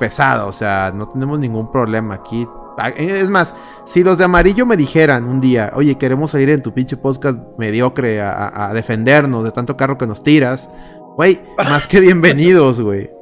pesada, 0.00 0.46
o 0.46 0.52
sea, 0.52 0.92
no 0.94 1.08
tenemos 1.08 1.38
ningún 1.38 1.70
problema 1.70 2.14
aquí. 2.14 2.48
Ah, 2.76 2.90
es 2.90 3.30
más, 3.30 3.54
si 3.84 4.02
los 4.02 4.18
de 4.18 4.24
amarillo 4.24 4.66
me 4.66 4.76
dijeran 4.76 5.24
un 5.24 5.40
día, 5.40 5.70
oye, 5.74 5.96
queremos 5.96 6.32
salir 6.32 6.50
en 6.50 6.62
tu 6.62 6.72
pinche 6.72 6.96
podcast 6.96 7.38
mediocre 7.56 8.20
a, 8.20 8.68
a 8.68 8.74
defendernos 8.74 9.44
de 9.44 9.50
tanto 9.52 9.76
carro 9.76 9.98
que 9.98 10.06
nos 10.06 10.22
tiras, 10.22 10.70
güey, 11.16 11.40
más 11.56 11.86
que 11.86 12.00
bienvenidos, 12.00 12.80
güey. 12.80 13.17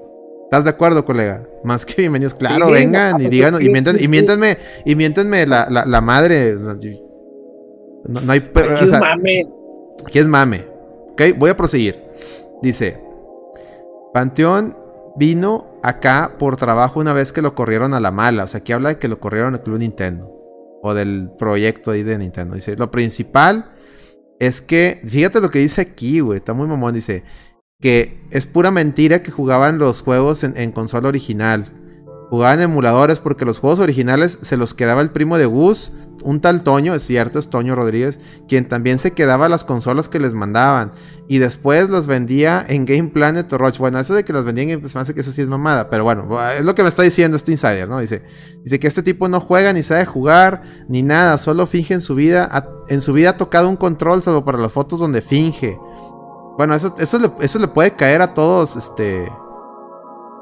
¿Estás 0.47 0.63
de 0.63 0.71
acuerdo, 0.71 1.05
colega? 1.05 1.45
Más 1.65 1.85
que 1.85 2.03
bienvenidos. 2.03 2.37
Claro, 2.37 2.71
vengan 2.71 3.21
y 3.21 3.27
díganos. 3.27 3.61
Y, 3.61 3.69
miéntenme, 3.69 4.01
y 4.01 4.07
miéntenme, 4.07 4.59
y 4.85 4.95
miéntenme 4.95 5.45
la, 5.45 5.67
la, 5.69 5.85
la 5.85 6.01
madre. 6.01 6.55
No, 8.05 8.21
no 8.21 8.33
hay. 8.33 8.39
Aquí 8.55 8.85
es 8.85 8.93
mame. 8.93 9.43
Aquí 10.07 10.19
es 10.21 10.29
mame. 10.29 10.69
Ok, 11.11 11.23
voy 11.37 11.51
a 11.51 11.57
proseguir. 11.57 12.01
Dice: 12.63 13.03
Panteón 14.15 14.79
vino 15.17 15.81
acá 15.83 16.37
por 16.39 16.57
trabajo 16.57 17.01
una 17.01 17.13
vez 17.13 17.33
que 17.33 17.43
lo 17.43 17.57
corrieron 17.57 17.93
a 17.93 17.99
la 17.99 18.13
mala. 18.13 18.45
O 18.45 18.47
sea, 18.47 18.61
aquí 18.61 18.73
habla 18.73 18.91
de 18.91 18.99
que 19.01 19.09
lo 19.09 19.19
corrieron 19.19 19.55
al 19.55 19.65
Club 19.65 19.81
Nintendo. 19.81 20.33
O 20.81 20.95
del 20.95 21.33
proyecto 21.37 21.91
ahí 21.91 22.05
de 22.05 22.19
Nintendo. 22.19 22.55
Dice: 22.55 22.77
Lo 22.77 22.93
principal 22.93 23.73
es 24.39 24.61
que. 24.61 25.01
Fíjate 25.05 25.41
lo 25.41 25.51
que 25.51 25.59
dice 25.59 25.81
aquí, 25.81 26.21
güey. 26.21 26.39
Está 26.39 26.53
muy 26.53 26.69
mamón. 26.69 26.95
Dice 26.95 27.25
que 27.81 28.27
es 28.31 28.47
pura 28.47 28.71
mentira 28.71 29.23
que 29.23 29.31
jugaban 29.31 29.79
los 29.79 30.03
juegos 30.03 30.45
en, 30.45 30.73
consola 30.73 31.09
original. 31.09 31.73
Jugaban 32.31 32.61
emuladores 32.61 33.21
porque 33.21 33.45
los 33.45 33.59
juegos 33.59 33.79
originales 33.79 34.39
se 34.43 34.57
los 34.57 34.75
quedaba 34.75 35.01
el 35.01 35.13
primo 35.13 35.39
de 35.39 35.47
Gus, 35.47 35.93
un 36.25 36.41
tal 36.41 36.65
Toño, 36.65 36.93
es 36.93 37.03
cierto, 37.03 37.39
es 37.39 37.51
Toño 37.51 37.77
Rodríguez, 37.77 38.19
quien 38.49 38.67
también 38.67 38.99
se 38.99 39.13
quedaba 39.13 39.49
las 39.49 39.63
consolas 39.63 40.09
que 40.09 40.19
les 40.19 40.35
mandaban. 40.35 40.91
Y 41.29 41.39
después 41.39 41.89
las 41.89 42.09
vendía 42.09 42.65
en 42.67 42.85
Game 42.85 43.11
Planet 43.11 43.53
o. 43.53 43.79
Bueno, 43.79 44.01
eso 44.01 44.15
de 44.15 44.25
que 44.25 44.33
las 44.33 44.45
vendían 44.45 44.71
en 44.71 44.81
me 44.81 45.01
hace 45.01 45.15
que 45.15 45.21
eso 45.21 45.31
sí 45.31 45.43
es 45.43 45.49
mamada. 45.49 45.89
Pero 45.89 46.03
bueno, 46.03 46.27
es 46.51 46.65
lo 46.65 46.75
que 46.75 46.83
me 46.83 46.89
está 46.89 47.03
diciendo 47.03 47.37
este 47.37 47.53
insider, 47.53 47.89
¿no? 47.89 48.01
Dice, 48.01 48.25
dice 48.65 48.81
que 48.81 48.89
este 48.89 49.05
tipo 49.05 49.29
no 49.29 49.41
juega 49.41 49.73
ni 49.73 49.85
sabe 49.85 50.05
jugar 50.05 50.63
ni 50.89 51.03
nada, 51.03 51.39
solo 51.39 51.67
finge 51.67 51.95
en 51.95 52.01
su 52.01 52.17
vida. 52.17 52.51
en 52.89 53.01
su 53.01 53.13
vida 53.13 53.31
ha 53.31 53.37
tocado 53.37 53.69
un 53.69 53.77
control 53.77 54.23
solo 54.23 54.45
para 54.45 54.59
las 54.59 54.73
fotos 54.73 54.99
donde 54.99 55.21
finge. 55.21 55.79
Bueno, 56.57 56.75
eso, 56.75 56.95
eso, 56.99 57.19
le, 57.19 57.31
eso 57.41 57.59
le 57.59 57.69
puede 57.69 57.95
caer 57.95 58.23
a 58.23 58.29
todos, 58.29 58.77
este... 58.77 59.31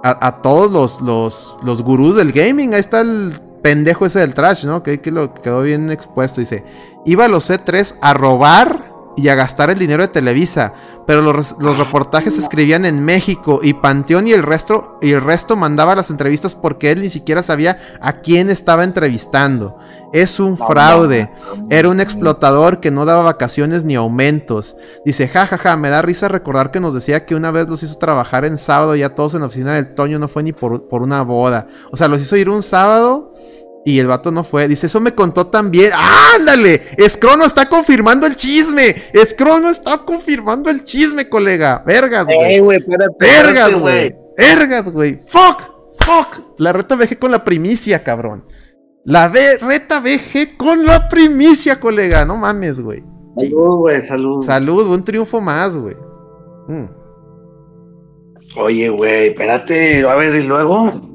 A, 0.07 0.43
todos 0.43 0.71
los, 0.71 1.01
los, 1.01 1.57
los 1.63 1.81
gurús 1.81 2.17
del 2.17 2.31
gaming. 2.31 2.75
Ahí 2.75 2.81
está 2.81 3.01
el 3.01 3.41
pendejo 3.63 4.05
ese 4.05 4.21
del 4.21 4.35
trash, 4.35 4.67
¿no? 4.67 4.83
Que, 4.83 5.01
que 5.01 5.11
lo 5.11 5.33
quedó 5.33 5.63
bien 5.63 5.91
expuesto. 5.91 6.43
Dice, 6.43 6.63
iba 7.07 7.25
a 7.25 7.29
los 7.29 7.49
C3 7.49 7.95
a 8.03 8.13
robar 8.13 8.94
y 9.17 9.29
a 9.29 9.35
gastar 9.35 9.71
el 9.71 9.79
dinero 9.79 10.03
de 10.03 10.09
Televisa. 10.09 10.75
Pero 11.07 11.21
los, 11.21 11.55
reportajes 11.79 12.35
se 12.35 12.41
escribían 12.41 12.85
en 12.85 13.05
México 13.05 13.61
y 13.63 13.75
Panteón 13.75 14.27
y 14.27 14.33
el 14.33 14.43
resto 14.43 14.99
y 15.03 15.13
el 15.13 15.21
resto 15.21 15.55
mandaba 15.55 15.95
las 15.95 16.11
entrevistas 16.11 16.55
porque 16.55 16.91
él 16.91 17.01
ni 17.03 17.11
siquiera 17.11 17.43
sabía 17.43 17.79
a 18.01 18.15
quién 18.15 18.49
estaba 18.49 18.85
entrevistando. 18.85 19.77
Es 20.13 20.41
un 20.41 20.57
fraude. 20.57 21.31
Era 21.69 21.91
un 21.91 22.01
explotador 22.01 22.81
que 22.81 22.91
no 22.91 23.05
daba 23.05 23.23
vacaciones 23.23 23.85
ni 23.85 23.97
aumentos. 23.97 24.77
Dice, 25.05 25.29
jajaja, 25.29 25.59
ja, 25.59 25.71
ja, 25.71 25.77
me 25.77 25.91
da 25.91 26.01
risa 26.01 26.29
recordar 26.29 26.71
que 26.71 26.81
nos 26.81 26.95
decía 26.95 27.27
que 27.27 27.35
una 27.35 27.51
vez 27.51 27.69
los 27.69 27.83
hizo 27.83 27.99
trabajar 27.99 28.45
en 28.45 28.57
sábado 28.57 28.97
ya 28.97 29.15
todos 29.15 29.35
en 29.35 29.41
la 29.41 29.47
oficina 29.47 29.75
del 29.75 29.95
Toño 29.95 30.19
no 30.19 30.29
fue 30.29 30.43
ni 30.43 30.53
por, 30.53 30.89
por 30.89 31.03
una 31.03 31.23
boda. 31.23 31.67
O 31.91 31.97
sea, 31.97 32.09
los 32.09 32.23
hizo 32.23 32.37
ir 32.37 32.49
un 32.49 32.63
sábado 32.63 33.35
y 33.85 33.99
el 33.99 34.07
vato 34.07 34.31
no 34.31 34.45
fue. 34.45 34.67
Dice, 34.67 34.87
eso 34.87 35.01
me 35.01 35.15
contó 35.15 35.47
también. 35.49 35.93
¡Ándale! 36.37 36.83
Escrono 36.97 37.45
está 37.45 37.69
confirmando 37.69 38.27
el 38.27 38.35
chisme. 38.35 38.95
Escrono 39.13 39.69
está 39.69 39.99
confirmando 39.99 40.71
el 40.71 40.85
chisme, 40.85 41.29
colega. 41.29 41.83
Vergas, 41.87 42.25
güey. 42.25 42.61
güey, 42.61 42.79
espérate. 42.79 43.15
Vergas, 43.21 43.75
güey. 43.75 44.17
Vergas, 44.39 44.91
güey. 44.91 45.21
Fuck. 45.27 45.75
Fuck. 46.01 46.59
La 46.59 46.73
reta 46.73 46.97
VG 46.97 47.19
con 47.19 47.31
la 47.31 47.45
primicia, 47.45 48.03
cabrón. 48.03 48.45
La 49.05 49.29
reta 49.29 50.01
VG 50.01 50.57
con 50.57 50.87
la 50.87 51.09
primicia, 51.09 51.79
colega. 51.79 52.25
No 52.25 52.37
mames, 52.37 52.81
güey. 52.81 53.05
Salud, 53.37 53.79
güey. 53.81 54.01
Salud. 54.01 54.45
Salud. 54.45 54.87
Un 54.87 55.05
triunfo 55.05 55.41
más, 55.43 55.77
güey. 55.77 55.97
Mm. 56.69 56.87
Oye, 58.57 58.89
güey, 58.89 59.29
espérate. 59.29 60.09
A 60.09 60.15
ver, 60.15 60.35
¿y 60.35 60.43
luego? 60.45 61.14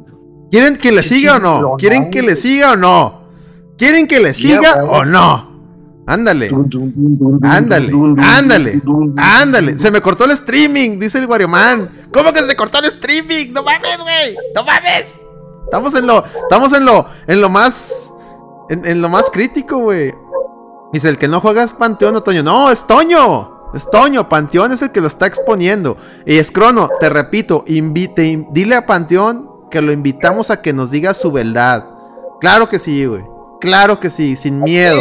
¿Quieren 0.51 0.76
que 0.76 0.91
le 0.91 1.03
siga 1.03 1.38
o 1.38 1.39
no? 1.39 1.77
¿Quieren 1.77 2.09
que 2.09 2.21
le 2.21 2.35
siga 2.35 2.71
o 2.71 2.76
no? 2.76 3.19
¿Quieren 3.77 4.07
que 4.07 4.19
le 4.19 4.34
siga 4.34 4.84
o 4.84 5.05
no? 5.05 5.49
Ándale. 6.09 6.49
Ándale. 7.43 7.91
Ándale. 8.17 8.81
Ándale. 9.17 9.77
Se 9.77 9.91
me 9.91 10.01
cortó 10.01 10.26
el 10.26 10.31
streaming, 10.31 10.99
dice 10.99 11.19
el 11.19 11.27
Guarioman. 11.27 12.07
¿Cómo 12.11 12.34
que 12.34 12.41
se 12.41 12.55
cortó 12.55 12.80
el 12.80 12.85
streaming? 12.85 13.53
No 13.53 13.61
mames, 13.61 14.01
güey. 14.01 14.35
No 14.55 14.63
mames. 14.63 15.19
Estamos 15.65 15.93
en 15.93 16.07
lo. 16.07 16.26
Estamos 16.26 16.73
en 16.73 16.85
lo. 16.85 17.05
En 17.27 17.41
lo 17.41 17.49
más. 17.49 18.11
En, 18.69 19.01
lo 19.01 19.09
más 19.09 19.30
crítico, 19.30 19.77
güey. 19.77 20.13
Dice, 20.91 21.09
el 21.09 21.19
que 21.19 21.27
no 21.27 21.41
juega 21.41 21.63
es 21.63 21.73
Panteón 21.73 22.15
o 22.15 22.23
Toño. 22.23 22.41
No, 22.41 22.71
es 22.71 22.88
Toño. 22.88 23.69
Es 23.76 23.88
Toño. 23.91 24.27
Panteón 24.27 24.71
es 24.71 24.81
el 24.81 24.91
que 24.91 25.01
lo 25.01 25.07
está 25.07 25.27
exponiendo. 25.27 25.95
Y 26.26 26.38
es 26.38 26.49
Crono, 26.49 26.89
te 26.99 27.09
repito, 27.09 27.63
invite, 27.67 28.47
dile 28.51 28.76
a 28.76 28.88
Panteón 28.88 29.48
que 29.69 29.81
lo 29.81 29.91
invitamos 29.91 30.49
a 30.49 30.61
que 30.61 30.73
nos 30.73 30.91
diga 30.91 31.13
su 31.13 31.31
verdad. 31.31 31.85
Claro 32.39 32.69
que 32.69 32.79
sí, 32.79 33.05
güey. 33.05 33.23
Claro 33.59 33.99
que 33.99 34.09
sí, 34.09 34.35
sin 34.35 34.61
miedo. 34.61 34.99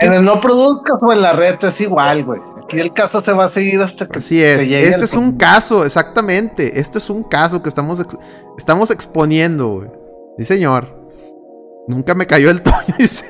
En 0.00 0.12
el 0.12 0.24
no 0.24 0.40
produzcas 0.40 1.02
o 1.02 1.12
en 1.12 1.22
la 1.22 1.32
red 1.32 1.56
es 1.62 1.80
igual, 1.80 2.24
güey. 2.24 2.40
Aquí 2.62 2.80
el 2.80 2.92
caso 2.92 3.20
se 3.20 3.32
va 3.32 3.44
a 3.44 3.48
seguir 3.48 3.80
hasta 3.80 4.06
que 4.06 4.18
Así 4.18 4.42
es. 4.42 4.60
este 4.60 5.04
es 5.04 5.14
un 5.14 5.36
caso, 5.36 5.84
exactamente. 5.84 6.78
Este 6.78 6.98
es 6.98 7.10
un 7.10 7.22
caso 7.22 7.62
que 7.62 7.68
estamos, 7.68 8.02
estamos 8.58 8.90
exponiendo, 8.90 9.68
güey. 9.68 9.90
Sí, 10.38 10.44
señor. 10.44 11.04
Nunca 11.86 12.14
me 12.14 12.26
cayó 12.26 12.50
el 12.50 12.62
toño, 12.62 12.76
dice 12.98 13.28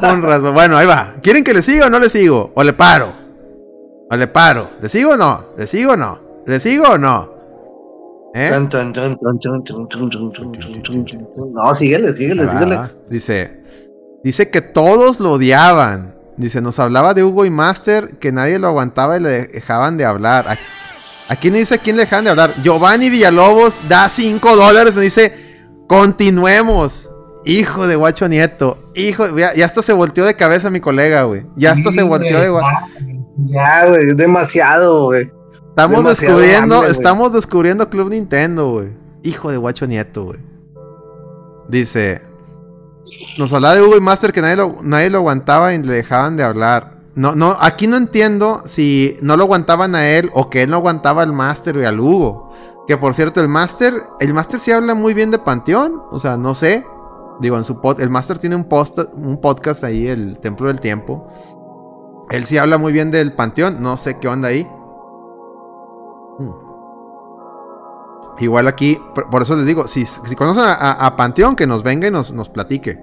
Con 0.00 0.22
razón. 0.22 0.54
Bueno, 0.54 0.76
ahí 0.76 0.86
va. 0.86 1.14
¿Quieren 1.22 1.42
que 1.42 1.54
le 1.54 1.62
siga 1.62 1.86
o 1.86 1.90
no 1.90 1.98
le 1.98 2.08
sigo? 2.08 2.52
¿O 2.54 2.62
le 2.62 2.72
paro? 2.72 3.12
¿O 4.10 4.16
le 4.16 4.26
paro? 4.28 4.70
¿Le 4.80 4.88
sigo 4.88 5.12
o 5.12 5.16
no? 5.16 5.46
¿Le 5.56 5.66
sigo 5.66 5.92
o 5.92 5.96
no? 5.96 6.20
¿Le 6.46 6.60
sigo 6.60 6.84
o 6.86 6.98
no? 6.98 7.31
No, 11.52 11.74
síguele, 11.74 12.12
síguele, 12.12 12.48
síguele. 12.48 12.78
Dice, 13.08 13.62
dice 14.24 14.50
que 14.50 14.62
todos 14.62 15.20
lo 15.20 15.32
odiaban. 15.32 16.14
Dice, 16.38 16.62
nos 16.62 16.78
hablaba 16.78 17.12
de 17.12 17.22
Hugo 17.22 17.44
y 17.44 17.50
Master, 17.50 18.16
que 18.18 18.32
nadie 18.32 18.58
lo 18.58 18.68
aguantaba 18.68 19.18
y 19.18 19.20
le 19.20 19.46
dejaban 19.46 19.98
de 19.98 20.06
hablar. 20.06 20.58
¿A, 21.28 21.36
quién 21.36 21.54
dice 21.54 21.74
a 21.74 21.78
quién 21.78 21.96
le 21.96 22.04
dejaban 22.04 22.24
de 22.24 22.30
hablar? 22.30 22.54
Giovanni 22.62 23.10
Villalobos 23.10 23.80
da 23.88 24.08
5 24.08 24.56
dólares. 24.56 24.96
Dice, 24.96 25.34
continuemos. 25.86 27.10
Hijo 27.44 27.86
de 27.86 27.96
guacho 27.96 28.28
nieto. 28.28 28.78
Hijo, 28.94 29.36
ya, 29.36 29.52
ya 29.54 29.66
hasta 29.66 29.82
se 29.82 29.92
volteó 29.92 30.24
de 30.24 30.34
cabeza 30.34 30.70
mi 30.70 30.80
colega, 30.80 31.24
güey. 31.24 31.44
Ya 31.56 31.72
hasta 31.72 31.90
se 31.90 32.02
volteó 32.02 32.40
de 32.40 32.50
Ya, 33.36 33.86
güey, 33.86 34.10
es 34.10 34.16
demasiado, 34.16 35.06
güey. 35.06 35.30
Estamos 35.76 36.04
descubriendo, 36.04 36.84
estamos 36.84 37.32
descubriendo 37.32 37.88
Club 37.88 38.10
Nintendo, 38.10 38.72
güey. 38.72 38.92
Hijo 39.22 39.50
de 39.50 39.56
guacho 39.56 39.86
nieto, 39.86 40.24
güey. 40.26 40.38
Dice, 41.66 42.20
nos 43.38 43.54
hablaba 43.54 43.76
de 43.76 43.82
Hugo 43.82 43.96
y 43.96 44.00
Master 44.00 44.32
que 44.32 44.42
nadie 44.42 44.56
lo, 44.56 44.76
nadie 44.82 45.08
lo 45.08 45.18
aguantaba 45.18 45.72
y 45.72 45.82
le 45.82 45.94
dejaban 45.94 46.36
de 46.36 46.44
hablar. 46.44 46.98
No, 47.14 47.34
no, 47.34 47.56
aquí 47.58 47.86
no 47.86 47.96
entiendo 47.96 48.62
si 48.66 49.16
no 49.22 49.38
lo 49.38 49.44
aguantaban 49.44 49.94
a 49.94 50.10
él 50.10 50.30
o 50.34 50.50
que 50.50 50.62
él 50.62 50.70
no 50.70 50.76
aguantaba 50.76 51.22
al 51.22 51.32
Master 51.32 51.76
y 51.76 51.84
al 51.84 52.00
Hugo. 52.00 52.50
Que 52.86 52.98
por 52.98 53.14
cierto, 53.14 53.40
el 53.40 53.48
Master, 53.48 53.94
el 54.20 54.34
Master 54.34 54.60
sí 54.60 54.72
habla 54.72 54.92
muy 54.92 55.14
bien 55.14 55.30
de 55.30 55.38
Panteón. 55.38 56.02
O 56.10 56.18
sea, 56.18 56.36
no 56.36 56.54
sé. 56.54 56.84
Digo, 57.40 57.56
en 57.56 57.64
su 57.64 57.80
pod, 57.80 57.98
el 57.98 58.10
Master 58.10 58.38
tiene 58.38 58.56
un, 58.56 58.64
post, 58.64 58.98
un 59.14 59.40
podcast 59.40 59.84
ahí, 59.84 60.06
el 60.06 60.38
Templo 60.38 60.68
del 60.68 60.80
Tiempo. 60.80 61.28
Él 62.28 62.44
sí 62.44 62.58
habla 62.58 62.76
muy 62.76 62.92
bien 62.92 63.10
del 63.10 63.32
Panteón. 63.32 63.80
No 63.80 63.96
sé 63.96 64.18
qué 64.18 64.28
onda 64.28 64.48
ahí. 64.48 64.68
Igual 68.38 68.66
aquí, 68.66 68.98
por, 69.30 69.42
eso 69.42 69.54
les 69.56 69.66
digo, 69.66 69.86
si, 69.86 70.04
si 70.04 70.34
conocen 70.34 70.64
a, 70.66 71.16
Panteón, 71.16 71.54
que 71.54 71.66
nos 71.66 71.82
venga 71.82 72.08
y 72.08 72.10
nos, 72.10 72.32
nos 72.32 72.48
platique. 72.48 72.98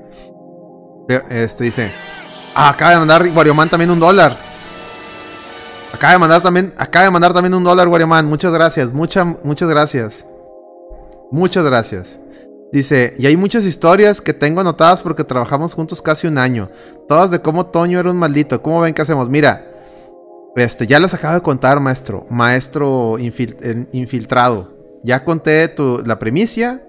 Este 1.29 1.63
dice, 1.63 1.93
acaba 2.53 2.91
de 2.91 2.97
mandar 2.97 3.23
Warioman 3.33 3.69
también 3.69 3.89
un 3.89 3.99
dólar. 3.99 4.37
Acaba 5.93 6.13
de 6.13 6.19
mandar 6.19 6.41
también, 6.41 6.73
acaba 6.77 7.05
de 7.05 7.11
mandar 7.11 7.33
también 7.33 7.53
un 7.53 7.63
dólar 7.63 7.87
Warioman. 7.87 8.25
Muchas 8.25 8.51
gracias, 8.51 8.91
muchas, 8.91 9.25
muchas 9.43 9.69
gracias. 9.69 10.25
Muchas 11.31 11.63
gracias. 11.63 12.19
Dice, 12.71 13.15
y 13.17 13.25
hay 13.25 13.35
muchas 13.35 13.65
historias 13.65 14.21
que 14.21 14.33
tengo 14.33 14.61
anotadas 14.61 15.01
porque 15.01 15.23
trabajamos 15.23 15.73
juntos 15.73 16.01
casi 16.01 16.27
un 16.27 16.37
año. 16.37 16.69
Todas 17.07 17.31
de 17.31 17.41
cómo 17.41 17.65
Toño 17.65 17.99
era 17.99 18.11
un 18.11 18.17
maldito. 18.17 18.61
¿Cómo 18.61 18.81
ven 18.81 18.93
que 18.93 19.01
hacemos? 19.01 19.29
Mira, 19.29 19.65
este, 20.55 20.85
ya 20.85 20.99
les 20.99 21.13
acabo 21.13 21.33
de 21.33 21.41
contar, 21.41 21.79
maestro. 21.79 22.27
Maestro 22.29 23.17
infiltrado. 23.19 24.78
Ya 25.03 25.23
conté 25.23 25.67
tu, 25.69 26.01
la 26.05 26.19
primicia. 26.19 26.83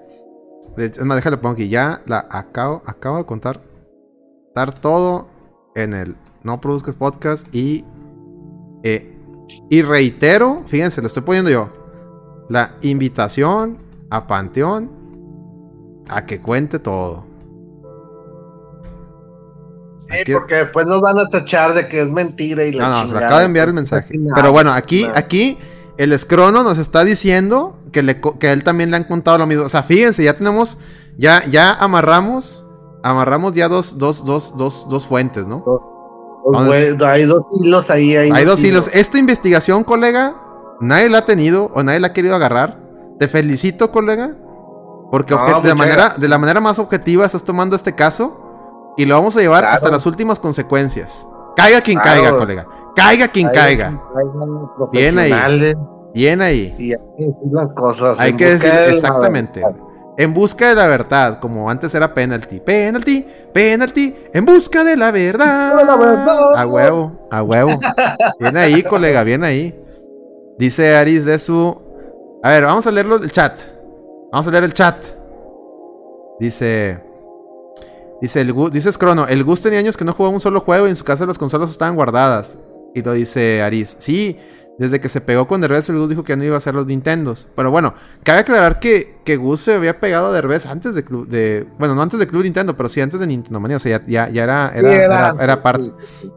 Es 0.77 1.03
más, 1.05 1.17
déjale 1.17 1.37
pongo 1.37 1.55
aquí. 1.55 1.69
Ya 1.69 2.03
la 2.07 2.27
acabo, 2.31 2.83
acabo 2.87 3.19
de 3.19 3.25
contar. 3.25 3.63
Contar 4.47 4.79
todo 4.81 5.29
en 5.75 5.95
el 5.95 6.17
No 6.43 6.61
Produzcas 6.61 6.95
Podcast. 6.95 7.47
Y, 7.55 7.85
eh, 8.83 9.17
y 9.69 9.83
reitero, 9.83 10.63
fíjense, 10.67 11.01
le 11.01 11.07
estoy 11.07 11.23
poniendo 11.23 11.51
yo. 11.51 11.71
La 12.49 12.75
invitación 12.83 13.79
a 14.11 14.27
Panteón 14.27 14.91
a 16.09 16.27
que 16.27 16.41
cuente 16.41 16.79
todo. 16.81 17.25
Sí, 20.09 20.23
Aquí- 20.23 20.33
porque 20.33 20.57
después 20.57 20.87
nos 20.87 21.01
van 21.01 21.19
a 21.19 21.29
tachar 21.29 21.75
de 21.75 21.87
que 21.87 22.01
es 22.01 22.11
mentira 22.11 22.65
y 22.65 22.73
la 22.73 22.89
No, 22.89 23.05
no, 23.05 23.19
acabo 23.19 23.39
de 23.39 23.45
enviar 23.45 23.69
el 23.69 23.75
mensaje. 23.75 24.19
No, 24.19 24.33
Pero 24.35 24.51
bueno, 24.51 24.73
aquí, 24.73 25.07
aquí 25.15 25.57
el 25.99 26.13
escrono 26.13 26.65
nos 26.65 26.79
está 26.79 27.05
diciendo 27.05 27.77
que, 27.93 28.03
le, 28.03 28.21
que 28.21 28.49
a 28.49 28.53
él 28.53 28.65
también 28.65 28.91
le 28.91 28.97
han 28.97 29.05
contado 29.05 29.39
lo 29.39 29.47
mismo. 29.47 29.65
O 29.65 29.69
sea, 29.69 29.83
fíjense, 29.83 30.23
ya 30.25 30.35
tenemos, 30.35 30.79
ya, 31.19 31.45
ya 31.47 31.73
amarramos, 31.75 32.65
amarramos 33.03 33.55
ya 33.55 33.69
dos, 33.69 33.99
dos, 33.99 34.25
dos, 34.25 34.55
dos, 34.57 34.87
dos 34.89 35.07
fuentes, 35.07 35.47
¿no? 35.47 35.65
Pues, 36.45 36.67
güey, 36.67 37.05
hay 37.05 37.25
dos 37.25 37.49
hilos 37.61 37.91
ahí. 37.91 38.17
Hay, 38.17 38.31
Hay 38.31 38.45
dos 38.45 38.63
hilos. 38.63 38.89
Esta 38.95 39.19
investigación, 39.19 39.85
colega, 39.85 40.35
nadie 40.81 41.09
la 41.11 41.19
ha 41.19 41.25
tenido 41.25 41.71
o 41.75 41.83
nadie 41.83 42.01
la 42.01 42.09
ha 42.09 42.13
querido 42.13 42.35
agarrar. 42.35 42.81
Te 43.19 43.29
felicito, 43.29 43.93
colega. 43.93 44.35
Porque 45.13 45.35
No, 45.35 45.41
obje- 45.41 45.63
de, 45.63 45.69
la 45.69 45.75
manera, 45.75 46.15
de 46.17 46.29
la 46.29 46.39
manera 46.39 46.61
más 46.61 46.79
objetiva 46.79 47.27
estás 47.27 47.43
tomando 47.45 47.75
este 47.77 47.95
caso 47.95 48.93
y 48.97 49.05
lo 49.05 49.17
vamos 49.17 49.37
a 49.37 49.41
llevar 49.41 49.63
Claro. 49.63 49.75
hasta 49.75 49.91
las 49.91 50.07
últimas 50.07 50.39
consecuencias. 50.39 51.27
Caiga 51.57 51.81
quien 51.81 51.99
Claro. 51.99 52.23
caiga, 52.23 52.39
colega. 52.39 52.67
Caiga 52.97 53.29
quien 53.29 53.49
caiga. 53.51 54.01
Bien 54.93 55.19
ahí. 55.19 55.31
Bien 56.15 56.43
ahí. 56.43 56.75
Y 56.79 56.93
hay 56.93 56.99
que 57.17 57.27
decir 57.27 57.47
las 57.51 57.73
cosas. 57.73 58.19
Hay 58.21 58.35
que 58.35 58.47
decir 58.47 58.73
exactamente. 58.89 59.63
En 60.17 60.35
busca 60.35 60.69
de 60.69 60.75
la 60.75 60.87
verdad, 60.87 61.41
como 61.41 61.71
antes 61.71 61.95
era 61.95 62.13
penalty. 62.13 62.61
Penalty, 62.61 63.27
penalty, 63.55 64.17
en 64.35 64.45
busca 64.45 64.85
de 64.85 64.97
la 64.97 65.11
verdad. 65.13 65.83
La 65.85 65.97
verdad. 65.97 66.57
A 66.57 66.67
huevo, 66.67 67.29
a 67.31 67.43
huevo. 67.43 67.71
Bien 68.39 68.57
ahí, 68.57 68.83
colega, 68.89 69.25
bien 69.25 69.45
ahí. 69.45 69.75
Dice 70.59 70.95
Aris 70.95 71.25
de 71.25 71.39
su. 71.39 71.81
A 72.43 72.51
ver, 72.51 72.65
vamos 72.65 72.87
a 72.87 72.91
leerlo 72.91 73.17
el 73.17 73.33
chat. 73.33 73.61
Vamos 74.31 74.47
a 74.47 74.51
leer 74.51 74.65
el 74.65 74.75
chat. 74.75 75.07
Dice. 76.39 77.01
Dice, 78.21 78.43
el, 78.43 78.55
dice 78.71 78.93
Scrono, 78.93 79.27
el 79.27 79.43
Gus 79.45 79.63
tenía 79.63 79.79
años 79.79 79.97
que 79.97 80.05
no 80.05 80.13
jugaba 80.13 80.35
un 80.35 80.41
solo 80.41 80.61
juego 80.61 80.87
y 80.87 80.91
en 80.91 80.97
su 80.97 81.05
casa 81.05 81.25
las 81.25 81.39
consolas 81.39 81.71
estaban 81.71 81.95
guardadas. 81.95 82.59
Y 82.95 83.03
lo 83.03 83.13
dice 83.13 83.63
Aris. 83.63 83.97
Sí, 83.99 84.39
desde 84.81 84.99
que 84.99 85.09
se 85.09 85.21
pegó 85.21 85.47
con 85.47 85.61
Derbez, 85.61 85.89
el 85.91 85.99
Gus 85.99 86.09
dijo 86.09 86.25
que 86.25 86.33
ya 86.33 86.37
no 86.37 86.43
iba 86.45 86.55
a 86.55 86.59
hacer 86.59 86.75
los 86.75 86.87
Nintendos. 86.87 87.47
Pero 87.55 87.71
bueno, 87.71 87.95
cabe 88.25 88.41
aclarar 88.41 88.81
que, 88.81 89.19
que 89.25 89.37
Gus 89.37 89.61
se 89.61 89.75
había 89.75 90.01
pegado 90.01 90.29
a 90.29 90.33
Derbez 90.33 90.67
antes 90.67 90.95
de 90.95 91.05
Club. 91.05 91.29
De, 91.29 91.67
bueno, 91.79 91.95
no 91.95 92.03
antes 92.03 92.19
de 92.19 92.27
Club 92.27 92.43
Nintendo, 92.45 92.77
pero 92.77 92.89
sí 92.89 93.01
antes 93.01 93.21
de 93.21 93.27
Nintendo 93.27 93.61
Manía. 93.61 93.77
O 93.77 93.81
sea, 93.81 93.99
ya, 93.99 94.07
ya, 94.07 94.31
ya 94.31 94.43
era, 94.45 94.73
era, 94.75 94.89
Sí, 94.91 94.97
era, 94.97 95.35
era 95.41 95.57
parte. 95.59 95.85
sí, 95.85 95.91
sí, 95.91 96.07
sí. 96.23 96.33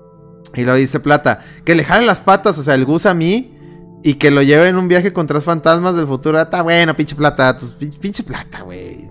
Y 0.56 0.66
lo 0.66 0.76
dice 0.76 1.00
Plata. 1.00 1.44
Que 1.66 1.74
le 1.74 1.84
jale 1.84 2.06
las 2.06 2.20
patas, 2.22 2.60
o 2.60 2.64
sea, 2.64 2.76
el 2.76 2.86
Gus 2.86 3.06
a 3.08 3.14
mí. 3.14 3.58
Y 4.04 4.16
que 4.16 4.30
lo 4.32 4.42
lleve 4.42 4.68
en 4.68 4.76
un 4.76 4.90
viaje 4.90 5.14
con 5.14 5.26
tres 5.26 5.46
fantasmas 5.46 5.96
del 5.96 6.06
futuro. 6.06 6.38
Ah, 6.38 6.42
Está 6.42 6.62
bueno, 6.62 6.94
pinche 6.94 7.16
Plata. 7.16 7.56
tus- 7.56 7.74
pin- 7.80 7.98
Pinche 7.98 8.24
Plata, 8.24 8.62
güey. 8.64 9.10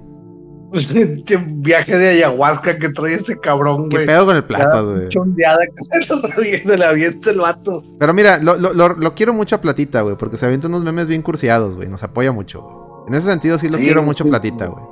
Este 0.94 1.36
viaje 1.36 1.96
de 1.98 2.08
ayahuasca 2.08 2.76
que 2.78 2.88
trae 2.90 3.14
este 3.14 3.38
cabrón, 3.38 3.88
¿Qué 3.88 3.96
güey. 3.96 4.06
pedo 4.06 4.26
con 4.26 4.36
el 4.36 4.44
Plata, 4.44 4.80
güey? 4.80 5.08
chondeada 5.08 5.58
que 5.66 5.82
se, 6.04 6.14
lo 6.14 6.20
avienta, 6.36 6.68
se 6.70 6.78
le 6.78 6.84
avienta 6.84 7.30
el 7.30 7.38
vato. 7.40 7.82
Pero 7.98 8.14
mira, 8.14 8.38
lo, 8.38 8.56
lo- 8.56 8.72
lo- 8.72 8.88
lo 8.96 9.14
quiero 9.14 9.32
mucho 9.34 9.56
a 9.56 9.60
Platita, 9.60 10.00
güey. 10.02 10.16
Porque 10.16 10.36
se 10.36 10.46
avienta 10.46 10.68
unos 10.68 10.82
memes 10.84 11.06
bien 11.08 11.22
cursiados, 11.22 11.76
güey. 11.76 11.88
Nos 11.88 12.02
apoya 12.02 12.32
mucho, 12.32 12.62
güey. 12.62 12.74
En 13.08 13.14
ese 13.14 13.26
sentido 13.28 13.58
sí 13.58 13.68
lo 13.68 13.78
Sí, 13.78 13.84
quiero 13.84 14.02
mucho 14.02 14.24
sí, 14.24 14.30
Platita, 14.30 14.66
güey. 14.66 14.84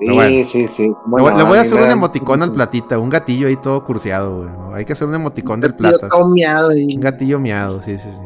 Sí, 0.00 0.14
bueno. 0.14 0.48
sí, 0.48 0.68
sí. 0.68 0.82
Le 1.16 1.22
voy- 1.22 1.34
le 1.36 1.42
voy 1.42 1.58
a 1.58 1.62
hacer 1.62 1.80
un 1.82 1.90
emoticón 1.90 2.42
al 2.42 2.52
Platita. 2.52 2.98
Un 2.98 3.08
gatillo 3.10 3.48
ahí 3.48 3.56
todo 3.56 3.84
cursiado, 3.84 4.42
güey. 4.42 4.50
Hay 4.74 4.84
que 4.84 4.92
hacer 4.92 5.08
un 5.08 5.14
emoticón 5.14 5.60
del 5.60 5.74
Plata. 5.74 6.08
Todo 6.08 6.28
miado 6.34 6.70
y... 6.76 6.94
Un 6.96 7.00
gatillo 7.00 7.40
miado, 7.40 7.80
sí, 7.82 7.96
sí, 7.98 8.08
sí. 8.10 8.20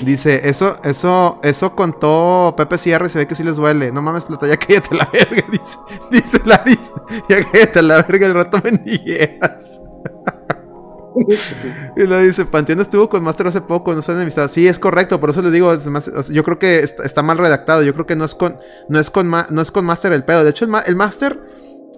Dice, 0.00 0.48
eso, 0.48 0.76
eso, 0.84 1.38
eso 1.42 1.76
contó 1.76 2.54
Pepe 2.56 2.78
Sierra 2.78 3.06
y 3.06 3.10
se 3.10 3.18
ve 3.18 3.26
que 3.26 3.34
sí 3.34 3.44
les 3.44 3.56
duele. 3.56 3.92
No 3.92 4.00
mames, 4.00 4.22
plata, 4.24 4.46
ya 4.46 4.56
cállate 4.56 4.94
la 4.94 5.08
verga, 5.12 5.44
dice. 5.52 5.78
Dice 6.10 6.40
Laris. 6.44 6.78
Ya 7.28 7.44
cállate 7.50 7.82
la 7.82 8.02
verga, 8.02 8.26
el 8.26 8.34
rato 8.34 8.60
mendigueas. 8.64 9.80
Y 11.96 12.04
lo 12.06 12.18
dice, 12.20 12.44
Panteón 12.44 12.80
estuvo 12.80 13.08
con 13.08 13.22
Master 13.24 13.48
hace 13.48 13.60
poco, 13.60 13.92
no 13.94 14.00
se 14.00 14.12
han 14.12 14.18
enemistado. 14.18 14.48
Sí, 14.48 14.68
es 14.68 14.78
correcto, 14.78 15.18
por 15.20 15.30
eso 15.30 15.42
le 15.42 15.50
digo, 15.50 15.72
es 15.72 15.86
más- 15.88 16.06
o 16.06 16.22
sea, 16.22 16.32
yo 16.34 16.44
creo 16.44 16.58
que 16.60 16.78
está, 16.78 17.02
está 17.04 17.22
mal 17.22 17.36
redactado. 17.36 17.82
Yo 17.82 17.92
creo 17.92 18.06
que 18.06 18.14
no 18.14 18.24
es 18.24 18.34
con, 18.36 18.56
no 18.88 18.98
es 19.00 19.10
con, 19.10 19.26
ma- 19.26 19.46
no 19.50 19.60
es 19.60 19.72
con 19.72 19.84
Master 19.84 20.12
el 20.12 20.24
pedo. 20.24 20.44
De 20.44 20.50
hecho, 20.50 20.64
el, 20.64 20.70
ma- 20.70 20.80
el 20.86 20.94
Master, 20.94 21.36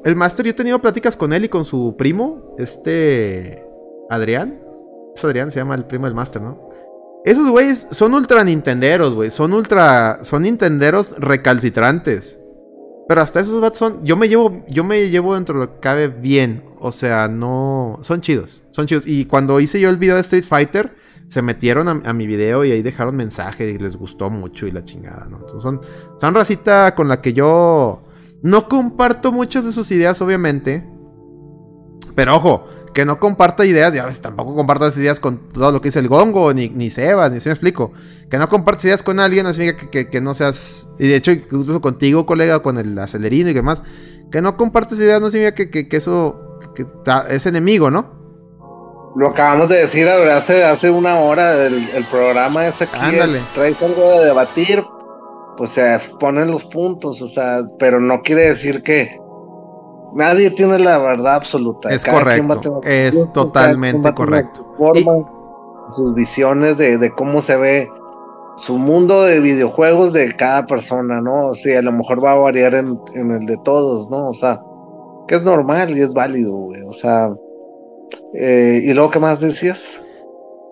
el 0.05 0.17
Master, 0.17 0.47
yo 0.47 0.51
he 0.53 0.55
tenido 0.55 0.81
pláticas 0.81 1.17
con 1.17 1.35
él 1.35 1.45
y 1.45 1.49
con 1.51 1.65
su 1.67 1.95
primo, 1.99 2.55
este 2.59 3.63
Adrián. 4.09 4.61
Es 5.15 5.23
Adrián, 5.25 5.53
se 5.53 5.59
llama 5.59 5.75
el 5.75 5.85
primo 5.85 6.07
del 6.07 6.15
Master, 6.15 6.41
¿no? 6.41 6.71
Esos 7.25 7.51
güeyes 7.51 7.87
son 7.91 8.15
ultra 8.15 8.43
nintenderos, 8.45 9.15
güey. 9.15 9.31
Son 9.31 9.53
ultra. 9.53 10.19
Son 10.23 10.43
nintenderos 10.43 11.15
recalcitrantes. 11.19 12.39
Pero 13.09 13.21
hasta 13.21 13.41
esos 13.41 13.61
vatos 13.61 13.79
son. 13.79 14.05
Yo 14.05 14.17
me 14.17 14.29
llevo. 14.29 14.65
Yo 14.69 14.85
me 14.85 15.09
llevo 15.09 15.35
dentro 15.35 15.59
de 15.59 15.67
lo 15.67 15.75
que 15.75 15.81
cabe 15.81 16.09
bien. 16.09 16.65
O 16.81 16.91
sea, 16.91 17.29
no. 17.29 17.99
Son 18.03 18.21
chidos. 18.21 18.63
Son 18.71 18.87
chidos. 18.87 19.07
Y 19.07 19.27
cuando 19.27 19.61
hice 19.61 19.81
yo 19.81 19.89
el 19.89 19.99
video 19.99 20.17
de 20.17 20.23
Street 20.23 20.45
Fighter. 20.45 20.97
Se 21.29 21.41
metieron 21.41 21.89
a, 21.89 22.03
a 22.05 22.13
mi 22.13 22.27
video 22.27 22.63
y 22.63 22.73
ahí 22.73 22.83
dejaron 22.83 23.17
mensaje 23.17 23.71
y 23.71 23.79
les 23.79 23.97
gustó 23.97 24.29
mucho 24.29 24.67
y 24.67 24.71
la 24.71 24.85
chingada, 24.85 25.29
¿no? 25.31 25.39
Entonces 25.39 25.63
son, 25.63 25.81
son 26.21 26.35
racita 26.35 26.95
con 26.95 27.09
la 27.09 27.23
que 27.23 27.33
yo 27.33 28.03
no 28.43 28.69
comparto 28.69 29.33
muchas 29.33 29.65
de 29.65 29.73
sus 29.73 29.91
ideas, 29.93 30.21
obviamente. 30.21 30.87
Pero 32.15 32.37
ojo, 32.37 32.67
que 32.95 33.05
no 33.05 33.19
comparta 33.19 33.65
ideas, 33.65 33.93
ya 33.93 34.05
ves, 34.07 34.21
tampoco 34.21 34.55
comparto 34.55 34.87
esas 34.87 34.99
ideas 34.99 35.21
con 35.21 35.49
todo 35.49 35.73
lo 35.73 35.81
que 35.81 35.89
dice 35.89 35.99
el 35.99 36.09
Gongo, 36.09 36.53
ni, 36.53 36.69
ni 36.69 36.91
Sebas, 36.91 37.33
ni 37.33 37.41
si 37.41 37.49
me 37.49 37.55
explico. 37.55 37.93
Que 38.31 38.39
no 38.39 38.49
compartas 38.49 38.85
ideas 38.87 39.03
con 39.03 39.21
alguien 39.21 39.45
no 39.45 39.53
significa 39.53 39.79
que, 39.83 39.91
que- 39.91 40.11
que 40.11 40.21
no 40.21 40.35
seas. 40.35 40.89
Y 40.99 41.09
de 41.09 41.17
hecho, 41.17 41.31
incluso 41.33 41.81
contigo, 41.81 42.27
colega, 42.27 42.63
con 42.63 42.79
el 42.79 42.99
acelerino 42.99 43.51
y 43.51 43.55
demás. 43.55 43.83
Que 44.31 44.41
no 44.43 44.57
compartes 44.57 44.99
ideas 44.99 45.21
no 45.21 45.31
significa 45.31 45.55
que, 45.55 45.71
que- 45.71 45.89
que 45.89 45.97
eso 45.97 46.59
que 46.75 46.85
ta- 47.05 47.27
es 47.29 47.45
enemigo, 47.47 47.91
¿no? 47.91 48.21
Lo 49.15 49.29
acabamos 49.29 49.69
de 49.69 49.77
decir 49.77 50.09
hace, 50.09 50.65
hace 50.65 50.91
una 50.91 51.17
hora 51.19 51.67
el, 51.67 51.87
el 51.91 52.05
programa 52.07 52.67
ese 52.67 52.85
aquí 52.85 53.17
es, 53.17 53.53
traes 53.53 53.83
algo 53.83 54.11
de 54.11 54.25
debatir, 54.25 54.83
pues 55.59 55.71
se 55.71 56.01
ponen 56.19 56.51
los 56.51 56.65
puntos, 56.65 57.21
o 57.21 57.29
sea, 57.29 57.61
pero 57.79 58.01
no 58.01 58.23
quiere 58.23 58.49
decir 58.49 58.83
que 58.83 59.19
nadie 60.15 60.51
tiene 60.51 60.79
la 60.79 60.99
verdad 60.99 61.37
absoluta. 61.37 61.91
Es 61.91 62.05
Cada 62.05 62.19
correcto, 62.19 62.81
es 62.85 63.17
gustos, 63.17 63.53
totalmente 63.53 64.13
correcto. 64.15 64.63
Sus 64.63 64.77
formas, 64.77 65.41
sus 65.89 66.15
visiones 66.15 66.79
de, 66.79 66.99
de 66.99 67.11
cómo 67.11 67.41
se 67.41 67.57
ve 67.57 67.89
su 68.57 68.79
mundo 68.79 69.25
de 69.25 69.41
videojuegos 69.41 70.13
de 70.13 70.35
cada 70.37 70.67
persona, 70.67 71.21
¿no? 71.21 71.49
O 71.49 71.55
sea, 71.55 71.79
a 71.79 71.83
lo 71.83 71.93
mejor 71.93 72.25
va 72.25 72.33
a 72.33 72.37
variar 72.37 72.75
en, 72.75 72.99
en 73.15 73.31
el 73.31 73.47
de 73.47 73.57
todos, 73.65 74.11
¿no? 74.11 74.29
O 74.29 74.35
sea, 74.35 74.61
que 75.27 75.37
es 75.37 75.43
normal 75.43 75.97
y 75.97 76.03
es 76.03 76.15
válido, 76.15 76.55
güey. 76.55 76.83
O 76.83 76.93
sea, 76.93 77.31
eh, 78.35 78.81
y 78.85 78.93
luego, 78.93 79.11
¿qué 79.11 79.19
más 79.19 79.41
decías? 79.41 80.01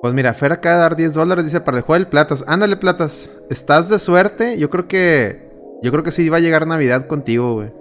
Pues 0.02 0.14
mira, 0.14 0.32
Fer 0.32 0.52
acaba 0.52 0.76
de 0.76 0.80
dar 0.80 0.96
10 0.96 1.14
dólares, 1.14 1.44
dice 1.44 1.60
para 1.60 1.78
el 1.78 1.82
juego 1.82 1.98
del 1.98 2.08
Platas. 2.08 2.44
Ándale, 2.46 2.76
Platas. 2.76 3.32
Estás 3.50 3.88
de 3.88 3.98
suerte. 3.98 4.58
Yo 4.58 4.70
creo 4.70 4.88
que. 4.88 5.50
Yo 5.82 5.90
creo 5.92 6.04
que 6.04 6.12
sí 6.12 6.28
va 6.28 6.38
a 6.38 6.40
llegar 6.40 6.66
Navidad 6.66 7.06
contigo, 7.06 7.54
güey. 7.54 7.72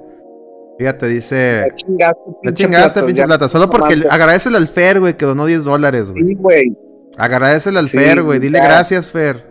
Fíjate, 0.79 1.07
dice. 1.07 1.65
Ya 1.67 1.75
chingaste, 1.75 2.21
Ya 2.25 2.39
pinche 2.41 2.63
chingaste, 2.63 3.13
ya 3.13 3.25
plata. 3.25 3.49
Solo 3.49 3.69
porque 3.69 3.97
nomás- 3.97 4.11
agradecele 4.13 4.57
al 4.57 4.67
Fer, 4.67 4.99
güey, 5.01 5.17
que 5.17 5.25
donó 5.25 5.45
10 5.45 5.65
dólares, 5.65 6.09
güey. 6.09 6.23
Sí, 6.25 6.33
güey. 6.35 6.77
Agradecele 7.17 7.77
al 7.79 7.89
Sí, 7.89 7.97
Fer, 7.97 8.23
güey. 8.23 8.39
Dile 8.39 8.59
gracias, 8.61 9.11
Fer. 9.11 9.45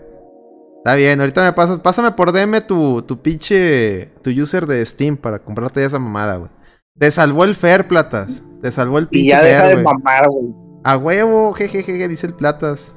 Está 0.78 0.94
bien, 0.94 1.20
ahorita 1.20 1.44
me 1.44 1.52
pasas. 1.52 1.80
Pásame 1.80 2.12
por 2.12 2.32
DM 2.32 2.62
tu, 2.62 3.02
tu 3.02 3.20
pinche. 3.20 4.10
Tu 4.22 4.30
user 4.30 4.66
de 4.66 4.84
Steam 4.86 5.16
para 5.18 5.38
comprarte 5.38 5.80
ya 5.80 5.86
esa 5.86 5.98
mamada, 5.98 6.36
güey. 6.36 6.50
Te 6.98 7.10
salvó 7.10 7.44
el 7.44 7.54
Fer, 7.54 7.86
platas. 7.86 8.42
Te 8.62 8.72
salvó 8.72 8.98
el 8.98 9.06
pinche 9.08 9.26
Y 9.26 9.28
ya 9.28 9.42
deja 9.42 9.60
Fer, 9.64 9.68
de 9.76 9.82
güey. 9.82 9.84
mamar, 9.84 10.26
güey. 10.28 10.54
A 10.84 10.96
huevo, 10.96 11.52
jejeje, 11.52 12.08
dice 12.08 12.26
el 12.26 12.34
Platas. 12.34 12.94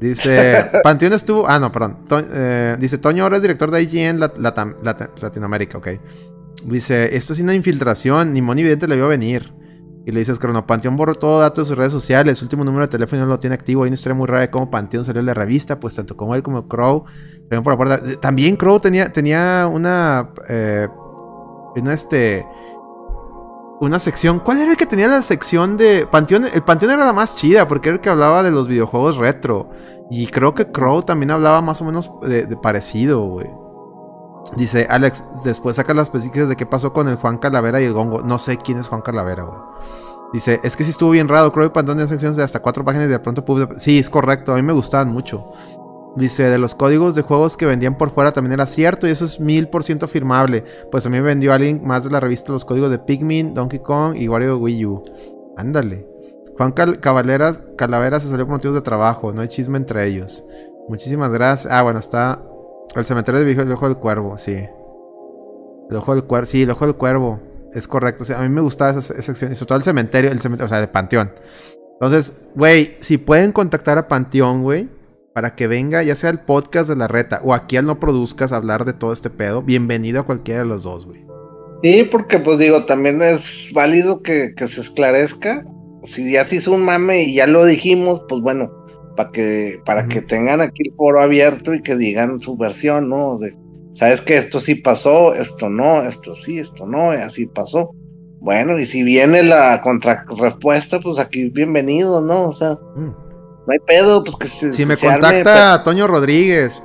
Dice, 0.00 0.64
Panteón 0.84 1.14
estuvo. 1.14 1.48
Ah, 1.48 1.58
no, 1.58 1.72
perdón. 1.72 2.04
To- 2.06 2.22
eh, 2.30 2.76
dice, 2.78 2.98
Toño 2.98 3.22
ahora 3.22 3.36
es 3.36 3.42
director 3.42 3.70
de 3.70 3.82
IGN 3.82 4.18
Lat- 4.20 4.36
Latam- 4.36 4.76
Lat- 4.82 5.18
Latinoamérica, 5.22 5.78
ok. 5.78 5.88
Dice, 6.64 7.16
esto 7.16 7.32
es 7.32 7.40
una 7.40 7.54
infiltración, 7.54 8.32
ni 8.32 8.42
Moni 8.42 8.62
Vidente 8.62 8.88
le 8.88 8.96
vio 8.96 9.08
venir. 9.08 9.54
Y 10.06 10.10
le 10.10 10.20
dices, 10.20 10.38
Crono, 10.38 10.66
Panteón 10.66 10.96
borró 10.96 11.14
todo 11.14 11.38
datos 11.38 11.66
de 11.66 11.68
sus 11.68 11.76
redes 11.76 11.92
sociales. 11.92 12.38
Su 12.38 12.46
último 12.46 12.64
número 12.64 12.86
de 12.86 12.90
teléfono 12.90 13.22
no 13.22 13.28
lo 13.28 13.38
tiene 13.38 13.52
activo. 13.52 13.82
Hay 13.82 13.88
una 13.88 13.94
historia 13.94 14.14
muy 14.14 14.26
rara 14.26 14.40
de 14.40 14.50
cómo 14.50 14.70
Panteón 14.70 15.04
salió 15.04 15.20
de 15.20 15.26
la 15.26 15.34
revista. 15.34 15.78
Pues 15.78 15.94
tanto 15.94 16.16
como 16.16 16.34
él 16.34 16.42
como 16.42 16.66
Crow 16.66 17.04
salieron 17.42 17.62
por 17.62 17.74
la 17.74 17.76
puerta. 17.76 18.00
Eh, 18.06 18.16
También 18.16 18.56
Crow 18.56 18.80
tenía, 18.80 19.12
tenía 19.12 19.68
una. 19.70 20.30
eh, 20.48 20.88
una 21.76 21.92
este. 21.92 22.46
Una 23.80 23.98
sección. 23.98 24.40
¿Cuál 24.40 24.60
era 24.60 24.70
el 24.70 24.78
que 24.78 24.86
tenía 24.86 25.08
la 25.08 25.22
sección 25.22 25.76
de. 25.76 26.08
Panteón? 26.10 26.46
El 26.54 26.62
Panteón 26.62 26.92
era 26.92 27.04
la 27.04 27.12
más 27.12 27.36
chida 27.36 27.68
porque 27.68 27.90
era 27.90 27.96
el 27.96 28.00
que 28.00 28.08
hablaba 28.08 28.42
de 28.42 28.50
los 28.50 28.66
videojuegos 28.66 29.18
retro. 29.18 29.68
Y 30.10 30.28
creo 30.28 30.54
que 30.54 30.72
Crow 30.72 31.02
también 31.02 31.32
hablaba 31.32 31.60
más 31.60 31.82
o 31.82 31.84
menos 31.84 32.10
de 32.22 32.46
parecido, 32.56 33.20
güey. 33.24 33.46
Dice 34.56 34.86
Alex, 34.88 35.24
después 35.44 35.76
saca 35.76 35.94
las 35.94 36.04
específicas 36.04 36.48
de 36.48 36.56
qué 36.56 36.66
pasó 36.66 36.92
con 36.92 37.08
el 37.08 37.16
Juan 37.16 37.38
Calavera 37.38 37.80
y 37.80 37.84
el 37.84 37.92
Gongo. 37.92 38.22
No 38.22 38.38
sé 38.38 38.56
quién 38.58 38.78
es 38.78 38.88
Juan 38.88 39.02
Calavera, 39.02 39.42
güey. 39.44 39.60
Dice, 40.32 40.60
es 40.62 40.76
que 40.76 40.84
sí 40.84 40.90
estuvo 40.90 41.10
bien 41.10 41.28
raro. 41.28 41.52
Crow 41.52 41.66
y 41.66 41.70
Pantón 41.70 41.94
tenían 41.96 42.08
secciones 42.08 42.36
de 42.36 42.42
hasta 42.42 42.60
cuatro 42.60 42.84
páginas 42.84 43.06
y 43.06 43.10
de 43.10 43.18
pronto 43.18 43.44
pub- 43.44 43.74
Sí, 43.78 43.98
es 43.98 44.10
correcto. 44.10 44.52
A 44.52 44.56
mí 44.56 44.62
me 44.62 44.72
gustaban 44.72 45.08
mucho. 45.08 45.52
Dice, 46.16 46.44
de 46.44 46.58
los 46.58 46.74
códigos 46.74 47.14
de 47.14 47.22
juegos 47.22 47.56
que 47.56 47.66
vendían 47.66 47.96
por 47.96 48.10
fuera 48.10 48.32
también 48.32 48.54
era 48.54 48.66
cierto 48.66 49.06
y 49.06 49.10
eso 49.10 49.24
es 49.24 49.38
mil 49.40 49.68
por 49.68 49.84
ciento 49.84 50.08
firmable. 50.08 50.64
Pues 50.90 51.06
a 51.06 51.10
mí 51.10 51.16
me 51.18 51.22
vendió 51.22 51.52
alguien 51.52 51.82
más 51.84 52.04
de 52.04 52.10
la 52.10 52.20
revista 52.20 52.50
los 52.52 52.64
códigos 52.64 52.90
de 52.90 52.98
Pikmin, 52.98 53.54
Donkey 53.54 53.78
Kong 53.80 54.16
y 54.16 54.28
Wario 54.28 54.58
Wii 54.58 54.86
U. 54.86 55.04
Ándale. 55.56 56.08
Juan 56.56 56.72
Cal 56.72 56.98
Cabaleras, 57.00 57.62
Calavera 57.76 58.18
se 58.18 58.28
salió 58.28 58.46
por 58.46 58.54
motivos 58.56 58.74
de 58.74 58.82
trabajo. 58.82 59.32
No 59.32 59.42
hay 59.42 59.48
chisme 59.48 59.78
entre 59.78 60.04
ellos. 60.06 60.44
Muchísimas 60.88 61.30
gracias. 61.30 61.72
Ah, 61.72 61.82
bueno, 61.82 62.00
está 62.00 62.42
el 62.94 63.04
cementerio 63.04 63.40
de 63.40 63.46
viejo 63.46 63.62
el 63.62 63.72
ojo 63.72 63.88
del 63.88 63.96
cuervo, 63.98 64.38
sí. 64.38 64.56
El 65.90 65.96
ojo 65.96 66.14
del 66.14 66.24
cuervo, 66.24 66.46
sí, 66.46 66.62
el 66.62 66.70
ojo 66.70 66.86
del 66.86 66.96
cuervo. 66.96 67.40
Es 67.72 67.86
correcto. 67.86 68.24
A 68.36 68.42
mí 68.42 68.48
me 68.48 68.60
gustaba 68.60 68.90
esa, 68.90 69.12
esa 69.12 69.22
sección. 69.22 69.52
Y 69.52 69.54
sobre 69.54 69.68
todo 69.68 69.78
el 69.78 69.84
cementerio, 69.84 70.30
el 70.30 70.40
cementerio, 70.40 70.66
o 70.66 70.68
sea, 70.68 70.80
de 70.80 70.88
Panteón. 70.88 71.32
Entonces, 71.94 72.34
güey, 72.54 72.96
si 73.00 73.18
pueden 73.18 73.52
contactar 73.52 73.98
a 73.98 74.08
Panteón, 74.08 74.62
güey, 74.62 74.88
para 75.34 75.54
que 75.54 75.66
venga, 75.66 76.02
ya 76.02 76.14
sea 76.14 76.30
el 76.30 76.40
podcast 76.40 76.88
de 76.88 76.96
la 76.96 77.08
reta 77.08 77.40
o 77.44 77.54
aquí 77.54 77.76
al 77.76 77.86
no 77.86 78.00
produzcas 78.00 78.52
hablar 78.52 78.84
de 78.84 78.92
todo 78.92 79.12
este 79.12 79.30
pedo, 79.30 79.62
bienvenido 79.62 80.20
a 80.20 80.26
cualquiera 80.26 80.62
de 80.62 80.66
los 80.66 80.82
dos, 80.82 81.06
güey. 81.06 81.24
Sí, 81.82 82.08
porque 82.10 82.38
pues 82.38 82.58
digo, 82.58 82.84
también 82.84 83.22
es 83.22 83.70
válido 83.72 84.22
que, 84.22 84.54
que 84.56 84.66
se 84.66 84.80
esclarezca. 84.80 85.64
Si 86.04 86.32
ya 86.32 86.44
se 86.44 86.56
hizo 86.56 86.72
un 86.72 86.84
mame 86.84 87.22
y 87.24 87.34
ya 87.34 87.46
lo 87.46 87.64
dijimos, 87.64 88.22
pues 88.28 88.40
bueno, 88.40 88.70
para 89.18 89.32
que, 89.32 89.82
para 89.84 90.06
que 90.06 90.22
tengan 90.22 90.60
aquí 90.60 90.84
el 90.86 90.92
foro 90.94 91.20
abierto 91.20 91.74
y 91.74 91.82
que 91.82 91.96
digan 91.96 92.38
su 92.38 92.56
versión, 92.56 93.08
¿no? 93.08 93.36
De, 93.36 93.52
sabes 93.90 94.20
que 94.20 94.36
esto 94.36 94.60
sí 94.60 94.76
pasó, 94.76 95.34
esto 95.34 95.68
no, 95.68 96.02
esto 96.02 96.36
sí, 96.36 96.60
esto 96.60 96.86
no, 96.86 97.10
así 97.10 97.46
pasó. 97.48 97.90
Bueno, 98.40 98.78
y 98.78 98.86
si 98.86 99.02
viene 99.02 99.42
la 99.42 99.80
contrarrespuesta, 99.82 101.00
pues 101.00 101.18
aquí 101.18 101.50
bienvenido, 101.50 102.20
¿no? 102.20 102.42
O 102.44 102.52
sea, 102.52 102.74
Mm. 102.94 103.08
no 103.08 103.66
hay 103.72 103.80
pedo, 103.80 104.22
pues 104.22 104.36
que 104.36 104.46
se, 104.46 104.72
Si 104.72 104.86
me 104.86 104.94
se 104.94 105.08
arme, 105.08 105.20
contacta 105.20 105.74
a 105.74 105.82
Toño 105.82 106.06
Rodríguez 106.06 106.80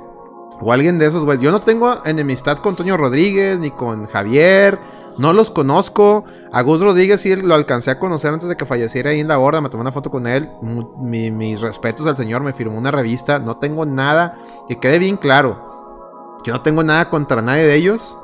o 0.60 0.72
alguien 0.72 0.98
de 0.98 1.06
esos, 1.06 1.22
güey. 1.22 1.38
Yo 1.38 1.52
no 1.52 1.62
tengo 1.62 1.94
enemistad 2.04 2.58
con 2.58 2.74
Toño 2.74 2.96
Rodríguez 2.96 3.60
ni 3.60 3.70
con 3.70 4.06
Javier. 4.06 4.76
No 5.18 5.32
los 5.32 5.50
conozco. 5.50 6.24
A 6.52 6.62
Rodríguez 6.62 7.20
sí 7.20 7.34
lo 7.36 7.54
alcancé 7.54 7.90
a 7.90 7.98
conocer 7.98 8.32
antes 8.32 8.48
de 8.48 8.56
que 8.56 8.66
falleciera 8.66 9.10
ahí 9.10 9.20
en 9.20 9.28
la 9.28 9.36
borda. 9.36 9.60
Me 9.60 9.68
tomé 9.68 9.82
una 9.82 9.92
foto 9.92 10.10
con 10.10 10.26
él. 10.26 10.50
Mi- 10.98 11.30
mis 11.30 11.60
respetos 11.60 12.06
al 12.06 12.16
señor. 12.16 12.42
Me 12.42 12.52
firmó 12.52 12.76
una 12.78 12.90
revista. 12.90 13.38
No 13.38 13.56
tengo 13.58 13.86
nada. 13.86 14.36
Que 14.68 14.78
quede 14.80 14.98
bien 14.98 15.16
claro. 15.16 16.40
Que 16.42 16.50
no 16.50 16.62
tengo 16.62 16.82
nada 16.82 17.10
contra 17.10 17.42
nadie 17.42 17.62
de 17.64 17.74
ellos. 17.76 18.16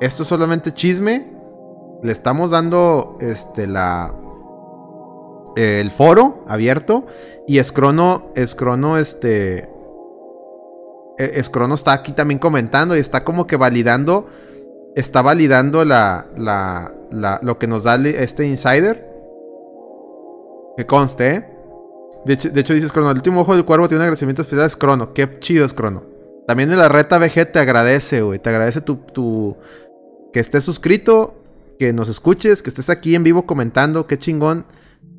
Esto 0.00 0.22
es 0.22 0.28
solamente 0.28 0.72
chisme. 0.72 1.32
Le 2.02 2.12
estamos 2.12 2.50
dando 2.50 3.16
este 3.20 3.66
la 3.66 4.14
el 5.54 5.90
foro 5.90 6.44
abierto 6.48 7.04
y 7.46 7.58
Escrono 7.58 8.30
Escrono 8.34 8.96
este 8.96 9.68
eh, 11.18 11.30
Escrono 11.34 11.74
está 11.74 11.92
aquí 11.92 12.12
también 12.12 12.38
comentando 12.38 12.96
y 12.96 13.00
está 13.00 13.22
como 13.22 13.46
que 13.46 13.56
validando 13.56 14.26
está 14.96 15.22
validando 15.22 15.84
la, 15.84 16.26
la, 16.36 16.94
la- 17.10 17.40
lo 17.42 17.58
que 17.58 17.66
nos 17.66 17.84
da 17.84 17.96
este 17.96 18.46
insider. 18.46 19.08
Que 20.76 20.86
conste 20.86 21.34
¿eh? 21.34 21.48
de 22.24 22.32
hecho, 22.34 22.48
de 22.50 22.60
hecho 22.60 22.72
dice 22.72 22.86
Escrono 22.86 23.10
el 23.10 23.16
último 23.16 23.42
ojo 23.42 23.54
del 23.54 23.64
cuervo 23.64 23.88
tiene 23.88 23.98
un 23.98 24.02
agradecimiento 24.04 24.40
especial 24.40 24.64
a 24.64 24.68
Escrono 24.68 25.12
qué 25.12 25.38
chido 25.38 25.66
Escrono 25.66 26.04
también 26.46 26.70
de 26.70 26.76
la 26.76 26.88
reta 26.88 27.18
VG 27.18 27.52
te 27.52 27.58
agradece 27.58 28.22
güey. 28.22 28.38
Te 28.38 28.50
agradece 28.50 28.80
tu, 28.80 28.96
tu 28.96 29.56
que 30.32 30.40
estés 30.40 30.64
suscrito 30.64 31.34
que 31.78 31.92
nos 31.92 32.08
escuches, 32.08 32.62
que 32.62 32.70
estés 32.70 32.90
aquí 32.90 33.14
en 33.14 33.22
vivo 33.22 33.46
comentando, 33.46 34.06
qué 34.06 34.18
chingón 34.18 34.66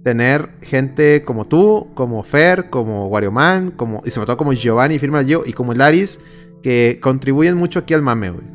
tener 0.04 0.50
gente 0.62 1.24
como 1.24 1.46
tú, 1.46 1.90
como 1.94 2.24
Fer, 2.24 2.70
como 2.70 3.08
Warioman, 3.08 3.72
como, 3.72 4.02
y 4.06 4.10
sobre 4.12 4.26
todo 4.28 4.38
como 4.38 4.54
Giovanni, 4.54 5.00
firma 5.00 5.22
yo, 5.22 5.44
y 5.46 5.54
como 5.54 5.74
Laris, 5.74 6.20
que 6.62 7.00
contribuyen 7.02 7.56
mucho 7.58 7.80
aquí 7.80 7.94
al 7.94 8.02
mame, 8.02 8.30
güey. 8.32 8.46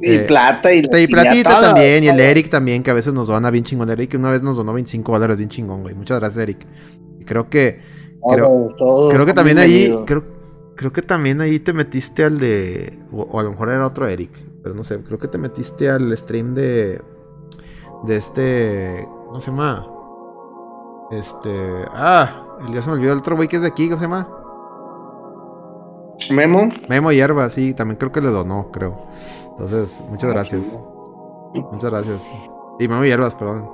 Y 0.00 0.14
eh, 0.14 0.18
plata 0.20 0.72
y, 0.72 0.78
Y 0.78 1.06
Platita 1.08 1.54
todo, 1.54 1.62
también, 1.62 2.04
y 2.04 2.08
el. 2.08 2.20
Eric 2.20 2.50
también, 2.50 2.82
que 2.82 2.90
a 2.90 2.94
veces 2.94 3.12
nos 3.14 3.26
dona 3.26 3.50
bien 3.50 3.64
chingón. 3.64 3.90
Eric 3.90 4.14
una 4.14 4.30
vez 4.30 4.42
nos 4.42 4.56
donó 4.56 4.72
25 4.72 5.12
dólares 5.12 5.38
bien 5.38 5.48
chingón, 5.48 5.82
güey. 5.82 5.94
Muchas 5.94 6.18
gracias, 6.20 6.42
Eric. 6.42 6.66
Y 7.18 7.24
creo 7.24 7.48
que, 7.48 7.80
creo, 8.32 8.46
Todos, 8.46 8.76
todos 8.76 9.12
creo 9.12 9.26
que 9.26 9.34
también 9.34 9.58
ahí, 9.58 9.92
creo, 10.06 10.24
creo 10.76 10.92
que 10.92 11.02
también 11.02 11.40
ahí 11.40 11.58
te 11.58 11.72
metiste 11.72 12.24
al 12.24 12.38
de, 12.38 12.98
o, 13.12 13.22
o 13.22 13.40
a 13.40 13.42
lo 13.42 13.50
mejor 13.50 13.70
era 13.70 13.84
otro 13.86 14.06
Eric, 14.06 14.30
pero 14.62 14.74
no 14.74 14.84
sé, 14.84 14.98
creo 14.98 15.18
que 15.18 15.28
te 15.28 15.38
metiste 15.38 15.90
al 15.90 16.16
stream 16.16 16.54
de, 16.54 17.00
de 18.04 18.16
este, 18.16 19.08
¿cómo 19.26 19.40
se 19.40 19.50
llama? 19.50 19.86
Este, 21.10 21.84
ah, 21.92 22.58
el 22.64 22.72
día 22.72 22.82
se 22.82 22.90
me 22.90 22.96
olvidó 22.96 23.12
el 23.12 23.18
otro 23.18 23.34
güey 23.34 23.48
que 23.48 23.56
es 23.56 23.62
de 23.62 23.68
aquí, 23.68 23.86
¿cómo 23.86 23.98
se 23.98 24.04
llama? 24.04 24.28
Memo. 26.30 26.68
Memo 26.88 27.12
Hierba, 27.12 27.48
sí, 27.50 27.74
también 27.74 27.96
creo 27.98 28.12
que 28.12 28.20
le 28.20 28.28
donó, 28.28 28.70
creo. 28.72 28.96
Entonces, 29.50 30.02
muchas 30.08 30.30
gracias. 30.30 30.86
Muchas 31.72 31.90
gracias. 31.90 32.22
Y 32.78 32.88
Memo 32.88 33.04
Hierbas, 33.04 33.34
perdón. 33.34 33.70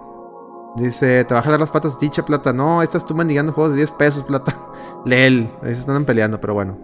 Dice, 0.76 1.24
te 1.24 1.34
va 1.34 1.40
a 1.40 1.42
jalar 1.42 1.60
las 1.60 1.70
patas 1.70 1.98
Ticha, 1.98 2.24
Plata. 2.24 2.52
No, 2.52 2.82
estás 2.82 3.04
tú 3.06 3.14
mendigando 3.14 3.52
juegos 3.52 3.72
de 3.72 3.78
10 3.78 3.92
pesos, 3.92 4.24
Plata. 4.24 4.54
Leel. 5.04 5.48
Ahí 5.62 5.74
se 5.74 5.80
están 5.80 6.04
peleando, 6.04 6.40
pero 6.40 6.54
bueno. 6.54 6.76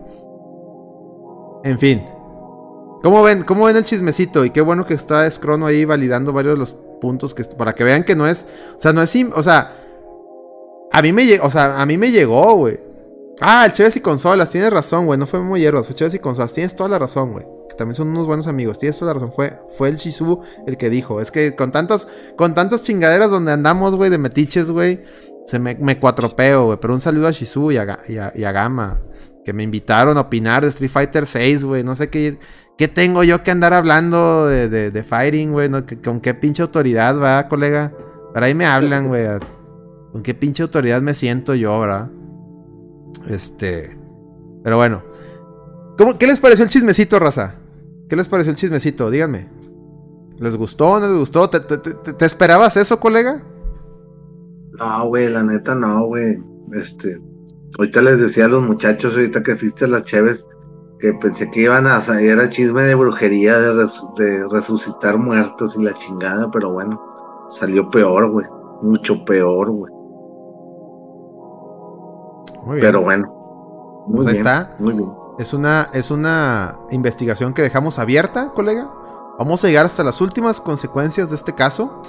En 1.64 1.78
fin. 1.78 2.02
¿Cómo 3.02 3.22
ven? 3.22 3.42
¿Cómo 3.44 3.64
ven 3.64 3.76
el 3.76 3.84
chismecito? 3.84 4.44
Y 4.44 4.50
qué 4.50 4.60
bueno 4.60 4.84
que 4.84 4.94
está 4.94 5.28
Scrono 5.30 5.66
ahí 5.66 5.84
validando 5.84 6.32
varios 6.32 6.54
de 6.54 6.58
los 6.58 6.74
puntos 7.00 7.34
que 7.34 7.44
para 7.44 7.74
que 7.74 7.82
vean 7.82 8.04
que 8.04 8.14
no 8.14 8.26
es, 8.26 8.46
o 8.76 8.80
sea, 8.80 8.92
no 8.92 9.00
es, 9.00 9.08
sim- 9.08 9.32
o 9.34 9.42
sea, 9.42 9.74
a 10.92 11.00
mí 11.00 11.12
me 11.12 11.40
o 11.40 11.50
sea, 11.50 11.80
a 11.80 11.86
mí 11.86 11.96
me 11.96 12.10
llegó, 12.10 12.54
güey. 12.56 12.78
Ah, 13.42 13.64
el 13.64 13.72
Chévez 13.72 13.96
y 13.96 14.00
Consolas, 14.00 14.50
tienes 14.50 14.70
razón, 14.70 15.06
güey, 15.06 15.18
no 15.18 15.26
fue 15.26 15.40
muy 15.40 15.60
hierbas, 15.60 15.86
fue 15.86 15.94
Chévez 15.94 16.14
y 16.14 16.18
Consolas, 16.18 16.52
tienes 16.52 16.76
toda 16.76 16.90
la 16.90 16.98
razón, 16.98 17.32
güey. 17.32 17.46
Que 17.70 17.74
también 17.74 17.94
son 17.94 18.08
unos 18.08 18.26
buenos 18.26 18.46
amigos, 18.46 18.76
tienes 18.76 18.98
toda 18.98 19.14
la 19.14 19.20
razón, 19.20 19.32
fue, 19.32 19.58
fue 19.78 19.88
el 19.88 19.96
Shizu 19.96 20.42
el 20.66 20.76
que 20.76 20.90
dijo, 20.90 21.22
es 21.22 21.30
que 21.30 21.56
con 21.56 21.72
tantas, 21.72 22.06
con 22.36 22.52
tantas 22.54 22.82
chingaderas 22.82 23.30
donde 23.30 23.52
andamos, 23.52 23.96
güey, 23.96 24.10
de 24.10 24.18
metiches, 24.18 24.70
güey, 24.70 25.02
se 25.46 25.58
me, 25.58 25.74
me 25.76 25.98
cuatropeo, 25.98 26.66
güey, 26.66 26.78
pero 26.78 26.92
un 26.92 27.00
saludo 27.00 27.28
a 27.28 27.30
Shizu 27.30 27.72
y 27.72 27.78
a, 27.78 27.98
y 28.06 28.44
a, 28.44 28.52
Gama, 28.52 29.00
que 29.42 29.54
me 29.54 29.62
invitaron 29.62 30.18
a 30.18 30.22
opinar 30.22 30.62
de 30.62 30.68
Street 30.68 30.90
Fighter 30.90 31.24
6, 31.24 31.64
güey, 31.64 31.82
no 31.82 31.94
sé 31.94 32.10
qué, 32.10 32.38
qué 32.76 32.88
tengo 32.88 33.24
yo 33.24 33.42
que 33.42 33.52
andar 33.52 33.72
hablando 33.72 34.48
de, 34.48 34.68
de, 34.68 34.90
de 34.90 35.02
fighting, 35.02 35.52
güey, 35.52 35.70
¿no? 35.70 35.86
Con 36.04 36.20
qué 36.20 36.34
pinche 36.34 36.60
autoridad, 36.60 37.18
va, 37.18 37.48
colega, 37.48 37.94
para 38.34 38.46
ahí 38.46 38.54
me 38.54 38.66
hablan, 38.66 39.08
güey, 39.08 39.24
con 40.12 40.22
qué 40.22 40.34
pinche 40.34 40.62
autoridad 40.62 41.00
me 41.00 41.14
siento 41.14 41.54
yo, 41.54 41.80
¿verdad? 41.80 42.10
Este. 43.28 43.96
Pero 44.62 44.76
bueno. 44.76 45.02
¿Cómo- 45.98 46.16
¿Qué 46.18 46.26
les 46.26 46.40
pareció 46.40 46.64
el 46.64 46.70
chismecito, 46.70 47.18
raza? 47.18 47.56
¿Qué 48.08 48.16
les 48.16 48.28
pareció 48.28 48.50
el 48.50 48.56
chismecito? 48.56 49.10
Díganme. 49.10 49.48
¿Les 50.38 50.56
gustó 50.56 50.98
no 50.98 51.06
les 51.06 51.16
gustó? 51.18 51.50
¿Te, 51.50 52.24
esperabas 52.24 52.76
eso, 52.78 52.98
colega? 52.98 53.42
No, 54.78 55.08
güey, 55.08 55.28
la 55.28 55.42
neta 55.42 55.74
no, 55.74 56.06
güey. 56.06 56.38
Este, 56.72 57.18
ahorita 57.78 58.00
les 58.02 58.20
decía 58.20 58.46
a 58.46 58.48
los 58.48 58.62
muchachos, 58.62 59.14
ahorita 59.14 59.42
que 59.42 59.54
fuiste 59.56 59.86
las 59.86 60.02
Cheves, 60.02 60.46
que 60.98 61.12
pensé 61.14 61.50
que 61.50 61.62
iban 61.62 61.86
a 61.86 62.00
salir 62.00 62.38
a 62.38 62.48
chisme 62.48 62.82
de 62.82 62.94
brujería, 62.94 63.58
de, 63.58 63.86
de 64.16 64.48
resucitar 64.50 65.18
muertos 65.18 65.76
y 65.78 65.82
la 65.82 65.92
chingada, 65.92 66.50
pero 66.50 66.72
bueno, 66.72 66.98
salió 67.50 67.90
peor, 67.90 68.30
güey. 68.30 68.46
Mucho 68.82 69.22
peor, 69.26 69.70
güey. 69.70 69.92
Muy 72.64 72.76
bien. 72.76 72.86
Pero 72.86 73.02
bueno. 73.02 73.26
Muy 74.06 74.24
Pues 74.24 74.28
ahí 74.28 74.34
bien, 74.34 74.46
está. 74.46 74.76
Muy 74.78 74.94
bien. 74.94 75.08
Es 75.38 75.52
una, 75.52 75.88
es 75.92 76.10
una 76.10 76.78
investigación 76.90 77.54
que 77.54 77.62
dejamos 77.62 77.98
abierta, 77.98 78.52
colega. 78.54 78.90
Vamos 79.38 79.64
a 79.64 79.68
llegar 79.68 79.86
hasta 79.86 80.04
las 80.04 80.20
últimas 80.20 80.60
consecuencias 80.60 81.30
de 81.30 81.36
este 81.36 81.54
caso. 81.54 82.02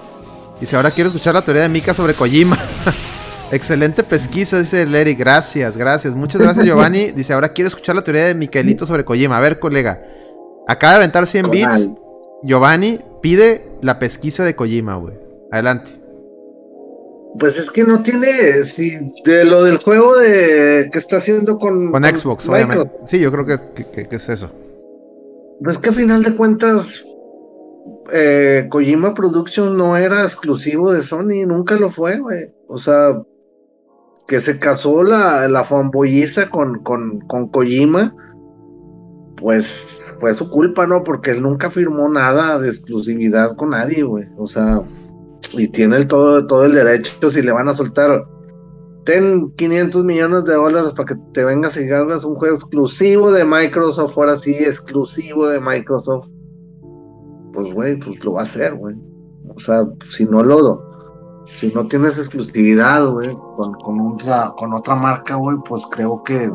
Y 0.59 0.65
si 0.65 0.75
ahora 0.75 0.91
quiero 0.91 1.09
escuchar 1.09 1.33
la 1.33 1.41
teoría 1.41 1.63
de 1.63 1.69
Mika 1.69 1.93
sobre 1.93 2.13
Kojima. 2.13 2.57
Excelente 3.51 4.03
pesquisa, 4.03 4.59
dice 4.59 4.81
Eric. 4.81 5.19
Gracias, 5.19 5.75
gracias. 5.75 6.15
Muchas 6.15 6.41
gracias, 6.41 6.65
Giovanni. 6.65 7.11
Dice, 7.15 7.33
ahora 7.33 7.49
quiero 7.49 7.67
escuchar 7.67 7.95
la 7.95 8.01
teoría 8.01 8.23
de 8.23 8.35
Micaelito 8.35 8.85
sobre 8.85 9.03
Kojima. 9.03 9.37
A 9.37 9.41
ver, 9.41 9.59
colega. 9.59 10.01
Acaba 10.67 10.93
de 10.93 10.97
aventar 10.97 11.27
100 11.27 11.51
bits. 11.51 11.89
Giovanni 12.43 12.99
pide 13.21 13.77
la 13.81 13.99
pesquisa 13.99 14.43
de 14.43 14.55
Kojima, 14.55 14.95
güey. 14.95 15.15
Adelante. 15.51 16.00
Pues 17.39 17.57
es 17.57 17.71
que 17.71 17.83
no 17.83 18.03
tiene, 18.03 18.63
si 18.65 18.91
de 19.23 19.45
lo 19.45 19.63
del 19.63 19.77
juego 19.77 20.17
de 20.17 20.89
que 20.91 20.99
está 20.99 21.17
haciendo 21.17 21.57
con, 21.57 21.91
Con 21.91 22.03
Xbox, 22.03 22.47
obviamente. 22.49 22.91
Sí, 23.05 23.19
yo 23.19 23.31
creo 23.31 23.45
que, 23.45 23.53
es- 23.53 23.69
que- 23.73 23.89
que- 23.89 24.07
que 24.07 24.15
es 24.17 24.29
eso. 24.29 24.51
Pues 25.63 25.77
que 25.77 25.89
a 25.89 25.93
final 25.93 26.23
de 26.23 26.35
cuentas, 26.35 27.05
eh, 28.11 28.67
Kojima 28.69 29.13
Productions 29.13 29.71
no 29.77 29.95
era 29.95 30.23
exclusivo 30.23 30.91
de 30.91 31.03
Sony, 31.03 31.45
nunca 31.47 31.75
lo 31.77 31.89
fue, 31.89 32.19
güey. 32.19 32.53
O 32.67 32.77
sea, 32.77 33.21
que 34.27 34.41
se 34.41 34.59
casó 34.59 35.03
la, 35.03 35.47
la 35.47 35.63
fanboyiza 35.63 36.49
con, 36.49 36.79
con, 36.83 37.21
con 37.27 37.47
Kojima, 37.49 38.13
pues 39.37 40.15
fue 40.19 40.35
su 40.35 40.49
culpa, 40.49 40.85
¿no? 40.85 41.03
Porque 41.03 41.31
él 41.31 41.41
nunca 41.41 41.71
firmó 41.71 42.09
nada 42.09 42.59
de 42.59 42.67
exclusividad 42.69 43.55
con 43.55 43.71
nadie, 43.71 44.03
güey. 44.03 44.25
O 44.37 44.47
sea, 44.47 44.81
y 45.53 45.67
tiene 45.67 45.97
el 45.97 46.07
todo, 46.07 46.45
todo 46.47 46.65
el 46.65 46.73
derecho 46.73 47.29
si 47.29 47.41
le 47.41 47.51
van 47.51 47.67
a 47.67 47.73
soltar. 47.73 48.25
Ten 49.05 49.51
500 49.55 50.03
millones 50.03 50.45
de 50.45 50.53
dólares 50.53 50.91
para 50.91 51.07
que 51.07 51.15
te 51.33 51.43
vengas 51.43 51.75
y 51.75 51.89
hagas 51.89 52.23
un 52.23 52.35
juego 52.35 52.55
exclusivo 52.55 53.31
de 53.31 53.43
Microsoft, 53.43 54.17
ahora 54.17 54.37
sí, 54.37 54.53
exclusivo 54.53 55.47
de 55.47 55.59
Microsoft. 55.59 56.29
Pues, 57.53 57.73
güey, 57.73 57.97
pues 57.99 58.23
lo 58.23 58.33
va 58.33 58.41
a 58.41 58.43
hacer, 58.43 58.75
güey. 58.75 58.95
O 59.55 59.59
sea, 59.59 59.85
si 60.09 60.25
no 60.25 60.43
lo, 60.43 60.91
si 61.45 61.71
no 61.73 61.87
tienes 61.87 62.17
exclusividad, 62.17 63.07
güey, 63.07 63.35
con, 63.55 63.73
con, 63.73 63.99
otra, 63.99 64.53
con 64.57 64.73
otra 64.73 64.95
marca, 64.95 65.35
güey, 65.35 65.57
pues 65.67 65.85
creo 65.87 66.23
que 66.23 66.49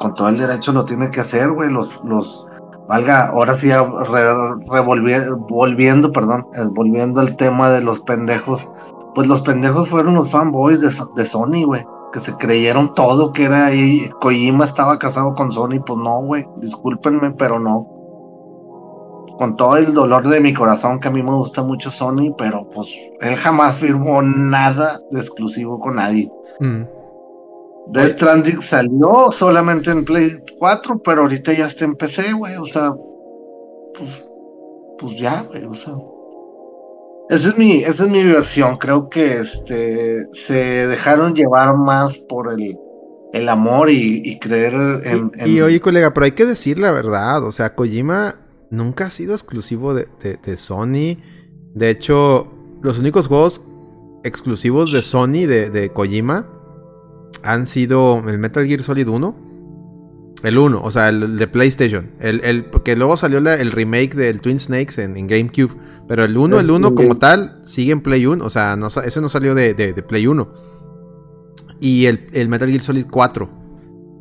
con 0.00 0.14
todo 0.14 0.28
el 0.28 0.38
derecho 0.38 0.72
lo 0.72 0.84
tiene 0.84 1.10
que 1.10 1.20
hacer, 1.20 1.50
güey. 1.50 1.70
Los, 1.70 2.00
los, 2.04 2.46
valga, 2.88 3.28
ahora 3.28 3.56
sí, 3.56 3.68
re- 3.68 4.32
revolvi- 4.68 5.46
volviendo, 5.48 6.12
perdón, 6.12 6.46
eh, 6.54 6.60
volviendo 6.72 7.20
al 7.20 7.36
tema 7.36 7.70
de 7.70 7.82
los 7.82 8.00
pendejos, 8.00 8.66
pues 9.14 9.26
los 9.26 9.42
pendejos 9.42 9.88
fueron 9.88 10.14
los 10.14 10.30
fanboys 10.30 10.80
de, 10.80 10.90
de 11.16 11.26
Sony, 11.26 11.64
güey. 11.64 11.86
Que 12.12 12.20
se 12.20 12.32
creyeron 12.34 12.94
todo 12.94 13.32
que 13.32 13.44
era 13.44 13.66
ahí. 13.66 14.08
Kojima 14.20 14.64
estaba 14.64 14.98
casado 15.00 15.32
con 15.34 15.50
Sony, 15.50 15.80
pues 15.84 15.98
no, 15.98 16.20
güey. 16.22 16.46
Discúlpenme, 16.58 17.32
pero 17.32 17.58
no. 17.58 17.88
Con 19.36 19.56
todo 19.56 19.76
el 19.78 19.92
dolor 19.94 20.28
de 20.28 20.38
mi 20.40 20.54
corazón, 20.54 21.00
que 21.00 21.08
a 21.08 21.10
mí 21.10 21.22
me 21.24 21.32
gusta 21.32 21.62
mucho 21.64 21.90
Sony, 21.90 22.32
pero 22.38 22.68
pues 22.70 22.88
él 23.20 23.34
jamás 23.34 23.78
firmó 23.78 24.22
nada 24.22 25.00
de 25.10 25.18
exclusivo 25.18 25.80
con 25.80 25.96
nadie. 25.96 26.30
Mm. 26.60 26.82
Death 27.88 28.10
Stranding 28.10 28.62
salió 28.62 29.32
solamente 29.32 29.90
en 29.90 30.04
Play 30.04 30.30
4, 30.58 31.02
pero 31.02 31.22
ahorita 31.22 31.52
ya 31.52 31.66
está 31.66 31.84
en 31.84 31.94
PC, 31.94 32.32
güey. 32.34 32.56
O 32.56 32.64
sea, 32.64 32.92
pues, 33.96 34.28
pues 34.98 35.16
ya, 35.16 35.42
güey. 35.42 35.64
O 35.64 35.74
sea, 35.74 35.94
esa 37.30 37.48
es 37.48 37.58
mi, 37.58 37.72
esa 37.82 38.04
es 38.04 38.10
mi 38.10 38.22
versión. 38.24 38.76
Creo 38.76 39.08
que 39.08 39.34
este 39.34 40.24
se 40.32 40.86
dejaron 40.86 41.34
llevar 41.34 41.74
más 41.76 42.18
por 42.18 42.52
el, 42.52 42.78
el 43.32 43.48
amor 43.48 43.90
y, 43.90 44.22
y 44.24 44.38
creer 44.38 44.74
en, 45.04 45.32
Y, 45.46 45.50
y 45.52 45.56
en- 45.58 45.62
oye, 45.64 45.80
colega, 45.80 46.12
pero 46.14 46.24
hay 46.26 46.32
que 46.32 46.44
decir 46.44 46.78
la 46.78 46.90
verdad. 46.92 47.42
O 47.44 47.52
sea, 47.52 47.74
Kojima 47.74 48.36
nunca 48.70 49.06
ha 49.06 49.10
sido 49.10 49.34
exclusivo 49.34 49.94
de, 49.94 50.06
de- 50.22 50.36
de 50.36 50.56
Sony. 50.56 51.18
De 51.74 51.90
hecho, 51.90 52.52
los 52.82 52.98
únicos 52.98 53.26
juegos 53.28 53.62
exclusivos 54.22 54.92
de 54.92 55.02
Sony 55.02 55.46
de, 55.46 55.70
de 55.70 55.90
Kojima 55.90 56.48
han 57.42 57.66
sido 57.66 58.22
el 58.28 58.38
Metal 58.38 58.66
Gear 58.66 58.82
Solid 58.82 59.08
1. 59.08 59.34
El 60.44 60.58
1, 60.58 60.80
o 60.82 60.90
sea, 60.90 61.08
el 61.08 61.38
de 61.38 61.46
PlayStation. 61.48 62.10
El, 62.20 62.40
el, 62.44 62.66
porque 62.66 62.94
luego 62.96 63.16
salió 63.16 63.40
la- 63.40 63.54
el 63.56 63.72
remake 63.72 64.14
del 64.14 64.40
Twin 64.40 64.60
Snakes 64.60 65.02
en, 65.02 65.16
en 65.16 65.26
GameCube. 65.26 65.74
Pero 66.06 66.22
el 66.24 66.36
1, 66.36 66.60
el 66.60 66.70
1 66.70 66.94
como 66.94 67.16
tal, 67.16 67.60
sigue 67.64 67.92
en 67.92 68.02
Play 68.02 68.26
1. 68.26 68.44
O 68.44 68.50
sea, 68.50 68.76
no, 68.76 68.88
ese 68.88 69.20
no 69.22 69.28
salió 69.30 69.54
de, 69.54 69.72
de- 69.74 69.92
de 69.94 70.02
Play 70.02 70.26
1. 70.26 70.48
Y 71.80 72.06
el, 72.06 72.28
el 72.32 72.48
Metal 72.48 72.68
Gear 72.68 72.82
Solid 72.82 73.06
4. 73.10 73.48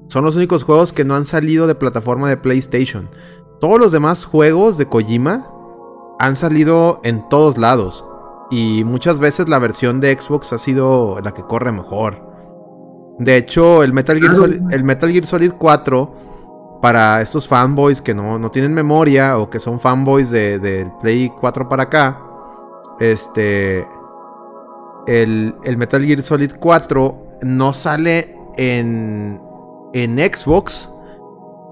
Son 0.07 0.23
los 0.23 0.35
únicos 0.35 0.63
juegos 0.63 0.93
que 0.93 1.05
no 1.05 1.15
han 1.15 1.25
salido 1.25 1.67
de 1.67 1.75
plataforma 1.75 2.29
de 2.29 2.37
PlayStation. 2.37 3.09
Todos 3.59 3.79
los 3.79 3.91
demás 3.91 4.25
juegos 4.25 4.77
de 4.77 4.85
Kojima 4.87 5.47
han 6.19 6.35
salido 6.35 7.01
en 7.03 7.27
todos 7.29 7.57
lados. 7.57 8.05
Y 8.51 8.83
muchas 8.83 9.19
veces 9.19 9.49
la 9.49 9.59
versión 9.59 9.99
de 9.99 10.13
Xbox 10.17 10.53
ha 10.53 10.57
sido 10.57 11.17
la 11.23 11.31
que 11.33 11.41
corre 11.43 11.71
mejor. 11.71 12.32
De 13.19 13.37
hecho, 13.37 13.83
el 13.83 13.93
Metal 13.93 14.17
Gear, 14.17 14.33
Claro. 14.33 14.43
Solid, 14.45 14.61
el 14.73 14.83
Metal 14.83 15.11
Gear 15.11 15.25
Solid 15.25 15.51
4, 15.57 16.15
para 16.81 17.21
estos 17.21 17.47
fanboys 17.47 18.01
que 18.01 18.13
no, 18.13 18.37
no 18.39 18.51
tienen 18.51 18.73
memoria 18.73 19.37
o 19.37 19.49
que 19.49 19.59
son 19.59 19.79
fanboys 19.79 20.31
de- 20.31 20.59
del 20.59 20.91
Play 21.01 21.31
4 21.39 21.69
para 21.69 21.83
acá, 21.83 22.19
este. 22.99 23.85
El, 25.05 25.55
el 25.65 25.77
Metal 25.77 26.01
Gear 26.03 26.21
Solid 26.21 26.51
4 26.59 27.37
no 27.41 27.73
sale 27.73 28.37
en, 28.57 29.41
en 29.93 30.17
Xbox 30.17 30.89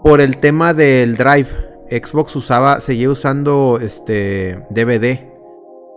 por 0.03 0.19
el 0.21 0.37
tema 0.37 0.73
del 0.73 1.15
drive. 1.15 1.47
Xbox 1.89 2.35
usaba, 2.35 2.79
seguía 2.81 3.09
usando 3.09 3.79
este 3.81 4.65
DVD. 4.69 5.29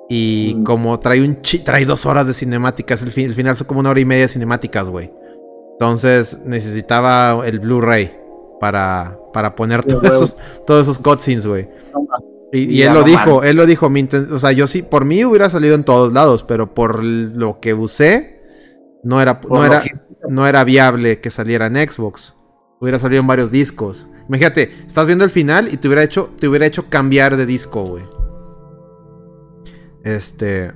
Y 0.09 0.55
Mm. 0.59 0.65
como 0.65 0.99
trae 1.01 1.23
un 1.25 1.41
chi- 1.41 1.61
trae 1.61 1.85
dos 1.87 2.05
horas 2.07 2.27
de 2.27 2.35
cinemáticas, 2.35 3.03
el, 3.03 3.11
fin- 3.11 3.27
el 3.27 3.35
final 3.35 3.57
son 3.57 3.67
como 3.67 3.81
una 3.81 3.91
hora 3.91 4.01
y 4.01 4.05
media 4.05 4.23
de 4.23 4.29
cinemáticas, 4.29 4.89
güey. 4.89 5.11
Entonces 5.75 6.39
necesitaba 6.45 7.47
el 7.47 7.59
Blu-ray 7.59 8.17
para, 8.61 9.19
para 9.33 9.55
poner 9.57 9.85
todos 9.85 10.05
esos, 10.05 10.37
todos 10.67 10.83
esos 10.83 10.99
cutscenes, 10.99 11.47
güey. 11.47 11.69
Y, 12.53 12.59
y 12.59 12.65
Y 12.79 12.83
él 12.83 12.95
lo 12.95 13.03
dijo, 13.03 13.43
él 13.43 13.57
lo 13.57 13.67
dijo, 13.67 13.91
mi 13.91 14.09
o 14.33 14.39
sea, 14.39 14.53
yo 14.53 14.67
sí, 14.67 14.83
por 14.83 15.05
mí 15.05 15.25
hubiera 15.25 15.51
salido 15.51 15.75
en 15.75 15.85
todos 15.85 16.13
lados, 16.13 16.45
pero 16.45 16.73
por 16.73 17.03
lo 17.03 17.59
que 17.61 17.75
usé, 17.75 18.41
no 19.03 19.21
era, 19.21 19.41
por 19.41 19.51
no 19.51 19.65
era, 19.65 19.83
no 20.29 20.47
era 20.47 20.63
viable 20.65 21.21
que 21.21 21.31
saliera 21.31 21.67
en 21.67 21.77
Xbox. 21.77 22.35
Hubiera 22.81 22.99
salido 22.99 23.21
en 23.21 23.27
varios 23.27 23.51
discos. 23.51 24.09
Imagínate, 24.29 24.73
estás 24.87 25.07
viendo 25.07 25.25
el 25.25 25.31
final 25.31 25.69
y 25.73 25.77
te 25.77 25.89
hubiera 25.89 26.03
hecho, 26.03 26.31
te 26.39 26.49
hubiera 26.49 26.67
hecho 26.67 26.89
cambiar 26.89 27.37
de 27.37 27.47
disco, 27.47 27.85
güey. 27.85 28.05
Este. 30.05 30.73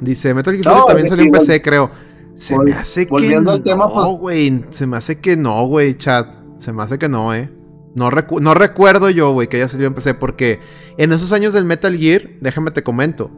Dice, 0.00 0.34
Metal 0.34 0.54
Gear 0.54 0.66
No, 0.66 0.72
Solid 0.72 0.86
también 0.86 1.08
salió 1.08 1.24
en 1.24 1.32
PC, 1.32 1.62
creo. 1.62 1.90
Se 2.36 2.54
vol- 2.56 2.64
me 2.64 2.72
hace 2.72 3.06
que 3.06 3.10
volviendo 3.10 3.50
al 3.52 3.62
tema, 3.62 3.86
no, 3.86 3.94
pues- 3.94 4.16
güey. 4.18 4.64
Se 4.70 4.86
me 4.86 4.96
hace 4.96 5.20
que 5.20 5.36
no, 5.36 5.66
güey, 5.66 5.96
chat. 5.96 6.28
Se 6.56 6.72
me 6.72 6.82
hace 6.82 6.98
que 6.98 7.08
no, 7.08 7.34
eh. 7.34 7.52
No, 7.94 8.10
recu- 8.10 8.40
no 8.40 8.54
recuerdo 8.54 9.08
yo, 9.10 9.32
güey, 9.32 9.48
que 9.48 9.56
haya 9.58 9.68
salido 9.68 9.86
en 9.88 9.94
PC 9.94 10.14
porque 10.14 10.58
en 10.98 11.12
esos 11.12 11.32
años 11.32 11.52
del 11.52 11.64
Metal 11.64 11.96
Gear, 11.96 12.22
déjame 12.40 12.70
te 12.72 12.82
comento. 12.82 13.30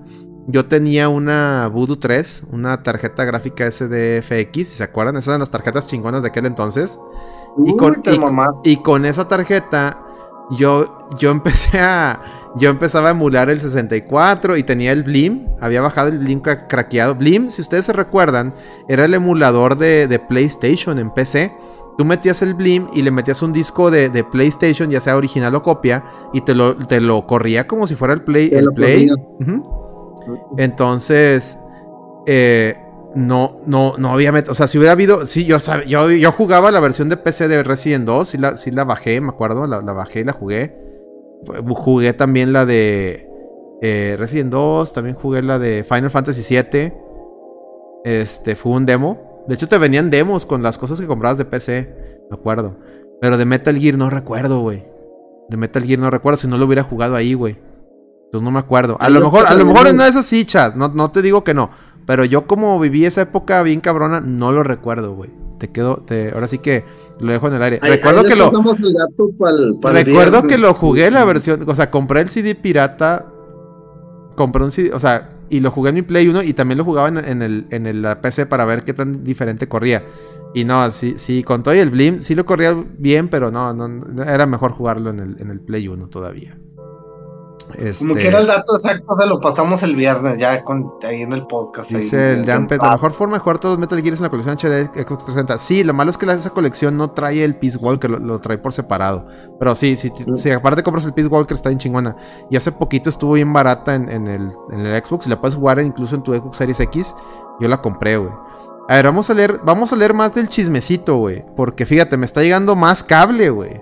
Yo 0.48 0.64
tenía 0.66 1.08
una 1.08 1.68
Voodoo 1.72 1.98
3, 1.98 2.44
una 2.52 2.82
tarjeta 2.82 3.24
gráfica 3.24 3.66
SDFX, 3.70 4.68
si 4.68 4.76
se 4.76 4.84
acuerdan, 4.84 5.16
esas 5.16 5.28
eran 5.28 5.40
las 5.40 5.50
tarjetas 5.50 5.86
chingonas 5.86 6.22
de 6.22 6.28
aquel 6.28 6.46
entonces. 6.46 6.98
y 7.66 7.76
con-. 7.76 8.02
Y 8.64 8.76
con 8.82 9.04
esa 9.04 9.26
tarjeta, 9.28 10.02
yo, 10.52 11.08
yo 11.18 11.30
empecé 11.30 11.78
a. 11.80 12.22
Yo 12.58 12.70
empezaba 12.70 13.08
a 13.08 13.10
emular 13.10 13.50
el 13.50 13.60
64 13.60 14.56
y 14.56 14.62
tenía 14.62 14.92
el 14.92 15.02
Blim. 15.02 15.48
Había 15.60 15.80
bajado 15.82 16.08
el 16.08 16.18
Blim 16.18 16.40
cra- 16.42 16.66
craqueado. 16.68 17.14
Blim, 17.14 17.50
si 17.50 17.60
ustedes 17.60 17.84
se 17.86 17.92
recuerdan, 17.92 18.54
era 18.88 19.04
el 19.04 19.14
emulador 19.14 19.76
de, 19.76 20.06
de 20.08 20.18
PlayStation 20.18 20.98
en 20.98 21.10
PC. 21.12 21.52
Tú 21.98 22.04
metías 22.04 22.42
el 22.42 22.54
Blim 22.54 22.86
y 22.94 23.02
le 23.02 23.10
metías 23.10 23.42
un 23.42 23.52
disco 23.52 23.90
de, 23.90 24.08
de 24.10 24.22
PlayStation, 24.24 24.90
ya 24.90 25.00
sea 25.00 25.16
original 25.16 25.54
o 25.54 25.62
copia, 25.62 26.04
y 26.32 26.42
te 26.42 26.54
lo, 26.54 26.76
te 26.76 27.00
lo 27.00 27.26
corría 27.26 27.66
como 27.66 27.86
si 27.86 27.94
fuera 27.94 28.14
el 28.14 28.22
Play. 28.22 28.50
El 28.52 28.66
play. 28.74 29.08
Entonces, 30.58 31.56
eh, 32.26 32.76
no, 33.14 33.58
no, 33.66 33.94
no 33.96 34.12
había 34.12 34.32
O 34.48 34.54
sea, 34.54 34.66
si 34.66 34.78
hubiera 34.78 34.92
habido. 34.92 35.24
Sí, 35.26 35.44
yo, 35.44 35.56
yo, 35.86 36.10
yo 36.10 36.32
jugaba 36.32 36.70
la 36.70 36.80
versión 36.80 37.08
de 37.08 37.16
PC 37.16 37.48
de 37.48 37.62
Resident 37.62 38.04
2. 38.04 38.28
Sí 38.28 38.38
la, 38.38 38.56
sí 38.56 38.70
la 38.70 38.84
bajé, 38.84 39.20
me 39.20 39.28
acuerdo. 39.28 39.66
La, 39.66 39.80
la 39.82 39.92
bajé 39.92 40.20
y 40.20 40.24
la 40.24 40.32
jugué. 40.32 40.85
Jugué 41.68 42.12
también 42.12 42.52
la 42.52 42.66
de 42.66 43.28
eh, 43.82 44.16
Resident 44.18 44.50
2. 44.50 44.92
También 44.92 45.16
jugué 45.16 45.42
la 45.42 45.58
de 45.58 45.84
Final 45.84 46.10
Fantasy 46.10 46.42
7. 46.42 46.96
Este, 48.04 48.56
fue 48.56 48.72
un 48.72 48.86
demo. 48.86 49.44
De 49.48 49.54
hecho, 49.54 49.68
te 49.68 49.78
venían 49.78 50.10
demos 50.10 50.46
con 50.46 50.62
las 50.62 50.78
cosas 50.78 51.00
que 51.00 51.06
comprabas 51.06 51.38
de 51.38 51.44
PC. 51.44 52.20
Me 52.30 52.36
acuerdo. 52.36 52.76
Pero 53.20 53.36
de 53.36 53.44
Metal 53.44 53.76
Gear 53.76 53.96
no 53.96 54.10
recuerdo, 54.10 54.60
güey. 54.60 54.84
De 55.48 55.56
Metal 55.56 55.82
Gear 55.82 55.98
no 55.98 56.10
recuerdo 56.10 56.36
si 56.38 56.48
no 56.48 56.58
lo 56.58 56.66
hubiera 56.66 56.82
jugado 56.82 57.16
ahí, 57.16 57.34
güey. 57.34 57.58
Entonces 58.24 58.42
no 58.42 58.50
me 58.50 58.58
acuerdo. 58.58 58.96
A 59.00 59.08
lo 59.08 59.20
mejor, 59.20 59.46
a 59.46 59.54
lo 59.54 59.64
mejor 59.64 59.86
no. 59.86 59.92
no 59.92 60.04
es 60.04 60.16
así, 60.16 60.44
chat. 60.44 60.74
No, 60.74 60.88
no 60.88 61.10
te 61.10 61.22
digo 61.22 61.44
que 61.44 61.54
no. 61.54 61.70
Pero 62.06 62.24
yo 62.24 62.46
como 62.46 62.78
viví 62.80 63.04
esa 63.04 63.22
época 63.22 63.62
bien 63.62 63.80
cabrona, 63.80 64.20
no 64.20 64.52
lo 64.52 64.62
recuerdo, 64.62 65.14
güey. 65.14 65.30
Te 65.58 65.70
quedo, 65.72 65.96
te, 66.06 66.32
ahora 66.32 66.46
sí 66.46 66.58
que 66.58 66.84
lo 67.18 67.32
dejo 67.32 67.48
en 67.48 67.54
el 67.54 67.62
aire. 67.62 67.78
Ahí- 67.82 67.90
recuerdo 67.96 68.20
ahí 68.20 68.26
que 68.28 68.36
lo, 68.36 68.44
pa'l- 69.38 69.80
pa'l 69.80 69.94
recuerdo 70.04 70.42
que 70.48 70.58
lo 70.58 70.74
jugué 70.74 71.10
la 71.10 71.24
versión, 71.24 71.64
o 71.68 71.74
sea, 71.74 71.90
compré 71.90 72.20
el 72.20 72.28
CD 72.28 72.54
pirata, 72.54 73.26
compré 74.36 74.64
un 74.64 74.70
CD, 74.70 74.92
o 74.92 75.00
sea, 75.00 75.30
y 75.48 75.60
lo 75.60 75.70
jugué 75.70 75.90
en 75.90 75.94
mi 75.96 76.02
Play 76.02 76.28
1 76.28 76.42
y 76.42 76.52
también 76.52 76.78
lo 76.78 76.84
jugaba 76.84 77.08
en, 77.08 77.18
en 77.18 77.42
el, 77.42 77.66
en 77.70 77.86
el 77.86 78.02
la 78.02 78.20
PC 78.20 78.46
para 78.46 78.64
ver 78.64 78.84
qué 78.84 78.92
tan 78.92 79.24
diferente 79.24 79.68
corría. 79.68 80.04
Y 80.54 80.64
no, 80.64 80.90
sí, 80.90 81.14
sí, 81.16 81.42
con 81.42 81.62
todo 81.62 81.74
y 81.74 81.78
el 81.78 81.90
Blim, 81.90 82.18
sí 82.20 82.34
lo 82.34 82.44
corría 82.46 82.74
bien, 82.98 83.28
pero 83.28 83.50
no, 83.50 83.72
no, 83.74 83.88
no, 83.88 84.22
era 84.22 84.46
mejor 84.46 84.72
jugarlo 84.72 85.10
en 85.10 85.20
el, 85.20 85.36
en 85.40 85.50
el 85.50 85.60
Play 85.60 85.88
1 85.88 86.08
todavía. 86.08 86.58
Este, 87.74 88.06
Como 88.06 88.14
quiera 88.14 88.38
el 88.38 88.46
dato 88.46 88.76
exacto 88.76 89.12
se 89.14 89.26
lo 89.26 89.40
pasamos 89.40 89.82
el 89.82 89.96
viernes 89.96 90.38
ya 90.38 90.62
con, 90.64 90.94
ahí 91.06 91.22
en 91.22 91.32
el 91.32 91.46
podcast. 91.46 91.90
ahí, 91.90 91.98
Dice 92.00 92.32
el 92.34 92.38
en- 92.40 92.46
Jampet, 92.46 92.80
la 92.82 92.92
mejor 92.92 93.12
forma 93.12 93.34
de 93.36 93.40
jugar 93.40 93.58
todos 93.58 93.72
los 93.74 93.80
Metal 93.80 94.00
Gear 94.00 94.14
es 94.14 94.20
en 94.20 94.24
la 94.24 94.30
colección 94.30 94.56
HD 94.56 94.68
de 94.70 94.84
Xbox 95.02 95.24
360. 95.24 95.58
Sí, 95.58 95.84
lo 95.84 95.92
malo 95.92 96.10
es 96.10 96.16
que 96.16 96.26
la- 96.26 96.34
esa 96.34 96.50
colección 96.50 96.96
no 96.96 97.10
trae 97.10 97.42
el 97.44 97.56
Peace 97.56 97.76
Walker, 97.78 98.08
lo, 98.10 98.18
lo 98.18 98.38
trae 98.40 98.58
por 98.58 98.72
separado. 98.72 99.26
Pero 99.58 99.74
sí, 99.74 99.96
sí, 99.96 100.10
sí, 100.14 100.24
sí, 100.36 100.50
aparte 100.50 100.82
compras 100.82 101.04
el 101.06 101.12
Peace 101.14 101.28
Walker 101.28 101.54
está 101.54 101.68
bien 101.70 101.78
chingona. 101.78 102.16
Y 102.50 102.56
hace 102.56 102.72
poquito 102.72 103.10
estuvo 103.10 103.32
bien 103.34 103.52
barata 103.52 103.94
en, 103.94 104.08
en 104.08 104.26
el, 104.28 104.50
en 104.70 104.80
el 104.86 105.04
Xbox 105.04 105.26
y 105.26 105.30
la 105.30 105.40
puedes 105.40 105.56
jugar 105.56 105.78
incluso 105.80 106.14
en 106.14 106.22
tu 106.22 106.32
Xbox 106.34 106.56
Series 106.58 106.80
X. 106.80 107.14
Yo 107.60 107.68
la 107.68 107.80
compré, 107.82 108.16
güey. 108.16 108.32
A 108.88 108.94
ver, 108.94 109.06
vamos 109.06 109.28
a 109.30 109.34
leer, 109.34 109.60
vamos 109.64 109.92
a 109.92 109.96
leer 109.96 110.14
más 110.14 110.32
del 110.34 110.48
chismecito, 110.48 111.16
güey. 111.16 111.44
Porque 111.56 111.84
fíjate, 111.86 112.16
me 112.16 112.24
está 112.26 112.42
llegando 112.42 112.76
más 112.76 113.02
cable, 113.02 113.50
güey. 113.50 113.80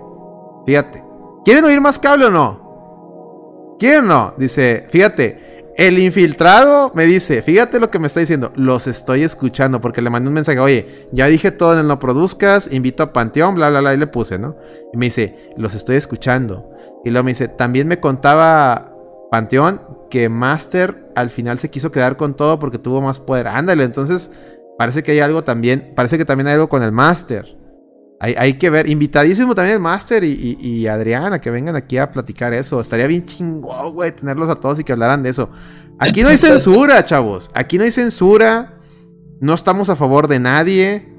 Fíjate. 0.65 1.03
¿Quieren 1.43 1.63
oír 1.63 1.79
más 1.79 1.99
cable 1.99 2.25
o 2.25 2.31
no? 2.31 2.64
¿Quieren 3.79 4.05
o 4.05 4.07
no? 4.07 4.33
Dice, 4.37 4.85
fíjate, 4.89 5.73
el 5.77 5.99
infiltrado 5.99 6.93
me 6.95 7.05
dice, 7.05 7.41
fíjate 7.41 7.81
lo 7.81 7.91
que 7.91 7.99
me 7.99 8.07
está 8.07 8.21
diciendo, 8.21 8.53
los 8.55 8.87
estoy 8.87 9.23
escuchando, 9.23 9.81
porque 9.81 10.01
le 10.01 10.09
mandé 10.09 10.29
un 10.29 10.33
mensaje, 10.33 10.59
oye, 10.59 11.07
ya 11.11 11.27
dije 11.27 11.51
todo 11.51 11.73
en 11.73 11.79
el 11.79 11.87
no 11.87 11.99
produzcas, 11.99 12.71
invito 12.71 13.03
a 13.03 13.11
Panteón, 13.11 13.55
bla, 13.55 13.69
bla, 13.69 13.81
bla, 13.81 13.93
y 13.93 13.97
le 13.97 14.07
puse, 14.07 14.39
¿no? 14.39 14.55
Y 14.93 14.97
me 14.97 15.07
dice, 15.07 15.51
los 15.57 15.75
estoy 15.75 15.97
escuchando. 15.97 16.69
Y 17.03 17.09
luego 17.09 17.25
me 17.25 17.31
dice, 17.31 17.49
también 17.49 17.89
me 17.89 17.99
contaba 17.99 18.93
Panteón 19.29 19.81
que 20.09 20.29
Master 20.29 21.11
al 21.15 21.29
final 21.29 21.59
se 21.59 21.69
quiso 21.69 21.91
quedar 21.91 22.15
con 22.15 22.35
todo 22.35 22.57
porque 22.57 22.77
tuvo 22.77 23.01
más 23.01 23.19
poder. 23.19 23.47
Ándale, 23.47 23.83
entonces 23.83 24.31
parece 24.77 25.03
que 25.03 25.11
hay 25.11 25.19
algo 25.19 25.43
también, 25.43 25.91
parece 25.93 26.17
que 26.17 26.23
también 26.23 26.47
hay 26.47 26.53
algo 26.53 26.69
con 26.69 26.83
el 26.83 26.93
Master. 26.93 27.57
Hay, 28.19 28.33
hay 28.37 28.53
que 28.53 28.69
ver, 28.69 28.89
invitadísimo 28.89 29.53
también 29.53 29.75
el 29.75 29.81
Master 29.81 30.23
y, 30.23 30.31
y, 30.31 30.67
y 30.67 30.87
Adriana 30.87 31.39
que 31.39 31.51
vengan 31.51 31.75
aquí 31.75 31.97
a 31.97 32.11
platicar 32.11 32.53
eso. 32.53 32.79
Estaría 32.79 33.07
bien 33.07 33.25
chingón, 33.25 33.93
güey, 33.93 34.15
tenerlos 34.15 34.49
a 34.49 34.55
todos 34.55 34.79
y 34.79 34.83
que 34.83 34.93
hablaran 34.93 35.21
de 35.21 35.29
eso. 35.31 35.49
Aquí 35.99 36.21
no 36.21 36.29
hay 36.29 36.37
censura, 36.37 37.03
chavos. 37.05 37.51
Aquí 37.53 37.77
no 37.77 37.83
hay 37.83 37.91
censura. 37.91 38.79
No 39.39 39.53
estamos 39.53 39.89
a 39.89 39.95
favor 39.95 40.27
de 40.27 40.39
nadie. 40.39 41.13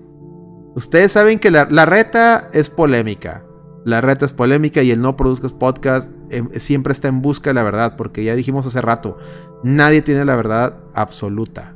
Ustedes 0.74 1.12
saben 1.12 1.38
que 1.38 1.50
la, 1.50 1.66
la 1.70 1.86
reta 1.86 2.50
es 2.52 2.70
polémica. 2.70 3.44
La 3.84 4.00
reta 4.00 4.24
es 4.24 4.32
polémica 4.32 4.82
y 4.82 4.90
el 4.90 5.00
No 5.00 5.16
Produzcas 5.16 5.52
Podcast 5.52 6.10
eh, 6.30 6.42
siempre 6.58 6.92
está 6.92 7.08
en 7.08 7.22
busca 7.22 7.50
de 7.50 7.54
la 7.54 7.62
verdad. 7.62 7.96
Porque 7.96 8.24
ya 8.24 8.34
dijimos 8.34 8.66
hace 8.66 8.80
rato, 8.80 9.16
nadie 9.62 10.02
tiene 10.02 10.24
la 10.24 10.34
verdad 10.34 10.78
absoluta. 10.94 11.75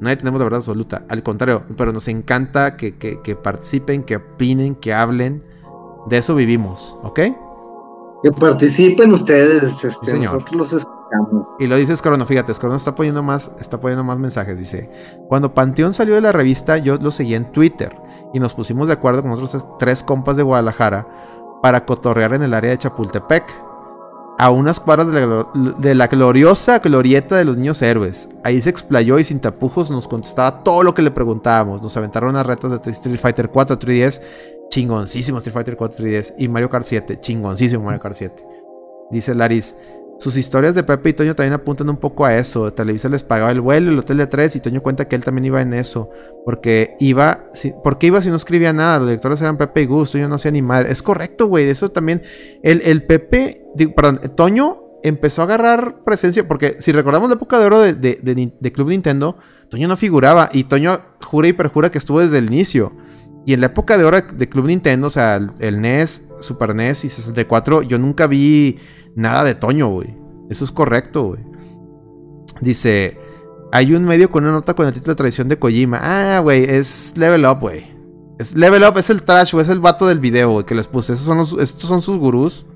Nadie 0.00 0.16
tenemos 0.16 0.38
la 0.40 0.44
verdad 0.44 0.58
absoluta. 0.58 1.04
Al 1.08 1.22
contrario, 1.22 1.64
pero 1.76 1.92
nos 1.92 2.08
encanta 2.08 2.76
que, 2.76 2.96
que- 2.98 3.20
que 3.22 3.36
participen, 3.36 4.02
que 4.02 4.16
opinen, 4.16 4.74
que 4.74 4.92
hablen. 4.92 5.44
De 6.06 6.18
eso 6.18 6.34
vivimos, 6.34 6.98
¿ok? 7.02 7.20
Que 8.22 8.32
participen 8.32 9.12
ustedes, 9.12 9.84
este, 9.84 10.06
señor. 10.10 10.32
nosotros 10.34 10.56
los 10.56 10.72
escuchamos. 10.72 11.54
Y 11.58 11.66
lo 11.66 11.76
dice 11.76 11.92
Escrono, 11.92 12.24
fíjate, 12.26 12.52
Escrono 12.52 12.74
está 12.76 12.94
poniendo 12.94 13.22
más, 13.22 13.50
está 13.60 13.80
poniendo 13.80 14.02
más 14.04 14.18
mensajes. 14.18 14.58
Dice: 14.58 14.90
Cuando 15.28 15.52
Panteón 15.54 15.92
salió 15.92 16.14
de 16.14 16.20
la 16.22 16.32
revista, 16.32 16.78
yo 16.78 16.96
lo 16.96 17.10
seguí 17.10 17.34
en 17.34 17.52
Twitter. 17.52 17.94
Y 18.32 18.40
nos 18.40 18.54
pusimos 18.54 18.86
de 18.88 18.94
acuerdo 18.94 19.22
con 19.22 19.30
otros 19.32 19.64
tres 19.78 20.02
compas 20.02 20.36
de 20.36 20.42
Guadalajara 20.42 21.06
para 21.62 21.84
cotorrear 21.86 22.34
en 22.34 22.42
el 22.42 22.52
área 22.54 22.70
de 22.70 22.78
Chapultepec. 22.78 23.44
A 24.38 24.50
unas 24.50 24.80
cuadras 24.80 25.12
de 25.12 25.26
la, 25.26 25.46
de 25.78 25.94
la 25.94 26.06
gloriosa 26.08 26.80
glorieta 26.80 27.36
de 27.36 27.44
los 27.44 27.56
niños 27.56 27.80
héroes. 27.82 28.28
Ahí 28.42 28.60
se 28.60 28.70
explayó 28.70 29.18
y 29.18 29.24
sin 29.24 29.40
tapujos 29.40 29.90
nos 29.90 30.08
contestaba 30.08 30.64
todo 30.64 30.82
lo 30.82 30.92
que 30.92 31.02
le 31.02 31.10
preguntábamos. 31.10 31.82
Nos 31.82 31.96
aventaron 31.96 32.30
unas 32.30 32.46
retas 32.46 32.82
de 32.82 32.90
Street 32.90 33.18
Fighter 33.20 33.50
4, 33.50 33.78
3DS. 33.78 34.20
Chingoncísimo 34.70 35.38
Street 35.38 35.54
Fighter 35.54 35.76
4, 35.76 36.04
3DS. 36.04 36.34
Y 36.38 36.48
Mario 36.48 36.68
Kart 36.68 36.86
7. 36.86 37.20
Chingoncísimo 37.20 37.84
Mario 37.84 38.00
Kart 38.00 38.16
7. 38.16 38.44
Dice 39.10 39.34
Laris. 39.34 39.76
Sus 40.18 40.36
historias 40.36 40.74
de 40.74 40.84
Pepe 40.84 41.10
y 41.10 41.12
Toño 41.12 41.34
también 41.34 41.54
apuntan 41.54 41.90
un 41.90 41.96
poco 41.96 42.24
a 42.24 42.36
eso. 42.36 42.72
Televisa 42.72 43.08
les 43.08 43.24
pagaba 43.24 43.50
el 43.50 43.60
vuelo, 43.60 43.90
el 43.90 43.98
hotel 43.98 44.18
de 44.18 44.26
tres 44.26 44.54
y 44.54 44.60
Toño 44.60 44.80
cuenta 44.80 45.06
que 45.06 45.16
él 45.16 45.24
también 45.24 45.46
iba 45.46 45.60
en 45.60 45.74
eso. 45.74 46.08
Porque 46.44 46.94
iba, 47.00 47.46
si, 47.52 47.72
¿por 47.82 47.98
qué 47.98 48.06
iba 48.06 48.22
si 48.22 48.30
no 48.30 48.36
escribía 48.36 48.72
nada? 48.72 48.98
Los 48.98 49.08
directores 49.08 49.40
eran 49.40 49.58
Pepe 49.58 49.82
y 49.82 49.86
Gus, 49.86 50.12
Toño 50.12 50.28
no 50.28 50.36
hacía 50.36 50.52
ni 50.52 50.62
madre. 50.62 50.92
Es 50.92 51.02
correcto, 51.02 51.46
güey. 51.46 51.68
Eso 51.68 51.88
también. 51.90 52.22
El, 52.62 53.04
Pepe, 53.04 53.66
perdón, 53.96 54.20
Toño 54.36 54.82
empezó 55.02 55.42
a 55.42 55.44
agarrar 55.44 56.04
presencia. 56.04 56.46
Porque 56.46 56.76
si 56.78 56.92
recordamos 56.92 57.28
la 57.28 57.34
época 57.34 57.58
de 57.58 57.66
oro 57.66 57.80
de 57.80 58.72
Club 58.72 58.88
Nintendo, 58.88 59.36
Toño 59.68 59.88
no 59.88 59.96
figuraba. 59.96 60.48
Y 60.52 60.64
Toño 60.64 60.92
jura 61.22 61.48
y 61.48 61.52
perjura 61.52 61.90
que 61.90 61.98
estuvo 61.98 62.20
desde 62.20 62.38
el 62.38 62.46
inicio. 62.46 62.92
Y 63.46 63.52
en 63.52 63.60
la 63.60 63.66
época 63.66 63.98
de 63.98 64.04
oro 64.04 64.22
de 64.22 64.48
Club 64.48 64.66
Nintendo, 64.66 65.08
o 65.08 65.10
sea, 65.10 65.36
el, 65.36 65.50
el 65.58 65.80
NES, 65.80 66.22
Super 66.38 66.74
NES 66.74 67.04
y 67.04 67.10
64, 67.10 67.82
yo 67.82 67.98
nunca 67.98 68.26
vi 68.26 68.78
nada 69.14 69.44
de 69.44 69.54
Toño, 69.54 69.88
güey. 69.88 70.16
Eso 70.50 70.64
es 70.64 70.72
correcto, 70.72 71.24
güey. 71.28 71.40
Dice, 72.60 73.18
hay 73.72 73.94
un 73.94 74.04
medio 74.04 74.30
con 74.30 74.44
una 74.44 74.52
nota 74.52 74.74
con 74.74 74.86
el 74.86 74.92
título 74.92 75.12
de 75.12 75.16
tradición 75.16 75.48
de 75.48 75.58
Kojima. 75.58 75.98
Ah, 76.02 76.40
güey, 76.40 76.64
es 76.64 77.14
Level 77.16 77.44
Up, 77.46 77.60
güey. 77.60 77.92
Es 78.38 78.56
Level 78.56 78.82
Up, 78.84 78.98
es 78.98 79.10
el 79.10 79.22
trash, 79.22 79.52
güey, 79.52 79.62
es 79.64 79.68
el 79.70 79.80
vato 79.80 80.06
del 80.06 80.18
video, 80.18 80.50
güey, 80.52 80.66
que 80.66 80.74
les 80.74 80.86
puse. 80.86 81.12
Esos 81.12 81.24
son 81.26 81.60
estos 81.60 81.84
son 81.88 82.02
sus 82.02 82.18
gurús. 82.18 82.66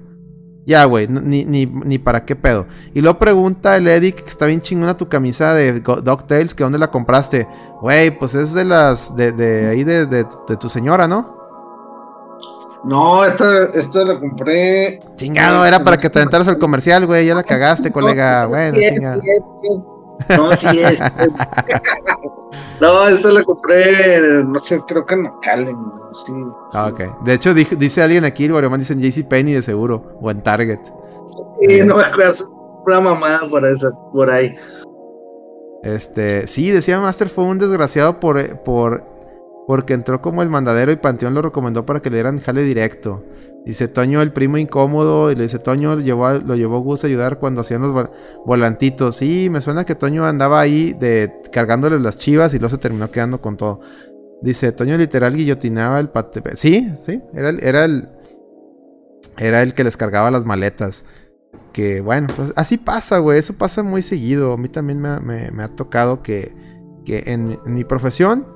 Ya, 0.67 0.85
güey, 0.85 1.09
ni, 1.09 1.47
ni, 1.47 1.65
ni 1.65 1.99
para 1.99 2.27
qué 2.27 2.37
pedo. 2.37 2.67
Y 2.93 3.01
luego 3.01 3.19
pregunta 3.19 3.77
el 3.79 3.89
Eric, 3.89 4.17
que 4.23 4.29
está 4.29 4.45
bien 4.45 4.61
chingona 4.61 4.99
tu 4.99 5.09
camisa 5.09 5.55
de 5.55 5.81
DuckTales, 5.81 6.55
que 6.55 6.63
dónde 6.63 6.79
la 6.79 6.91
compraste. 6.91 7.49
Güey, 7.81 8.19
pues 8.19 8.35
es 8.35 8.53
de 8.53 8.67
las, 8.67 9.17
de, 9.17 9.67
ahí 9.69 9.83
de- 9.85 10.05
de 10.07 10.25
tu 10.61 10.69
señora, 10.69 11.09
¿no? 11.09 11.38
No, 12.89 13.23
esta, 13.25 13.65
esta 13.75 14.05
la 14.05 14.19
compré. 14.19 14.99
Chingado, 15.17 15.65
era 15.67 15.85
para 15.85 15.99
que 15.99 16.09
te 16.09 16.19
aventaras 16.21 16.49
al 16.49 16.59
comercial, 16.59 17.07
güey, 17.07 17.27
ya 17.27 17.35
la 17.35 17.43
cagaste, 17.43 17.93
colega. 17.93 18.45
No, 18.45 18.49
Bueno, 18.51 18.75
sí 18.77 18.85
es, 18.85 18.91
chinga. 18.95 19.15
sí 19.17 19.21
es, 19.31 19.43
sí 19.63 19.69
es. 19.71 20.37
No, 20.39 20.49
sí 20.49 20.81
es. 20.83 21.01
no, 22.81 23.07
esta 23.09 23.29
la 23.33 23.43
compré, 23.45 24.43
no 24.47 24.59
sé, 24.59 24.81
creo 24.89 25.05
que 25.05 25.15
en 25.15 25.23
McAllen. 25.23 25.77
Sí, 26.27 26.33
Ah, 26.73 26.87
ok. 26.93 27.25
De 27.25 27.35
hecho, 27.35 27.53
dice 27.55 28.03
alguien 28.03 28.25
aquí, 28.25 28.47
el 28.47 28.53
Guardián 28.53 28.79
dice 28.79 28.95
en 28.95 29.01
JCPenney 29.01 29.55
de 29.55 29.63
seguro. 29.63 30.19
O 30.21 30.31
en 30.31 30.41
Target. 30.43 30.81
Sí, 31.61 31.83
no 31.85 31.97
me 31.97 32.05
acuerdo, 32.05 32.35
una 32.87 33.01
mamada 33.01 33.41
por 33.51 33.65
esa, 33.65 33.91
por 34.13 34.31
ahí. 34.31 34.55
Este, 35.83 36.47
sí, 36.49 36.71
decía 36.71 36.99
Master 37.01 37.29
fue 37.29 37.45
un 37.45 37.59
desgraciado 37.59 38.19
por, 38.19 38.39
eh, 38.39 38.55
por 38.65 39.05
porque 39.69 39.93
entró 39.93 40.23
como 40.23 40.43
el 40.43 40.49
mandadero 40.49 40.91
y 40.91 40.97
Panteón 40.97 41.35
lo 41.35 41.43
recomendó 41.43 41.85
para 41.85 42.01
que 42.01 42.09
le 42.09 42.17
dieran 42.17 42.41
jale 42.41 42.63
directo. 42.63 43.23
Dice 43.67 43.87
Toño, 43.87 44.23
el 44.23 44.33
primo 44.33 44.57
incómodo, 44.57 45.31
y 45.31 45.35
le 45.37 45.43
dice 45.43 45.59
Toño 45.59 45.99
llevó 45.99 46.25
a- 46.27 46.39
lo 46.39 46.57
llevó 46.57 46.81
Gus 46.81 47.05
a 47.05 47.07
ayudar 47.07 47.39
cuando 47.39 47.61
hacían 47.61 47.83
los 47.83 47.93
vol- 47.93 48.11
volantitos. 48.47 49.17
Sí, 49.17 49.49
me 49.51 49.61
suena 49.61 49.85
que 49.85 49.95
Toño 49.95 50.25
andaba 50.25 50.59
ahí 50.59 50.95
de 50.99 51.31
cargándole 51.53 52.01
las 52.01 52.17
chivas 52.17 52.55
y 52.55 52.59
luego 52.59 52.71
se 52.71 52.79
terminó 52.79 53.11
quedando 53.11 53.43
con 53.43 53.59
todo. 53.59 53.81
Dice 54.41 54.73
Toño 54.73 54.97
literal 54.97 55.35
guillotinaba 55.37 56.01
el 56.01 56.09
pate. 56.09 56.41
Sí, 56.57 56.91
sí, 57.05 57.21
era 57.35 57.51
el, 57.51 57.63
era 57.63 57.85
el 57.85 58.09
era 59.37 59.63
el 59.63 59.75
que 59.75 59.85
les 59.85 59.97
cargaba 59.99 60.31
las 60.31 60.47
maletas. 60.47 61.05
Que 61.75 62.01
bueno, 62.01 62.29
pues 62.35 62.53
así 62.57 62.79
pasa, 62.79 63.19
güey. 63.19 63.39
Eso 63.39 63.53
pasa 63.55 63.83
muy 63.83 64.01
seguido. 64.01 64.53
A 64.53 64.57
mí 64.57 64.69
también 64.69 65.01
me, 65.01 65.21
me- 65.21 65.63
ha 65.63 65.69
tocado 65.69 66.23
que, 66.23 66.55
que 67.05 67.25
en 67.27 67.59
mi 67.67 67.85
profesión, 67.85 68.47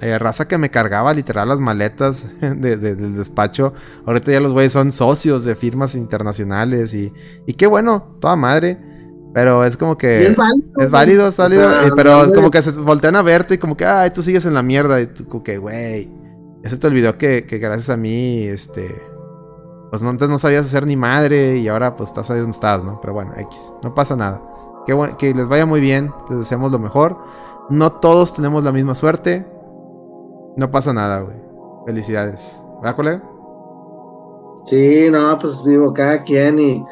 eh, 0.00 0.18
raza 0.18 0.46
que 0.48 0.56
me 0.58 0.70
cargaba 0.70 1.12
literal 1.14 1.48
las 1.48 1.60
maletas 1.60 2.26
de- 2.40 2.76
de- 2.76 2.94
del 2.96 3.16
despacho. 3.16 3.72
Ahorita 4.06 4.32
ya 4.32 4.40
los 4.40 4.52
güeyes 4.52 4.72
son 4.72 4.92
socios 4.92 5.44
de 5.44 5.54
firmas 5.54 5.94
internacionales 5.94 6.94
y, 6.94 7.12
y 7.46 7.54
qué 7.54 7.66
bueno, 7.66 8.16
toda 8.20 8.36
madre. 8.36 8.78
Pero 9.32 9.64
es 9.64 9.76
como 9.76 9.92
Y 9.92 9.96
que... 9.96 10.26
es 10.26 10.36
válido. 10.36 10.80
Es 10.80 10.90
válido, 10.90 11.28
es 11.28 11.38
O 11.38 11.42
válido. 11.42 11.70
sea, 11.70 11.86
eh, 11.86 11.90
pero 11.94 12.24
es 12.24 12.32
como 12.32 12.50
que 12.50 12.62
se 12.62 12.72
voltean 12.72 13.14
a 13.14 13.22
verte 13.22 13.54
y 13.54 13.58
como 13.58 13.76
que, 13.76 13.84
ay, 13.84 14.10
tú 14.10 14.22
sigues 14.24 14.44
en 14.44 14.54
la 14.54 14.62
mierda. 14.62 15.00
Y 15.00 15.06
tú 15.06 15.24
como 15.28 15.44
que, 15.44 15.58
güey. 15.58 16.12
Ya 16.64 16.68
se 16.70 16.76
te 16.78 16.88
olvidó 16.88 17.16
que, 17.16 17.46
que 17.46 17.58
gracias 17.58 17.90
a 17.90 17.96
mí, 17.96 18.42
este. 18.42 18.92
Pues 19.90 20.02
no, 20.02 20.08
antes 20.08 20.28
no 20.28 20.38
sabías 20.38 20.64
hacer 20.66 20.84
ni 20.86 20.96
madre 20.96 21.58
y 21.58 21.68
ahora 21.68 21.94
pues 21.96 22.08
estás 22.10 22.28
ahí 22.30 22.38
donde 22.38 22.52
estás, 22.52 22.82
¿no? 22.84 23.00
Pero 23.00 23.12
bueno, 23.14 23.32
X. 23.36 23.72
No 23.84 23.94
pasa 23.94 24.16
nada. 24.16 24.42
Qué 24.86 24.92
bueno, 24.94 25.16
que 25.16 25.32
les 25.34 25.48
vaya 25.48 25.64
muy 25.66 25.80
bien. 25.80 26.12
Les 26.28 26.38
deseamos 26.40 26.72
lo 26.72 26.78
mejor. 26.80 27.16
No 27.70 27.92
todos 27.92 28.34
tenemos 28.34 28.64
la 28.64 28.72
misma 28.72 28.94
suerte. 28.96 29.46
No 30.56 30.70
pasa 30.70 30.92
nada, 30.92 31.20
güey. 31.20 31.36
Felicidades. 31.86 32.64
¿Verdad, 32.82 32.96
colega? 32.96 33.30
Sí, 34.66 35.08
no, 35.10 35.38
pues 35.38 35.64
digo, 35.64 35.92
cada 35.92 36.22
quien 36.22 36.58
y 36.58 36.84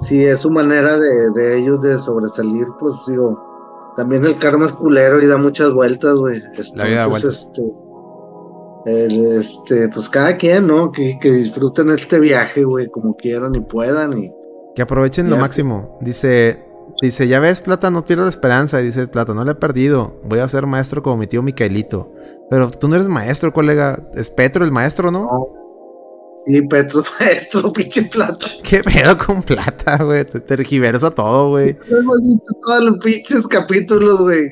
si 0.00 0.24
es 0.24 0.40
su 0.40 0.50
manera 0.50 0.98
de, 0.98 1.30
de 1.34 1.58
ellos 1.58 1.80
de 1.80 1.98
sobresalir, 1.98 2.66
pues 2.80 2.94
digo, 3.06 3.92
también 3.96 4.24
el 4.24 4.38
karma 4.38 4.66
es 4.66 4.72
culero 4.72 5.20
y 5.20 5.26
da 5.26 5.36
muchas 5.36 5.72
vueltas, 5.72 6.16
güey. 6.16 6.42
La 6.74 6.84
vida 6.84 7.06
da 7.06 7.16
Entonces, 7.16 7.48
Este, 7.54 7.72
el, 8.86 9.40
este, 9.40 9.88
pues 9.88 10.08
cada 10.08 10.36
quien, 10.36 10.66
¿no? 10.66 10.90
Que, 10.90 11.18
que 11.20 11.30
disfruten 11.30 11.90
este 11.90 12.18
viaje, 12.18 12.64
güey, 12.64 12.88
como 12.88 13.16
quieran 13.16 13.54
y 13.54 13.60
puedan 13.60 14.18
y 14.18 14.32
Que 14.74 14.82
aprovechen 14.82 15.30
lo 15.30 15.36
máximo. 15.36 15.98
Dice, 16.00 16.64
dice, 17.00 17.28
ya 17.28 17.38
ves, 17.38 17.60
Plata, 17.60 17.90
no 17.90 18.04
pierdo 18.04 18.24
la 18.24 18.30
esperanza. 18.30 18.80
Y 18.80 18.86
dice, 18.86 19.06
Plata, 19.06 19.34
no 19.34 19.44
la 19.44 19.52
he 19.52 19.56
perdido. 19.56 20.20
Voy 20.24 20.40
a 20.40 20.48
ser 20.48 20.66
maestro 20.66 21.02
como 21.02 21.18
mi 21.18 21.26
tío 21.26 21.42
Micaelito. 21.42 22.10
Pero 22.52 22.70
tú 22.70 22.86
no 22.86 22.96
eres 22.96 23.08
maestro, 23.08 23.50
colega. 23.50 23.98
Es 24.12 24.28
Petro 24.28 24.62
el 24.62 24.70
maestro, 24.70 25.10
¿no? 25.10 25.26
Sí, 26.44 26.60
Petro 26.62 27.02
Maestro, 27.18 27.72
pinche 27.72 28.02
plata. 28.02 28.46
¿Qué 28.62 28.82
pedo 28.82 29.16
con 29.16 29.42
plata, 29.42 29.96
güey? 30.04 30.24
Te 30.26 30.38
tergiversa 30.40 31.10
todo, 31.10 31.48
güey. 31.48 31.70
Hemos 31.88 32.20
dicho 32.20 32.52
todos 32.66 32.84
los 32.84 32.98
pinches 32.98 33.46
capítulos, 33.46 34.20
güey. 34.20 34.50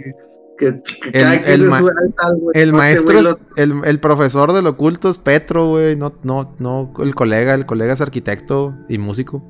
Que, 0.56 0.80
que 0.82 1.08
El- 1.18 1.24
cada 1.24 1.42
quien 1.42 1.52
el 1.60 1.68
ma- 1.68 1.78
sube 1.80 1.90
al 2.22 2.40
güey. 2.40 2.62
El 2.62 2.70
No, 2.70 2.76
maestro, 2.78 3.18
es- 3.20 3.36
el, 3.56 3.74
el 3.84 4.00
profesor 4.00 4.54
del 4.54 4.66
oculto 4.66 5.10
es 5.10 5.18
Petro, 5.18 5.68
güey. 5.68 5.94
No, 5.96 6.14
no, 6.22 6.54
no, 6.58 6.94
el 7.00 7.14
colega, 7.14 7.52
el 7.52 7.66
colega 7.66 7.92
es 7.92 8.00
arquitecto 8.00 8.72
y 8.88 8.96
músico. 8.96 9.42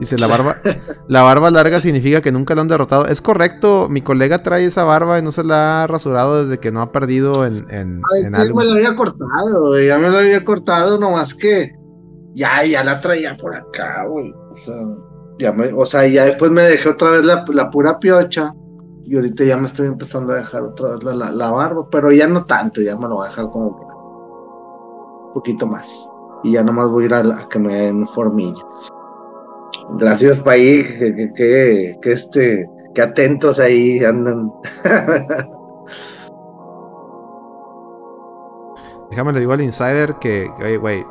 Dice, 0.00 0.18
la 0.18 0.26
barba, 0.28 0.56
la 1.08 1.22
barba 1.22 1.50
larga 1.50 1.80
significa 1.80 2.20
que 2.22 2.32
nunca 2.32 2.54
lo 2.54 2.62
han 2.62 2.68
derrotado. 2.68 3.06
Es 3.06 3.20
correcto, 3.20 3.88
mi 3.90 4.00
colega 4.00 4.42
trae 4.42 4.64
esa 4.64 4.82
barba 4.84 5.18
y 5.18 5.22
no 5.22 5.30
se 5.30 5.44
la 5.44 5.82
ha 5.84 5.86
rasurado 5.86 6.42
desde 6.42 6.58
que 6.58 6.72
no 6.72 6.80
ha 6.80 6.90
perdido 6.90 7.44
en, 7.46 7.66
en, 7.70 8.00
Ay, 8.12 8.22
en 8.26 8.32
que 8.34 8.40
algo. 8.40 8.58
me 8.58 8.64
lo 8.64 8.72
había 8.72 8.96
cortado, 8.96 9.68
güey. 9.68 9.86
Ya 9.86 9.98
me 9.98 10.08
lo 10.08 10.18
había 10.18 10.44
cortado, 10.44 10.98
nomás 10.98 11.34
que 11.34 11.72
ya, 12.34 12.64
ya 12.64 12.82
la 12.82 13.00
traía 13.00 13.36
por 13.36 13.54
acá, 13.54 14.06
güey. 14.08 14.32
O 14.50 14.54
sea, 14.54 14.74
ya 15.38 15.52
me, 15.52 15.66
o 15.72 15.84
sea, 15.86 16.06
ya 16.06 16.24
después 16.24 16.50
me 16.50 16.62
dejé 16.62 16.88
otra 16.88 17.10
vez 17.10 17.24
la, 17.24 17.44
la 17.52 17.70
pura 17.70 17.98
piocha. 18.00 18.54
Y 19.04 19.16
ahorita 19.16 19.44
ya 19.44 19.56
me 19.56 19.66
estoy 19.66 19.88
empezando 19.88 20.32
a 20.32 20.36
dejar 20.36 20.62
otra 20.62 20.90
vez 20.90 21.02
la, 21.02 21.14
la, 21.14 21.30
la 21.32 21.50
barba, 21.50 21.88
pero 21.90 22.12
ya 22.12 22.28
no 22.28 22.44
tanto, 22.44 22.80
ya 22.80 22.94
me 22.96 23.08
lo 23.08 23.16
voy 23.16 23.26
a 23.26 23.28
dejar 23.30 23.50
como 23.50 23.68
un 23.68 25.32
poquito 25.34 25.66
más. 25.66 25.86
Y 26.44 26.52
ya 26.52 26.62
nomás 26.62 26.88
voy 26.88 27.04
a 27.04 27.06
ir 27.06 27.14
a, 27.14 27.18
a 27.18 27.48
que 27.48 27.58
me 27.58 27.74
den 27.76 28.06
formillo. 28.08 28.66
Gracias, 29.98 30.40
país, 30.40 30.86
que, 30.98 31.32
que, 31.34 32.12
este, 32.12 32.68
que 32.94 33.02
atentos 33.02 33.58
ahí 33.58 34.02
andan. 34.04 34.52
Déjame 39.10 39.32
le 39.32 39.40
digo 39.40 39.52
al 39.52 39.60
insider 39.60 40.14
que, 40.20 40.48
oye, 40.62 40.76
güey, 40.76 41.04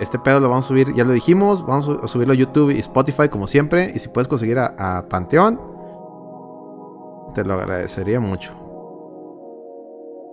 este 0.00 0.18
pedo 0.18 0.40
lo 0.40 0.48
vamos 0.50 0.66
a 0.66 0.68
subir, 0.68 0.92
ya 0.94 1.04
lo 1.04 1.12
dijimos, 1.12 1.64
vamos 1.66 1.88
a 2.02 2.06
subirlo 2.06 2.34
a 2.34 2.36
YouTube 2.36 2.70
y 2.70 2.78
Spotify 2.78 3.28
como 3.28 3.46
siempre. 3.46 3.90
Y 3.94 3.98
si 3.98 4.08
puedes 4.08 4.28
conseguir 4.28 4.58
a, 4.58 4.74
a 4.78 5.08
Panteón, 5.08 5.60
te 7.34 7.44
lo 7.44 7.54
agradecería 7.54 8.20
mucho. 8.20 8.52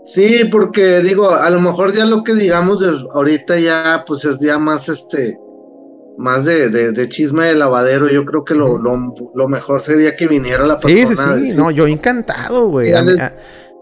Sí, 0.08 0.46
porque 0.50 1.02
digo, 1.02 1.30
a 1.30 1.50
lo 1.50 1.60
mejor 1.60 1.94
ya 1.94 2.06
lo 2.06 2.24
que 2.24 2.34
digamos 2.34 2.80
ahorita 3.14 3.60
ya, 3.60 4.06
pues 4.08 4.24
es 4.24 4.40
ya 4.40 4.58
más 4.58 4.88
este, 4.88 5.38
más 6.18 6.44
de, 6.46 6.70
de, 6.70 6.92
de 6.92 7.10
chisme 7.10 7.46
de 7.46 7.56
lavadero. 7.56 8.08
Yo 8.10 8.26
creo 8.26 8.44
que 8.44 8.56
lo, 8.56 8.78
lo, 8.78 9.14
lo 9.36 9.48
mejor 9.48 9.82
sería 9.82 10.16
que 10.16 10.28
viniera 10.28 10.66
la 10.66 10.80
Sí, 10.80 10.98
sí, 11.00 11.06
persona. 11.08 11.34
a 11.34 11.36
sí, 11.38 11.42
decir- 11.44 11.56
no, 11.58 11.72
yo 11.72 11.88
encantado, 11.88 12.68
güey. 12.70 12.92
A, 12.94 13.00
a- 13.00 13.34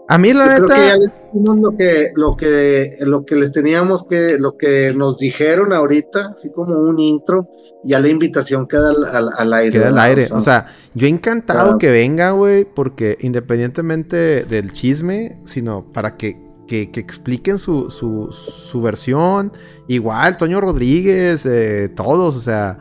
a 0.08 0.18
mí, 0.18 0.32
la 0.32 0.58
Yo 0.58 0.66
creo 0.66 0.68
que 0.68 0.74
ya 0.86 0.96
neta, 0.96 0.96
les 0.98 1.10
dijimos 1.32 1.56
lo 1.60 1.76
que, 1.76 2.10
lo 2.14 2.36
que, 2.36 2.96
lo 3.00 3.24
que 3.24 3.34
les 3.34 3.50
teníamos 3.50 4.06
que, 4.06 4.36
lo 4.38 4.56
que 4.56 4.92
nos 4.94 5.18
dijeron 5.18 5.72
ahorita, 5.72 6.30
así 6.32 6.52
como 6.52 6.74
un 6.78 7.00
intro, 7.00 7.48
ya 7.82 7.98
la 7.98 8.06
invitación 8.08 8.68
queda 8.68 8.90
al, 8.90 9.04
al, 9.04 9.30
al 9.36 9.52
aire. 9.54 9.72
queda 9.80 9.88
al 9.88 9.98
aire. 9.98 10.28
O 10.30 10.40
sea, 10.40 10.66
yo 10.94 11.08
encantado 11.08 11.60
Claro. 11.64 11.78
que 11.78 11.90
venga, 11.90 12.30
güey, 12.30 12.64
porque 12.64 13.16
independientemente 13.20 14.44
del 14.44 14.72
chisme, 14.72 15.40
sino 15.44 15.90
para 15.92 16.16
que, 16.16 16.36
que, 16.66 16.90
que 16.90 17.00
expliquen 17.00 17.58
su, 17.58 17.90
su, 17.90 18.30
su 18.32 18.80
versión. 18.80 19.52
Igual, 19.88 20.36
Toño 20.36 20.60
Rodríguez, 20.60 21.46
eh, 21.46 21.88
todos, 21.88 22.36
o 22.36 22.40
sea, 22.40 22.78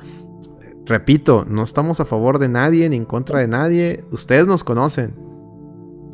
repito, 0.86 1.46
no 1.48 1.64
estamos 1.64 2.00
a 2.00 2.06
favor 2.06 2.40
de 2.40 2.50
nadie 2.50 2.88
ni 2.90 2.98
en 2.98 3.06
contra 3.06 3.40
de 3.40 3.48
nadie. 3.48 4.04
Ustedes 4.12 4.48
nos 4.48 4.64
conocen. 4.64 5.25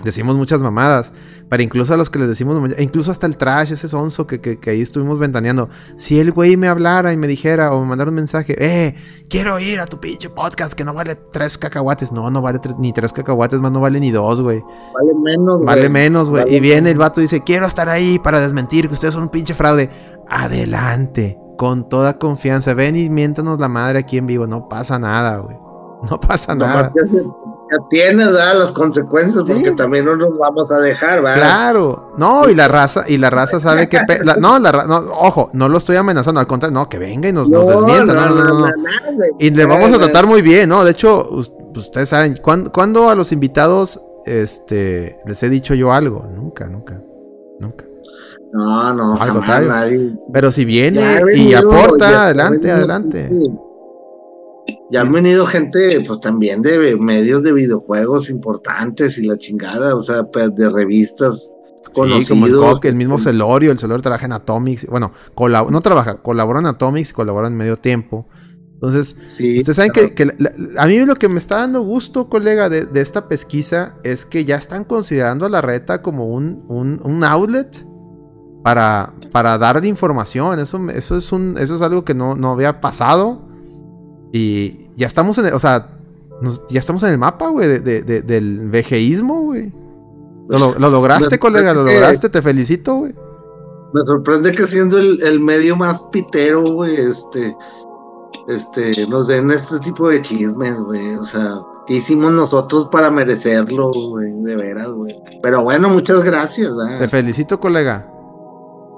Decimos 0.03 0.35
muchas 0.35 0.61
mamadas, 0.61 1.13
pero 1.49 1.61
incluso 1.61 1.93
a 1.93 1.97
los 1.97 2.09
que 2.09 2.17
les 2.17 2.27
decimos, 2.27 2.71
incluso 2.79 3.11
hasta 3.11 3.27
el 3.27 3.37
trash, 3.37 3.71
ese 3.71 3.87
sonso 3.87 4.25
que, 4.25 4.41
que, 4.41 4.59
que 4.59 4.71
ahí 4.71 4.81
estuvimos 4.81 5.19
ventaneando. 5.19 5.69
Si 5.95 6.19
el 6.19 6.31
güey 6.31 6.57
me 6.57 6.67
hablara 6.67 7.13
y 7.13 7.17
me 7.17 7.27
dijera 7.27 7.71
o 7.71 7.81
me 7.81 7.87
mandara 7.87 8.09
un 8.09 8.15
mensaje, 8.15 8.55
eh, 8.57 8.95
quiero 9.29 9.59
ir 9.59 9.79
a 9.79 9.85
tu 9.85 9.99
pinche 9.99 10.29
podcast 10.29 10.73
que 10.73 10.83
no 10.83 10.93
vale 10.93 11.15
tres 11.15 11.57
cacahuates. 11.57 12.11
No, 12.11 12.31
no 12.31 12.41
vale 12.41 12.59
ni 12.79 12.93
tres 12.93 13.13
cacahuates, 13.13 13.59
más 13.59 13.71
no 13.71 13.79
vale 13.79 13.99
ni 13.99 14.11
dos, 14.11 14.41
güey. 14.41 14.61
Vale 14.61 15.13
menos, 15.23 15.57
güey. 15.57 15.65
Vale 15.65 15.89
menos, 15.89 16.29
güey. 16.29 16.43
Vale 16.43 16.55
y 16.55 16.59
viene 16.59 16.81
menos. 16.81 16.91
el 16.91 16.97
vato 16.97 17.19
y 17.21 17.23
dice, 17.23 17.43
quiero 17.43 17.67
estar 17.67 17.89
ahí 17.89 18.17
para 18.17 18.39
desmentir 18.39 18.87
que 18.87 18.93
ustedes 18.95 19.13
son 19.13 19.23
un 19.23 19.29
pinche 19.29 19.53
fraude. 19.53 19.91
Adelante, 20.27 21.37
con 21.57 21.89
toda 21.89 22.17
confianza. 22.17 22.73
Ven 22.73 22.95
y 22.95 23.09
miéntanos 23.09 23.59
la 23.59 23.67
madre 23.67 23.99
aquí 23.99 24.17
en 24.17 24.25
vivo. 24.25 24.47
No 24.47 24.67
pasa 24.67 24.97
nada, 24.97 25.37
güey. 25.37 25.57
No 26.09 26.19
pasa 26.19 26.55
nada. 26.55 26.91
Tienes, 27.89 28.27
¿verdad? 28.27 28.57
Las 28.57 28.71
consecuencias, 28.71 29.43
Sí. 29.45 29.53
porque 29.53 29.71
también 29.71 30.05
no 30.05 30.15
nos 30.15 30.37
vamos 30.37 30.71
a 30.71 30.79
dejar, 30.79 31.21
¿verdad? 31.21 31.37
Claro, 31.37 32.13
no, 32.17 32.49
y 32.49 32.55
la 32.55 32.67
raza, 32.67 33.05
y 33.07 33.17
la 33.17 33.29
raza 33.29 33.59
sabe 33.59 33.87
que 33.89 33.99
la- 34.23 34.35
no, 34.39 34.59
la 34.59 34.71
no, 34.85 34.97
ojo, 35.19 35.49
no 35.53 35.69
lo 35.69 35.77
estoy 35.77 35.95
amenazando, 35.95 36.39
al 36.39 36.47
contrario, 36.47 36.73
no, 36.73 36.89
que 36.89 36.97
venga 36.99 37.29
y 37.29 37.33
nos, 37.33 37.49
nos 37.49 37.67
desmienta, 37.67 38.13
no, 38.13 38.25
no, 38.29 38.35
no, 38.35 38.43
no. 38.43 38.59
no. 38.67 38.73
Y 39.39 39.49
le 39.51 39.65
vamos 39.65 39.91
a 39.93 39.97
tratar 39.97 40.27
muy 40.27 40.41
bien, 40.41 40.69
¿no? 40.69 40.83
De 40.83 40.91
hecho, 40.91 41.27
pues, 41.31 41.51
ustedes 41.75 42.09
saben, 42.09 42.37
¿cuándo, 42.41 42.71
cuándo 42.71 43.09
a 43.09 43.15
los 43.15 43.31
invitados 43.31 44.01
este, 44.25 45.17
les 45.25 45.41
he 45.43 45.49
dicho 45.49 45.73
yo 45.73 45.93
algo? 45.93 46.25
Nunca, 46.35 46.67
nunca, 46.67 46.99
nunca. 47.59 47.85
No, 48.53 48.93
no, 48.93 49.13
Al 49.13 49.19
jamás 49.19 49.31
contrario. 49.33 49.69
nadie. 49.69 50.13
Pero 50.33 50.51
si 50.51 50.65
viene 50.65 51.01
y 51.21 51.23
venido, 51.23 51.59
aporta, 51.59 52.25
adelante, 52.25 52.57
venido 52.67 52.75
adelante. 52.75 53.31
Ya 54.91 55.01
han 55.01 55.11
venido 55.11 55.45
gente, 55.45 56.03
pues 56.05 56.19
también 56.19 56.61
de 56.61 56.97
medios 56.97 57.43
de 57.43 57.53
videojuegos 57.53 58.29
importantes 58.29 59.17
y 59.17 59.25
la 59.25 59.37
chingada, 59.37 59.95
o 59.95 60.03
sea, 60.03 60.23
pues, 60.25 60.53
de 60.55 60.69
revistas 60.69 61.53
Sí, 61.83 61.91
conocidos. 61.93 62.29
como 62.29 62.45
el 62.47 62.55
Coque, 62.57 62.87
el 62.89 62.95
mismo 62.97 63.15
este, 63.15 63.29
Celorio, 63.31 63.71
el 63.71 63.79
Celorio 63.79 64.01
trabaja 64.01 64.25
en 64.25 64.33
Atomics, 64.33 64.85
bueno, 64.87 65.11
no 65.69 65.81
trabaja, 65.81 66.15
colabora 66.15 66.59
en 66.59 66.65
Atomics 66.67 67.09
y 67.09 67.13
colabora 67.13 67.47
en 67.47 67.55
medio 67.55 67.77
tiempo. 67.77 68.27
Entonces, 68.73 69.15
Sí, 69.23 69.57
Ustedes 69.59 69.75
saben 69.75 69.91
claro. 69.91 70.07
que, 70.09 70.13
que 70.15 70.25
la- 70.25 70.33
la- 70.39 70.81
a 70.81 70.87
mí 70.87 70.97
lo 71.05 71.15
que 71.15 71.29
me 71.29 71.37
está 71.39 71.57
dando 71.57 71.81
gusto, 71.81 72.29
colega, 72.29 72.67
de, 72.67 72.85
de 72.85 73.01
esta 73.01 73.27
pesquisa 73.27 73.95
es 74.03 74.25
que 74.25 74.43
ya 74.43 74.55
están 74.57 74.83
considerando 74.85 75.45
a 75.45 75.49
la 75.49 75.61
reta 75.61 76.01
como 76.01 76.27
un, 76.33 76.65
un, 76.67 76.99
un 77.03 77.23
outlet 77.23 77.85
para, 78.63 79.13
para 79.31 79.57
dar 79.57 79.81
de 79.81 79.87
información. 79.87 80.59
Eso, 80.59 80.79
eso, 80.89 81.15
es, 81.17 81.31
un, 81.31 81.57
eso 81.59 81.75
es 81.75 81.81
algo 81.81 82.03
que 82.03 82.13
no, 82.15 82.35
no 82.35 82.51
había 82.51 82.81
pasado. 82.81 83.47
Y 84.33 84.80
ya 84.95 85.07
estamos 85.07 85.37
en 85.37 85.47
el, 85.47 85.53
o 85.53 85.59
sea, 85.59 85.87
nos- 86.41 86.61
ya 86.69 86.79
estamos 86.79 87.03
en 87.03 87.11
el 87.11 87.17
mapa, 87.17 87.47
güey, 87.49 87.67
de- 87.67 87.79
de- 87.79 88.01
de- 88.03 88.21
del 88.21 88.69
vejeísmo, 88.69 89.41
güey. 89.43 89.71
Lo, 90.49 90.59
lo- 90.59 90.75
lo 90.79 90.89
lograste, 90.89 91.29
Me 91.31 91.39
colega, 91.39 91.73
lo 91.73 91.83
lograste, 91.83 92.29
te 92.29 92.41
felicito, 92.41 92.95
güey. 92.95 93.13
Me 93.93 94.01
sorprende 94.01 94.51
que 94.53 94.67
siendo 94.67 94.97
el, 94.97 95.21
el 95.23 95.39
medio 95.39 95.75
más 95.75 96.03
pitero, 96.11 96.61
güey, 96.73 96.95
este, 96.95 97.55
este, 98.47 99.05
nos 99.07 99.27
den 99.27 99.51
este 99.51 99.79
tipo 99.79 100.09
de 100.09 100.21
chismes, 100.21 100.79
güey. 100.79 101.15
O 101.15 101.23
sea, 101.23 101.59
¿qué 101.87 101.95
hicimos 101.95 102.31
nosotros 102.31 102.87
para 102.91 103.09
merecerlo, 103.11 103.91
güey? 103.91 104.31
De 104.43 104.55
veras, 104.55 104.89
güey. 104.89 105.15
Pero 105.43 105.63
bueno, 105.63 105.89
muchas 105.89 106.23
gracias, 106.23 106.69
Te 106.69 106.75
¿verdad? 106.75 107.09
felicito, 107.09 107.59
colega. 107.59 108.07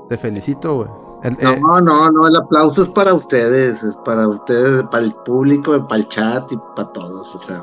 Te 0.10 0.18
felicito, 0.18 0.76
güey. 0.76 0.90
El- 1.24 1.34
eh, 1.40 1.60
No, 1.62 1.80
no, 1.82 2.12
no, 2.12 2.28
el 2.28 2.36
aplauso 2.36 2.84
es 2.84 2.90
para 2.90 3.14
ustedes, 3.14 3.82
es 3.84 3.96
para 4.06 4.28
ustedes, 4.28 4.84
para 4.92 5.04
el 5.06 5.14
público, 5.26 5.88
para 5.88 6.02
el 6.02 6.08
chat 6.10 6.52
y 6.52 6.58
para 6.76 6.90
todos, 6.92 7.36
o 7.36 7.40
sea. 7.40 7.62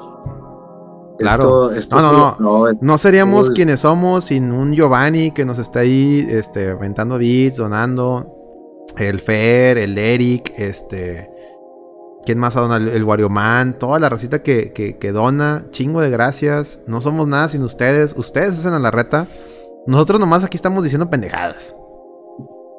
Claro. 1.19 1.71
Esto- 1.71 1.73
esto 1.73 2.01
No, 2.01 2.13
no, 2.13 2.37
no, 2.39 2.79
No 2.81 2.99
seríamos 2.99 3.51
quienes 3.51 3.81
somos 3.81 4.25
sin 4.25 4.53
un 4.53 4.73
Giovanni 4.73 5.33
que 5.33 5.45
nos 5.45 5.59
está 5.59 5.81
ahí 5.81 6.27
este, 6.31 6.71
aventando 6.71 7.19
bits, 7.19 7.57
donando. 7.57 8.37
El 8.97 9.21
Fer, 9.21 9.77
el 9.79 9.97
Eric, 9.99 10.53
este. 10.57 11.31
¿Quién 12.25 12.39
más 12.39 12.57
ha 12.57 12.63
donado? 12.63 12.81
El, 12.81 12.89
el 12.89 13.05
Wario 13.05 13.29
Man, 13.29 13.79
toda 13.79 13.99
la 13.99 14.09
racita 14.09 14.43
que, 14.43 14.73
que, 14.73 14.97
que 14.99 15.13
dona. 15.13 15.67
Chingo 15.71 16.01
de 16.01 16.09
gracias. 16.11 16.81
No 16.87 17.01
somos 17.03 17.29
nada 17.29 17.49
sin 17.51 17.63
ustedes. 17.63 18.15
Ustedes 18.17 18.59
hacen 18.59 18.73
a 18.73 18.79
la 18.79 18.91
reta. 18.91 19.27
Nosotros 19.87 20.19
nomás 20.21 20.43
aquí 20.45 20.57
estamos 20.57 20.83
diciendo 20.83 21.09
pendejadas. 21.11 21.75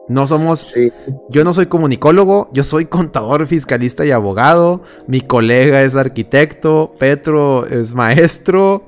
No 0.09 0.27
somos. 0.27 0.59
sí, 0.73 0.91
Yo 1.29 1.43
no 1.43 1.53
soy 1.53 1.67
comunicólogo, 1.67 2.49
yo 2.53 2.63
soy 2.63 2.85
contador, 2.85 3.45
fiscalista 3.47 4.05
y 4.05 4.11
abogado. 4.11 4.81
Mi 5.07 5.21
colega 5.21 5.83
es 5.83 5.95
arquitecto, 5.95 6.93
Petro 6.99 7.65
es 7.65 7.93
maestro. 7.93 8.85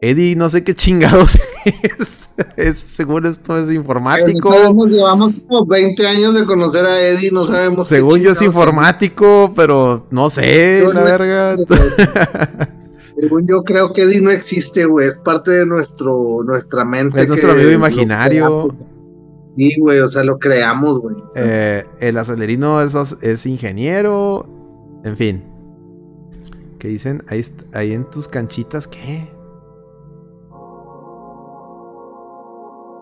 Eddie, 0.00 0.36
no 0.36 0.48
sé 0.48 0.62
qué 0.62 0.74
chingados 0.74 1.38
es. 1.64 2.28
Es- 2.56 2.78
según 2.78 3.26
esto 3.26 3.58
es 3.58 3.72
informático. 3.74 4.48
no 4.50 4.56
sabemos, 4.56 4.86
llevamos 4.88 5.32
como 5.48 5.66
20 5.66 6.06
años 6.06 6.34
de 6.34 6.44
conocer 6.44 6.84
a 6.86 7.00
Eddie, 7.02 7.32
no 7.32 7.44
sabemos. 7.44 7.88
qué 7.88 7.96
Según 7.96 8.20
yo 8.20 8.30
es 8.30 8.40
informático, 8.42 9.52
pero 9.56 10.06
no 10.12 10.30
sé, 10.30 10.82
Yo 10.84 10.92
la 10.92 11.00
no- 11.00 11.04
verga. 11.06 11.56
Según 13.18 13.48
yo 13.48 13.64
creo 13.64 13.92
que 13.92 14.02
Eddie 14.02 14.20
no 14.20 14.30
existe, 14.30 14.84
güey. 14.84 15.08
Es 15.08 15.16
parte 15.18 15.50
de 15.50 15.66
nuestro, 15.66 16.42
nuestra 16.44 16.84
mente. 16.84 17.20
Es 17.20 17.28
nuestro 17.28 17.50
amigo 17.50 17.70
imaginario. 17.72 18.68
Sí, 19.58 19.74
güey, 19.80 19.98
o 19.98 20.08
sea, 20.08 20.22
lo 20.22 20.38
creamos, 20.38 21.00
güey. 21.00 21.16
Eh, 21.34 21.84
el 21.98 22.16
acelerino 22.16 22.80
es, 22.80 22.94
es 22.94 23.44
ingeniero. 23.44 24.46
En 25.02 25.16
fin. 25.16 25.44
¿Qué 26.78 26.86
dicen? 26.86 27.24
Ahí, 27.28 27.44
ahí 27.74 27.92
en 27.92 28.08
tus 28.08 28.28
canchitas, 28.28 28.86
¿qué? 28.86 29.28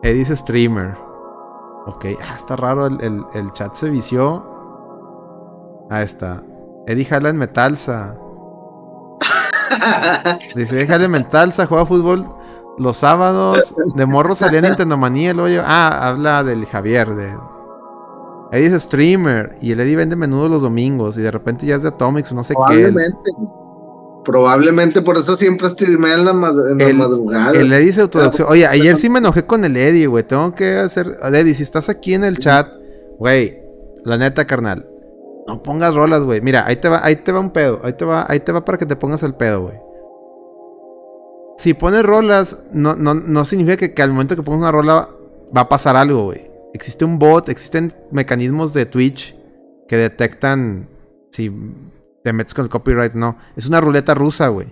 Eddie 0.03 0.23
es 0.23 0.29
streamer. 0.39 0.95
Ok, 1.87 2.07
ah, 2.23 2.35
está 2.37 2.57
raro, 2.57 2.87
el, 2.87 2.99
el- 3.03 3.25
el 3.35 3.53
chat 3.53 3.75
se 3.75 3.91
vició. 3.91 4.43
Ahí 5.91 6.05
está. 6.05 6.43
Eddie 6.87 7.05
jala 7.05 7.29
en 7.29 7.37
Metalsa. 7.37 8.17
Dice, 10.55 10.81
Eddie 10.85 11.05
en 11.05 11.11
Metalsa, 11.11 11.67
juega 11.67 11.85
fútbol 11.85 12.27
los 12.79 12.97
sábados. 12.97 13.75
De 13.95 14.07
morro 14.07 14.35
salía 14.35 14.61
Nintendo 14.61 14.97
Manía, 14.97 15.31
el 15.31 15.41
hoyo. 15.41 15.63
Ah, 15.65 16.09
habla 16.09 16.45
del 16.45 16.67
Javier, 16.67 17.15
de... 17.15 17.37
Eddie 18.53 18.77
es 18.77 18.83
streamer 18.85 19.57
y 19.61 19.73
el 19.73 19.81
Eddie 19.81 19.97
vende 19.97 20.15
menudo 20.15 20.49
los 20.49 20.63
domingos 20.63 21.19
y 21.19 21.21
de 21.21 21.31
repente 21.33 21.67
ya 21.67 21.77
es 21.77 21.83
de 21.83 21.89
Atomics, 21.89 22.33
no 22.33 22.45
sé 22.45 22.55
qué. 22.55 22.59
Probablemente. 22.65 23.31
Probablemente 24.25 25.03
por 25.03 25.17
eso 25.17 25.37
siempre 25.37 25.69
streamea 25.71 26.15
en 26.15 26.25
la, 26.25 26.31
en 26.31 26.79
la 26.79 26.95
madrugada. 26.95 27.53
El 27.53 27.73
Eddie 27.73 27.93
se 27.93 28.01
autodoxeó. 28.03 28.49
Oye, 28.49 28.67
ayer 28.67 28.97
sí 28.97 29.09
me 29.09 29.19
enojé 29.21 29.47
con 29.47 29.65
el 29.65 29.77
Eddie, 29.77 30.07
güey. 30.07 30.25
Tengo 30.25 30.53
que 30.55 30.77
hacer. 30.77 31.09
Eddie, 31.23 31.55
si 31.55 31.63
estás 31.63 31.89
aquí 31.89 32.15
en 32.15 32.25
el 32.25 32.39
chat, 32.39 32.69
güey, 33.19 33.63
la 34.05 34.19
neta, 34.19 34.45
carnal. 34.45 34.89
No 35.47 35.63
pongas 35.63 35.95
rolas, 35.95 36.25
güey. 36.25 36.41
Mira, 36.41 36.67
ahí 36.67 36.77
te 36.77 36.89
va, 36.89 37.05
ahí 37.05 37.17
te 37.17 37.31
va 37.31 37.39
un 37.39 37.51
pedo. 37.51 37.81
Ahí 37.85 37.93
te 37.93 38.05
va, 38.05 38.27
ahí 38.29 38.41
te 38.41 38.51
va 38.51 38.65
para 38.65 38.79
que 38.79 38.87
te 38.87 38.97
pongas 38.97 39.23
el 39.23 39.35
pedo, 39.35 39.63
güey. 39.63 39.79
Si 41.57 41.75
pones 41.75 42.03
rolas, 42.03 42.59
no, 42.73 42.95
no, 42.95 43.15
no 43.15 43.45
significa 43.45 43.77
que, 43.77 43.95
que 43.95 44.03
al 44.03 44.11
momento 44.11 44.37
que 44.37 44.43
pongas 44.43 44.61
una 44.61 44.73
rola 44.73 45.09
va 45.57 45.63
a 45.63 45.69
pasar 45.69 45.97
algo, 45.97 46.25
güey. 46.25 46.51
Existe 46.75 47.05
un 47.05 47.19
bot, 47.19 47.49
existen 47.49 47.93
mecanismos 48.11 48.75
de 48.75 48.85
Twitch 48.85 49.35
que 49.89 49.97
detectan 49.97 50.89
si 51.31 51.51
te 52.23 52.33
metes 52.33 52.55
con 52.55 52.65
el 52.65 52.71
copyright 52.71 53.15
o 53.15 53.19
no. 53.19 53.39
Es 53.57 53.67
una 53.67 53.81
ruleta 53.81 54.15
rusa, 54.15 54.49
güey. 54.49 54.69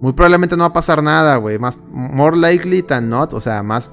Muy 0.00 0.12
probablemente 0.12 0.56
no 0.56 0.62
va 0.62 0.68
a 0.68 0.72
pasar 0.72 1.02
nada, 1.02 1.36
güey. 1.36 1.58
Más, 1.58 1.78
more 1.90 2.36
likely 2.36 2.82
than 2.82 3.08
not. 3.08 3.32
O 3.34 3.40
sea, 3.40 3.62
más. 3.62 3.90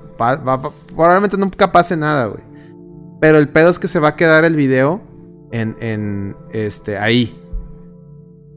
probablemente 0.88 1.38
nunca 1.38 1.72
pase 1.72 1.98
nada, 1.98 2.28
güey. 2.28 2.44
Pero 3.20 3.38
el 3.38 3.50
pedo 3.50 3.70
es 3.70 3.80
que 3.80 3.88
se 3.88 4.00
va 4.00 4.10
a 4.10 4.16
quedar 4.16 4.46
el 4.46 4.56
video 4.56 5.02
en, 5.52 5.76
en 5.80 6.36
este, 6.52 6.98
ahí. 6.98 7.42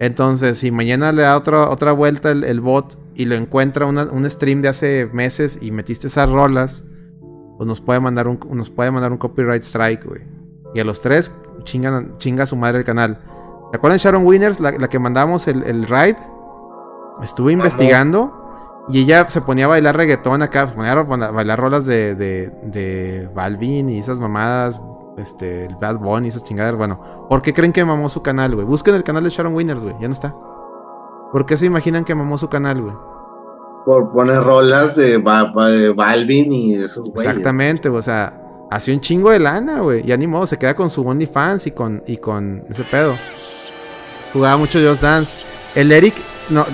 Entonces, 0.00 0.58
si 0.58 0.70
mañana 0.70 1.12
le 1.12 1.22
da 1.22 1.36
otra, 1.36 1.70
otra 1.70 1.92
vuelta 1.92 2.30
el, 2.30 2.44
el 2.44 2.60
bot 2.60 2.98
y 3.18 3.26
lo 3.26 3.34
encuentra 3.34 3.84
una- 3.84 4.04
un 4.04 4.28
stream 4.30 4.62
de 4.62 4.68
hace 4.68 5.10
meses 5.12 5.58
y 5.60 5.70
metiste 5.72 6.06
esas 6.06 6.30
rolas, 6.30 6.84
pues 7.58 7.66
nos 7.66 7.80
puede 7.82 8.00
mandar 8.00 8.28
un, 8.28 8.38
nos 8.52 8.70
puede 8.70 8.90
mandar 8.90 9.12
un 9.12 9.18
copyright 9.18 9.62
strike, 9.62 10.04
güey. 10.06 10.22
Y 10.74 10.80
a 10.80 10.84
los 10.84 11.00
tres 11.00 11.32
chingan, 11.64 12.16
chinga 12.18 12.44
a 12.44 12.46
su 12.46 12.56
madre 12.56 12.78
el 12.78 12.84
canal. 12.84 13.18
¿Te 13.70 13.76
acuerdan 13.76 13.96
de 13.96 14.02
Sharon 14.04 14.24
Winners, 14.24 14.60
la, 14.60 14.70
la 14.70 14.88
que 14.88 14.98
mandamos 14.98 15.46
el, 15.48 15.62
el 15.64 15.84
ride? 15.86 16.16
Estuve 17.22 17.52
investigando 17.52 18.84
y 18.88 19.00
ella 19.00 19.28
se 19.28 19.40
ponía 19.42 19.64
a 19.64 19.68
bailar 19.68 19.96
reggaetón 19.96 20.40
acá, 20.42 20.68
se 20.68 20.74
ponía 20.76 20.92
a 20.92 21.02
ba- 21.02 21.30
bailar 21.32 21.58
rolas 21.58 21.84
de, 21.84 22.14
de, 22.14 22.50
de 22.62 23.28
Balvin 23.34 23.90
y 23.90 23.98
esas 23.98 24.20
mamadas, 24.20 24.80
este, 25.16 25.66
el 25.66 25.74
Bad 25.76 25.98
Bunny 25.98 26.26
y 26.26 26.28
esas 26.28 26.44
chingadas. 26.44 26.76
Bueno, 26.76 27.26
¿por 27.28 27.42
qué 27.42 27.52
creen 27.52 27.72
que 27.72 27.84
mamó 27.84 28.08
su 28.08 28.22
canal, 28.22 28.54
güey? 28.54 28.64
Busquen 28.66 28.94
el 28.94 29.02
canal 29.02 29.24
de 29.24 29.30
Sharon 29.30 29.54
Winners, 29.54 29.82
güey, 29.82 29.94
ya 30.00 30.06
no 30.06 30.14
está. 30.14 30.34
¿Por 31.32 31.44
qué 31.44 31.56
se 31.58 31.66
imaginan 31.66 32.04
que 32.04 32.14
mamó 32.14 32.38
su 32.38 32.48
canal, 32.48 32.80
güey? 32.80 32.94
Por 33.84 34.12
poner 34.12 34.42
rolas 34.42 34.94
de, 34.96 35.16
Ba- 35.18 35.50
Ba- 35.54 35.68
de 35.70 35.90
Balvin 35.90 36.52
y 36.52 36.74
de 36.76 36.86
esos 36.86 37.04
güeyes. 37.10 37.30
Exactamente, 37.30 37.88
o 37.88 38.02
sea, 38.02 38.40
hace 38.70 38.92
un 38.92 39.00
chingo 39.00 39.30
de 39.30 39.38
lana, 39.38 39.80
güey. 39.80 40.04
Ya 40.04 40.16
ni 40.16 40.26
modo, 40.26 40.46
se 40.46 40.58
queda 40.58 40.74
con 40.74 40.90
su 40.90 41.06
OnlyFans 41.06 41.66
y 41.66 41.70
con, 41.70 42.02
y 42.06 42.18
con 42.18 42.64
ese 42.68 42.84
pedo. 42.84 43.16
Jugaba 44.32 44.56
mucho 44.56 44.78
Just 44.86 45.02
Dance. 45.02 45.36
El 45.74 45.90
Eric, 45.92 46.14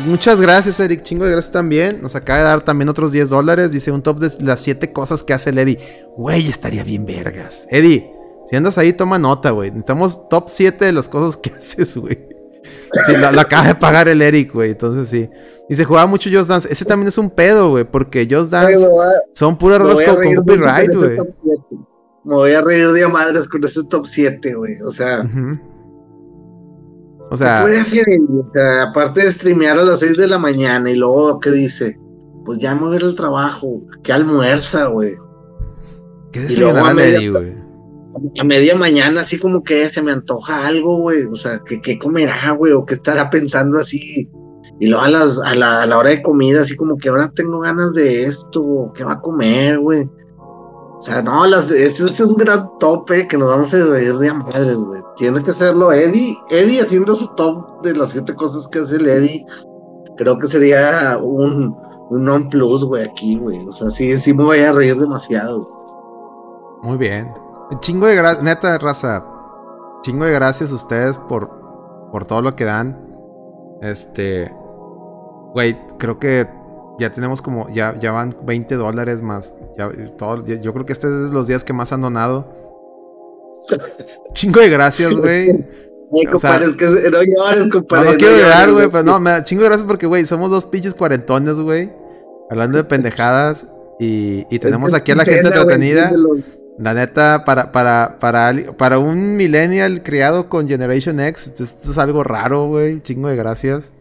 muchas 0.07 0.41
gracias, 0.41 0.81
Eric. 0.81 1.03
Chingo 1.03 1.25
de 1.25 1.33
gracias 1.33 1.53
también. 1.53 2.01
Nos 2.03 2.17
acaba 2.17 2.39
de 2.41 2.45
dar 2.47 2.63
también 2.63 2.89
otros 2.89 3.13
10 3.13 3.29
dólares. 3.31 3.71
Dice 3.71 3.93
un 3.93 4.03
top 4.03 4.19
de 4.19 4.33
las 4.45 4.61
7 4.61 4.93
cosas 4.93 5.23
que 5.23 5.35
hace 5.35 5.51
el 5.51 5.59
Eddie. 5.59 5.79
Güey, 6.17 6.49
estaría 6.49 6.83
bien 6.83 7.07
vergas. 7.07 7.67
Eddie, 7.71 8.13
si 8.51 8.57
andas 8.57 8.77
ahí, 8.79 8.93
toma 8.93 9.19
nota, 9.19 9.51
güey. 9.51 9.71
Necesitamos 9.71 10.29
top 10.29 10.45
7 10.49 10.85
de 10.85 10.93
las 10.93 11.09
cosas 11.09 11.37
que 11.37 11.51
haces, 11.59 11.97
güey. 11.97 12.34
Sí, 13.07 13.13
la, 13.21 13.33
la 13.33 13.43
acaba 13.43 13.67
de 13.69 13.75
pagar 13.75 14.09
el 14.09 14.23
Eric, 14.23 14.53
güey. 14.53 14.71
Entonces 14.73 15.09
sí. 15.09 15.29
Dice, 15.69 15.85
jugaba 15.85 16.07
mucho 16.07 16.31
Just 16.33 16.49
Dance. 16.49 16.69
Ese 16.71 16.85
también 16.85 17.09
es 17.09 17.19
un 17.19 17.31
pedo, 17.31 17.71
güey. 17.71 17.85
Porque 17.85 18.27
Just 18.31 18.51
Dance 18.51 18.85
a- 18.85 18.89
son 19.33 19.57
puras 19.57 19.79
rolas 19.79 20.01
con, 20.03 20.17
con 20.17 20.35
copyright, 20.35 20.95
güey. 20.95 21.19
Me 22.25 22.35
voy 22.35 22.53
a 22.53 22.63
reír 22.63 22.89
de 22.93 23.07
madres 23.09 23.49
con 23.49 23.65
ese 23.65 23.85
top 23.85 24.07
7, 24.07 24.55
güey. 24.55 24.81
O 24.83 24.91
sea. 24.93 25.27
O 27.27 27.31
¿qué 27.31 27.37
sea, 27.37 27.63
puede 27.63 27.81
hacer 27.81 28.05
él? 28.07 28.27
O 28.39 28.47
sea, 28.47 28.85
aparte 28.85 29.25
de 29.25 29.33
streamear 29.33 29.79
a 29.79 29.85
las 29.85 30.01
6 30.01 30.17
de 30.17 30.29
la 30.29 30.39
mañana 30.39 30.91
y 30.91 30.97
luego, 30.97 31.41
¿qué 31.41 31.51
dice? 31.51 31.99
Pues 32.45 32.59
ya 32.59 32.75
me 32.75 32.83
voy 32.83 32.97
al 32.97 33.17
trabajo. 33.17 33.81
¿Qué 34.03 34.13
almuerza, 34.13 34.87
güey? 34.87 35.17
¿qué 36.33 36.41
y 36.41 36.43
desayunará 36.43 36.93
güey? 36.93 37.64
A 38.41 38.45
media 38.45 38.77
mañana, 38.77 39.23
así 39.23 39.39
como 39.39 39.63
que 39.63 39.89
se 39.91 40.03
me 40.03 40.13
antoja 40.13 40.67
algo, 40.67 40.99
güey. 40.99 41.25
O 41.25 41.37
sea, 41.37 41.61
¿qué, 41.67 41.81
qué 41.81 41.99
comerá, 41.99 42.53
güey? 42.53 42.73
O 42.73 42.85
qué 42.85 42.95
estará 42.95 43.31
pensando 43.31 43.79
así. 43.79 44.29
Y 44.81 44.89
luego 44.89 45.05
a, 45.05 45.09
las, 45.09 45.39
a, 45.39 45.55
la, 45.55 45.83
a 45.83 45.87
la 45.87 45.99
hora 45.99 46.11
de 46.11 46.23
comida, 46.23 46.63
así 46.63 46.77
como 46.77 46.97
que 46.97 47.09
ahora 47.09 47.31
tengo 47.35 47.61
ganas 47.61 47.95
de 47.95 48.25
esto, 48.25 48.93
¿qué 48.95 49.05
va 49.05 49.13
a 49.13 49.21
comer, 49.21 49.79
güey? 49.79 50.09
O 50.97 51.01
sea, 51.01 51.23
no, 51.23 51.47
las, 51.47 51.71
este 51.71 52.05
es 52.05 52.21
un 52.21 52.35
gran 52.35 52.67
tope 52.81 53.29
que 53.29 53.37
nos 53.37 53.49
vamos 53.51 53.75
a 53.75 53.85
reír 53.85 54.15
de 54.17 54.33
madres, 54.33 54.77
güey. 54.77 55.03
Tiene 55.17 55.43
que 55.43 55.53
serlo 55.53 55.93
Eddie. 55.93 56.37
Eddie 56.51 56.81
haciendo 56.81 57.15
su 57.15 57.29
top 57.35 57.83
de 57.83 57.95
las 57.95 58.11
siete 58.11 58.35
cosas 58.35 58.67
que 58.69 58.79
hace 58.81 58.97
el 58.97 59.07
Eddie. 59.07 59.45
Creo 60.17 60.39
que 60.39 60.49
sería 60.49 61.19
un, 61.21 61.77
un 62.11 62.25
non 62.25 62.49
plus, 62.49 62.85
güey, 62.85 63.05
aquí, 63.05 63.37
güey. 63.37 63.59
O 63.67 63.73
sea, 63.73 63.91
sí, 63.91 64.17
sí 64.17 64.33
me 64.33 64.45
voy 64.45 64.61
a 64.61 64.73
reír 64.73 64.97
demasiado. 64.97 65.61
güey. 65.61 65.84
Muy 66.85 66.97
bien. 66.99 67.29
Chingo 67.81 68.07
de 68.07 68.15
gracias, 68.15 68.43
neta, 68.45 68.77
raza. 68.79 69.25
Chingo 70.03 70.25
de 70.27 70.33
gracias 70.33 70.71
a 70.71 70.75
ustedes 70.75 71.19
por, 71.19 71.51
por 72.13 72.25
todo 72.27 72.43
lo 72.43 72.55
que 72.55 72.65
dan. 72.65 73.01
Este. 73.81 74.53
Güey, 75.55 75.79
creo 75.99 76.19
que 76.19 76.47
ya 76.99 77.11
tenemos 77.11 77.41
como. 77.43 77.69
Ya, 77.71 77.97
ya 77.99 78.13
van 78.13 78.37
20 78.45 78.75
dólares 78.77 79.23
más. 79.23 79.55
Ya, 79.79 79.91
todo, 80.19 80.45
ya- 80.45 80.61
yo 80.61 80.73
creo 80.73 80.85
que 80.85 80.93
este 80.93 81.07
es 81.07 81.31
los 81.31 81.47
días 81.47 81.65
que 81.65 81.73
más 81.73 81.93
han 81.93 82.03
donado. 82.03 82.47
Chingo 84.35 84.61
de 84.61 84.69
gracias, 84.69 85.13
güey. 85.15 85.51
O 86.33 86.39
sea, 86.39 86.57
es 86.59 86.73
que 86.75 86.85
no 86.85 87.19
llores, 87.23 87.73
compadre. 87.73 88.13
no 88.13 88.17
quiero 88.19 88.37
llorar, 88.37 88.71
güey, 88.73 88.89
pero 88.91 89.03
no, 89.05 89.19
me 89.21 89.31
da 89.31 89.43
chingo 89.43 89.63
de 89.63 89.69
gracias 89.69 89.87
porque, 89.87 90.07
güey, 90.07 90.27
somos 90.27 90.51
dos 90.51 90.67
pinches 90.67 90.95
cuarentones, 90.95 91.59
güey. 91.59 91.91
Hablando 92.51 92.77
de 92.77 92.85
pendejadas. 92.89 93.67
Y, 93.99 94.45
y 94.51 94.59
tenemos 94.59 94.93
aquí 94.93 95.13
a 95.13 95.15
la 95.17 95.25
gente 95.25 95.49
entretenida. 95.49 96.11
La 96.79 96.93
neta, 96.93 97.45
para, 97.45 97.71
para, 97.71 98.19
para, 98.19 98.53
para 98.77 98.99
un 98.99 99.37
millennial 99.37 100.03
criado 100.03 100.49
con 100.49 100.67
Generation 100.67 101.21
X, 101.21 101.55
esto 101.61 101.91
es 101.91 101.99
algo 101.99 102.25
raro, 102.25 102.67
güey. 102.67 103.01
Chingo 103.01 103.29
de 103.29 103.37
gracias. 103.37 103.95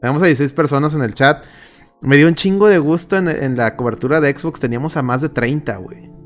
Tenemos 0.00 0.22
a 0.22 0.26
16 0.26 0.52
personas 0.52 0.94
en 0.94 1.02
el 1.02 1.14
chat. 1.14 1.44
Me 2.00 2.16
dio 2.16 2.28
un 2.28 2.34
chingo 2.34 2.68
de 2.68 2.78
gusto 2.78 3.16
en, 3.16 3.28
en 3.28 3.56
la 3.56 3.76
cobertura 3.76 4.20
de 4.20 4.36
Xbox. 4.36 4.60
Teníamos 4.60 4.96
a 4.96 5.02
más 5.02 5.22
de 5.22 5.30
30, 5.30 5.76
güey. 5.78 6.17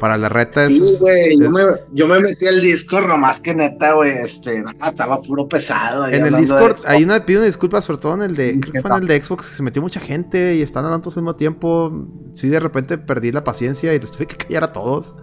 Para 0.00 0.16
la 0.16 0.30
reta 0.30 0.64
es... 0.64 0.72
Sí, 0.72 0.96
güey, 0.98 1.38
yo 1.38 1.50
me, 1.50 1.60
yo 1.92 2.08
me 2.08 2.18
metí 2.20 2.46
al 2.46 2.62
Discord 2.62 3.06
nomás 3.06 3.38
que 3.38 3.54
neta, 3.54 3.92
güey, 3.92 4.12
este, 4.12 4.62
no, 4.62 4.70
estaba 4.70 5.20
puro 5.20 5.46
pesado. 5.46 6.08
En 6.08 6.24
el 6.24 6.36
Discord, 6.36 6.78
hay 6.86 7.04
una, 7.04 7.24
pido 7.26 7.40
una 7.40 7.46
disculpa, 7.46 7.82
sobre 7.82 7.98
todo 7.98 8.14
en 8.14 8.22
el 8.22 8.34
de, 8.34 8.58
creo 8.58 8.72
que 8.72 8.78
¿qué 8.78 8.80
fue 8.80 8.96
en 8.96 9.02
el 9.02 9.08
de 9.08 9.22
Xbox, 9.22 9.50
que 9.50 9.56
se 9.56 9.62
metió 9.62 9.82
mucha 9.82 10.00
gente 10.00 10.56
y 10.56 10.62
están 10.62 10.86
hablando 10.86 11.02
todos 11.02 11.18
al 11.18 11.24
mismo 11.24 11.36
tiempo. 11.36 12.08
Sí, 12.32 12.48
de 12.48 12.60
repente 12.60 12.96
perdí 12.96 13.30
la 13.30 13.44
paciencia 13.44 13.94
y 13.94 14.00
les 14.00 14.10
tuve 14.10 14.26
que 14.26 14.38
callar 14.38 14.64
a 14.64 14.72
todos. 14.72 15.14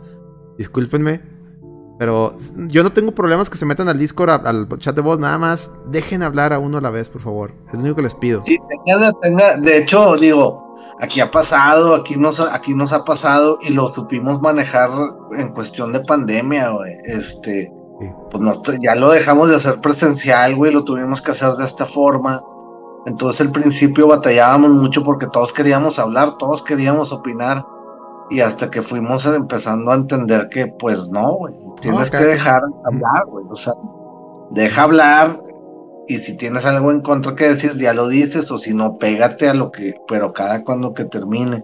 Discúlpenme. 0.59 1.23
Pero 1.97 2.35
yo 2.67 2.83
no 2.83 2.93
tengo 2.93 3.13
problemas 3.13 3.49
que 3.49 3.57
se 3.57 3.65
metan 3.65 3.89
al 3.89 3.97
Discord, 3.97 4.45
al 4.45 4.67
chat 4.77 4.95
de 4.95 5.01
voz, 5.01 5.17
nada 5.17 5.39
más 5.39 5.71
dejen 5.89 6.21
hablar 6.21 6.53
a 6.53 6.59
uno 6.59 6.77
a 6.77 6.81
la 6.81 6.91
vez, 6.91 7.09
por 7.09 7.21
favor. 7.21 7.55
Es 7.67 7.73
lo 7.73 7.79
único 7.79 7.95
que 7.95 8.03
les 8.03 8.13
pido. 8.13 8.43
Sí, 8.43 8.59
tenga, 8.85 9.11
tenga, 9.23 9.57
de 9.57 9.79
hecho, 9.79 10.15
digo, 10.17 10.66
aquí 11.01 11.19
ha 11.21 11.29
pasado, 11.31 11.93
aquí 11.95 12.15
nos, 12.17 12.39
ha- 12.39 12.53
aquí 12.53 12.73
nos 12.73 12.91
ha 12.93 13.03
pasado 13.05 13.57
y 13.61 13.73
lo 13.73 13.87
supimos 13.89 14.41
manejar 14.41 14.89
en 15.37 15.49
cuestión 15.53 15.93
de 15.93 15.99
pandemia, 16.01 16.69
güey. 16.69 16.93
Este, 17.05 17.71
Sí. 17.99 18.07
pues 18.29 18.41
nos- 18.43 18.61
ya 18.81 18.95
lo 18.95 19.09
dejamos 19.11 19.49
de 19.49 19.55
hacer 19.55 19.79
presencial, 19.81 20.55
güey, 20.55 20.71
lo 20.71 20.83
tuvimos 20.83 21.21
que 21.21 21.31
hacer 21.31 21.53
de 21.53 21.65
esta 21.65 21.85
forma. 21.85 22.41
Entonces 23.05 23.41
al 23.41 23.51
principio 23.51 24.07
batallábamos 24.07 24.71
mucho 24.71 25.03
porque 25.03 25.27
todos 25.27 25.53
queríamos 25.53 25.97
hablar, 25.97 26.37
todos 26.37 26.61
queríamos 26.61 27.11
opinar. 27.11 27.63
Y 28.29 28.41
hasta 28.41 28.69
que 28.69 28.81
fuimos 28.81 29.25
empezando 29.25 29.91
a 29.91 29.95
entender 29.95 30.49
que, 30.49 30.67
pues 30.67 31.07
no, 31.09 31.35
güey, 31.35 31.53
tienes 31.79 32.11
que 32.11 32.17
dejar 32.17 32.61
hablar, 32.85 33.25
güey. 33.27 33.45
O 33.49 33.55
sea, 33.55 33.71
deja 34.51 34.83
hablar 34.83 35.41
y 36.07 36.17
si 36.17 36.37
tienes 36.37 36.65
algo 36.65 36.91
en 36.91 37.01
contra 37.01 37.35
que 37.35 37.49
decir, 37.49 37.75
ya 37.77 37.93
lo 37.93 38.07
dices, 38.07 38.49
o 38.51 38.57
si 38.57 38.73
no, 38.73 38.97
pégate 38.97 39.49
a 39.49 39.53
lo 39.53 39.71
que, 39.71 39.93
pero 40.07 40.33
cada 40.33 40.63
cuando 40.63 40.93
que 40.93 41.05
termine. 41.05 41.63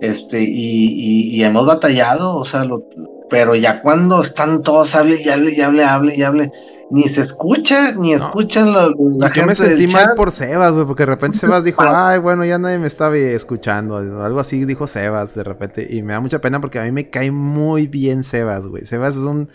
Este, 0.00 0.42
y, 0.42 0.48
y, 0.48 1.36
y 1.36 1.44
hemos 1.44 1.66
batallado, 1.66 2.36
o 2.36 2.44
sea, 2.44 2.64
lo- 2.64 2.84
pero 3.30 3.54
ya 3.54 3.82
cuando 3.82 4.20
están 4.22 4.62
todos, 4.62 4.94
hable 4.94 5.20
y 5.22 5.28
hable 5.28 5.52
y 5.52 5.60
hable, 5.60 5.84
hable 5.84 6.16
y 6.16 6.22
hable, 6.22 6.50
ni 6.90 7.04
se 7.04 7.22
escucha, 7.22 7.92
ni 7.92 8.12
escuchan 8.12 8.72
la, 8.72 8.90
la 9.16 9.30
Yo 9.32 9.42
me 9.44 9.54
gente 9.54 9.64
del 9.64 9.76
sentí 9.76 9.86
mal 9.88 10.12
chat. 10.12 10.14
por 10.14 10.30
Sebas, 10.30 10.72
güey, 10.72 10.86
porque 10.86 11.02
de 11.04 11.06
repente 11.14 11.38
Sebas 11.38 11.64
dijo, 11.64 11.86
ay, 11.90 12.18
bueno, 12.20 12.44
ya 12.44 12.58
nadie 12.58 12.78
me 12.78 12.86
estaba 12.86 13.16
escuchando. 13.16 13.96
Algo 13.96 14.38
así 14.40 14.64
dijo 14.64 14.86
Sebas 14.86 15.34
de 15.34 15.44
repente. 15.44 15.86
Y 15.90 16.02
me 16.02 16.12
da 16.12 16.20
mucha 16.20 16.40
pena 16.40 16.60
porque 16.60 16.78
a 16.78 16.84
mí 16.84 16.92
me 16.92 17.10
cae 17.10 17.30
muy 17.30 17.86
bien 17.88 18.22
Sebas, 18.22 18.66
güey. 18.68 18.84
Sebas 18.84 19.16
es 19.16 19.22
un. 19.22 19.50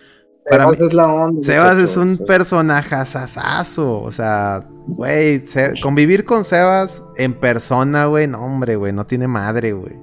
Para 0.50 0.64
Sebas 0.66 0.80
mí- 0.80 0.88
es 0.88 0.94
la 0.94 1.08
onda. 1.08 1.42
Sebas 1.42 1.78
es 1.78 1.98
un 1.98 2.18
personaje 2.28 2.96
O 4.04 4.12
sea, 4.12 4.68
güey, 4.88 5.46
se- 5.46 5.74
convivir 5.82 6.26
con 6.26 6.44
Sebas 6.44 7.02
en 7.18 7.34
persona, 7.34 8.06
güey, 8.08 8.28
no, 8.28 8.40
hombre, 8.44 8.76
güey, 8.76 8.92
no 8.94 9.06
tiene 9.06 9.28
madre, 9.28 9.74
güey. 9.74 10.00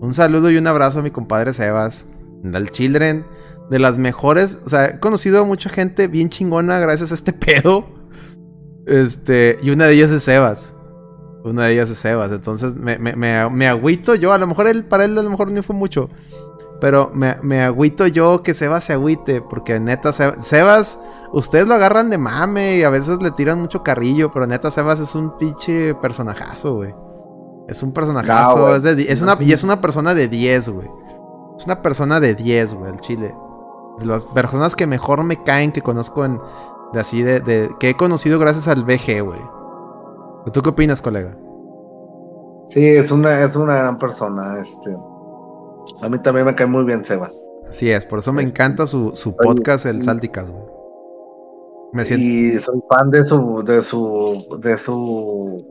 Un 0.00 0.14
saludo 0.14 0.50
y 0.50 0.56
un 0.56 0.66
abrazo 0.66 1.00
a 1.00 1.02
mi 1.02 1.10
compadre 1.10 1.52
Sebas, 1.54 2.06
al 2.52 2.70
Children, 2.70 3.26
de 3.70 3.78
las 3.78 3.98
mejores. 3.98 4.60
O 4.64 4.68
sea, 4.68 4.86
he 4.86 5.00
conocido 5.00 5.40
a 5.40 5.44
mucha 5.44 5.68
gente 5.68 6.08
bien 6.08 6.28
chingona 6.30 6.78
gracias 6.78 7.10
a 7.10 7.14
este 7.14 7.32
pedo. 7.34 7.84
Este, 8.86 9.58
y 9.62 9.70
una 9.70 9.86
de 9.86 9.94
ellas 9.94 10.10
es 10.10 10.24
Sebas. 10.24 10.74
Una 11.44 11.66
de 11.66 11.72
ellas 11.74 11.90
es 11.90 11.98
Sebas. 11.98 12.32
Entonces 12.32 12.74
me, 12.74 12.98
me, 12.98 13.14
me, 13.16 13.48
me 13.50 13.68
agüito 13.68 14.14
yo. 14.14 14.32
A 14.32 14.38
lo 14.38 14.46
mejor 14.46 14.66
él, 14.68 14.84
para 14.84 15.04
él, 15.04 15.16
a 15.18 15.22
lo 15.22 15.30
mejor 15.30 15.50
no 15.52 15.62
fue 15.62 15.76
mucho. 15.76 16.08
Pero 16.80 17.10
me, 17.12 17.36
me 17.42 17.62
agüito 17.62 18.06
yo 18.06 18.42
que 18.42 18.54
Sebas 18.54 18.84
se 18.84 18.92
agüite. 18.92 19.40
Porque 19.42 19.80
neta, 19.80 20.10
Seb- 20.10 20.40
Sebas, 20.40 20.98
ustedes 21.32 21.66
lo 21.66 21.74
agarran 21.74 22.08
de 22.10 22.18
mame 22.18 22.76
y 22.78 22.82
a 22.84 22.90
veces 22.90 23.20
le 23.22 23.30
tiran 23.32 23.60
mucho 23.60 23.82
carrillo. 23.82 24.30
Pero 24.30 24.46
neta, 24.46 24.70
Sebas 24.70 25.00
es 25.00 25.14
un 25.14 25.36
pinche 25.38 25.94
personajazo, 25.96 26.76
güey. 26.76 26.94
Es 27.68 27.82
un 27.82 27.92
personajazo. 27.92 28.58
No, 28.68 28.74
es 28.76 28.82
de 28.82 28.92
una, 29.22 29.36
y 29.40 29.52
es 29.52 29.64
una 29.64 29.80
persona 29.80 30.14
de 30.14 30.28
10, 30.28 30.68
güey. 30.70 30.88
Es 31.58 31.66
una 31.66 31.82
persona 31.82 32.20
de 32.20 32.34
10, 32.34 32.74
güey, 32.74 32.92
el 32.92 33.00
chile. 33.00 33.34
De 33.98 34.06
las 34.06 34.24
personas 34.26 34.76
que 34.76 34.86
mejor 34.86 35.24
me 35.24 35.42
caen 35.42 35.72
que 35.72 35.82
conozco 35.82 36.24
en. 36.24 36.40
De 36.92 37.00
así, 37.00 37.22
de, 37.22 37.40
de- 37.40 37.68
que 37.80 37.90
he 37.90 37.96
conocido 37.96 38.38
gracias 38.38 38.68
al 38.68 38.84
BG, 38.84 39.20
güey. 39.22 39.40
¿Tú 40.52 40.62
qué 40.62 40.70
opinas, 40.70 41.02
colega? 41.02 41.36
Sí, 42.68 42.86
es 42.86 43.10
una, 43.10 43.40
es 43.42 43.56
una 43.56 43.74
gran 43.74 43.98
persona. 43.98 44.58
Este. 44.60 44.96
A 46.02 46.08
mí 46.08 46.18
también 46.20 46.46
me 46.46 46.54
cae 46.54 46.66
muy 46.66 46.84
bien 46.84 47.04
Sebas. 47.04 47.34
Así 47.68 47.90
es, 47.90 48.06
por 48.06 48.20
eso 48.20 48.32
me 48.32 48.42
Sí. 48.42 48.48
encanta 48.48 48.86
su, 48.86 49.12
su 49.14 49.36
podcast, 49.36 49.86
el 49.86 50.02
Salticas, 50.02 50.50
güey. 50.50 50.62
Me 51.92 52.04
siento. 52.04 52.24
Y 52.26 52.50
soy 52.58 52.80
fan 52.90 53.10
de 53.10 53.22
su, 53.24 53.62
de 53.64 53.82
su, 53.82 54.58
de 54.62 54.76
su 54.78 55.66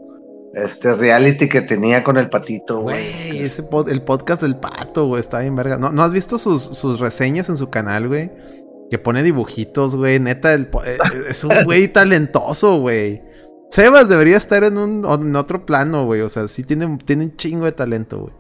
este 0.54 0.96
reality 0.96 1.48
que 1.48 1.62
tenía 1.62 2.04
con 2.04 2.18
el 2.18 2.30
patito, 2.30 2.82
güey. 2.82 3.06
Ese 3.40 3.62
pod- 3.64 3.90
el 3.90 4.02
podcast 4.04 4.42
del 4.42 4.56
pato, 4.58 5.08
güey, 5.08 5.20
está 5.20 5.40
bien 5.42 5.56
verga. 5.56 5.78
¿No, 5.78 5.92
¿no 5.92 6.04
has 6.04 6.12
visto 6.12 6.38
sus, 6.38 6.62
sus 6.64 7.00
reseñas 7.00 7.50
en 7.50 7.58
su 7.58 7.70
canal, 7.70 8.08
güey? 8.08 8.32
Que 8.90 8.98
pone 8.98 9.22
dibujitos, 9.22 9.96
güey. 9.96 10.20
Neta, 10.20 10.54
el 10.54 10.68
po- 10.70 10.84
eh, 10.84 10.98
es 11.30 11.44
un 11.44 11.52
güey 11.66 11.88
talentoso, 11.88 12.80
güey. 12.80 13.22
Sebas 13.70 14.08
debería 14.10 14.38
estar 14.38 14.64
en 14.64 14.78
un 14.78 15.06
en 15.06 15.36
otro 15.36 15.66
plano, 15.66 16.06
güey. 16.06 16.22
O 16.22 16.30
sea, 16.30 16.48
sí 16.48 16.64
tiene, 16.64 16.98
tiene 17.06 17.26
un 17.26 17.36
chingo 17.36 17.66
de 17.66 17.74
talento, 17.74 18.22
güey. 18.22 18.34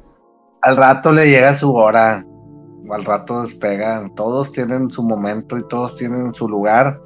Al 0.62 0.78
rato 0.78 1.12
le 1.12 1.30
llega 1.30 1.56
su 1.56 1.74
hora. 1.74 2.24
Al 2.90 3.06
rato 3.06 3.42
despegan. 3.44 4.14
Todos 4.16 4.52
tienen 4.52 4.90
su 4.92 5.04
momento 5.04 5.58
y 5.58 5.68
todos 5.68 5.96
tienen 5.96 6.34
su 6.34 6.48
lugar. 6.48 7.02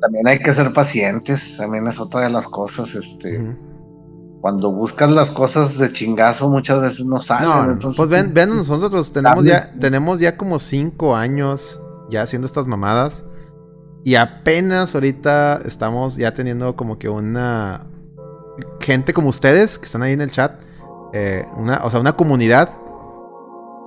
También 0.00 0.26
hay 0.26 0.38
que 0.38 0.52
ser 0.52 0.72
pacientes. 0.72 1.56
También 1.56 1.86
es 1.86 2.00
otra 2.00 2.22
de 2.22 2.30
las 2.30 2.48
cosas. 2.48 2.94
Este, 2.94 3.56
cuando 4.40 4.72
buscas 4.72 5.10
las 5.10 5.30
cosas 5.30 5.78
de 5.78 5.92
chingazo, 5.92 6.48
muchas 6.48 6.80
veces 6.80 7.06
no 7.06 7.20
salen. 7.20 7.48
No, 7.48 7.70
entonces, 7.72 7.96
pues 7.96 8.08
ven, 8.08 8.32
ven 8.32 8.50
nosotros 8.50 9.10
tenemos 9.12 9.44
ya, 9.44 9.70
tenemos 9.72 10.20
ya 10.20 10.36
como 10.36 10.58
cinco 10.58 11.16
años 11.16 11.80
ya 12.10 12.22
haciendo 12.22 12.46
estas 12.46 12.66
mamadas. 12.66 13.24
Y 14.04 14.14
apenas 14.14 14.94
ahorita 14.94 15.60
estamos 15.64 16.16
ya 16.16 16.32
teniendo 16.32 16.76
como 16.76 16.98
que 16.98 17.08
una 17.08 17.86
gente 18.80 19.12
como 19.12 19.28
ustedes 19.28 19.78
que 19.78 19.86
están 19.86 20.02
ahí 20.02 20.12
en 20.12 20.20
el 20.20 20.30
chat. 20.30 20.62
Eh, 21.12 21.46
una, 21.56 21.80
o 21.84 21.90
sea, 21.90 22.00
una 22.00 22.14
comunidad. 22.14 22.70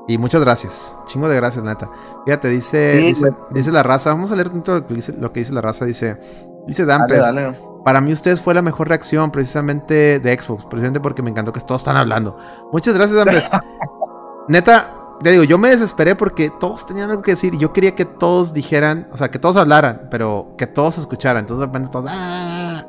Y 0.07 0.17
muchas 0.17 0.41
gracias. 0.41 0.95
Chingo 1.05 1.29
de 1.29 1.35
gracias, 1.35 1.63
neta. 1.63 1.89
Fíjate, 2.25 2.49
dice, 2.49 3.13
Sí, 3.15 3.23
dice, 3.51 3.71
la 3.71 3.83
raza. 3.83 4.09
Vamos 4.11 4.31
a 4.31 4.35
leer 4.35 4.49
tanto 4.49 4.73
lo 4.73 4.87
que 4.87 4.93
dice, 4.93 5.13
lo 5.13 5.31
que 5.31 5.39
dice 5.41 5.53
la 5.53 5.61
raza. 5.61 5.85
Dice, 5.85 6.19
dice 6.67 6.85
Dampes. 6.85 7.19
dale. 7.21 7.57
Para 7.85 8.01
mí 8.01 8.11
ustedes 8.13 8.41
fue 8.41 8.53
la 8.53 8.61
mejor 8.61 8.89
reacción 8.89 9.31
precisamente 9.31 10.19
de 10.19 10.37
Xbox, 10.39 10.65
precisamente 10.65 10.99
porque 10.99 11.23
me 11.23 11.31
encantó 11.31 11.51
que 11.51 11.59
todos 11.61 11.81
están 11.81 11.97
hablando. 11.97 12.37
Muchas 12.71 12.93
gracias, 12.93 13.17
Andrés. 13.19 13.49
Neta, 14.47 14.93
te 15.23 15.31
digo, 15.31 15.43
yo 15.43 15.57
me 15.57 15.69
desesperé 15.69 16.15
porque 16.15 16.51
todos 16.59 16.85
tenían 16.85 17.09
algo 17.09 17.21
que 17.21 17.31
decir 17.31 17.57
yo 17.57 17.73
quería 17.73 17.95
que 17.95 18.05
todos 18.05 18.53
dijeran, 18.53 19.07
o 19.11 19.17
sea, 19.17 19.29
que 19.31 19.39
todos 19.39 19.55
hablaran, 19.55 20.07
pero 20.11 20.53
que 20.57 20.67
todos 20.67 20.97
escucharan. 20.97 21.41
Entonces 21.41 21.59
de 21.61 21.65
repente 21.67 21.89
todos 21.89 22.05
"Ah". 22.09 22.85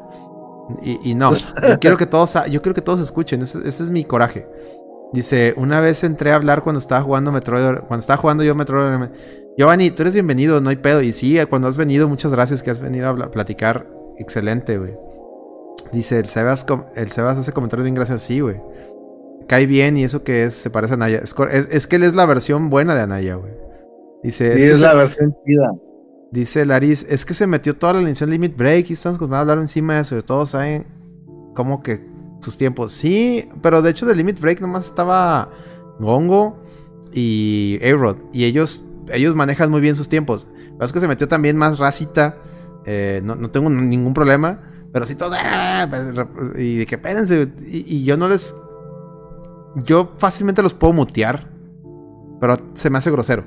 Y, 0.83 1.11
y 1.11 1.15
no, 1.15 1.35
yo 1.35 1.79
quiero 1.81 1.97
que 1.97 2.07
todos, 2.07 2.35
yo 2.51 2.63
quiero 2.63 2.75
que 2.75 2.81
todos 2.83 3.01
escuchen, 3.01 3.43
ese, 3.43 3.59
ese 3.67 3.83
es 3.85 3.91
mi 3.91 4.05
coraje. 4.05 4.47
Dice, 5.13 5.53
una 5.59 5.81
vez 5.81 6.05
entré 6.05 6.33
a 6.33 6.37
hablar 6.37 6.63
cuando 6.63 6.79
estaba 6.79 7.03
jugando 7.03 7.31
Metroid, 7.33 7.81
cuando 7.81 8.01
estaba 8.01 8.17
jugando 8.17 8.43
yo 8.45 8.55
Metroid. 8.55 9.11
Giovanni, 9.59 9.91
tú 9.91 10.03
eres 10.03 10.15
bienvenido, 10.15 10.61
no 10.63 10.71
hay 10.71 10.77
pedo. 10.77 11.03
Y 11.03 11.13
sí, 11.13 11.39
cuando 11.51 11.69
has 11.69 11.77
venido, 11.77 12.09
muchas 12.09 12.33
gracias 12.33 12.63
que 12.63 12.71
has 12.71 12.81
venido 12.81 13.09
a 13.11 13.31
platicar. 13.31 13.87
Excelente, 14.19 14.79
güey. 14.79 14.95
Dice, 15.93 16.19
el 16.19 16.29
Sebas, 16.29 16.65
el 16.97 17.11
Sebas 17.11 17.37
hace 17.37 17.53
comentarios 17.53 17.85
bien 17.85 17.95
graciosos. 17.95 18.23
Sí, 18.23 18.41
güey. 18.41 18.59
Cae 19.49 19.67
bien 19.67 19.99
y 19.99 20.05
eso 20.05 20.23
que 20.25 20.45
es, 20.45 20.55
se 20.55 20.71
parece 20.71 20.95
a 20.95 20.97
Anaya. 20.97 21.19
Es, 21.23 21.35
es- 21.51 21.69
es 21.71 21.87
que 21.87 21.97
él 21.97 22.05
es 22.05 22.15
la 22.15 22.25
versión 22.25 22.71
buena 22.71 22.95
de 22.95 23.03
Anaya, 23.03 23.35
güey. 23.35 23.53
Dice, 24.23 24.47
Sí, 24.55 24.59
es 24.61 24.63
que 24.65 24.71
es 24.71 24.77
se- 24.79 24.83
la 24.83 24.95
versión 24.95 25.35
chida. 25.45 25.73
Dice 26.33 26.65
Laris, 26.65 27.05
es 27.11 27.27
que 27.27 27.35
se 27.35 27.47
metió 27.47 27.77
toda 27.77 27.93
la 27.93 28.01
lección 28.01 28.31
Limit 28.31 28.57
Break 28.57 28.89
y 28.89 28.95
estamos 28.95 29.21
a 29.21 29.41
hablar 29.41 29.59
encima 29.59 29.97
de 29.97 30.05
sobre 30.05 30.23
todo 30.23 30.47
saben 30.47 30.87
cómo 31.55 31.83
que 31.83 32.09
sus 32.41 32.57
tiempos. 32.57 32.95
Sí, 32.95 33.51
pero 33.61 33.83
de 33.83 33.91
hecho 33.91 34.07
de 34.07 34.17
Limit 34.17 34.41
Break 34.41 34.63
nomás 34.63 34.87
estaba 34.87 35.51
Gongo 36.01 36.63
y 37.13 37.79
A-Rod 37.85 38.17
y 38.33 38.45
ellos, 38.45 38.81
ellos 39.13 39.35
manejan 39.35 39.71
muy 39.71 39.83
bien 39.83 39.95
sus 39.95 40.09
tiempos. 40.09 40.47
Lo 40.81 40.87
que 40.87 40.95
que 40.95 41.01
se 41.01 41.07
metió 41.07 41.29
también 41.29 41.59
más 41.59 41.79
racita, 41.79 42.39
eh, 42.87 43.21
no, 43.23 43.37
no 43.37 43.51
tengo 43.51 43.69
ningún 43.69 44.15
problema, 44.15 44.59
pero 44.91 45.05
sí 45.05 45.15
todos... 45.15 45.37
¡ah! 45.39 45.87
Y 46.57 46.77
de 46.79 46.87
que 46.87 46.95
espérense, 46.95 47.53
y, 47.61 47.97
y 47.97 48.05
yo 48.05 48.17
no 48.17 48.29
les... 48.29 48.57
Yo 49.85 50.15
fácilmente 50.17 50.63
los 50.63 50.73
puedo 50.73 50.95
mutear, 50.95 51.51
pero 52.41 52.57
se 52.73 52.89
me 52.89 52.97
hace 52.97 53.11
grosero. 53.11 53.45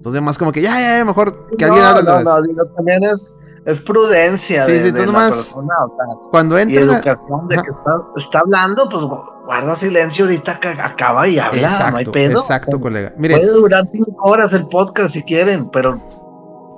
Entonces 0.00 0.22
más 0.22 0.38
como 0.38 0.50
que 0.50 0.62
ya, 0.62 0.80
ya, 0.98 1.04
mejor 1.04 1.46
que 1.58 1.64
alguien 1.66 1.82
no, 1.82 1.88
hable. 1.88 2.00
otra 2.10 2.22
no, 2.22 2.36
no, 2.36 2.42
digo, 2.42 2.64
también 2.74 3.04
es, 3.04 3.36
es 3.66 3.80
prudencia 3.82 4.64
Sí, 4.64 4.72
de, 4.72 4.78
sí, 4.78 4.84
de 4.84 4.92
tú 4.92 4.98
la 4.98 5.06
nomás- 5.06 5.28
persona, 5.30 5.74
o 5.84 5.90
sea, 5.90 6.30
Cuando 6.30 6.58
y 6.58 6.62
entra. 6.62 6.80
educación 6.80 7.48
de 7.48 7.54
Ajá. 7.56 7.62
que 7.62 7.68
está, 7.68 7.90
está 8.16 8.38
hablando, 8.38 8.88
pues 8.88 9.02
gu- 9.04 9.44
guarda 9.44 9.74
silencio 9.74 10.24
ahorita 10.24 10.58
que 10.58 10.68
acaba 10.68 11.28
y 11.28 11.38
habla, 11.38 11.60
Exacto, 11.68 11.90
no 11.90 11.96
hay 11.98 12.04
pedo. 12.06 12.40
exacto, 12.40 12.76
O 12.78 12.80
colega. 12.80 13.12
Mire, 13.18 13.34
Puede 13.36 13.52
durar 13.52 13.84
cinco 13.86 14.14
horas 14.24 14.54
el 14.54 14.66
podcast 14.68 15.12
si 15.12 15.22
quieren, 15.22 15.68
pero, 15.70 15.96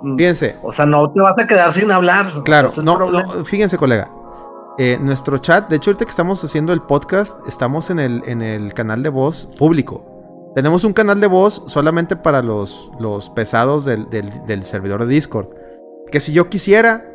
mm, 0.02 0.16
fíjense, 0.16 0.56
o 0.60 0.72
sea, 0.72 0.84
no 0.86 1.08
te 1.12 1.20
vas 1.20 1.38
a 1.38 1.46
quedar 1.46 1.72
sin 1.72 1.92
hablar. 1.92 2.26
claro, 2.44 2.72
no, 2.82 2.98
no, 3.08 3.44
fíjense, 3.44 3.78
colega. 3.78 4.10
eh, 4.78 4.98
nuestro 5.00 5.38
chat, 5.38 5.68
de 5.68 5.76
hecho, 5.76 5.90
ahorita 5.90 6.06
que 6.06 6.10
estamos 6.10 6.42
haciendo 6.42 6.72
el 6.72 6.80
podcast, 6.82 7.38
estamos 7.46 7.90
en 7.90 8.00
el, 8.00 8.22
en 8.26 8.40
el 8.42 8.72
canal 8.74 9.02
de 9.04 9.10
voz 9.10 9.48
público. 9.58 10.02
Tenemos 10.54 10.84
un 10.84 10.92
canal 10.92 11.20
de 11.20 11.26
voz 11.26 11.62
solamente 11.66 12.16
para 12.16 12.42
los, 12.42 12.90
los 13.00 13.30
pesados 13.30 13.84
del, 13.84 14.08
del- 14.10 14.44
del 14.46 14.62
servidor 14.64 15.06
de 15.06 15.14
Discord. 15.14 15.48
Que 16.10 16.20
si 16.20 16.32
yo 16.32 16.48
quisiera, 16.50 17.08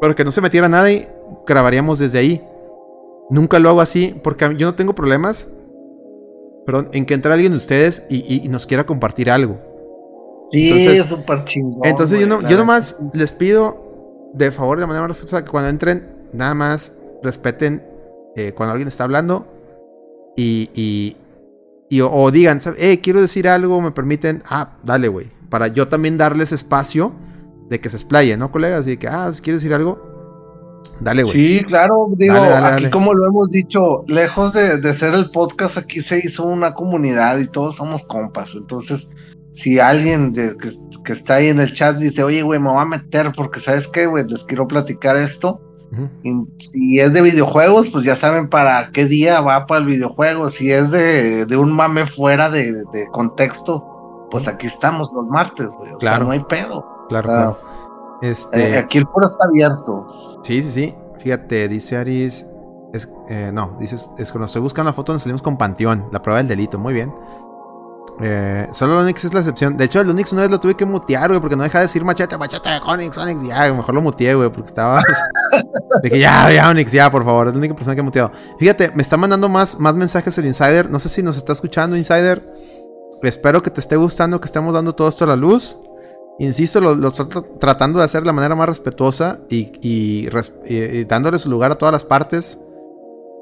pero 0.00 0.14
que 0.16 0.24
no 0.24 0.32
se 0.32 0.40
metiera 0.40 0.68
nadie, 0.68 1.08
grabaríamos 1.46 1.98
desde 2.00 2.18
ahí. 2.18 2.44
Nunca 3.30 3.58
lo 3.60 3.68
hago 3.68 3.80
así, 3.80 4.20
porque 4.24 4.54
yo 4.56 4.66
no 4.66 4.74
tengo 4.74 4.94
problemas. 4.94 5.46
Perdón, 6.66 6.88
en 6.92 7.06
que 7.06 7.14
entre 7.14 7.32
alguien 7.32 7.52
de 7.52 7.58
ustedes 7.58 8.04
y, 8.10 8.16
y- 8.18 8.44
y 8.44 8.48
nos 8.48 8.66
quiera 8.66 8.84
compartir 8.86 9.30
algo. 9.30 9.58
Sí, 10.50 10.68
es 10.70 11.04
súper 11.08 11.44
chingón. 11.44 11.80
Entonces 11.84 12.18
yo, 12.20 12.26
no, 12.26 12.40
la 12.40 12.48
yo 12.50 12.56
nomás 12.58 12.96
les 13.14 13.32
pido 13.32 14.30
de 14.34 14.50
favor, 14.50 14.78
de 14.80 14.86
manera 14.86 15.02
más 15.02 15.08
respetuosa, 15.16 15.44
que 15.44 15.50
cuando 15.50 15.70
entren, 15.70 16.28
nada 16.32 16.54
más 16.54 16.92
respeten 17.22 17.86
eh, 18.36 18.52
cuando 18.52 18.72
alguien 18.72 18.88
está 18.88 19.04
hablando 19.04 19.46
y, 20.36 20.70
y, 20.74 21.16
y 21.92 22.00
o, 22.00 22.10
o 22.10 22.30
digan, 22.30 22.58
eh, 22.78 23.00
quiero 23.02 23.20
decir 23.20 23.46
algo, 23.46 23.80
me 23.82 23.90
permiten, 23.90 24.42
ah, 24.48 24.78
dale, 24.82 25.08
güey, 25.08 25.30
para 25.50 25.66
yo 25.66 25.88
también 25.88 26.16
darles 26.16 26.50
espacio 26.52 27.12
de 27.68 27.80
que 27.80 27.90
se 27.90 27.96
explayen, 27.96 28.38
¿no, 28.38 28.50
colegas? 28.50 28.80
Así 28.80 28.96
que, 28.96 29.08
ah, 29.08 29.30
quieres 29.42 29.60
decir 29.62 29.74
algo, 29.74 30.00
dale, 31.00 31.22
güey. 31.22 31.34
Sí, 31.34 31.64
claro, 31.64 31.94
digo, 32.16 32.32
Dale, 32.34 32.48
dale, 32.48 32.66
aquí 32.66 32.74
dale. 32.84 32.90
como 32.90 33.12
lo 33.12 33.26
hemos 33.26 33.50
dicho, 33.50 34.04
lejos 34.08 34.54
de, 34.54 34.78
de 34.78 34.94
ser 34.94 35.12
el 35.12 35.30
podcast, 35.30 35.76
aquí 35.76 36.00
se 36.00 36.18
hizo 36.24 36.44
una 36.44 36.72
comunidad 36.72 37.38
y 37.38 37.46
todos 37.46 37.76
somos 37.76 38.02
compas. 38.04 38.52
Entonces, 38.54 39.08
si 39.52 39.78
alguien 39.78 40.32
de- 40.32 40.56
que, 40.56 40.70
que 41.04 41.12
está 41.12 41.34
ahí 41.34 41.48
en 41.48 41.60
el 41.60 41.74
chat 41.74 41.98
dice, 41.98 42.22
oye, 42.22 42.40
güey, 42.42 42.58
me 42.58 42.70
voy 42.70 42.80
a 42.80 42.86
meter 42.86 43.32
porque, 43.36 43.60
¿sabes 43.60 43.86
qué, 43.86 44.06
güey? 44.06 44.24
Les 44.26 44.44
quiero 44.44 44.66
platicar 44.66 45.18
esto. 45.18 45.60
Y 46.22 46.32
si 46.58 47.00
es 47.00 47.12
de 47.12 47.20
videojuegos, 47.22 47.90
pues 47.90 48.04
ya 48.04 48.14
saben 48.14 48.48
para 48.48 48.90
qué 48.92 49.04
día 49.04 49.40
va 49.40 49.66
para 49.66 49.80
el 49.80 49.86
videojuego. 49.86 50.48
Si 50.48 50.72
es 50.72 50.90
de, 50.90 51.44
de 51.44 51.56
un 51.56 51.70
mame 51.72 52.06
fuera 52.06 52.48
de, 52.48 52.72
de 52.92 53.06
contexto, 53.12 54.26
pues 54.30 54.48
aquí 54.48 54.66
estamos 54.66 55.12
los 55.14 55.26
martes, 55.26 55.68
güey. 55.68 55.92
O 55.92 55.98
Claro. 55.98 56.16
sea, 56.16 56.24
no 56.24 56.30
hay 56.32 56.40
pedo. 56.44 56.86
Claro, 57.08 57.28
o 57.28 57.32
sea, 57.32 57.40
claro. 57.42 57.58
Este. 58.22 58.70
Eh, 58.74 58.78
aquí 58.78 58.98
el 58.98 59.04
foro 59.04 59.26
está 59.26 59.44
abierto. 59.46 60.06
Sí, 60.42 60.62
sí, 60.62 60.70
sí. 60.72 60.94
Fíjate, 61.18 61.68
dice 61.68 61.96
Aris. 61.98 62.46
Es, 62.94 63.08
eh, 63.28 63.50
no, 63.52 63.76
dice, 63.80 63.96
es 64.18 64.30
cuando 64.32 64.46
estoy 64.46 64.60
buscando 64.62 64.90
la 64.90 64.94
foto 64.94 65.12
donde 65.12 65.22
salimos 65.22 65.40
con 65.42 65.56
Panteón, 65.56 66.08
la 66.12 66.20
prueba 66.22 66.38
del 66.38 66.48
delito, 66.48 66.78
muy 66.78 66.92
bien. 66.94 67.12
Eh, 68.20 68.68
solo 68.72 68.94
el 68.94 69.04
Onix 69.04 69.24
es 69.24 69.32
la 69.34 69.40
excepción. 69.40 69.76
De 69.76 69.84
hecho, 69.84 70.00
el 70.00 70.08
Onix 70.10 70.32
una 70.32 70.42
vez 70.42 70.50
lo 70.50 70.60
tuve 70.60 70.74
que 70.76 70.84
mutear, 70.84 71.28
güey, 71.28 71.40
porque 71.40 71.56
no 71.56 71.62
deja 71.64 71.78
de 71.78 71.86
decir 71.86 72.04
machete, 72.04 72.36
machete, 72.38 72.68
Onix, 72.86 73.16
Onix. 73.18 73.42
Ya, 73.42 73.72
mejor 73.72 73.94
lo 73.94 74.02
muteé, 74.02 74.34
güey, 74.34 74.50
porque 74.50 74.68
estaba. 74.68 75.00
de 76.02 76.10
que 76.10 76.18
ya, 76.18 76.50
ya, 76.52 76.68
Onix, 76.68 76.92
ya, 76.92 77.10
por 77.10 77.24
favor. 77.24 77.48
Es 77.48 77.54
la 77.54 77.58
única 77.58 77.74
persona 77.74 77.94
que 77.94 78.00
he 78.00 78.04
muteado. 78.04 78.30
Fíjate, 78.58 78.92
me 78.94 79.02
está 79.02 79.16
mandando 79.16 79.48
más, 79.48 79.78
más 79.80 79.94
mensajes 79.94 80.36
el 80.38 80.46
Insider. 80.46 80.90
No 80.90 80.98
sé 80.98 81.08
si 81.08 81.22
nos 81.22 81.36
está 81.36 81.52
escuchando, 81.52 81.96
Insider. 81.96 82.48
Espero 83.22 83.62
que 83.62 83.70
te 83.70 83.80
esté 83.80 83.96
gustando, 83.96 84.40
que 84.40 84.46
estemos 84.46 84.74
dando 84.74 84.94
todo 84.94 85.08
esto 85.08 85.24
a 85.24 85.28
la 85.28 85.36
luz. 85.36 85.78
Insisto, 86.38 86.80
lo, 86.80 86.94
lo 86.94 87.08
estoy 87.08 87.26
tra- 87.26 87.58
tratando 87.58 87.98
de 87.98 88.04
hacer 88.04 88.20
de 88.22 88.26
la 88.26 88.32
manera 88.32 88.54
más 88.56 88.66
respetuosa 88.68 89.38
y, 89.48 89.70
y 89.80 90.28
res- 90.28 90.52
y- 90.66 90.76
y 90.76 91.04
dándole 91.04 91.38
su 91.38 91.48
lugar 91.50 91.70
a 91.72 91.74
todas 91.76 91.92
las 91.92 92.04
partes. 92.04 92.58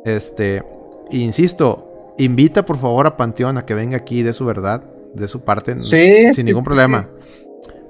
Este, 0.04 0.62
insisto, 1.10 1.89
invita 2.22 2.64
por 2.64 2.78
favor 2.78 3.06
a 3.06 3.16
Panteón 3.16 3.58
a 3.58 3.66
que 3.66 3.74
venga 3.74 3.96
aquí 3.96 4.22
de 4.22 4.32
su 4.32 4.44
verdad, 4.44 4.84
de 5.14 5.28
su 5.28 5.40
parte, 5.42 5.74
Sí, 5.74 6.32
sin 6.32 6.34
sí, 6.34 6.44
ningún 6.44 6.62
sí, 6.62 6.66
problema. 6.66 7.08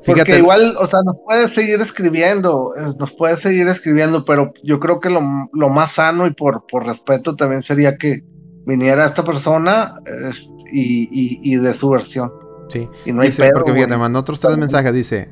Porque 0.06 0.24
Fíjate, 0.24 0.38
igual, 0.38 0.76
o 0.78 0.86
sea, 0.86 1.00
nos 1.04 1.18
puede 1.26 1.46
seguir 1.46 1.80
escribiendo, 1.80 2.72
eh, 2.76 2.80
nos 2.98 3.12
puede 3.12 3.36
seguir 3.36 3.68
escribiendo, 3.68 4.24
pero 4.24 4.52
yo 4.62 4.80
creo 4.80 4.98
que 4.98 5.10
lo, 5.10 5.20
lo 5.52 5.68
más 5.68 5.92
sano 5.92 6.26
y 6.26 6.32
por, 6.32 6.66
por 6.66 6.86
respeto 6.86 7.36
también 7.36 7.62
sería 7.62 7.96
que 7.98 8.24
viniera 8.64 9.04
esta 9.04 9.24
persona 9.24 9.96
es- 10.28 10.50
y, 10.72 11.02
y- 11.12 11.40
y 11.54 11.56
de 11.56 11.74
su 11.74 11.90
versión. 11.90 12.32
sí. 12.70 12.88
Y 13.04 13.12
no 13.12 13.20
hay 13.22 13.28
Dice, 13.28 13.42
pedo, 13.42 13.52
porque 13.52 13.72
fíjate, 13.74 13.96
mandó 13.98 14.20
otros 14.20 14.40
tres 14.40 14.56
mensajes. 14.56 14.92
Dice, 14.94 15.28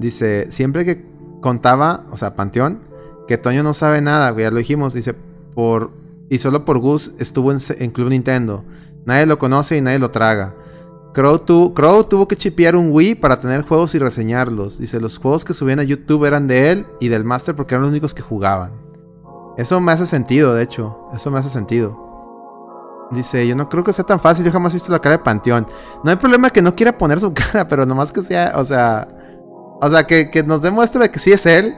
dice, 0.00 0.46
siempre 0.50 0.84
que 0.84 1.06
contaba, 1.40 2.06
o 2.10 2.16
sea, 2.16 2.34
Panteón, 2.34 2.82
que 3.28 3.38
Toño 3.38 3.62
no 3.62 3.74
sabe 3.74 4.00
nada, 4.00 4.30
güey, 4.30 4.44
ya 4.44 4.50
lo 4.50 4.58
dijimos. 4.58 4.94
Dice, 4.94 5.14
por 5.54 5.92
y 6.28 6.38
solo 6.38 6.64
por 6.64 6.78
Gus 6.78 7.14
estuvo 7.18 7.52
en, 7.52 7.58
en 7.78 7.90
Club 7.90 8.08
Nintendo. 8.10 8.64
Nadie 9.04 9.26
lo 9.26 9.38
conoce 9.38 9.76
y 9.76 9.80
nadie 9.80 9.98
lo 9.98 10.10
traga. 10.10 10.54
Crow, 11.14 11.38
tu- 11.38 11.72
Crow 11.72 12.04
tuvo 12.04 12.28
que 12.28 12.36
chipear 12.36 12.76
un 12.76 12.90
Wii 12.92 13.14
para 13.14 13.40
tener 13.40 13.62
juegos 13.62 13.94
y 13.94 13.98
reseñarlos. 13.98 14.78
Dice, 14.78 15.00
los 15.00 15.16
juegos 15.18 15.44
que 15.44 15.54
subían 15.54 15.78
a 15.80 15.84
YouTube 15.84 16.24
eran 16.26 16.46
de 16.46 16.72
él 16.72 16.86
y 17.00 17.08
del 17.08 17.24
Master 17.24 17.54
porque 17.56 17.74
eran 17.74 17.82
los 17.84 17.90
únicos 17.92 18.12
que 18.12 18.22
jugaban. 18.22 18.72
Eso 19.56 19.80
me 19.80 19.92
hace 19.92 20.04
sentido, 20.04 20.52
de 20.54 20.62
hecho. 20.62 21.08
Eso 21.14 21.30
me 21.30 21.38
hace 21.38 21.48
sentido. 21.48 21.96
Dice, 23.12 23.46
yo 23.46 23.54
no 23.54 23.68
creo 23.68 23.84
que 23.84 23.92
sea 23.92 24.04
tan 24.04 24.18
fácil, 24.18 24.44
yo 24.44 24.50
jamás 24.52 24.72
he 24.72 24.76
visto 24.76 24.90
la 24.92 24.98
cara 24.98 25.16
de 25.16 25.22
Panteón. 25.22 25.66
No 26.02 26.10
hay 26.10 26.16
problema 26.16 26.50
que 26.50 26.60
no 26.60 26.74
quiera 26.74 26.98
poner 26.98 27.20
su 27.20 27.32
cara, 27.34 27.66
pero 27.68 27.86
nomás 27.86 28.10
que 28.12 28.20
sea, 28.22 28.52
o 28.56 28.64
sea, 28.64 29.08
o 29.80 29.88
sea, 29.90 30.04
que, 30.06 30.30
que 30.30 30.42
nos 30.42 30.60
demuestre 30.60 31.00
de 31.02 31.10
que 31.10 31.18
sí 31.20 31.32
es 31.32 31.46
él. 31.46 31.74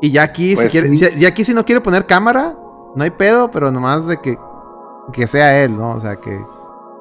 Y 0.00 0.10
ya 0.12 0.22
aquí, 0.22 0.54
Pues 0.54 0.66
si 0.66 0.70
quiere, 0.72 0.88
sí. 0.96 1.04
si- 1.04 1.20
ya 1.20 1.28
aquí 1.28 1.44
si 1.44 1.52
no 1.52 1.64
quiere 1.64 1.80
poner 1.80 2.06
cámara, 2.06 2.56
no 2.96 3.04
hay 3.04 3.10
pedo, 3.10 3.50
pero 3.50 3.70
nomás 3.70 4.06
de 4.06 4.18
que, 4.20 4.38
que 5.12 5.26
sea 5.26 5.62
él, 5.64 5.76
¿no? 5.76 5.92
O 5.92 6.00
sea, 6.00 6.16
que, 6.16 6.38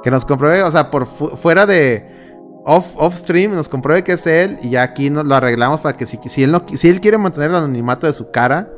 que 0.03 0.11
nos 0.11 0.25
compruebe, 0.25 0.63
o 0.63 0.71
sea, 0.71 0.89
por 0.91 1.05
fu- 1.07 1.35
fuera 1.37 1.65
de 1.65 2.05
off, 2.65 2.93
off 2.97 3.15
stream, 3.15 3.51
nos 3.53 3.67
compruebe 3.69 4.03
que 4.03 4.13
es 4.13 4.25
él 4.27 4.57
y 4.61 4.71
ya 4.71 4.83
aquí 4.83 5.09
nos 5.09 5.25
lo 5.25 5.35
arreglamos 5.35 5.79
para 5.81 5.97
que 5.97 6.05
si, 6.05 6.17
si, 6.25 6.43
él 6.43 6.51
no, 6.51 6.61
si 6.73 6.89
él 6.89 7.01
quiere 7.01 7.17
mantener 7.17 7.49
el 7.51 7.55
anonimato 7.57 8.07
de 8.07 8.13
su 8.13 8.31
cara 8.31 8.69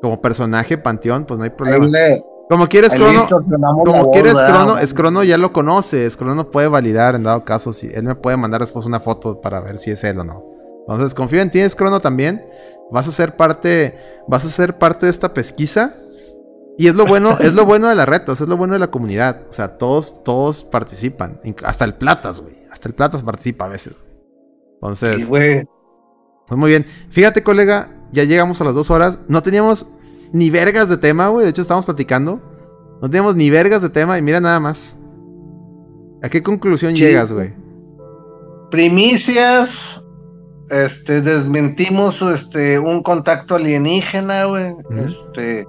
como 0.00 0.20
personaje 0.20 0.78
Panteón, 0.78 1.24
pues 1.24 1.38
no 1.38 1.44
hay 1.44 1.50
problema. 1.50 1.84
Le- 1.86 2.22
Como 2.48 2.66
quieres, 2.68 2.94
Crono, 2.94 3.26
como 3.84 4.04
voz, 4.04 4.12
quieres, 4.12 4.34
¿verdad? 4.34 4.64
Crono, 4.64 4.86
Scrono 4.86 5.24
ya 5.24 5.36
lo 5.36 5.52
conoce. 5.52 6.08
Scrono 6.10 6.50
puede 6.50 6.68
validar 6.68 7.14
en 7.14 7.24
dado 7.24 7.44
caso 7.44 7.72
si 7.72 7.88
él 7.92 8.04
me 8.04 8.14
puede 8.14 8.36
mandar 8.38 8.60
después 8.62 8.86
una 8.86 9.00
foto 9.00 9.40
para 9.40 9.60
ver 9.60 9.76
si 9.78 9.90
es 9.90 10.02
él 10.04 10.18
o 10.20 10.24
no. 10.24 10.44
Entonces, 10.86 11.14
confío 11.14 11.42
en 11.42 11.50
ti, 11.50 11.68
Scrono 11.68 12.00
también. 12.00 12.46
Vas 12.90 13.06
a 13.06 13.12
ser 13.12 13.36
parte, 13.36 13.98
vas 14.28 14.46
a 14.46 14.48
ser 14.48 14.78
parte 14.78 15.04
de 15.04 15.12
esta 15.12 15.34
pesquisa. 15.34 15.94
Y 16.78 16.86
es 16.86 16.94
lo 16.94 17.04
bueno, 17.06 17.36
es 17.40 17.52
lo 17.54 17.64
bueno 17.64 17.88
de 17.88 17.94
las 17.96 18.08
retas, 18.08 18.40
es 18.40 18.46
lo 18.48 18.56
bueno 18.56 18.72
de 18.74 18.78
la 18.78 18.90
comunidad. 18.90 19.42
O 19.50 19.52
sea, 19.52 19.76
todos, 19.78 20.22
todos 20.22 20.62
participan. 20.64 21.40
Hasta 21.64 21.84
el 21.84 21.94
Platas, 21.94 22.40
güey. 22.40 22.54
Hasta 22.70 22.88
el 22.88 22.94
Platas 22.94 23.22
participa 23.24 23.64
a 23.64 23.68
veces. 23.68 23.94
Entonces, 24.74 25.22
Sí, 25.22 25.24
güey. 25.28 25.66
pues 26.46 26.56
muy 26.58 26.70
bien. 26.70 26.86
Fíjate, 27.10 27.42
colega, 27.42 27.90
ya 28.12 28.22
llegamos 28.24 28.60
a 28.60 28.64
las 28.64 28.74
dos 28.74 28.90
horas. 28.90 29.18
No 29.26 29.42
teníamos 29.42 29.86
ni 30.32 30.50
vergas 30.50 30.88
de 30.88 30.96
tema, 30.98 31.28
güey. 31.28 31.44
De 31.44 31.50
hecho, 31.50 31.62
estábamos 31.62 31.84
platicando. 31.84 32.40
No 33.02 33.08
teníamos 33.10 33.34
ni 33.34 33.50
vergas 33.50 33.82
de 33.82 33.88
tema. 33.90 34.16
Y 34.16 34.22
mira 34.22 34.40
nada 34.40 34.60
más. 34.60 34.94
¿A 36.22 36.28
qué 36.28 36.44
conclusión 36.44 36.92
Sí. 36.94 37.00
llegas, 37.02 37.32
güey? 37.32 37.54
Primicias. 38.70 40.04
Este, 40.70 41.22
desmentimos 41.22 42.20
este, 42.22 42.78
un 42.78 43.02
contacto 43.02 43.54
alienígena, 43.56 44.44
güey. 44.44 44.74
Este. 44.90 45.66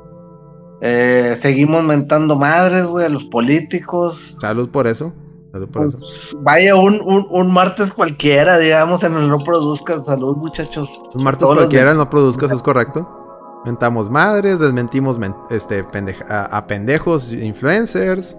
Eh, 0.82 1.36
seguimos 1.40 1.84
mentando 1.84 2.36
madres, 2.36 2.86
güey, 2.86 3.06
a 3.06 3.10
los 3.10 3.26
políticos. 3.26 4.36
Salud 4.40 4.70
por 4.70 4.88
eso. 4.88 5.14
Salud 5.52 5.68
por 5.70 5.86
eso. 5.86 5.98
Pues 5.98 6.38
vaya 6.42 6.76
un, 6.76 7.02
un, 7.02 7.26
un 7.30 7.52
martes 7.52 7.92
cualquiera, 7.94 8.58
digamos, 8.58 9.04
en 9.04 9.14
el 9.16 9.28
no 9.30 9.40
produzcan 9.40 10.02
salud, 10.02 10.38
muchachos. 10.38 10.90
Un 11.16 11.24
martes 11.24 11.40
todos 11.46 11.56
cualquiera, 11.58 11.94
no 11.94 12.10
produzcas, 12.10 12.52
es 12.52 12.62
correcto. 12.62 13.08
Mentamos 13.66 14.10
madres, 14.10 14.60
desmentimos 14.60 15.18
men- 15.20 15.36
este, 15.50 15.84
pendeja- 15.84 16.26
a, 16.30 16.46
a 16.58 16.68
pendejos 16.68 17.34
influencers. 17.34 18.38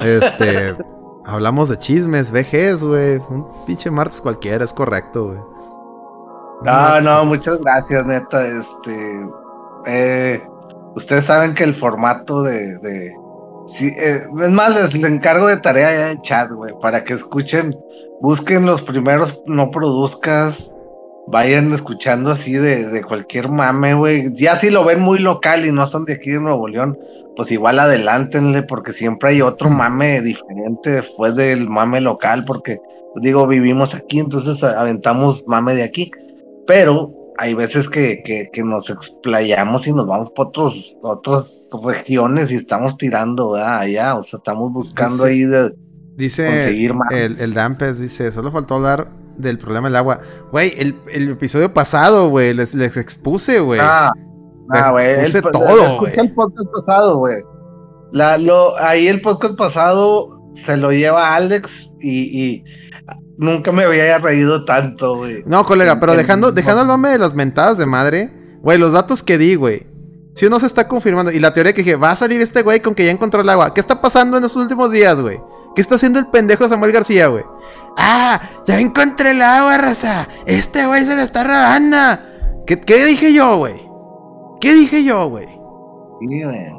Este. 0.00 0.74
hablamos 1.26 1.68
de 1.68 1.78
chismes, 1.78 2.30
VGs, 2.30 2.82
güey. 2.84 3.18
Un 3.28 3.46
pinche 3.66 3.90
martes 3.90 4.20
cualquiera, 4.20 4.64
es 4.64 4.72
correcto, 4.72 5.26
güey. 5.26 5.38
Un 5.38 6.64
No, 6.64 7.00
no, 7.02 7.24
muchas 7.26 7.58
gracias, 7.58 8.06
neta. 8.06 8.46
Este, 8.46 9.28
eh, 9.86 10.42
ustedes 10.94 11.24
saben 11.24 11.54
que 11.54 11.64
el 11.64 11.74
formato 11.74 12.42
de, 12.42 12.78
de 12.78 13.12
sí, 13.66 13.92
eh, 13.98 14.22
es 14.42 14.50
más, 14.50 14.74
les 14.74 14.94
le 15.00 15.08
encargo 15.08 15.46
de 15.46 15.58
tarea 15.58 15.92
ya 15.92 16.10
en 16.12 16.22
chat, 16.22 16.50
güey, 16.50 16.74
para 16.80 17.04
que 17.04 17.14
escuchen, 17.14 17.76
busquen 18.20 18.66
los 18.66 18.82
primeros, 18.82 19.42
no 19.46 19.70
produzcas, 19.70 20.74
vayan 21.28 21.72
escuchando 21.72 22.30
así 22.30 22.54
de, 22.54 22.88
de 22.88 23.02
cualquier 23.02 23.48
mame, 23.48 23.94
güey. 23.94 24.32
Ya 24.34 24.56
si 24.56 24.70
lo 24.70 24.84
ven 24.84 25.00
muy 25.00 25.18
local 25.18 25.66
y 25.66 25.72
no 25.72 25.86
son 25.86 26.04
de 26.04 26.14
aquí 26.14 26.30
de 26.30 26.40
Nuevo 26.40 26.68
León, 26.68 26.98
pues 27.36 27.50
igual 27.50 27.78
adelántenle, 27.78 28.62
porque 28.62 28.92
siempre 28.92 29.30
hay 29.30 29.42
otro 29.42 29.70
mame 29.70 30.22
diferente 30.22 30.90
después 30.90 31.34
del 31.36 31.68
mame 31.68 32.00
local, 32.00 32.44
porque 32.46 32.78
digo, 33.16 33.46
vivimos 33.46 33.94
aquí, 33.94 34.20
entonces 34.20 34.62
aventamos 34.62 35.44
mame 35.46 35.74
de 35.74 35.82
aquí 35.82 36.10
pero 36.68 37.10
hay 37.38 37.54
veces 37.54 37.88
que, 37.88 38.20
que, 38.24 38.48
que 38.52 38.62
nos 38.62 38.90
explayamos 38.90 39.86
y 39.86 39.92
nos 39.92 40.06
vamos 40.06 40.30
para 40.32 40.48
otros, 40.48 40.96
otras 41.02 41.70
regiones 41.84 42.50
y 42.50 42.56
estamos 42.56 42.96
tirando 42.98 43.52
¿verdad? 43.52 43.78
allá, 43.78 44.16
o 44.16 44.22
sea, 44.22 44.38
estamos 44.38 44.72
buscando 44.72 45.24
Dice- 45.24 45.28
ahí 45.28 45.44
de 45.44 45.74
Dice 46.16 46.46
conseguir 46.46 46.94
más. 46.94 47.12
el, 47.12 47.40
el 47.40 47.54
Dampes, 47.54 48.00
dice, 48.00 48.32
solo 48.32 48.50
faltó 48.50 48.74
hablar 48.74 49.12
del 49.36 49.56
problema 49.58 49.86
del 49.86 49.94
agua. 49.94 50.20
Güey, 50.50 50.74
el, 50.76 51.00
el 51.12 51.30
episodio 51.30 51.72
pasado, 51.72 52.28
güey, 52.28 52.52
les, 52.54 52.74
les 52.74 52.96
expuse, 52.96 53.60
güey. 53.60 53.78
Ah, 53.80 54.10
ah, 54.72 54.90
güey. 54.90 55.06
Escucha 55.20 55.50
güey. 55.96 56.12
el 56.16 56.34
podcast 56.34 56.68
pasado, 56.74 57.18
güey. 57.18 57.36
La, 58.10 58.36
lo, 58.36 58.76
ahí 58.80 59.06
el 59.06 59.20
podcast 59.20 59.56
pasado 59.56 60.26
se 60.54 60.76
lo 60.76 60.90
lleva 60.90 61.36
Alex 61.36 61.94
y, 62.00 62.42
y 62.42 62.64
nunca 63.38 63.72
me 63.72 63.84
había 63.84 64.18
reído 64.18 64.64
tanto, 64.64 65.16
güey. 65.16 65.42
No, 65.46 65.64
colega, 65.64 65.98
pero 65.98 66.14
dejando, 66.14 66.52
dejando 66.52 66.82
el 66.82 66.88
mame 66.88 67.10
de 67.10 67.18
las 67.18 67.34
mentadas 67.34 67.78
de 67.78 67.86
madre, 67.86 68.30
güey, 68.60 68.76
los 68.76 68.92
datos 68.92 69.22
que 69.22 69.38
di, 69.38 69.54
güey. 69.54 69.86
Si 70.34 70.46
uno 70.46 70.60
se 70.60 70.66
está 70.66 70.86
confirmando, 70.86 71.32
y 71.32 71.40
la 71.40 71.52
teoría 71.52 71.72
que 71.72 71.82
dije, 71.82 71.96
va 71.96 72.12
a 72.12 72.16
salir 72.16 72.40
este 72.40 72.62
güey 72.62 72.80
con 72.80 72.94
que 72.94 73.04
ya 73.04 73.10
encontró 73.10 73.40
el 73.40 73.48
agua. 73.48 73.74
¿Qué 73.74 73.80
está 73.80 74.00
pasando 74.00 74.36
en 74.36 74.44
estos 74.44 74.62
últimos 74.62 74.90
días, 74.90 75.20
güey? 75.20 75.40
¿Qué 75.74 75.80
está 75.80 75.94
haciendo 75.94 76.18
el 76.18 76.26
pendejo 76.26 76.68
Samuel 76.68 76.92
García, 76.92 77.28
güey? 77.28 77.44
Ah, 77.96 78.40
ya 78.66 78.78
encontré 78.78 79.32
el 79.32 79.42
agua, 79.42 79.78
raza. 79.78 80.28
Este 80.46 80.86
güey 80.86 81.04
se 81.04 81.16
le 81.16 81.22
está 81.22 81.42
robando. 81.44 82.22
¿Qué, 82.66 82.80
qué 82.80 83.04
dije 83.06 83.32
yo, 83.32 83.56
güey? 83.56 83.88
¿Qué 84.60 84.74
dije 84.74 85.04
yo, 85.04 85.28
güey? 85.28 85.46
Sí, 85.46 86.42
güey. 86.44 86.77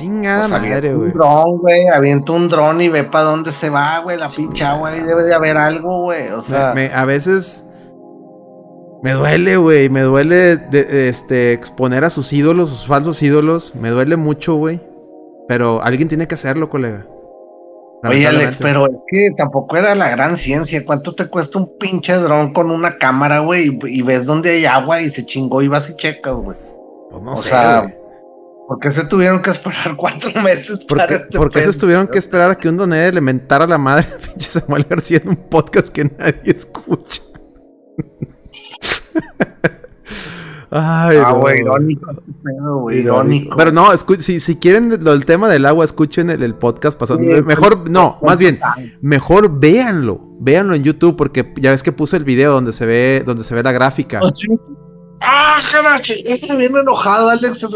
Chingada 0.00 0.48
Pues 0.48 0.62
madre, 0.62 0.94
güey. 0.94 1.08
Un 1.10 1.12
dron, 1.18 1.58
güey, 1.58 1.86
avienta 1.88 2.32
un 2.32 2.48
dron 2.48 2.80
y 2.80 2.88
ve 2.88 3.04
para 3.04 3.24
dónde 3.24 3.52
se 3.52 3.70
va, 3.70 3.98
güey. 4.00 4.18
La 4.18 4.28
pinche 4.28 4.64
agua 4.64 4.90
ahí 4.90 5.00
debe 5.00 5.24
de 5.24 5.34
haber 5.34 5.56
algo, 5.56 6.02
güey. 6.04 6.28
O 6.28 6.40
sea, 6.42 6.72
Me- 6.74 6.90
a 6.92 7.04
veces 7.04 7.64
me 9.02 9.12
duele, 9.12 9.56
güey. 9.56 9.88
Me 9.88 10.02
duele 10.02 10.56
de- 10.56 10.84
de- 10.84 11.08
este, 11.08 11.52
exponer 11.52 12.04
a 12.04 12.10
sus 12.10 12.32
ídolos, 12.32 12.68
sus 12.70 12.86
falsos 12.86 13.22
ídolos. 13.22 13.74
Me 13.74 13.90
duele 13.90 14.16
mucho, 14.16 14.54
güey. 14.56 14.80
Pero 15.48 15.82
alguien 15.82 16.08
tiene 16.08 16.28
que 16.28 16.34
hacerlo, 16.34 16.68
colega. 16.70 17.06
oye. 18.04 18.26
Alex, 18.26 18.56
pero 18.60 18.86
es 18.86 19.02
que 19.08 19.30
tampoco 19.36 19.76
era 19.76 19.94
la 19.94 20.08
gran 20.10 20.36
ciencia. 20.36 20.82
¿Cuánto 20.86 21.14
te 21.14 21.28
cuesta 21.28 21.58
un 21.58 21.76
pinche 21.78 22.14
dron 22.14 22.52
con 22.52 22.70
una 22.70 22.96
cámara, 22.98 23.40
güey? 23.40 23.68
Y, 23.68 23.98
y 23.98 24.02
ves 24.02 24.26
dónde 24.26 24.50
hay 24.50 24.64
agua 24.66 25.00
y 25.02 25.10
se 25.10 25.26
chingó 25.26 25.60
y 25.60 25.68
vas 25.68 25.90
y 25.90 25.96
checas, 25.96 26.34
güey. 26.34 26.56
Pues 27.10 27.22
no 27.22 27.32
o 27.32 27.36
sé, 27.36 27.48
sea. 27.50 27.94
¿Por 28.70 28.78
qué 28.78 28.90
se 28.92 29.04
tuvieron 29.04 29.42
que 29.42 29.50
esperar 29.50 29.96
cuatro 29.96 30.30
meses 30.42 30.78
¿Por 30.84 30.98
para 30.98 31.08
qué, 31.08 31.14
este 31.16 31.36
por 31.36 31.48
qué 31.50 31.58
se 31.58 31.62
pedo? 31.64 31.70
estuvieron 31.72 32.06
que 32.06 32.18
esperar 32.20 32.52
a 32.52 32.54
que 32.56 32.68
un 32.68 32.76
donede 32.76 33.10
le 33.10 33.20
mentara 33.20 33.66
la 33.66 33.78
madre 33.78 34.06
a 34.14 34.16
pinche 34.26 34.48
Samuel 34.48 34.86
García 34.88 35.20
en 35.24 35.30
un 35.30 35.36
podcast 35.48 35.88
que 35.88 36.04
nadie 36.04 36.40
escucha? 36.44 37.20
Ay, 40.72 41.16
Ah, 41.16 41.30
no. 41.32 41.40
güey, 41.40 41.58
irónico 41.62 42.08
este 42.12 42.32
pedo, 42.44 42.78
güey, 42.82 42.98
irónico. 43.00 43.56
Pero 43.56 43.72
no, 43.72 43.88
si, 44.20 44.38
si 44.38 44.54
quieren 44.54 45.02
lo- 45.02 45.14
el 45.14 45.24
tema 45.24 45.48
del 45.48 45.66
agua, 45.66 45.84
escuchen 45.84 46.30
el, 46.30 46.44
el 46.44 46.54
podcast 46.54 46.96
pasado. 46.96 47.18
Sí, 47.18 47.26
mejor, 47.44 47.90
no, 47.90 48.14
más 48.22 48.38
bien, 48.38 48.56
mejor 49.00 49.58
véanlo. 49.58 50.20
Véanlo 50.38 50.76
en 50.76 50.84
YouTube, 50.84 51.16
porque 51.16 51.52
ya 51.56 51.72
ves 51.72 51.82
que 51.82 51.90
puse 51.90 52.16
el 52.16 52.22
video 52.24 52.52
donde 52.52 52.72
se 52.72 52.86
ve, 52.86 53.24
donde 53.26 53.42
se 53.42 53.52
ve 53.56 53.64
la 53.64 53.72
gráfica. 53.72 54.20
Ah, 54.22 54.30
sí. 54.32 54.46
Ah, 55.22 55.58
carache, 55.72 56.22
estoy 56.24 56.56
bien 56.56 56.70
enojado, 56.80 57.30
Alex. 57.30 57.66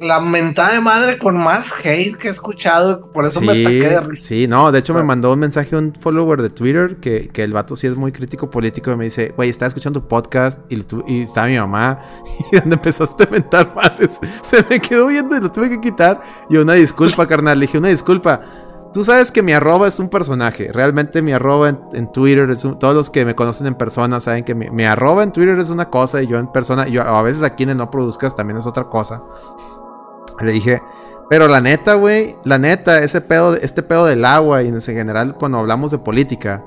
La 0.00 0.20
mentada 0.20 0.74
de 0.74 0.80
madre 0.80 1.18
con 1.18 1.36
más 1.36 1.72
hate 1.84 2.14
que 2.16 2.28
he 2.28 2.30
escuchado, 2.30 3.10
por 3.10 3.24
eso 3.24 3.40
me 3.40 3.50
ataqué 3.50 3.88
de 3.88 4.00
risa. 4.00 4.22
sí, 4.22 4.46
no, 4.46 4.70
de 4.70 4.78
hecho 4.78 4.94
me 4.94 5.00
Ah. 5.00 5.04
mandó 5.04 5.32
un 5.32 5.40
mensaje 5.40 5.74
un 5.74 5.92
follower 6.00 6.40
de 6.40 6.50
Twitter 6.50 6.98
que, 7.00 7.28
que 7.28 7.42
el 7.42 7.52
vato 7.52 7.74
sí 7.74 7.88
es 7.88 7.96
muy 7.96 8.12
crítico 8.12 8.48
político 8.48 8.92
y 8.92 8.96
me 8.96 9.04
dice, 9.06 9.32
güey, 9.36 9.50
estaba 9.50 9.66
escuchando 9.68 10.00
tu 10.00 10.06
podcast 10.06 10.60
y, 10.68 10.76
tu- 10.84 11.02
y 11.08 11.22
estaba 11.22 11.48
mi 11.48 11.58
mamá 11.58 12.00
y 12.52 12.56
donde 12.56 12.76
empezaste 12.76 13.24
a 13.24 13.26
mentar 13.30 13.74
madres, 13.74 14.10
se 14.42 14.64
me 14.70 14.78
quedó 14.78 15.08
viendo 15.08 15.36
y 15.36 15.40
lo 15.40 15.50
tuve 15.50 15.68
que 15.68 15.80
quitar. 15.80 16.20
Y 16.48 16.58
una 16.58 16.74
disculpa, 16.74 17.26
carnal, 17.28 17.58
le 17.58 17.66
dije 17.66 17.78
una 17.78 17.88
disculpa. 17.88 18.40
Tú 18.94 19.02
sabes 19.04 19.30
que 19.30 19.42
mi 19.42 19.52
arroba 19.52 19.86
es 19.86 19.98
un 19.98 20.08
personaje. 20.08 20.70
Realmente 20.72 21.20
mi 21.22 21.32
arroba 21.32 21.68
en, 21.68 21.78
en 21.92 22.10
Twitter 22.10 22.48
es 22.50 22.64
un- 22.64 22.78
Todos 22.78 22.94
los 22.94 23.10
que 23.10 23.24
me 23.24 23.34
conocen 23.34 23.66
en 23.66 23.74
persona 23.74 24.18
saben 24.20 24.44
que 24.44 24.54
mi, 24.54 24.70
mi 24.70 24.84
arroba 24.84 25.24
en 25.24 25.32
Twitter 25.32 25.58
es 25.58 25.68
una 25.70 25.90
cosa 25.90 26.22
y 26.22 26.26
yo 26.28 26.38
en 26.38 26.50
persona, 26.52 26.86
yo 26.88 27.02
a 27.02 27.20
veces 27.22 27.42
aquí 27.42 27.64
en 27.64 27.70
el 27.70 27.76
No 27.76 27.90
Produzcas 27.90 28.34
también 28.34 28.56
es 28.58 28.66
otra 28.66 28.84
cosa. 28.84 29.22
Le 30.40 30.52
dije, 30.52 30.80
pero 31.28 31.46
la 31.48 31.60
neta, 31.60 31.94
güey, 31.94 32.36
la 32.44 32.58
neta, 32.58 33.02
ese 33.02 33.20
pedo, 33.20 33.54
este 33.54 33.82
pedo 33.82 34.06
del 34.06 34.24
agua 34.24 34.62
y 34.62 34.68
en 34.68 34.80
general 34.80 35.34
cuando 35.34 35.58
hablamos 35.58 35.90
de 35.90 35.98
política, 35.98 36.64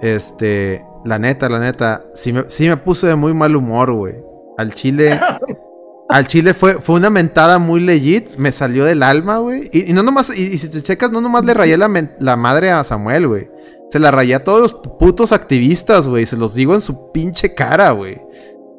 este, 0.00 0.84
la 1.04 1.18
neta, 1.18 1.48
la 1.48 1.58
neta, 1.58 2.04
sí 2.14 2.32
me, 2.32 2.44
sí 2.48 2.68
me 2.68 2.76
puso 2.76 3.06
de 3.06 3.16
muy 3.16 3.32
mal 3.32 3.56
humor, 3.56 3.92
güey. 3.92 4.14
Al 4.58 4.72
chile, 4.74 5.18
al 6.08 6.26
chile 6.26 6.52
fue, 6.52 6.74
fue 6.74 6.96
una 6.96 7.08
mentada 7.08 7.58
muy 7.58 7.80
legit, 7.80 8.36
me 8.36 8.52
salió 8.52 8.84
del 8.84 9.02
alma, 9.02 9.38
güey. 9.38 9.70
Y, 9.72 9.90
y 9.90 9.92
no 9.94 10.02
nomás, 10.02 10.30
y, 10.36 10.42
y 10.42 10.58
si 10.58 10.68
te 10.68 10.82
checas, 10.82 11.10
no 11.10 11.20
nomás 11.20 11.44
le 11.44 11.54
rayé 11.54 11.78
la, 11.78 11.90
la 12.20 12.36
madre 12.36 12.70
a 12.70 12.84
Samuel, 12.84 13.28
güey. 13.28 13.50
Se 13.88 13.98
la 13.98 14.10
rayé 14.10 14.34
a 14.34 14.44
todos 14.44 14.60
los 14.60 14.74
putos 14.74 15.32
activistas, 15.32 16.08
güey. 16.08 16.26
Se 16.26 16.36
los 16.36 16.54
digo 16.54 16.74
en 16.74 16.80
su 16.80 17.12
pinche 17.12 17.54
cara, 17.54 17.92
güey. 17.92 18.20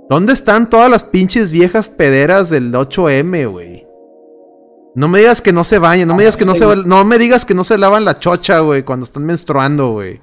¿Dónde 0.09 0.33
están 0.33 0.69
todas 0.69 0.91
las 0.91 1.03
pinches 1.03 1.51
viejas 1.51 1.89
pederas 1.89 2.49
del 2.49 2.73
8M, 2.73 3.49
güey? 3.49 3.86
No 4.97 5.07
me 5.07 5.19
digas 5.19 5.41
que 5.41 5.53
no 5.53 5.63
se 5.63 5.77
bañan, 5.79 6.07
no 6.07 6.15
me 6.15 6.23
digas 6.23 6.35
que 6.37 6.45
no 6.45 6.53
se 6.55 6.65
no 6.87 7.05
me 7.05 7.17
digas 7.19 7.45
que 7.45 7.53
no 7.53 7.63
se 7.63 7.77
lavan 7.77 8.03
la 8.03 8.17
chocha, 8.17 8.59
güey, 8.61 8.83
cuando 8.83 9.03
están 9.05 9.25
menstruando, 9.25 9.89
güey. 9.91 10.19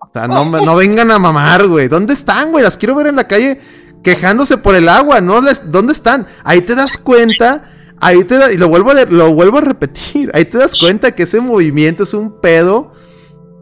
O 0.00 0.06
sea, 0.12 0.28
no, 0.28 0.44
no 0.44 0.76
vengan 0.76 1.10
a 1.10 1.18
mamar, 1.18 1.66
güey. 1.66 1.88
¿Dónde 1.88 2.12
están, 2.14 2.50
güey? 2.52 2.62
Las 2.62 2.76
quiero 2.76 2.94
ver 2.94 3.06
en 3.06 3.16
la 3.16 3.26
calle 3.26 3.60
quejándose 4.04 4.56
por 4.58 4.74
el 4.74 4.88
agua, 4.88 5.20
¿no? 5.20 5.40
Les- 5.40 5.70
¿Dónde 5.70 5.92
están? 5.92 6.26
Ahí 6.44 6.60
te 6.60 6.74
das 6.74 6.96
cuenta, 6.98 7.64
ahí 8.00 8.22
te 8.24 8.36
da- 8.38 8.52
y 8.52 8.56
lo 8.58 8.68
vuelvo 8.68 8.90
a 8.90 9.04
lo 9.04 9.32
vuelvo 9.32 9.58
a 9.58 9.62
repetir, 9.62 10.30
ahí 10.34 10.44
te 10.44 10.58
das 10.58 10.78
cuenta 10.80 11.12
que 11.12 11.22
ese 11.24 11.40
movimiento 11.40 12.02
es 12.04 12.12
un 12.14 12.40
pedo 12.40 12.92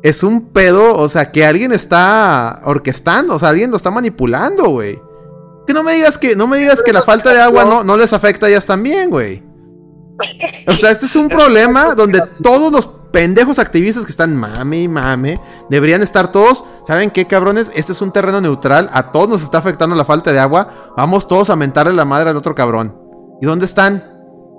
es 0.00 0.22
un 0.22 0.52
pedo, 0.52 0.94
o 0.96 1.08
sea, 1.08 1.32
que 1.32 1.44
alguien 1.44 1.72
está 1.72 2.60
orquestando, 2.64 3.34
o 3.34 3.38
sea, 3.40 3.48
alguien 3.48 3.70
lo 3.72 3.76
está 3.76 3.90
manipulando, 3.90 4.68
güey. 4.68 5.02
Que 5.66 5.74
no 5.74 5.82
me 5.82 5.92
digas 5.94 6.16
que 6.18 6.36
no 6.36 6.46
me 6.46 6.56
digas 6.58 6.82
que 6.82 6.92
la 6.92 7.02
falta 7.02 7.32
de 7.32 7.40
agua 7.40 7.64
no, 7.64 7.82
no 7.84 7.96
les 7.96 8.12
afecta 8.12 8.46
a 8.46 8.48
ellas 8.48 8.64
también, 8.64 9.10
güey. 9.10 9.42
O 10.66 10.72
sea, 10.72 10.90
este 10.90 11.06
es 11.06 11.16
un 11.16 11.28
problema 11.28 11.94
donde 11.94 12.20
todos 12.42 12.72
los 12.72 12.86
pendejos 13.12 13.58
activistas 13.58 14.04
que 14.04 14.10
están 14.10 14.36
mame 14.36 14.80
y 14.80 14.88
mame 14.88 15.40
deberían 15.70 16.02
estar 16.02 16.30
todos, 16.30 16.64
¿saben 16.86 17.10
qué, 17.10 17.26
cabrones? 17.26 17.70
Este 17.74 17.92
es 17.92 18.02
un 18.02 18.12
terreno 18.12 18.40
neutral, 18.40 18.90
a 18.92 19.10
todos 19.12 19.28
nos 19.28 19.42
está 19.42 19.58
afectando 19.58 19.96
la 19.96 20.04
falta 20.04 20.32
de 20.32 20.38
agua, 20.38 20.92
vamos 20.96 21.26
todos 21.26 21.50
a 21.50 21.56
mentarle 21.56 21.92
la 21.92 22.04
madre 22.04 22.30
al 22.30 22.36
otro 22.36 22.54
cabrón. 22.54 22.96
¿Y 23.40 23.46
dónde 23.46 23.64
están? 23.64 24.04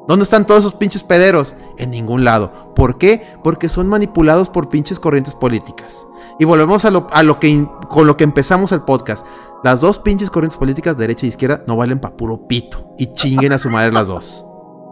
¿Dónde 0.07 0.23
están 0.23 0.47
todos 0.47 0.61
esos 0.61 0.73
pinches 0.73 1.03
pederos? 1.03 1.55
En 1.77 1.91
ningún 1.91 2.23
lado. 2.23 2.73
¿Por 2.75 2.97
qué? 2.97 3.27
Porque 3.43 3.69
son 3.69 3.87
manipulados 3.87 4.49
por 4.49 4.69
pinches 4.69 4.99
corrientes 4.99 5.35
políticas. 5.35 6.07
Y 6.39 6.45
volvemos 6.45 6.83
a 6.85 6.89
lo, 6.89 7.05
a 7.11 7.21
lo 7.21 7.39
que 7.39 7.67
con 7.89 8.07
lo 8.07 8.17
que 8.17 8.23
empezamos 8.23 8.71
el 8.71 8.81
podcast. 8.81 9.23
Las 9.63 9.81
dos 9.81 9.99
pinches 9.99 10.31
corrientes 10.31 10.57
políticas, 10.57 10.97
derecha 10.97 11.25
e 11.25 11.29
izquierda, 11.29 11.63
no 11.67 11.75
valen 11.75 11.99
pa' 11.99 12.17
puro 12.17 12.47
pito. 12.47 12.95
Y 12.97 13.13
chinguen 13.13 13.51
a 13.51 13.59
su 13.59 13.69
madre 13.69 13.91
las 13.91 14.07
dos. 14.07 14.45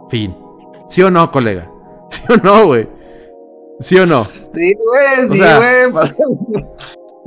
Fin. 0.08 0.47
¿Sí 0.88 1.02
o 1.02 1.10
no, 1.10 1.30
colega? 1.30 1.70
¿Sí 2.10 2.22
o 2.28 2.36
no, 2.38 2.66
güey? 2.66 2.88
¿Sí 3.80 3.96
o 3.98 4.06
no? 4.06 4.24
Sí, 4.24 4.74
güey, 4.74 5.30
sí, 5.30 5.38
güey. 5.38 5.92
pues, 5.92 6.14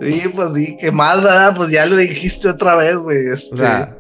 Sí, 0.02 0.24
pues 0.36 0.50
sí, 0.56 0.78
que 0.78 0.92
más, 0.92 1.22
¿verdad? 1.22 1.56
Pues 1.56 1.70
ya 1.70 1.86
lo 1.86 1.96
dijiste 1.96 2.50
otra 2.50 2.76
vez, 2.76 2.98
güey. 2.98 3.20
este, 3.34 3.54
O 3.54 3.58
sea, 3.58 3.96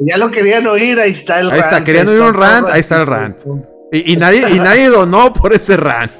ya 0.00 0.16
lo 0.16 0.28
querían 0.32 0.66
oír, 0.66 0.98
ahí 0.98 1.12
está 1.12 1.38
el 1.38 1.46
Ahí 1.50 1.60
rant. 1.60 1.72
está, 1.72 1.84
querían 1.84 2.08
oír 2.08 2.20
un 2.20 2.34
rant, 2.34 2.66
ahí 2.70 2.80
está 2.80 2.96
el 3.00 3.06
rant. 3.06 3.38
Y, 3.92 4.12
y 4.12 4.16
nadie, 4.16 4.42
y 4.50 4.58
nadie 4.58 4.88
donó 4.88 5.32
por 5.32 5.52
ese 5.52 5.76
rant. 5.76 6.10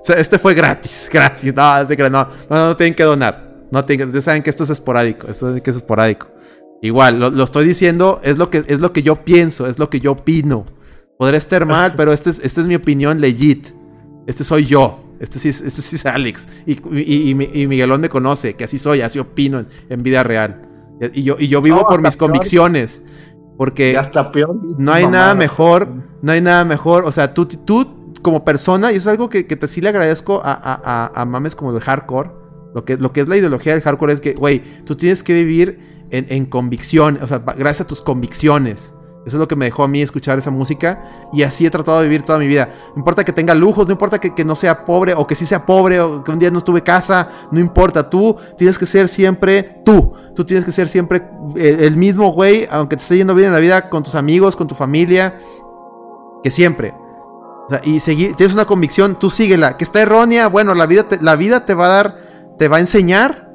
O 0.00 0.04
sea, 0.04 0.16
este 0.16 0.40
fue 0.40 0.54
gratis. 0.54 1.08
Gracias. 1.12 1.54
No, 1.54 1.84
no, 2.10 2.28
no, 2.48 2.66
no 2.66 2.76
tienen 2.76 2.94
que 2.94 3.04
donar. 3.04 3.48
No 3.70 3.84
tienen 3.84 4.08
ustedes 4.08 4.24
saben 4.24 4.42
que 4.42 4.50
esto 4.50 4.64
es 4.64 4.70
esporádico. 4.70 5.28
Esto 5.28 5.54
es 5.54 5.62
que 5.62 5.70
es 5.70 5.76
esporádico. 5.76 6.26
Igual, 6.82 7.20
lo, 7.20 7.30
lo 7.30 7.44
estoy 7.44 7.66
diciendo, 7.66 8.20
es 8.24 8.38
lo, 8.38 8.50
que, 8.50 8.64
es 8.66 8.80
lo 8.80 8.92
que 8.92 9.02
yo 9.02 9.16
pienso, 9.16 9.68
es 9.68 9.78
lo 9.78 9.88
que 9.88 10.00
yo 10.00 10.12
opino. 10.12 10.64
Podré 11.20 11.36
estar 11.36 11.66
mal, 11.66 11.92
pero 11.98 12.14
esta 12.14 12.30
es, 12.30 12.40
esta 12.42 12.62
es 12.62 12.66
mi 12.66 12.74
opinión 12.74 13.20
legit. 13.20 13.68
Este 14.26 14.42
soy 14.42 14.64
yo. 14.64 15.04
Este 15.20 15.38
sí 15.38 15.50
es, 15.50 15.60
este 15.60 15.82
sí 15.82 15.96
es 15.96 16.06
Alex. 16.06 16.48
Y, 16.64 16.72
y- 16.98 17.30
y- 17.34 17.60
y 17.62 17.66
Miguelón 17.66 18.00
me 18.00 18.08
conoce, 18.08 18.54
que 18.54 18.64
así 18.64 18.78
soy, 18.78 19.02
así 19.02 19.18
opino 19.18 19.58
en, 19.58 19.68
en 19.90 20.02
vida 20.02 20.22
real. 20.22 20.62
Y 21.12 21.22
yo, 21.22 21.36
y 21.38 21.48
yo 21.48 21.60
vivo 21.60 21.76
No, 21.82 21.86
por 21.86 22.02
mis 22.02 22.16
peor. 22.16 22.30
convicciones. 22.30 23.02
Porque 23.58 23.92
Y 23.92 23.96
hasta 23.96 24.32
peor. 24.32 24.54
no 24.78 24.92
hay 24.92 25.06
nada 25.06 25.34
mejor, 25.34 25.88
no 26.22 26.32
hay 26.32 26.40
nada 26.40 26.64
mejor. 26.64 27.04
O 27.04 27.12
sea, 27.12 27.34
tú, 27.34 27.44
tú 27.44 28.14
como 28.22 28.42
persona, 28.44 28.90
y 28.92 28.96
eso 28.96 29.10
es 29.10 29.12
algo 29.18 29.28
que, 29.28 29.46
que 29.46 29.56
te 29.56 29.68
sí 29.68 29.82
le 29.82 29.90
agradezco 29.90 30.40
a, 30.42 30.52
a- 30.52 30.80
a- 31.14 31.20
a 31.20 31.24
mames 31.26 31.54
como 31.54 31.70
el 31.76 31.80
hardcore. 31.80 32.30
Lo 32.74 32.84
que, 32.86 32.96
lo 32.96 33.12
que 33.12 33.20
es 33.22 33.28
la 33.28 33.36
ideología 33.36 33.74
del 33.74 33.82
hardcore 33.82 34.14
es 34.14 34.20
que, 34.20 34.32
güey, 34.32 34.62
tú 34.84 34.94
tienes 34.94 35.22
que 35.22 35.34
vivir 35.34 36.06
en, 36.10 36.26
en 36.30 36.46
convicción, 36.46 37.18
o 37.20 37.26
sea, 37.26 37.38
gracias 37.40 37.82
a 37.82 37.86
tus 37.86 38.00
convicciones. 38.00 38.94
Eso 39.26 39.36
es 39.36 39.40
lo 39.40 39.46
que 39.46 39.54
me 39.56 39.66
dejó 39.66 39.82
a 39.84 39.88
mí 39.88 40.00
escuchar 40.00 40.38
esa 40.38 40.50
música. 40.50 41.28
Y 41.32 41.42
así 41.42 41.66
he 41.66 41.70
tratado 41.70 41.98
de 41.98 42.04
vivir 42.04 42.22
toda 42.22 42.38
mi 42.38 42.46
vida. 42.46 42.70
No 42.94 43.00
importa 43.00 43.22
que 43.22 43.32
tenga 43.32 43.54
lujos, 43.54 43.86
no 43.86 43.92
importa 43.92 44.18
que, 44.18 44.34
que 44.34 44.44
no 44.46 44.54
sea 44.54 44.86
pobre, 44.86 45.12
o 45.14 45.26
que 45.26 45.34
sí 45.34 45.44
sea 45.44 45.66
pobre, 45.66 46.00
o 46.00 46.24
que 46.24 46.30
un 46.30 46.38
día 46.38 46.50
no 46.50 46.60
tuve 46.62 46.82
casa, 46.82 47.28
no 47.50 47.60
importa. 47.60 48.08
Tú 48.08 48.36
tienes 48.56 48.78
que 48.78 48.86
ser 48.86 49.08
siempre 49.08 49.82
tú. 49.84 50.12
Tú 50.34 50.44
tienes 50.44 50.64
que 50.64 50.72
ser 50.72 50.88
siempre 50.88 51.22
eh, 51.56 51.78
el 51.80 51.96
mismo 51.96 52.32
güey, 52.32 52.66
aunque 52.70 52.96
te 52.96 53.02
esté 53.02 53.16
yendo 53.18 53.34
bien 53.34 53.48
en 53.48 53.52
la 53.52 53.60
vida 53.60 53.90
con 53.90 54.02
tus 54.02 54.14
amigos, 54.14 54.56
con 54.56 54.66
tu 54.66 54.74
familia, 54.74 55.34
que 56.42 56.50
siempre. 56.50 56.94
O 57.66 57.68
sea, 57.68 57.80
y 57.84 58.00
seguir, 58.00 58.34
tienes 58.36 58.54
una 58.54 58.64
convicción, 58.64 59.16
tú 59.18 59.28
síguela. 59.30 59.76
Que 59.76 59.84
está 59.84 60.00
errónea, 60.00 60.48
bueno, 60.48 60.74
la 60.74 60.86
vida 60.86 61.04
te, 61.08 61.20
la 61.22 61.36
vida 61.36 61.66
te 61.66 61.74
va 61.74 61.86
a 61.86 61.88
dar, 61.88 62.16
te 62.58 62.68
va 62.68 62.78
a 62.78 62.80
enseñar 62.80 63.50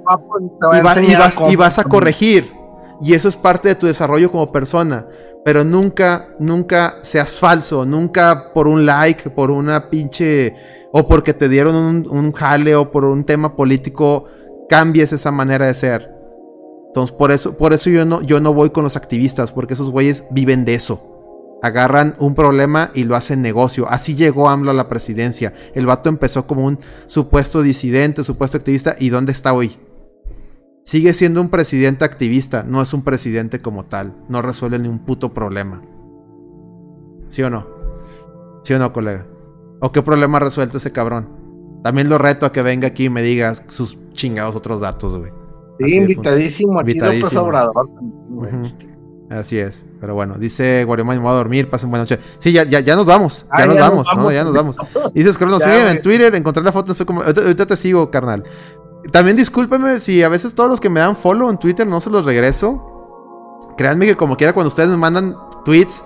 va 0.71 0.77
y, 0.77 0.79
a 0.79 0.83
va- 0.83 0.93
y 0.95 0.99
enseñar 0.99 1.21
vas, 1.21 1.35
cómo- 1.35 1.51
y 1.51 1.55
vas 1.55 1.79
a 1.79 1.83
corregir. 1.85 2.53
Y 3.01 3.13
eso 3.13 3.27
es 3.27 3.35
parte 3.35 3.69
de 3.69 3.75
tu 3.75 3.87
desarrollo 3.87 4.31
como 4.31 4.51
persona. 4.51 5.07
Pero 5.43 5.63
nunca, 5.63 6.29
nunca 6.39 6.95
seas 7.01 7.39
falso. 7.39 7.85
Nunca 7.85 8.51
por 8.53 8.67
un 8.67 8.85
like, 8.85 9.29
por 9.29 9.51
una 9.51 9.89
pinche. 9.89 10.55
O 10.91 11.07
porque 11.07 11.33
te 11.33 11.49
dieron 11.49 11.75
un, 11.75 12.07
un 12.09 12.31
jale 12.31 12.75
o 12.75 12.91
por 12.91 13.05
un 13.05 13.25
tema 13.25 13.55
político, 13.55 14.25
cambies 14.69 15.11
esa 15.11 15.31
manera 15.31 15.65
de 15.65 15.73
ser. 15.73 16.15
Entonces, 16.95 17.13
por 17.13 17.33
eso, 17.33 17.57
por 17.57 17.73
eso 17.73 17.89
yo 17.89 18.05
no, 18.05 18.21
yo 18.21 18.39
no 18.39 18.53
voy 18.53 18.69
con 18.69 18.85
los 18.85 18.95
activistas, 18.95 19.51
porque 19.51 19.73
esos 19.73 19.91
güeyes 19.91 20.23
viven 20.31 20.63
de 20.63 20.75
eso. 20.75 21.03
Agarran 21.61 22.15
un 22.19 22.35
problema 22.35 22.91
y 22.93 23.03
lo 23.03 23.17
hacen 23.17 23.41
negocio. 23.41 23.85
Así 23.89 24.15
llegó 24.15 24.47
AMLO 24.47 24.71
a 24.71 24.73
la 24.73 24.87
presidencia. 24.87 25.53
El 25.73 25.85
vato 25.85 26.07
empezó 26.07 26.47
como 26.47 26.63
un 26.63 26.79
supuesto 27.07 27.61
disidente, 27.61 28.23
supuesto 28.23 28.55
activista. 28.55 28.95
¿Y 28.97 29.09
dónde 29.09 29.33
está 29.33 29.51
hoy? 29.51 29.77
Sigue 30.85 31.15
siendo 31.15 31.41
un 31.41 31.49
presidente 31.49 32.05
activista, 32.05 32.63
no 32.63 32.79
es 32.79 32.93
un 32.93 33.01
presidente 33.01 33.59
como 33.59 33.85
tal. 33.85 34.13
No 34.29 34.43
resuelve 34.43 34.77
ni 34.77 34.87
un 34.87 34.99
puto 34.99 35.33
problema. 35.33 35.81
¿Sí 37.27 37.41
o 37.41 37.49
no? 37.49 37.67
¿Sí 38.63 38.71
o 38.75 38.77
no, 38.77 38.93
colega? 38.93 39.25
¿O 39.81 39.91
qué 39.91 40.03
problema 40.03 40.37
ha 40.37 40.41
resuelto 40.41 40.77
ese 40.77 40.91
cabrón? 40.91 41.27
También 41.83 42.07
lo 42.07 42.19
reto 42.19 42.45
a 42.45 42.51
que 42.51 42.61
venga 42.61 42.87
aquí 42.87 43.05
y 43.05 43.09
me 43.09 43.23
diga 43.23 43.55
sus 43.67 43.97
chingados 44.13 44.55
otros 44.55 44.79
datos, 44.79 45.17
güey. 45.17 45.31
Sí, 45.79 45.95
invitadísimo 45.95 46.79
Invitadísimo. 46.81 47.41
Obrador. 47.41 47.89
Ujú. 48.29 48.67
Así 49.31 49.57
es, 49.57 49.87
pero 49.99 50.13
bueno, 50.13 50.35
dice 50.37 50.83
Guarimán, 50.83 51.17
me 51.17 51.23
voy 51.23 51.31
a 51.31 51.37
dormir, 51.37 51.67
pasen 51.67 51.89
buena 51.89 52.03
noche. 52.03 52.19
Sí, 52.37 52.51
ya, 52.51 52.63
ya, 52.63 52.79
ya 52.79 52.95
nos 52.95 53.07
vamos, 53.07 53.47
ya, 53.57 53.63
Ah, 53.63 53.65
nos, 53.65 53.75
ya 53.75 53.81
nos 53.81 53.89
vamos, 53.89 54.07
¿no? 54.15 54.31
ya 54.31 54.43
nos 54.43 54.53
vamos. 54.53 54.77
Dices, 55.15 55.35
Cronos, 55.35 55.63
Ya, 55.63 55.71
sígueme 55.71 55.91
en 55.91 56.01
Twitter, 56.03 56.35
encontré 56.35 56.63
la 56.63 56.71
foto, 56.71 56.91
estoy 56.91 57.07
como... 57.07 57.23
ahorita 57.23 57.65
te 57.65 57.75
sigo, 57.75 58.11
carnal. 58.11 58.43
También 59.11 59.37
discúlpeme 59.37 59.99
si 59.99 60.23
a 60.23 60.29
veces 60.29 60.55
todos 60.55 60.69
los 60.69 60.79
que 60.79 60.89
me 60.89 60.99
dan 60.99 61.15
follow 61.15 61.49
en 61.49 61.57
Twitter 61.57 61.85
no 61.85 61.99
se 61.99 62.09
los 62.09 62.25
regreso. 62.25 62.91
Créanme 63.77 64.05
que 64.05 64.15
como 64.15 64.35
quiera 64.37 64.53
cuando 64.53 64.67
ustedes 64.69 64.89
me 64.89 64.97
mandan 64.97 65.35
tweets, 65.63 66.03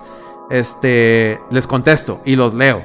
este, 0.50 1.40
les 1.50 1.66
contesto 1.66 2.20
y 2.24 2.36
los 2.36 2.54
leo. 2.54 2.82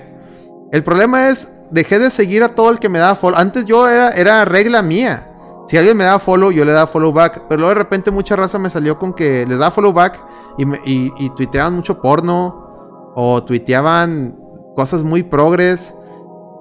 El 0.71 0.83
problema 0.83 1.29
es, 1.29 1.49
dejé 1.71 1.99
de 1.99 2.09
seguir 2.11 2.43
a 2.43 2.49
todo 2.49 2.69
el 2.69 2.79
que 2.79 2.89
me 2.89 2.99
daba 2.99 3.15
follow. 3.15 3.37
Antes 3.39 3.65
yo 3.65 3.87
era, 3.87 4.09
era 4.11 4.45
regla 4.45 4.81
mía. 4.81 5.31
Si 5.67 5.77
alguien 5.77 5.97
me 5.97 6.03
daba 6.03 6.19
follow, 6.19 6.51
yo 6.51 6.63
le 6.63 6.71
daba 6.71 6.87
follow 6.87 7.11
back. 7.11 7.43
Pero 7.49 7.59
luego 7.61 7.73
de 7.75 7.81
repente 7.81 8.11
mucha 8.11 8.35
raza 8.35 8.59
me 8.59 8.69
salió 8.69 8.99
con 8.99 9.13
que 9.13 9.45
les 9.47 9.57
daba 9.57 9.71
follow 9.71 9.91
back 9.93 10.23
y, 10.57 10.65
me- 10.65 10.79
y, 10.85 11.11
y 11.17 11.29
tuiteaban 11.31 11.73
mucho 11.73 11.99
porno. 12.01 13.11
O 13.15 13.43
tuiteaban 13.43 14.37
cosas 14.75 15.03
muy 15.03 15.23
progres. 15.23 15.95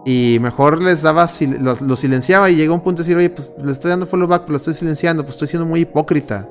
Y 0.06 0.38
mejor 0.40 0.82
les 0.82 1.00
daba, 1.02 1.26
los, 1.60 1.80
los 1.80 1.98
silenciaba 1.98 2.50
y 2.50 2.56
llega 2.56 2.74
un 2.74 2.82
punto 2.82 3.02
de 3.02 3.04
decir, 3.04 3.16
oye, 3.16 3.30
pues 3.30 3.50
le 3.62 3.72
estoy 3.72 3.90
dando 3.90 4.06
follow 4.06 4.28
back, 4.28 4.42
pero 4.42 4.52
lo 4.52 4.56
estoy 4.58 4.74
silenciando, 4.74 5.22
pues 5.22 5.34
estoy 5.36 5.48
siendo 5.48 5.66
muy 5.66 5.80
hipócrita. 5.80 6.46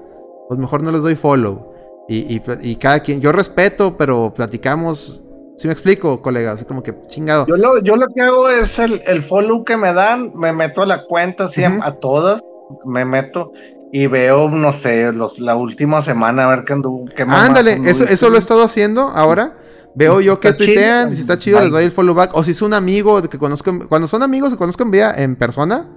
Pues 0.48 0.60
mejor 0.60 0.82
no 0.82 0.92
les 0.92 1.04
doy 1.04 1.16
follow. 1.16 1.72
Y, 2.10 2.36
y, 2.36 2.42
y 2.62 2.76
cada 2.78 3.00
quien, 3.02 3.22
yo 3.22 3.32
respeto, 3.32 3.96
pero 3.98 4.34
platicamos. 4.34 5.22
Si 5.56 5.68
me 5.68 5.74
explico, 5.74 6.20
colega? 6.22 6.54
Así 6.54 6.66
como 6.66 6.82
que 6.82 6.96
chingado. 7.08 7.46
Yo 7.48 7.56
lo, 7.56 7.80
yo 7.84 7.96
lo 7.96 8.08
que 8.08 8.22
hago 8.22 8.50
es 8.50 8.80
el, 8.80 9.00
el 9.06 9.22
follow 9.22 9.64
que 9.64 9.78
me 9.78 9.94
dan, 9.94 10.32
me 10.36 10.52
meto 10.52 10.82
a 10.82 10.88
la 10.88 11.04
cuenta 11.04 11.46
así 11.46 11.64
a- 11.64 11.70
Ujú. 11.70 11.80
a 11.84 11.92
todas, 12.00 12.52
me 12.86 13.06
meto 13.06 13.54
y 13.92 14.08
veo, 14.08 14.50
no 14.50 14.74
sé, 14.74 15.14
los, 15.14 15.40
la 15.40 15.56
última 15.56 16.02
semana 16.02 16.46
a 16.46 16.50
ver 16.50 16.64
qué 16.66 16.74
anduvo. 16.74 17.06
qué 17.16 17.22
Ándale, 17.22 17.80
eso, 17.86 18.04
eso 18.04 18.30
lo 18.30 18.36
he 18.36 18.40
estado 18.40 18.64
haciendo 18.64 19.10
ahora. 19.10 19.56
Veo 19.96 20.22
yo 20.22 20.40
que 20.40 20.54
tuitean, 20.54 21.10
chido, 21.10 21.14
y 21.14 21.16
si 21.16 21.22
está 21.22 21.38
chido, 21.38 21.58
bye. 21.58 21.66
les 21.66 21.72
doy 21.72 21.84
el 21.86 21.92
follow 21.92 22.16
back. 22.16 22.32
O 22.34 22.44
si 22.44 22.52
es 22.52 22.62
un 22.62 22.74
amigo 22.74 23.22
que 23.30 23.38
conozco, 23.38 23.72
cuando 23.88 24.08
son 24.08 24.24
amigos 24.24 24.52
que 24.52 24.58
conozco 24.58 24.84
en 24.84 24.92
vida, 24.92 25.14
en 25.16 25.36
persona, 25.36 25.88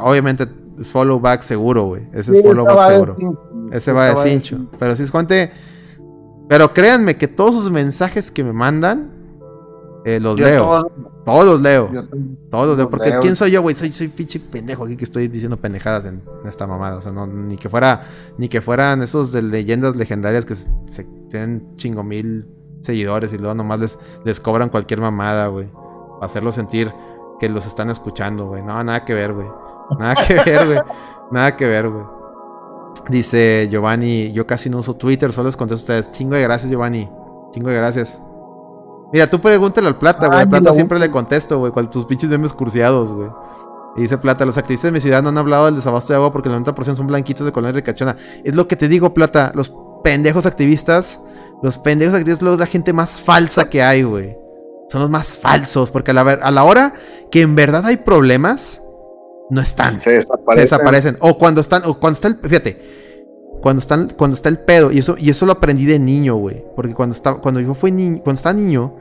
obviamente 0.00 0.46
follow 0.84 1.18
back 1.18 1.42
seguro, 1.42 1.84
güey. 1.86 2.08
Ese 2.12 2.32
es 2.32 2.42
follow 2.42 2.64
back 2.64 2.88
de 2.88 2.94
seguro. 2.94 3.16
Ese 3.72 3.92
va 3.92 4.06
de 4.08 4.14
cincho. 4.30 4.70
Pero 4.78 4.94
si 4.94 5.02
es 5.02 5.10
gente. 5.10 5.50
Pero 6.48 6.72
créanme 6.72 7.16
que 7.16 7.26
todos 7.26 7.54
sus 7.54 7.70
mensajes 7.72 8.30
que 8.30 8.44
me 8.44 8.52
mandan, 8.52 9.10
eh, 10.04 10.20
los 10.20 10.38
leo. 10.38 10.62
todo- 10.64 10.92
Todos 11.24 11.44
los 11.46 11.60
leo. 11.60 11.90
Todos 12.48 12.66
los 12.68 12.76
leo. 12.76 12.84
los 12.84 12.86
Porque 12.86 13.10
leo. 13.10 13.20
¿quién 13.20 13.34
soy 13.34 13.50
yo, 13.50 13.62
güey? 13.62 13.74
Soy, 13.74 13.92
soy 13.92 14.06
pinche 14.06 14.38
pendejo 14.38 14.84
aquí 14.84 14.96
que 14.96 15.02
estoy 15.04 15.26
diciendo 15.26 15.56
pendejadas 15.56 16.04
en, 16.04 16.22
en 16.42 16.48
esta 16.48 16.68
mamada. 16.68 16.98
O 16.98 17.02
sea, 17.02 17.10
no, 17.10 17.26
ni 17.26 17.56
que 17.56 17.68
fuera, 17.68 18.04
ni 18.38 18.48
que 18.48 18.60
fueran 18.60 19.02
esos 19.02 19.32
de 19.32 19.42
leyendas 19.42 19.96
legendarias 19.96 20.44
que 20.44 20.54
se, 20.54 20.68
se- 20.88 21.08
tienen 21.28 21.74
chingo 21.76 22.04
mil 22.04 22.46
seguidores 22.80 23.32
y 23.32 23.38
luego 23.38 23.54
nomás 23.54 23.80
les, 23.80 23.98
les 24.24 24.40
cobran 24.40 24.68
cualquier 24.68 25.00
mamada, 25.00 25.48
güey. 25.48 25.68
Para 26.14 26.26
hacerlos 26.26 26.54
sentir 26.54 26.92
que 27.38 27.48
los 27.48 27.66
están 27.66 27.90
escuchando, 27.90 28.46
güey. 28.46 28.62
No, 28.62 28.82
nada 28.82 29.04
que 29.04 29.14
ver, 29.14 29.32
güey. 29.32 29.48
Nada 29.98 30.14
que 30.26 30.34
ver, 30.46 30.66
güey. 30.66 30.78
Nada 31.30 31.56
que 31.56 31.66
ver, 31.66 31.88
güey. 31.88 32.04
Dice 33.08 33.68
Giovanni, 33.70 34.32
yo 34.32 34.46
casi 34.46 34.70
no 34.70 34.78
uso 34.78 34.94
Twitter, 34.94 35.32
solo 35.32 35.46
les 35.48 35.56
contesto 35.56 35.92
a 35.92 35.96
ustedes. 35.96 36.16
Chingo 36.16 36.34
de 36.34 36.42
gracias, 36.42 36.70
Giovanni. 36.70 37.08
Chingo 37.52 37.70
de 37.70 37.76
gracias. 37.76 38.20
Mira, 39.12 39.28
tú 39.28 39.40
pregúntale 39.40 39.86
al 39.86 39.98
Plata, 39.98 40.26
güey. 40.26 40.38
Ay, 40.38 40.42
Al 40.44 40.48
Plata 40.48 40.72
siempre 40.72 40.98
le 40.98 41.10
contesto, 41.10 41.58
güey, 41.58 41.72
con 41.72 41.88
tus 41.88 42.04
pinches 42.06 42.28
memes 42.28 42.52
cursiados, 42.52 43.12
güey. 43.12 43.30
Y 43.96 44.02
dice 44.02 44.18
Plata, 44.18 44.44
los 44.44 44.58
activistas 44.58 44.88
de 44.88 44.92
mi 44.92 45.00
ciudad 45.00 45.22
no 45.22 45.30
han 45.30 45.38
hablado 45.38 45.66
del 45.66 45.76
desabasto 45.76 46.12
de 46.12 46.16
agua 46.16 46.32
porque 46.32 46.48
el 46.48 46.54
90% 46.56 46.96
son 46.96 47.06
blanquitos 47.06 47.46
de 47.46 47.52
colonia 47.52 47.72
ricachona. 47.72 48.16
Es 48.44 48.54
lo 48.54 48.68
que 48.68 48.76
te 48.76 48.88
digo, 48.88 49.14
Plata. 49.14 49.52
Los 49.54 49.72
pendejos 50.02 50.44
activistas, 50.44 51.20
los 51.62 51.78
pendejos 51.78 52.14
activistas 52.14 52.42
luego 52.42 52.54
es 52.54 52.60
la 52.60 52.66
gente 52.66 52.92
más 52.92 53.20
falsa 53.20 53.68
que 53.70 53.82
hay, 53.82 54.02
güey. 54.02 54.36
Son 54.88 55.00
los 55.00 55.10
más 55.10 55.36
falsos, 55.36 55.90
porque 55.90 56.12
a 56.12 56.14
la, 56.14 56.20
a 56.22 56.50
la 56.50 56.64
hora 56.64 56.92
que 57.30 57.42
en 57.42 57.54
verdad 57.56 57.84
hay 57.86 57.96
problemas, 57.96 58.80
no 59.50 59.60
están 59.60 59.98
Se 59.98 60.10
se 60.10 60.16
desaparece. 60.18 60.62
desaparecen. 60.62 61.16
O 61.20 61.38
cuando 61.38 61.60
están, 61.60 61.82
o 61.86 61.98
cuando 61.98 62.14
está 62.14 62.28
el, 62.28 62.36
fíjate, 62.36 62.80
cuando 63.62 63.80
están, 63.80 64.10
cuando 64.16 64.36
está 64.36 64.48
el 64.48 64.58
pedo, 64.60 64.92
y 64.92 64.98
eso, 64.98 65.16
y 65.18 65.30
eso 65.30 65.44
lo 65.46 65.52
aprendí 65.52 65.86
de 65.86 65.98
niño, 65.98 66.36
güey. 66.36 66.64
Porque 66.76 66.94
cuando 66.94 67.14
estaba, 67.14 67.40
cuando 67.40 67.60
yo 67.60 67.74
fui 67.74 67.90
niño, 67.90 68.20
cuando 68.22 68.36
estaba 68.38 68.52
niño, 68.52 68.94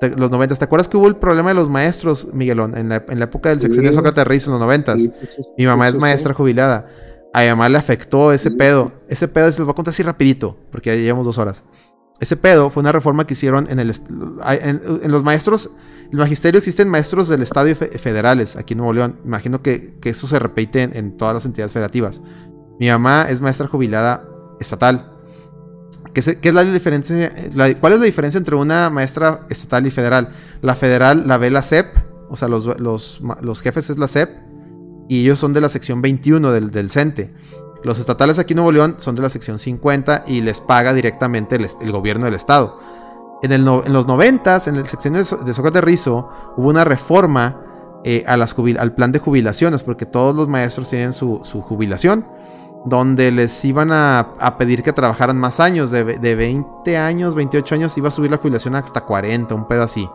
te- 0.00 0.10
los 0.16 0.30
90, 0.30 0.56
¿te 0.56 0.64
acuerdas 0.64 0.88
que 0.88 0.96
hubo 0.98 1.06
el 1.06 1.16
problema 1.16 1.50
de 1.50 1.54
los 1.54 1.70
maestros, 1.70 2.26
Miguelón? 2.34 2.76
En 2.76 2.88
la, 2.90 3.04
en 3.08 3.18
la 3.18 3.24
época 3.26 3.48
del 3.50 3.60
sexenio 3.60 3.90
Sí. 3.90 3.96
de 3.96 3.98
Sócrates 4.02 4.26
Riz 4.26 4.46
en 4.46 4.52
los 4.52 4.60
90 4.60 4.98
Sí, 4.98 5.08
Mi 5.56 5.64
mamá 5.66 5.88
es 5.88 5.96
maestra 5.96 6.34
jubilada. 6.34 6.86
A 7.32 7.42
mi 7.42 7.48
mamá 7.48 7.68
le 7.68 7.78
afectó 7.78 8.32
ese 8.32 8.50
pedo. 8.50 8.88
Ese 9.08 9.28
pedo 9.28 9.50
se 9.52 9.60
los 9.60 9.66
voy 9.66 9.72
a 9.72 9.76
contar 9.76 9.92
así 9.92 10.02
rapidito, 10.02 10.56
porque 10.72 10.90
ya 10.90 10.96
llevamos 11.02 11.24
dos 11.24 11.38
horas. 11.38 11.62
Ese 12.20 12.36
pedo 12.36 12.70
fue 12.70 12.82
una 12.82 12.92
reforma 12.92 13.26
que 13.26 13.34
hicieron 13.34 13.66
en 13.70 13.78
el 13.78 13.90
en, 14.62 14.80
en 15.02 15.10
los 15.10 15.24
maestros, 15.24 15.70
el 16.12 16.18
magisterio 16.18 16.58
existen 16.58 16.88
maestros 16.88 17.28
del 17.28 17.40
Estado 17.42 17.74
federales 17.74 18.56
aquí 18.56 18.74
en 18.74 18.78
Nuevo 18.78 18.92
León. 18.92 19.16
Imagino 19.24 19.62
que, 19.62 19.94
que 20.00 20.10
eso 20.10 20.26
se 20.26 20.38
repite 20.38 20.82
en, 20.82 21.16
todas 21.16 21.34
las 21.34 21.44
entidades 21.46 21.72
federativas. 21.72 22.20
Mi 22.78 22.88
mamá 22.88 23.26
es 23.30 23.40
maestra 23.40 23.66
jubilada 23.68 24.24
estatal. 24.60 25.12
¿Qué, 26.12 26.20
es 26.42 26.54
la 26.54 26.64
diferencia? 26.64 27.32
la- 27.54 27.74
¿Cuál 27.76 27.92
es 27.94 28.00
la 28.00 28.04
diferencia 28.06 28.38
entre 28.38 28.56
una 28.56 28.90
maestra 28.90 29.46
estatal 29.48 29.86
y 29.86 29.90
federal? 29.90 30.30
La 30.60 30.74
federal 30.74 31.24
la 31.26 31.38
ve 31.38 31.50
la 31.50 31.62
SEP, 31.62 31.86
o 32.28 32.36
sea, 32.36 32.48
los, 32.48 32.66
los, 32.80 33.20
los 33.40 33.60
jefes 33.62 33.90
es 33.90 33.98
la 33.98 34.08
SEP, 34.08 34.28
y 35.08 35.22
ellos 35.22 35.38
son 35.38 35.52
de 35.52 35.60
la 35.60 35.68
sección 35.68 36.02
21 36.02 36.50
del, 36.52 36.70
del 36.70 36.90
CENTE. 36.90 37.32
Los 37.82 37.98
estatales 37.98 38.38
aquí 38.38 38.52
en 38.52 38.56
Nuevo 38.56 38.72
León 38.72 38.96
son 38.98 39.14
de 39.14 39.22
la 39.22 39.28
sección 39.30 39.58
50 39.58 40.24
y 40.26 40.42
les 40.42 40.60
paga 40.60 40.92
directamente 40.92 41.56
el, 41.56 41.92
gobierno 41.92 42.26
del 42.26 42.34
estado. 42.34 42.78
En, 43.42 43.52
el 43.52 43.66
en 43.66 43.92
los 43.92 44.06
90, 44.06 44.62
en 44.66 44.76
el 44.76 44.86
sexenio 44.86 45.18
de, 45.18 45.24
So- 45.24 45.38
de 45.38 45.54
Sócrates 45.54 45.82
Rizo, 45.82 46.28
hubo 46.56 46.68
una 46.68 46.84
reforma 46.84 47.62
eh, 48.04 48.24
a 48.26 48.36
las 48.36 48.54
al 48.78 48.94
plan 48.94 49.12
de 49.12 49.18
jubilaciones, 49.18 49.82
porque 49.82 50.04
todos 50.06 50.34
los 50.36 50.46
maestros 50.48 50.90
tienen 50.90 51.12
su, 51.14 51.40
su 51.42 51.62
jubilación, 51.62 52.26
donde 52.84 53.30
les 53.30 53.64
iban 53.64 53.92
a, 53.92 54.20
a 54.38 54.56
pedir 54.58 54.82
que 54.82 54.92
trabajaran 54.92 55.38
más 55.38 55.58
años, 55.60 55.90
de, 55.90 56.04
de 56.04 56.34
20 56.34 56.98
años, 56.98 57.34
28 57.34 57.74
años, 57.74 57.96
iba 57.98 58.08
a 58.08 58.10
subir 58.10 58.30
la 58.30 58.36
jubilación 58.38 58.74
hasta 58.74 59.02
40, 59.02 59.54
un 59.54 59.66
pedo 59.68 59.82
así. 59.82 60.08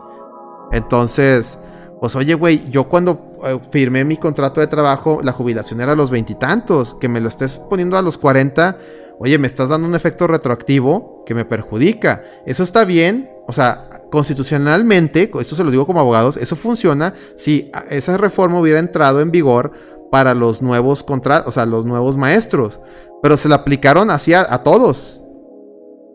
Entonces, 0.72 1.58
pues 2.00 2.14
oye, 2.16 2.34
güey, 2.34 2.68
yo 2.70 2.88
cuando 2.88 3.32
eh, 3.44 3.58
firmé 3.70 4.04
mi 4.04 4.16
contrato 4.16 4.60
de 4.60 4.66
trabajo, 4.66 5.20
la 5.22 5.32
jubilación 5.32 5.80
era 5.80 5.92
a 5.92 5.96
los 5.96 6.10
veintitantos, 6.10 6.94
que 7.00 7.08
me 7.08 7.20
lo 7.20 7.28
estés 7.28 7.58
poniendo 7.58 7.96
a 7.96 8.02
los 8.02 8.18
40, 8.18 8.76
oye, 9.18 9.38
me 9.38 9.46
estás 9.46 9.68
dando 9.70 9.88
un 9.88 9.94
efecto 9.94 10.26
retroactivo 10.26 11.22
que 11.24 11.34
me 11.34 11.44
perjudica. 11.44 12.22
Eso 12.44 12.62
está 12.62 12.84
bien, 12.84 13.30
o 13.46 13.52
sea, 13.52 13.88
constitucionalmente, 14.10 15.30
esto 15.40 15.56
se 15.56 15.64
lo 15.64 15.70
digo 15.70 15.86
como 15.86 16.00
abogados, 16.00 16.36
eso 16.36 16.54
funciona 16.56 17.14
si 17.36 17.70
a- 17.72 17.80
esa 17.94 18.16
reforma 18.16 18.60
hubiera 18.60 18.78
entrado 18.78 19.20
en 19.20 19.30
vigor 19.30 19.72
para 20.10 20.34
los 20.34 20.62
nuevos 20.62 21.02
contratos, 21.02 21.48
o 21.48 21.52
sea, 21.52 21.66
los 21.66 21.84
nuevos 21.84 22.16
maestros, 22.16 22.80
pero 23.22 23.36
se 23.36 23.48
la 23.48 23.56
aplicaron 23.56 24.10
así 24.10 24.34
a, 24.34 24.46
a 24.48 24.62
todos. 24.62 25.20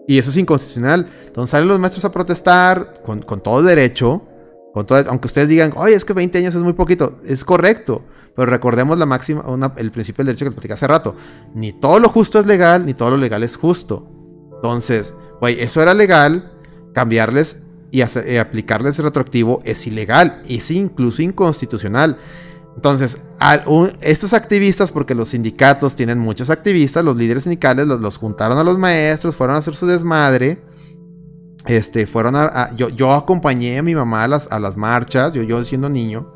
Y 0.07 0.17
eso 0.17 0.29
es 0.29 0.37
inconstitucional. 0.37 1.07
Entonces 1.25 1.51
salen 1.51 1.67
los 1.67 1.79
maestros 1.79 2.05
a 2.05 2.11
protestar 2.11 2.91
con, 3.03 3.21
con 3.21 3.41
todo 3.41 3.61
derecho. 3.63 4.21
Aunque 4.73 5.27
ustedes 5.27 5.47
digan, 5.47 5.73
oye, 5.75 5.93
es 5.95 6.05
que 6.05 6.13
20 6.13 6.37
años 6.37 6.55
es 6.55 6.61
muy 6.61 6.73
poquito. 6.73 7.19
Es 7.25 7.43
correcto. 7.43 8.03
Pero 8.35 8.49
recordemos 8.49 8.97
la 8.97 9.05
máxima, 9.05 9.43
el 9.75 9.91
principio 9.91 10.23
del 10.23 10.27
derecho 10.27 10.45
que 10.45 10.51
te 10.51 10.55
platicé 10.55 10.73
hace 10.73 10.87
rato. 10.87 11.15
Ni 11.53 11.73
todo 11.73 11.99
lo 11.99 12.07
justo 12.07 12.39
es 12.39 12.45
legal, 12.45 12.85
ni 12.85 12.93
todo 12.93 13.11
lo 13.11 13.17
legal 13.17 13.43
es 13.43 13.57
justo. 13.57 14.07
Entonces, 14.55 15.13
güey, 15.41 15.59
eso 15.59 15.81
era 15.81 15.93
legal. 15.93 16.53
Cambiarles 16.93 17.57
y 17.91 18.01
hacer- 18.01 18.25
eh, 18.27 18.39
aplicarles 18.39 18.97
retroactivo 18.99 19.61
es 19.65 19.85
ilegal. 19.87 20.41
Es 20.47 20.71
incluso 20.71 21.21
inconstitucional. 21.21 22.17
Entonces, 22.73 23.17
estos 23.99 24.31
activistas, 24.33 24.91
porque 24.93 25.13
los 25.13 25.27
sindicatos 25.29 25.93
tienen 25.93 26.17
muchos 26.19 26.49
activistas, 26.49 27.03
los 27.03 27.17
líderes 27.17 27.43
sindicales 27.43 27.85
los 27.85 28.17
juntaron 28.17 28.57
a 28.57 28.63
los 28.63 28.77
maestros, 28.77 29.35
fueron 29.35 29.57
a 29.57 29.59
hacer 29.59 29.75
su 29.75 29.85
desmadre. 29.87 30.61
Este, 31.65 32.07
fueron 32.07 32.35
yo, 32.75 32.89
yo 32.89 33.13
acompañé 33.13 33.77
a 33.77 33.83
mi 33.83 33.93
mamá 33.93 34.23
a 34.23 34.27
las, 34.27 34.51
a 34.51 34.59
las 34.59 34.77
marchas, 34.77 35.33
yo, 35.33 35.43
yo 35.43 35.63
siendo 35.63 35.89
niño. 35.89 36.27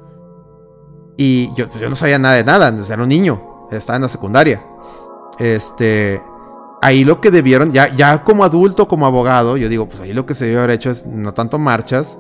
Y 1.18 1.53
yo, 1.56 1.68
yo 1.80 1.89
no 1.89 1.95
sabía 1.95 2.19
nada 2.19 2.35
de 2.35 2.43
nada, 2.43 2.76
era 2.89 3.02
un 3.02 3.10
niño, 3.10 3.68
estaba 3.72 3.95
en 3.95 4.03
la 4.03 4.10
secundaria. 4.10 4.64
Este. 5.39 6.22
Ahí 6.81 7.03
lo 7.03 7.19
que 7.19 7.31
debieron, 7.31 7.72
ya, 7.72 7.88
ya 7.95 8.23
como 8.23 8.43
adulto, 8.43 8.88
como 8.88 9.07
abogado, 9.07 9.57
yo 9.57 9.69
digo, 9.69 9.88
pues 9.88 10.02
ahí 10.02 10.14
lo 10.14 10.26
que 10.27 10.35
se 10.35 10.45
debió 10.45 10.60
haber 10.60 10.72
hecho 10.72 10.91
es 10.91 11.06
no 11.07 11.34
tanto 11.34 11.57
marchas, 11.57 12.18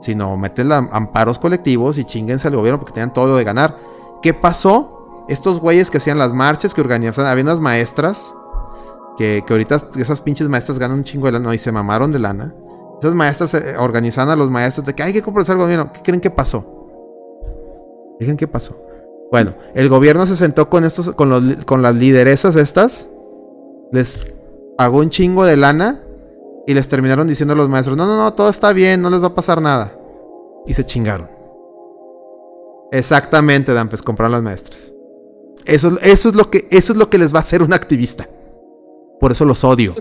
sino 0.00 0.36
meterle 0.36 0.74
am- 0.74 0.88
amparos 0.90 1.38
colectivos 1.38 1.98
y 1.98 2.04
chinguense 2.04 2.48
al 2.48 2.56
gobierno 2.56 2.80
porque 2.80 2.94
tenían 2.94 3.12
todo 3.12 3.28
lo 3.28 3.36
de 3.36 3.44
ganar. 3.44 3.78
¿Qué 4.20 4.34
pasó? 4.34 5.24
Estos 5.28 5.60
güeyes 5.60 5.90
que 5.90 5.98
hacían 5.98 6.18
las 6.18 6.32
marchas, 6.32 6.74
que 6.74 6.80
organizaban, 6.80 7.30
había 7.30 7.44
unas 7.44 7.60
maestras, 7.60 8.32
que, 9.18 9.42
que 9.44 9.52
ahorita 9.52 9.76
esas 9.96 10.20
pinches 10.20 10.48
maestras 10.48 10.78
ganan 10.78 10.98
un 10.98 11.04
chingo 11.04 11.26
de 11.26 11.32
lana 11.32 11.54
y 11.54 11.58
se 11.58 11.72
mamaron 11.72 12.12
de 12.12 12.20
lana. 12.20 12.54
Esas 13.00 13.14
maestras 13.14 13.52
eh, 13.54 13.76
organizaban 13.78 14.30
a 14.30 14.36
los 14.36 14.48
maestros 14.48 14.86
de 14.86 14.94
que 14.94 15.02
hay 15.02 15.12
que 15.12 15.22
comprar 15.22 15.48
al 15.50 15.56
gobierno. 15.58 15.92
¿Qué 15.92 16.00
creen 16.02 16.20
que 16.20 16.30
pasó? 16.30 16.64
¿Qué 18.18 18.24
creen 18.24 18.36
que 18.36 18.48
pasó? 18.48 18.80
Bueno, 19.30 19.54
el 19.74 19.88
gobierno 19.88 20.24
se 20.24 20.36
sentó 20.36 20.70
con 20.70 20.84
estos, 20.84 21.10
con, 21.14 21.28
los, 21.28 21.64
con 21.64 21.82
las 21.82 21.94
lideresas 21.94 22.56
estas, 22.56 23.08
les 23.92 24.20
pagó 24.76 24.98
un 24.98 25.10
chingo 25.10 25.44
de 25.44 25.56
lana 25.56 26.02
y 26.66 26.74
les 26.74 26.88
terminaron 26.88 27.26
diciendo 27.26 27.54
a 27.54 27.56
los 27.56 27.68
maestros, 27.68 27.96
no, 27.96 28.06
no, 28.06 28.16
no, 28.16 28.32
todo 28.34 28.48
está 28.48 28.72
bien, 28.72 29.02
no 29.02 29.10
les 29.10 29.22
va 29.22 29.28
a 29.28 29.34
pasar 29.34 29.60
nada. 29.60 29.98
Y 30.66 30.74
se 30.74 30.84
chingaron. 30.84 31.28
Exactamente, 32.90 33.74
Dan, 33.74 33.88
pues 33.88 34.02
compraron 34.02 34.32
las 34.32 34.42
maestras. 34.42 34.94
Eso, 35.64 35.98
eso, 36.00 36.28
es 36.28 36.34
lo 36.34 36.50
que, 36.50 36.66
eso 36.70 36.92
es 36.92 36.98
lo 36.98 37.10
que 37.10 37.18
les 37.18 37.34
va 37.34 37.38
a 37.38 37.42
hacer 37.42 37.62
un 37.62 37.74
activista. 37.74 38.28
Por 39.20 39.32
eso 39.32 39.44
los 39.44 39.64
odio. 39.64 39.94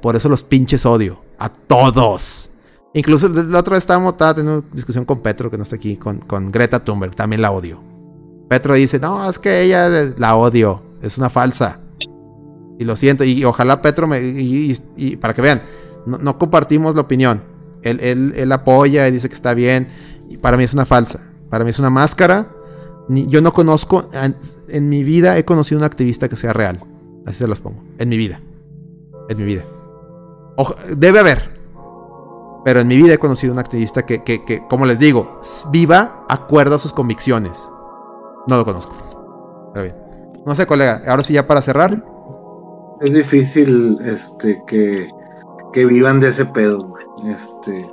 Por 0.00 0.16
eso 0.16 0.28
los 0.28 0.42
pinches 0.42 0.86
odio. 0.86 1.20
A 1.38 1.48
todos. 1.50 2.50
Incluso 2.94 3.28
la 3.28 3.60
otra 3.60 3.74
vez 3.74 3.82
estábamos 3.84 4.12
estaba 4.14 4.34
teniendo 4.34 4.64
discusión 4.72 5.04
con 5.04 5.20
Petro, 5.20 5.50
que 5.50 5.56
no 5.56 5.62
está 5.62 5.76
aquí, 5.76 5.96
con, 5.96 6.18
con 6.18 6.50
Greta 6.50 6.80
Thunberg. 6.80 7.14
También 7.14 7.42
la 7.42 7.50
odio. 7.50 7.82
Petro 8.48 8.74
dice, 8.74 8.98
no, 8.98 9.28
es 9.30 9.38
que 9.38 9.62
ella 9.62 9.88
la 10.16 10.34
odio, 10.36 10.82
es 11.02 11.18
una 11.18 11.30
falsa. 11.30 11.78
Y 12.78 12.84
lo 12.84 12.96
siento, 12.96 13.22
y, 13.24 13.44
ojalá 13.44 13.80
Petro 13.82 14.08
me... 14.08 14.20
Y, 14.20 15.16
para 15.20 15.34
que 15.34 15.42
vean, 15.42 15.62
no, 16.06 16.38
compartimos 16.38 16.94
la 16.94 17.02
opinión. 17.02 17.42
Él, 17.82 18.00
él- 18.00 18.32
él 18.36 18.50
apoya 18.52 19.06
y 19.06 19.12
dice 19.12 19.28
que 19.28 19.34
está 19.34 19.54
bien. 19.54 19.86
Y 20.28 20.38
para 20.38 20.56
mí 20.56 20.64
es 20.64 20.74
una 20.74 20.86
falsa. 20.86 21.20
Para 21.48 21.62
mí 21.62 21.70
es 21.70 21.78
una 21.78 21.90
máscara. 21.90 22.50
Yo 23.08 23.40
no 23.40 23.52
conozco, 23.52 24.08
en, 24.12 24.36
en 24.68 24.88
mi 24.88 25.04
vida 25.04 25.36
he 25.36 25.44
conocido 25.44 25.78
un 25.78 25.84
activista 25.84 26.28
que 26.28 26.36
sea 26.36 26.52
real. 26.52 26.80
Así 27.26 27.38
se 27.38 27.46
los 27.48 27.60
pongo. 27.60 27.82
En 27.98 28.08
mi 28.08 28.16
vida. 28.16 28.40
En 29.28 29.38
mi 29.38 29.44
vida. 29.44 29.64
Debe 30.96 31.20
haber. 31.20 31.58
Pero 32.64 32.80
en 32.80 32.88
mi 32.88 32.96
vida 32.96 33.14
he 33.14 33.18
conocido 33.18 33.52
un 33.52 33.58
activista 33.58 34.04
que, 34.04 34.22
que, 34.22 34.44
que, 34.44 34.66
como 34.68 34.84
les 34.84 34.98
digo, 34.98 35.40
viva 35.70 36.26
acuerdo 36.28 36.74
a 36.74 36.78
sus 36.78 36.92
convicciones. 36.92 37.70
No 38.46 38.56
lo 38.56 38.64
conozco. 38.64 38.94
Pero 39.72 39.84
bien. 39.84 39.96
No 40.44 40.54
sé, 40.54 40.66
colega. 40.66 41.02
Ahora 41.06 41.22
sí, 41.22 41.32
ya 41.34 41.46
para 41.46 41.62
cerrar. 41.62 41.96
Es 43.00 43.14
difícil 43.14 43.96
este 44.04 44.62
que, 44.66 45.08
que 45.72 45.86
vivan 45.86 46.20
de 46.20 46.28
ese 46.28 46.44
pedo, 46.44 46.82
güey. 46.86 47.04
Este, 47.32 47.86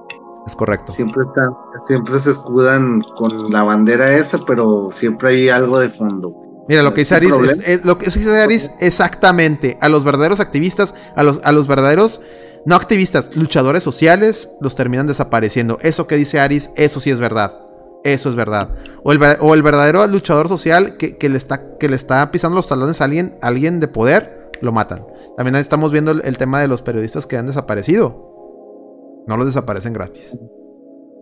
Es 0.46 0.56
correcto. 0.56 0.92
siempre 0.92 1.22
están, 1.22 1.48
siempre 1.86 2.20
se 2.20 2.32
escudan 2.32 3.02
con 3.18 3.52
la 3.52 3.64
bandera 3.64 4.14
esa, 4.18 4.40
pero 4.46 4.90
siempre 4.92 5.30
hay 5.30 5.50
algo 5.50 5.80
de 5.80 5.88
fondo. 5.90 6.30
güey. 6.30 6.47
Mira, 6.68 6.84
lo 6.84 6.94
que 6.94 7.02
dice 7.02 7.16
¿Sin 7.18 7.32
Aris, 7.32 7.52
es, 7.52 7.60
es- 7.66 7.86
lo 7.86 7.98
que 7.98 8.06
dice 8.06 8.42
Aris 8.42 8.72
exactamente. 8.80 9.78
A 9.82 9.90
los 9.90 10.04
verdaderos 10.04 10.40
activistas, 10.40 10.94
a 11.16 11.24
los, 11.24 11.40
a 11.44 11.52
los 11.52 11.68
verdaderos, 11.68 12.22
no 12.66 12.76
activistas, 12.76 13.36
luchadores 13.36 13.84
sociales, 13.84 14.50
los 14.60 14.76
terminan 14.76 15.08
desapareciendo. 15.08 15.78
Eso 15.82 16.08
que 16.08 16.16
dice 16.18 16.40
Aris, 16.40 16.70
eso 16.76 17.00
sí 17.00 17.10
es 17.10 17.20
verdad. 17.20 17.58
Eso 18.04 18.30
es 18.30 18.36
verdad. 18.36 18.70
O 19.04 19.12
el, 19.12 19.20
o 19.40 19.54
el 19.54 19.64
verdadero 19.64 20.06
luchador 20.08 20.48
social 20.50 20.98
que, 20.98 21.18
que 21.18 21.30
le 21.30 21.38
está, 21.38 21.78
que 21.78 21.90
le 21.90 21.96
está 21.96 22.30
pisando 22.32 22.56
los 22.56 22.68
talones 22.68 23.02
a 23.02 23.06
alguien, 23.06 23.38
a 23.42 23.48
alguien 23.48 23.80
de 23.80 23.88
poder, 23.88 24.52
lo 24.62 24.72
matan. 24.72 25.06
También 25.36 25.56
ahí 25.56 25.62
estamos 25.62 25.92
viendo 25.92 26.12
el, 26.12 26.22
el 26.26 26.38
tema 26.38 26.60
de 26.62 26.68
los 26.68 26.82
periodistas 26.82 27.26
que 27.28 27.38
han 27.38 27.48
desaparecido. 27.48 29.24
No 29.28 29.36
los 29.38 29.46
desaparecen 29.46 29.94
gratis. 29.94 30.38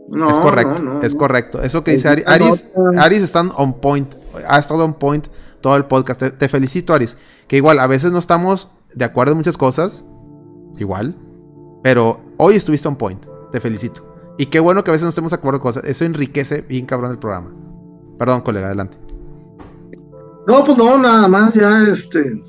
No, 0.10 0.30
es 0.30 0.38
correcto, 0.38 0.76
no, 0.84 0.94
no, 0.96 1.02
es 1.02 1.16
correcto. 1.16 1.62
Eso 1.62 1.84
que 1.84 1.92
dice 1.92 2.08
Aris. 2.10 2.66
Aris 2.98 3.22
está 3.24 3.42
on 3.42 3.74
point. 3.80 4.14
Ha 4.48 4.60
estado 4.60 4.84
on 4.86 4.94
point 4.94 5.28
todo 5.62 5.76
el 5.76 5.86
podcast. 5.86 6.20
Te, 6.20 6.32
te 6.32 6.50
felicito, 6.50 6.94
Aris. 6.94 7.18
Que 7.48 7.58
igual, 7.58 7.80
a 7.80 7.88
veces 7.88 8.12
no 8.12 8.20
estamos 8.20 8.72
de 8.94 9.06
acuerdo 9.06 9.32
en 9.34 9.38
muchas 9.38 9.58
cosas. 9.58 10.04
Igual. 10.78 11.18
Pero 11.84 12.20
hoy 12.38 12.56
estuviste 12.56 12.88
on 12.88 12.96
point. 12.96 13.26
Te 13.52 13.60
felicito. 13.62 14.06
Y 14.38 14.48
qué 14.48 14.60
bueno 14.60 14.84
que 14.84 14.92
a 14.92 14.94
veces 14.94 15.04
no 15.04 15.10
estemos 15.10 15.32
de 15.32 15.38
acuerdo 15.38 15.58
en 15.58 15.62
cosas. 15.62 15.84
Eso 15.86 16.04
enriquece 16.06 16.62
bien 16.62 16.86
cabrón 16.86 17.12
el 17.12 17.20
programa. 17.20 17.54
Perdón, 18.20 18.42
colega, 18.42 18.68
adelante. 18.68 18.98
No, 20.48 20.64
pues 20.64 20.78
no, 20.78 20.98
nada 20.98 21.28
más 21.28 21.54
ya, 21.54 21.84
este, 21.92 22.44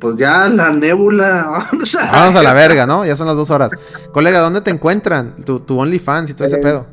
pues 0.00 0.16
ya 0.16 0.48
la 0.48 0.70
nébula. 0.70 1.66
Vamos 1.70 1.94
a, 1.94 2.10
Vamos 2.10 2.34
a 2.36 2.42
la 2.42 2.52
verga, 2.54 2.86
¿no? 2.86 3.04
Ya 3.04 3.16
son 3.16 3.26
las 3.26 3.36
dos 3.36 3.50
horas. 3.50 3.70
Colega, 4.12 4.40
¿dónde 4.40 4.60
te 4.62 4.70
encuentran? 4.70 5.36
Tu, 5.44 5.60
tu 5.60 5.78
OnlyFans 5.78 6.30
y 6.30 6.34
todo 6.34 6.46
ese 6.46 6.56
Eh, 6.56 6.62
pedo. 6.62 6.86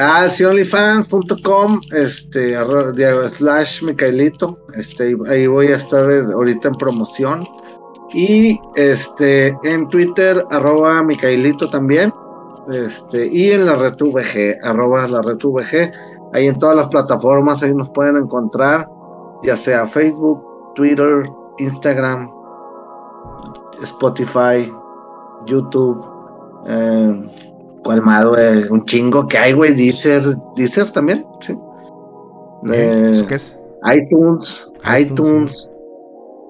Ah, 0.00 0.28
sí, 0.30 0.44
onlyfans.com, 0.44 1.80
este, 1.90 2.56
slash 3.30 3.82
Micaelito, 3.82 4.56
este, 4.74 5.16
ahí 5.28 5.48
voy 5.48 5.66
a 5.66 5.76
estar 5.76 6.08
eh, 6.08 6.22
ahorita 6.32 6.68
en 6.68 6.74
promoción. 6.76 7.44
Y 8.14 8.60
este, 8.76 9.48
en 9.64 9.88
Twitter, 9.88 10.44
arroba 10.52 11.02
Micaelito 11.02 11.68
también, 11.68 12.12
este, 12.72 13.26
y 13.26 13.50
en 13.50 13.66
la 13.66 13.74
red 13.74 13.94
VG, 13.98 14.58
arroba 14.62 15.08
la 15.08 15.20
red 15.20 15.38
VG, 15.42 15.92
ahí 16.32 16.46
en 16.46 16.56
todas 16.60 16.76
las 16.76 16.86
plataformas, 16.88 17.60
ahí 17.64 17.74
nos 17.74 17.90
pueden 17.90 18.16
encontrar, 18.16 18.88
ya 19.42 19.56
sea 19.56 19.84
Facebook, 19.84 20.40
Twitter, 20.76 21.28
Instagram, 21.58 22.30
Spotify, 23.82 24.72
YouTube, 25.46 26.08
eh, 26.68 27.47
¿Cuál 27.84 28.02
más, 28.02 28.26
güey? 28.26 28.64
Un 28.70 28.84
chingo 28.84 29.26
que 29.28 29.38
hay, 29.38 29.52
güey. 29.52 29.74
Deezer, 29.74 30.22
Deezer 30.56 30.90
también, 30.90 31.24
sí. 31.40 31.56
Eh, 32.72 33.10
¿Eso 33.12 33.26
qué 33.26 33.34
es? 33.36 33.58
iTunes, 33.84 34.68
iTunes, 34.98 35.10
iTunes. 35.10 35.72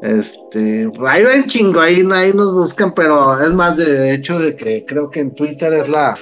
Este, 0.00 0.90
ahí 1.06 1.24
va 1.24 1.34
un 1.34 1.46
chingo, 1.46 1.80
ahí, 1.80 2.06
ahí 2.12 2.32
nos 2.32 2.54
buscan, 2.54 2.94
pero 2.94 3.38
es 3.40 3.52
más 3.52 3.76
de 3.76 4.14
hecho 4.14 4.38
de 4.38 4.54
que 4.56 4.84
creo 4.86 5.10
que 5.10 5.20
en 5.20 5.34
Twitter 5.34 5.72
es 5.72 5.88
la, 5.88 6.14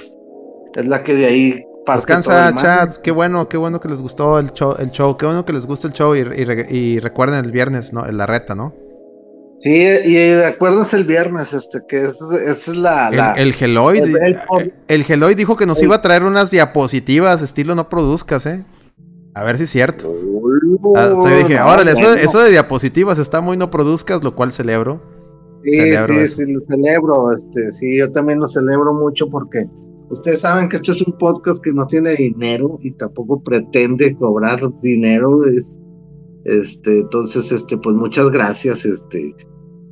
es 0.75 0.87
la 0.87 1.03
que 1.03 1.13
de 1.13 1.25
ahí 1.25 1.63
parte 1.85 2.13
Descansa, 2.13 2.53
chat. 2.55 2.97
Qué 2.97 3.11
bueno, 3.11 3.47
qué 3.47 3.57
bueno 3.57 3.79
que 3.79 3.87
les 3.87 4.01
gustó 4.01 4.39
el 4.39 4.51
show. 4.51 4.75
El 4.77 4.91
show. 4.91 5.15
Qué 5.15 5.25
bueno 5.25 5.45
que 5.45 5.53
les 5.53 5.65
gusta 5.65 5.87
el 5.87 5.93
show. 5.93 6.15
Y, 6.15 6.19
y 6.19 6.99
recuerden 6.99 7.45
el 7.45 7.51
viernes, 7.51 7.93
¿no? 7.93 8.05
La 8.05 8.25
reta, 8.25 8.55
¿no? 8.55 8.73
Sí, 9.59 9.71
y 10.05 10.33
recuerdas 10.35 10.93
el 10.93 11.03
viernes, 11.03 11.51
este, 11.51 11.79
que 11.89 12.03
es, 12.03 12.21
esa 12.21 12.71
es 12.71 12.77
la, 12.77 13.09
la- 13.09 13.33
El, 13.33 13.49
el 13.49 13.55
Heloid. 13.59 14.03
el- 14.87 15.35
dijo 15.35 15.57
que 15.57 15.65
nos 15.65 15.81
iba 15.81 15.95
a 15.95 16.01
traer 16.01 16.23
unas 16.23 16.51
diapositivas 16.51 17.41
estilo 17.41 17.73
no 17.73 17.89
produzcas, 17.89 18.45
¿eh? 18.45 18.63
A 19.33 19.43
ver 19.43 19.57
si 19.57 19.63
es 19.63 19.69
cierto. 19.71 20.13
Ah, 20.95 21.09
hasta 21.13 21.29
yo 21.29 21.37
dije, 21.39 21.55
No, 21.59 21.67
órale, 21.67 21.91
eso, 21.91 22.13
eso 22.13 22.39
de 22.39 22.51
diapositivas 22.51 23.17
está 23.19 23.41
muy 23.41 23.57
no 23.57 23.69
produzcas, 23.71 24.23
lo 24.23 24.35
cual 24.35 24.51
celebro. 24.51 25.01
Sí, 25.63 25.73
Celebro 25.75 26.13
sí, 26.13 26.19
eso. 26.19 26.35
sí, 26.37 26.53
lo 26.53 26.59
celebro, 26.59 27.31
este, 27.31 27.71
sí, 27.71 27.97
yo 27.97 28.11
también 28.11 28.39
lo 28.39 28.47
celebro 28.47 28.93
mucho 28.93 29.27
porque 29.27 29.65
ustedes 30.09 30.41
saben 30.41 30.69
que 30.69 30.77
esto 30.77 30.91
es 30.91 31.01
un 31.01 31.17
podcast 31.17 31.63
que 31.63 31.73
no 31.73 31.85
tiene 31.87 32.11
dinero 32.15 32.77
y 32.81 32.91
tampoco 32.91 33.41
pretende 33.43 34.15
cobrar 34.15 34.59
dinero, 34.81 35.43
es, 35.45 35.77
este, 36.47 37.01
entonces, 37.01 37.51
este, 37.51 37.77
pues 37.77 37.95
muchas 37.95 38.29
gracias, 38.31 38.85
este, 38.85 39.35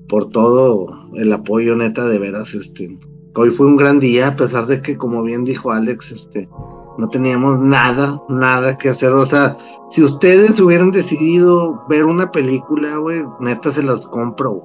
por 0.09 0.29
todo 0.29 0.87
el 1.15 1.31
apoyo, 1.31 1.75
neta, 1.75 2.05
de 2.07 2.17
veras, 2.17 2.53
este, 2.53 2.97
hoy 3.35 3.51
fue 3.51 3.67
un 3.67 3.75
gran 3.77 3.99
día, 3.99 4.27
a 4.29 4.35
pesar 4.35 4.65
de 4.65 4.81
que, 4.81 4.97
como 4.97 5.21
bien 5.23 5.45
dijo 5.45 5.71
Alex, 5.71 6.11
este, 6.11 6.49
no 6.97 7.09
teníamos 7.09 7.59
nada, 7.59 8.21
nada 8.29 8.77
que 8.77 8.89
hacer, 8.89 9.11
o 9.11 9.25
sea, 9.25 9.57
si 9.91 10.01
ustedes 10.01 10.59
hubieran 10.59 10.91
decidido 10.91 11.83
ver 11.89 12.05
una 12.05 12.31
película, 12.31 12.97
güey, 12.97 13.23
neta 13.39 13.71
se 13.71 13.83
las 13.83 14.05
compro. 14.07 14.63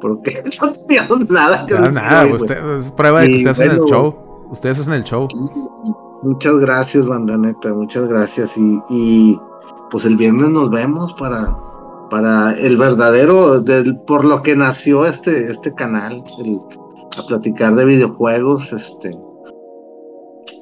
Porque 0.00 0.32
no 0.62 0.72
teníamos 0.72 1.28
nada 1.28 1.66
que 1.66 1.74
hacer. 1.74 1.92
nada, 1.92 2.22
güey. 2.22 2.36
usted- 2.36 2.76
es 2.76 2.90
prueba 2.92 3.20
de 3.20 3.26
que 3.26 3.32
Y 3.32 3.36
ustedes 3.38 3.58
hacen 3.58 3.70
el 3.72 3.78
bueno, 3.78 3.90
show. 3.92 4.46
Ustedes 4.50 4.78
hacen 4.80 4.92
el 4.94 5.04
show. 5.04 5.28
Muchas 6.22 6.56
gracias, 6.58 7.06
banda 7.06 7.36
neta, 7.36 7.72
muchas 7.72 8.08
gracias. 8.08 8.56
Y, 8.56 8.78
y 8.90 9.40
pues 9.90 10.04
el 10.04 10.16
viernes 10.16 10.50
nos 10.50 10.70
vemos 10.70 11.14
para, 11.14 11.54
para 12.10 12.52
el 12.52 12.76
verdadero, 12.76 13.60
del, 13.60 13.98
por 14.00 14.24
lo 14.24 14.42
que 14.42 14.56
nació 14.56 15.06
este, 15.06 15.50
este 15.50 15.74
canal, 15.74 16.24
el- 16.40 16.60
a 17.16 17.26
platicar 17.26 17.74
de 17.74 17.84
videojuegos, 17.84 18.72
este. 18.72 19.10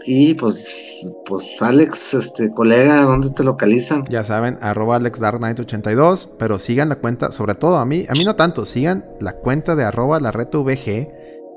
Y 0.09 0.35
pues, 0.35 1.13
pues 1.27 1.61
Alex, 1.61 2.15
este 2.15 2.53
colega, 2.53 3.03
¿dónde 3.03 3.31
te 3.31 3.43
localizan? 3.43 4.05
Ya 4.09 4.23
saben, 4.23 4.57
arroba 4.61 5.01
AlexDarkKnight82, 5.01 6.29
pero 6.39 6.61
sigan 6.61 6.89
la 6.89 6.97
cuenta, 6.97 7.33
sobre 7.33 7.57
todo 7.57 7.77
a 7.79 7.85
mí, 7.85 8.07
a 8.09 8.13
mí 8.13 8.25
no 8.25 8.37
tanto, 8.37 8.65
sigan 8.65 9.05
la 9.21 9.33
cuenta 9.33 9.75
de 9.75 9.83
arroba 9.85 10.21
la 10.21 10.33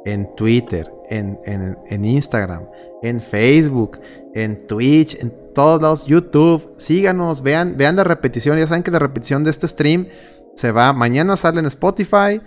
en 0.06 0.36
Twitter, 0.36 0.92
en, 1.10 1.40
en, 1.46 1.78
en 1.88 2.06
Instagram, 2.06 2.64
en 3.04 3.20
Facebook, 3.20 4.00
en 4.36 4.66
Twitch, 4.68 5.16
en 5.22 5.34
todos 5.54 5.82
lados, 5.82 6.06
YouTube. 6.06 6.74
Síganos, 6.78 7.42
vean, 7.42 7.76
vean 7.78 7.96
la 7.96 8.04
repetición. 8.04 8.58
Ya 8.58 8.68
saben 8.68 8.84
que 8.84 8.92
la 8.92 9.00
repetición 9.00 9.44
de 9.44 9.52
este 9.52 9.68
stream 9.68 10.08
se 10.56 10.72
va, 10.72 10.94
mañana 10.94 11.36
sale 11.36 11.60
en 11.60 11.66
Spotify 11.66 12.42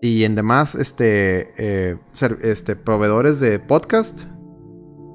y 0.00 0.24
en 0.24 0.34
demás 0.34 0.74
este, 0.74 1.52
eh, 1.58 1.96
este, 2.42 2.76
proveedores 2.76 3.40
de 3.40 3.58
podcast 3.58 4.24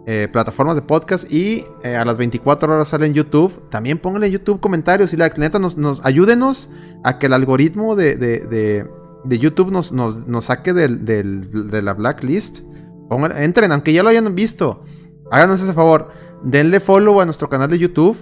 eh, 0.08 0.28
plataformas 0.34 0.74
de 0.76 0.82
podcast 0.82 1.32
y 1.32 1.64
eh, 1.84 1.96
a 1.96 2.04
las 2.06 2.18
24 2.18 2.74
horas 2.74 2.88
sale 2.88 3.06
en 3.06 3.14
YouTube. 3.14 3.70
También 3.70 4.00
pónganle 4.00 4.28
en 4.28 4.34
YouTube 4.34 4.60
comentarios 4.60 5.14
y 5.14 5.18
la 5.18 5.30
neta 5.30 5.60
nos, 5.60 5.78
nos 5.78 6.04
ayúdenos 6.06 6.72
a 7.04 7.20
que 7.20 7.28
el 7.28 7.34
algoritmo 7.34 7.96
de, 7.96 8.16
de, 8.18 8.40
de- 8.48 8.88
de 9.24 9.38
YouTube 9.38 9.72
nos, 9.72 9.92
nos, 9.92 10.26
nos 10.28 10.46
saque 10.46 10.74
del, 10.74 11.06
del- 11.06 11.70
de 11.70 11.82
la 11.84 11.94
blacklist. 11.94 12.62
Pongan- 13.12 13.36
entren, 13.44 13.72
aunque 13.74 13.92
ya 13.92 14.02
lo 14.04 14.10
hayan 14.10 14.34
visto. 14.34 14.84
Háganos 15.32 15.62
ese 15.62 15.74
favor. 15.74 16.10
Denle 16.44 16.80
follow 16.80 17.20
a 17.20 17.26
nuestro 17.26 17.50
canal 17.50 17.70
de 17.70 17.78
YouTube. 17.78 18.18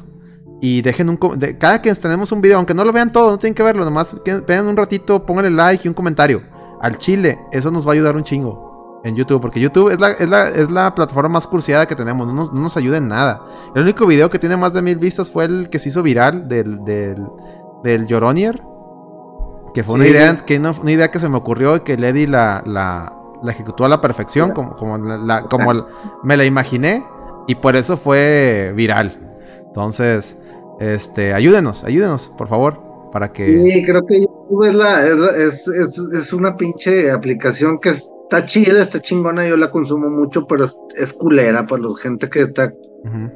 Y 0.62 0.82
dejen 0.82 1.08
un... 1.10 1.20
de- 1.38 1.58
cada 1.58 1.82
que 1.82 1.94
tenemos 1.94 2.32
un 2.32 2.42
video, 2.42 2.58
aunque 2.58 2.74
no 2.74 2.84
lo 2.84 2.92
vean 2.92 3.12
todo, 3.12 3.32
no 3.32 3.38
tienen 3.38 3.54
que 3.56 3.64
verlo. 3.64 3.86
Nomás 3.86 4.16
que- 4.26 4.40
vean 4.42 4.68
un 4.68 4.76
ratito, 4.76 5.26
pónganle 5.26 5.52
like 5.52 5.84
y 5.86 5.88
un 5.88 5.94
comentario. 5.94 6.42
Al 6.82 6.98
chile, 6.98 7.40
eso 7.52 7.70
nos 7.72 7.86
va 7.86 7.92
a 7.92 7.94
ayudar 7.94 8.16
un 8.16 8.24
chingo 8.24 9.00
en 9.04 9.16
YouTube, 9.16 9.40
porque 9.40 9.60
YouTube 9.62 9.92
es 9.92 10.00
la, 10.00 10.12
es 10.12 10.28
la, 10.28 10.50
es 10.50 10.70
la 10.70 10.94
plataforma 10.96 11.30
más 11.30 11.48
cursiada 11.48 11.86
que 11.86 11.96
tenemos, 11.96 12.28
no 12.28 12.34
nos, 12.34 12.52
no 12.52 12.60
nos 12.62 12.76
ayuda 12.76 12.98
en 12.98 13.08
nada. 13.08 13.42
El 13.76 13.84
único 13.84 14.06
video 14.06 14.30
que 14.30 14.40
tiene 14.40 14.58
más 14.58 14.74
de 14.74 14.82
mil 14.82 14.98
vistas 14.98 15.32
fue 15.32 15.46
el 15.46 15.70
que 15.70 15.80
se 15.80 15.88
hizo 15.90 16.04
viral 16.04 16.50
del, 16.50 16.84
del, 16.84 17.26
del 17.84 18.08
Lloronier, 18.08 18.62
que 19.74 19.84
fue 19.86 19.96
una, 19.96 20.08
idea, 20.08 20.36
que 20.46 20.60
una 20.60 20.92
idea 20.92 21.12
que 21.12 21.20
se 21.20 21.30
me 21.30 21.38
ocurrió 21.38 21.78
y 21.78 21.80
que 21.82 21.98
Lady 21.98 22.28
la, 22.28 22.62
la, 22.66 23.14
la 23.44 23.52
ejecutó 23.52 23.86
a 23.86 23.90
la 23.90 24.02
perfección, 24.02 24.52
como, 24.52 24.76
como, 24.76 24.98
la, 24.98 25.18
la- 25.18 25.42
como 25.44 25.86
me 26.24 26.38
la 26.38 26.46
imaginé, 26.46 27.04
y 27.48 27.56
por 27.56 27.76
eso 27.76 27.98
fue 27.98 28.74
viral. 28.76 29.18
Entonces, 29.68 30.38
Este, 30.80 31.34
ayúdenos, 31.34 31.84
ayúdenos, 31.84 32.32
por 32.38 32.48
favor, 32.48 32.80
para 33.12 33.34
que... 33.34 33.62
Sí, 33.64 33.84
creo 33.86 34.02
que 34.06 34.22
YouTube 34.22 34.64
es, 34.66 34.76
la, 34.76 35.06
es, 35.06 35.68
es, 35.68 35.68
es, 35.68 35.98
es 36.00 36.32
una 36.34 36.56
pinche 36.56 37.12
aplicación 37.12 37.80
que 37.80 37.90
está 37.90 38.46
chida, 38.46 38.82
está 38.82 39.02
chingona, 39.02 39.46
yo 39.46 39.58
la 39.58 39.72
consumo 39.72 40.10
mucho, 40.10 40.48
pero 40.48 40.64
es, 40.64 40.78
es 40.98 41.12
culera 41.12 41.68
para 41.68 41.82
la 41.82 41.90
gente 42.02 42.30
que 42.30 42.44
está, 42.44 42.72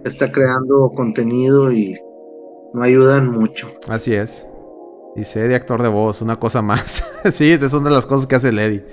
está 0.05 0.31
creando 0.31 0.89
contenido 0.95 1.69
y 1.73 1.93
no 2.73 2.81
ayudan 2.81 3.29
mucho. 3.29 3.67
Así 3.89 4.13
es. 4.15 4.47
Dice 5.15 5.43
Eddie, 5.45 5.55
actor 5.55 5.81
de 5.81 5.89
voz, 5.89 6.21
una 6.21 6.39
cosa 6.39 6.61
más. 6.61 7.03
sí, 7.33 7.51
esas 7.51 7.71
son 7.71 7.83
de 7.83 7.91
las 7.91 8.05
cosas 8.05 8.25
que 8.25 8.35
hace 8.35 8.49
Eddie. 8.49 8.85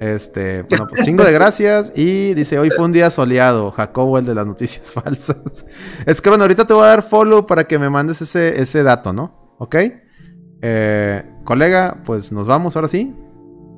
Este, 0.00 0.62
bueno, 0.62 0.86
pues 0.88 1.04
chingo 1.04 1.24
de 1.24 1.32
gracias. 1.32 1.92
Y 1.96 2.34
dice, 2.34 2.58
hoy 2.58 2.70
fue 2.70 2.84
un 2.84 2.92
día 2.92 3.10
soleado. 3.10 3.70
Jacobo, 3.70 4.18
el 4.18 4.26
de 4.26 4.34
las 4.34 4.46
noticias 4.46 4.92
falsas. 4.94 5.66
Es 6.04 6.20
que 6.20 6.28
bueno, 6.28 6.44
ahorita 6.44 6.66
te 6.66 6.74
voy 6.74 6.84
a 6.84 6.88
dar 6.88 7.02
follow 7.02 7.46
para 7.46 7.64
que 7.64 7.78
me 7.78 7.90
mandes 7.90 8.20
ese, 8.22 8.60
ese 8.60 8.82
dato, 8.82 9.12
¿no? 9.12 9.56
¿Ok? 9.58 9.76
Eh, 10.62 11.24
colega, 11.44 12.02
pues 12.04 12.32
nos 12.32 12.46
vamos 12.46 12.76
ahora 12.76 12.88
sí. 12.88 13.14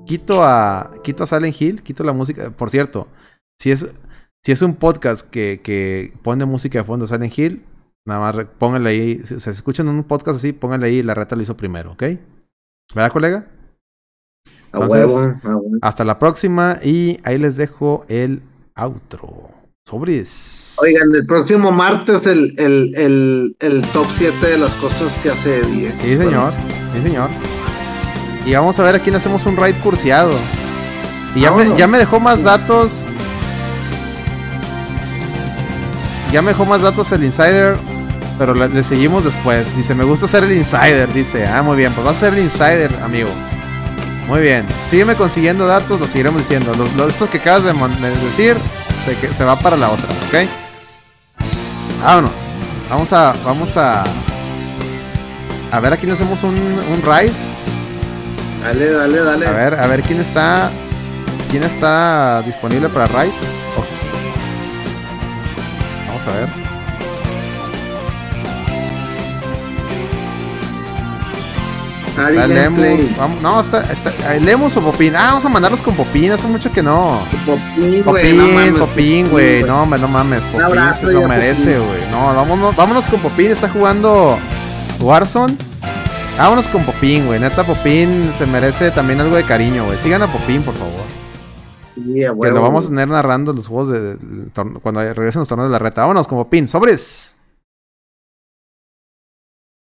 Quito 0.06 0.42
a, 0.42 0.90
quito 1.02 1.24
a 1.24 1.26
Silent 1.26 1.60
Hill, 1.60 1.82
quito 1.82 2.02
la 2.02 2.12
música. 2.12 2.50
Por 2.50 2.70
cierto, 2.70 3.08
si 3.58 3.70
es, 3.70 3.90
si 4.42 4.52
es 4.52 4.62
un 4.62 4.74
podcast 4.74 5.28
que, 5.28 5.60
que 5.62 6.12
pone 6.22 6.44
música 6.46 6.78
de 6.78 6.84
fondo 6.84 7.06
Silent 7.06 7.38
Hill, 7.38 7.64
nada 8.06 8.20
más 8.20 8.46
pónganle 8.58 8.90
ahí. 8.90 9.20
Si 9.24 9.38
se 9.38 9.50
escuchan 9.50 9.88
un 9.88 10.04
podcast 10.04 10.38
así, 10.38 10.52
pónganle 10.52 10.86
ahí. 10.86 11.02
La 11.02 11.14
reta 11.14 11.36
lo 11.36 11.42
hizo 11.42 11.56
primero, 11.56 11.92
¿ok? 11.92 12.04
¿Verdad, 12.94 13.12
colega? 13.12 13.57
A 14.72 14.78
Entonces- 14.78 15.06
huevo, 15.06 15.18
a 15.44 15.48
huevo. 15.56 15.62
Hasta 15.82 16.04
la 16.04 16.18
próxima 16.18 16.78
y 16.82 17.18
ahí 17.24 17.38
les 17.38 17.56
dejo 17.56 18.04
el 18.08 18.42
outro. 18.74 19.50
Sobres. 19.84 20.74
Oigan, 20.82 21.04
el 21.14 21.24
próximo 21.26 21.72
martes 21.72 22.26
el, 22.26 22.52
el, 22.58 22.92
el, 22.94 23.56
el 23.60 23.82
top 23.92 24.06
7 24.18 24.46
de 24.46 24.58
las 24.58 24.74
cosas 24.74 25.16
que 25.22 25.30
hace 25.30 25.60
Eddie. 25.60 25.88
¿eh? 25.88 25.94
Sí, 26.02 26.16
señor. 26.18 26.52
Sí, 26.94 27.02
señor. 27.02 27.30
Y 28.44 28.52
vamos 28.52 28.78
a 28.78 28.82
ver 28.82 28.96
a 28.96 28.98
quién 28.98 29.14
hacemos 29.16 29.46
un 29.46 29.56
raid 29.56 29.76
curseado. 29.82 30.32
Y 31.34 31.40
ya 31.40 31.52
me, 31.52 31.74
ya 31.78 31.86
me 31.86 31.96
dejó 31.96 32.20
más 32.20 32.42
datos. 32.42 33.06
Ya 36.32 36.42
me 36.42 36.48
dejó 36.50 36.66
más 36.66 36.82
datos 36.82 37.10
el 37.12 37.24
insider. 37.24 37.76
Pero 38.38 38.54
le, 38.54 38.68
le 38.68 38.82
seguimos 38.84 39.24
después. 39.24 39.74
Dice, 39.76 39.94
me 39.94 40.04
gusta 40.04 40.28
ser 40.28 40.44
el 40.44 40.52
insider. 40.52 41.12
Dice, 41.12 41.46
ah, 41.46 41.62
muy 41.62 41.76
bien. 41.76 41.92
Pues 41.94 42.06
va 42.06 42.10
a 42.10 42.14
ser 42.14 42.34
el 42.34 42.40
insider, 42.44 42.94
amigo. 43.02 43.30
Muy 44.28 44.40
bien. 44.40 44.66
Sígueme 44.88 45.14
consiguiendo 45.16 45.66
datos, 45.66 45.98
lo 45.98 46.06
seguiremos 46.06 46.42
diciendo. 46.42 46.72
Los, 46.76 46.92
los- 46.94 47.08
estos 47.08 47.28
que 47.30 47.38
acabas 47.38 47.64
de, 47.64 47.72
decir, 48.26 48.56
se, 49.04 49.16
que- 49.16 49.32
se 49.32 49.42
va 49.44 49.58
para 49.58 49.76
la 49.76 49.88
otra, 49.90 50.04
¿ok? 50.28 50.48
Vámonos. 52.02 52.32
Vamos 52.90 53.12
a. 53.12 53.32
Vamos 53.44 53.76
a. 53.76 54.04
A 55.72 55.80
ver 55.80 55.92
a 55.92 55.96
quién 55.96 56.12
hacemos 56.12 56.42
un, 56.42 56.54
un 56.56 57.02
raid. 57.02 57.32
Dale, 58.62 58.90
dale, 58.92 59.18
dale. 59.22 59.46
A 59.46 59.50
ver, 59.52 59.74
a 59.74 59.86
ver 59.86 60.02
quién 60.02 60.20
está. 60.20 60.70
¿Quién 61.50 61.62
está 61.62 62.42
disponible 62.42 62.88
para 62.90 63.06
raid? 63.08 63.30
Vamos 66.06 66.26
a 66.26 66.32
ver. 66.32 66.67
Ari 72.18 72.36
Está. 72.36 72.46
Lemus. 72.48 73.16
Vamos- 73.16 73.40
no, 73.42 73.60
está, 73.60 73.92
está. 73.92 74.34
Lemus 74.38 74.76
o 74.76 74.80
Popín. 74.80 75.14
Ah, 75.16 75.28
vamos 75.28 75.44
a 75.44 75.48
mandarlos 75.48 75.82
con 75.82 75.94
Popín. 75.94 76.32
Hace 76.32 76.46
mucho 76.46 76.70
que 76.72 76.82
no. 76.82 77.20
Popín, 77.46 78.02
güey, 78.04 78.72
Popín, 78.72 79.22
mames, 79.24 79.30
güey. 79.30 79.62
No, 79.64 79.82
hombre, 79.82 79.98
no 80.00 80.08
mames. 80.08 80.40
Popín 80.42 80.62
abrazo 80.62 81.06
se 81.06 81.12
lo 81.12 81.28
merece, 81.28 81.78
güey. 81.78 82.10
No, 82.10 82.26
vámonos, 82.34 82.76
vámonos 82.76 83.06
con 83.06 83.20
Popín. 83.20 83.50
Está 83.50 83.68
jugando 83.68 84.38
Warzone. 85.00 85.56
Vámonos 86.36 86.68
con 86.68 86.84
Popín, 86.84 87.26
güey. 87.26 87.40
Neta, 87.40 87.64
Popín 87.64 88.30
se 88.32 88.46
merece 88.46 88.90
también 88.92 89.20
algo 89.20 89.34
de 89.34 89.42
cariño, 89.44 89.84
güey. 89.86 89.98
Sigan 89.98 90.22
a 90.22 90.26
Popín, 90.28 90.62
por 90.62 90.74
favor. 90.74 91.08
Que 91.96 92.50
lo 92.50 92.62
vamos 92.62 92.86
a 92.86 92.88
tener 92.90 93.08
narrando 93.08 93.52
los 93.52 93.66
juegos 93.66 93.88
de, 93.88 94.16
cuando 94.82 95.00
regresen 95.02 95.40
los 95.40 95.48
torneos 95.48 95.68
de 95.68 95.72
la 95.72 95.78
reta. 95.80 96.02
Vámonos 96.02 96.28
con 96.28 96.38
Popín. 96.38 96.68
¡Sobres! 96.68 97.34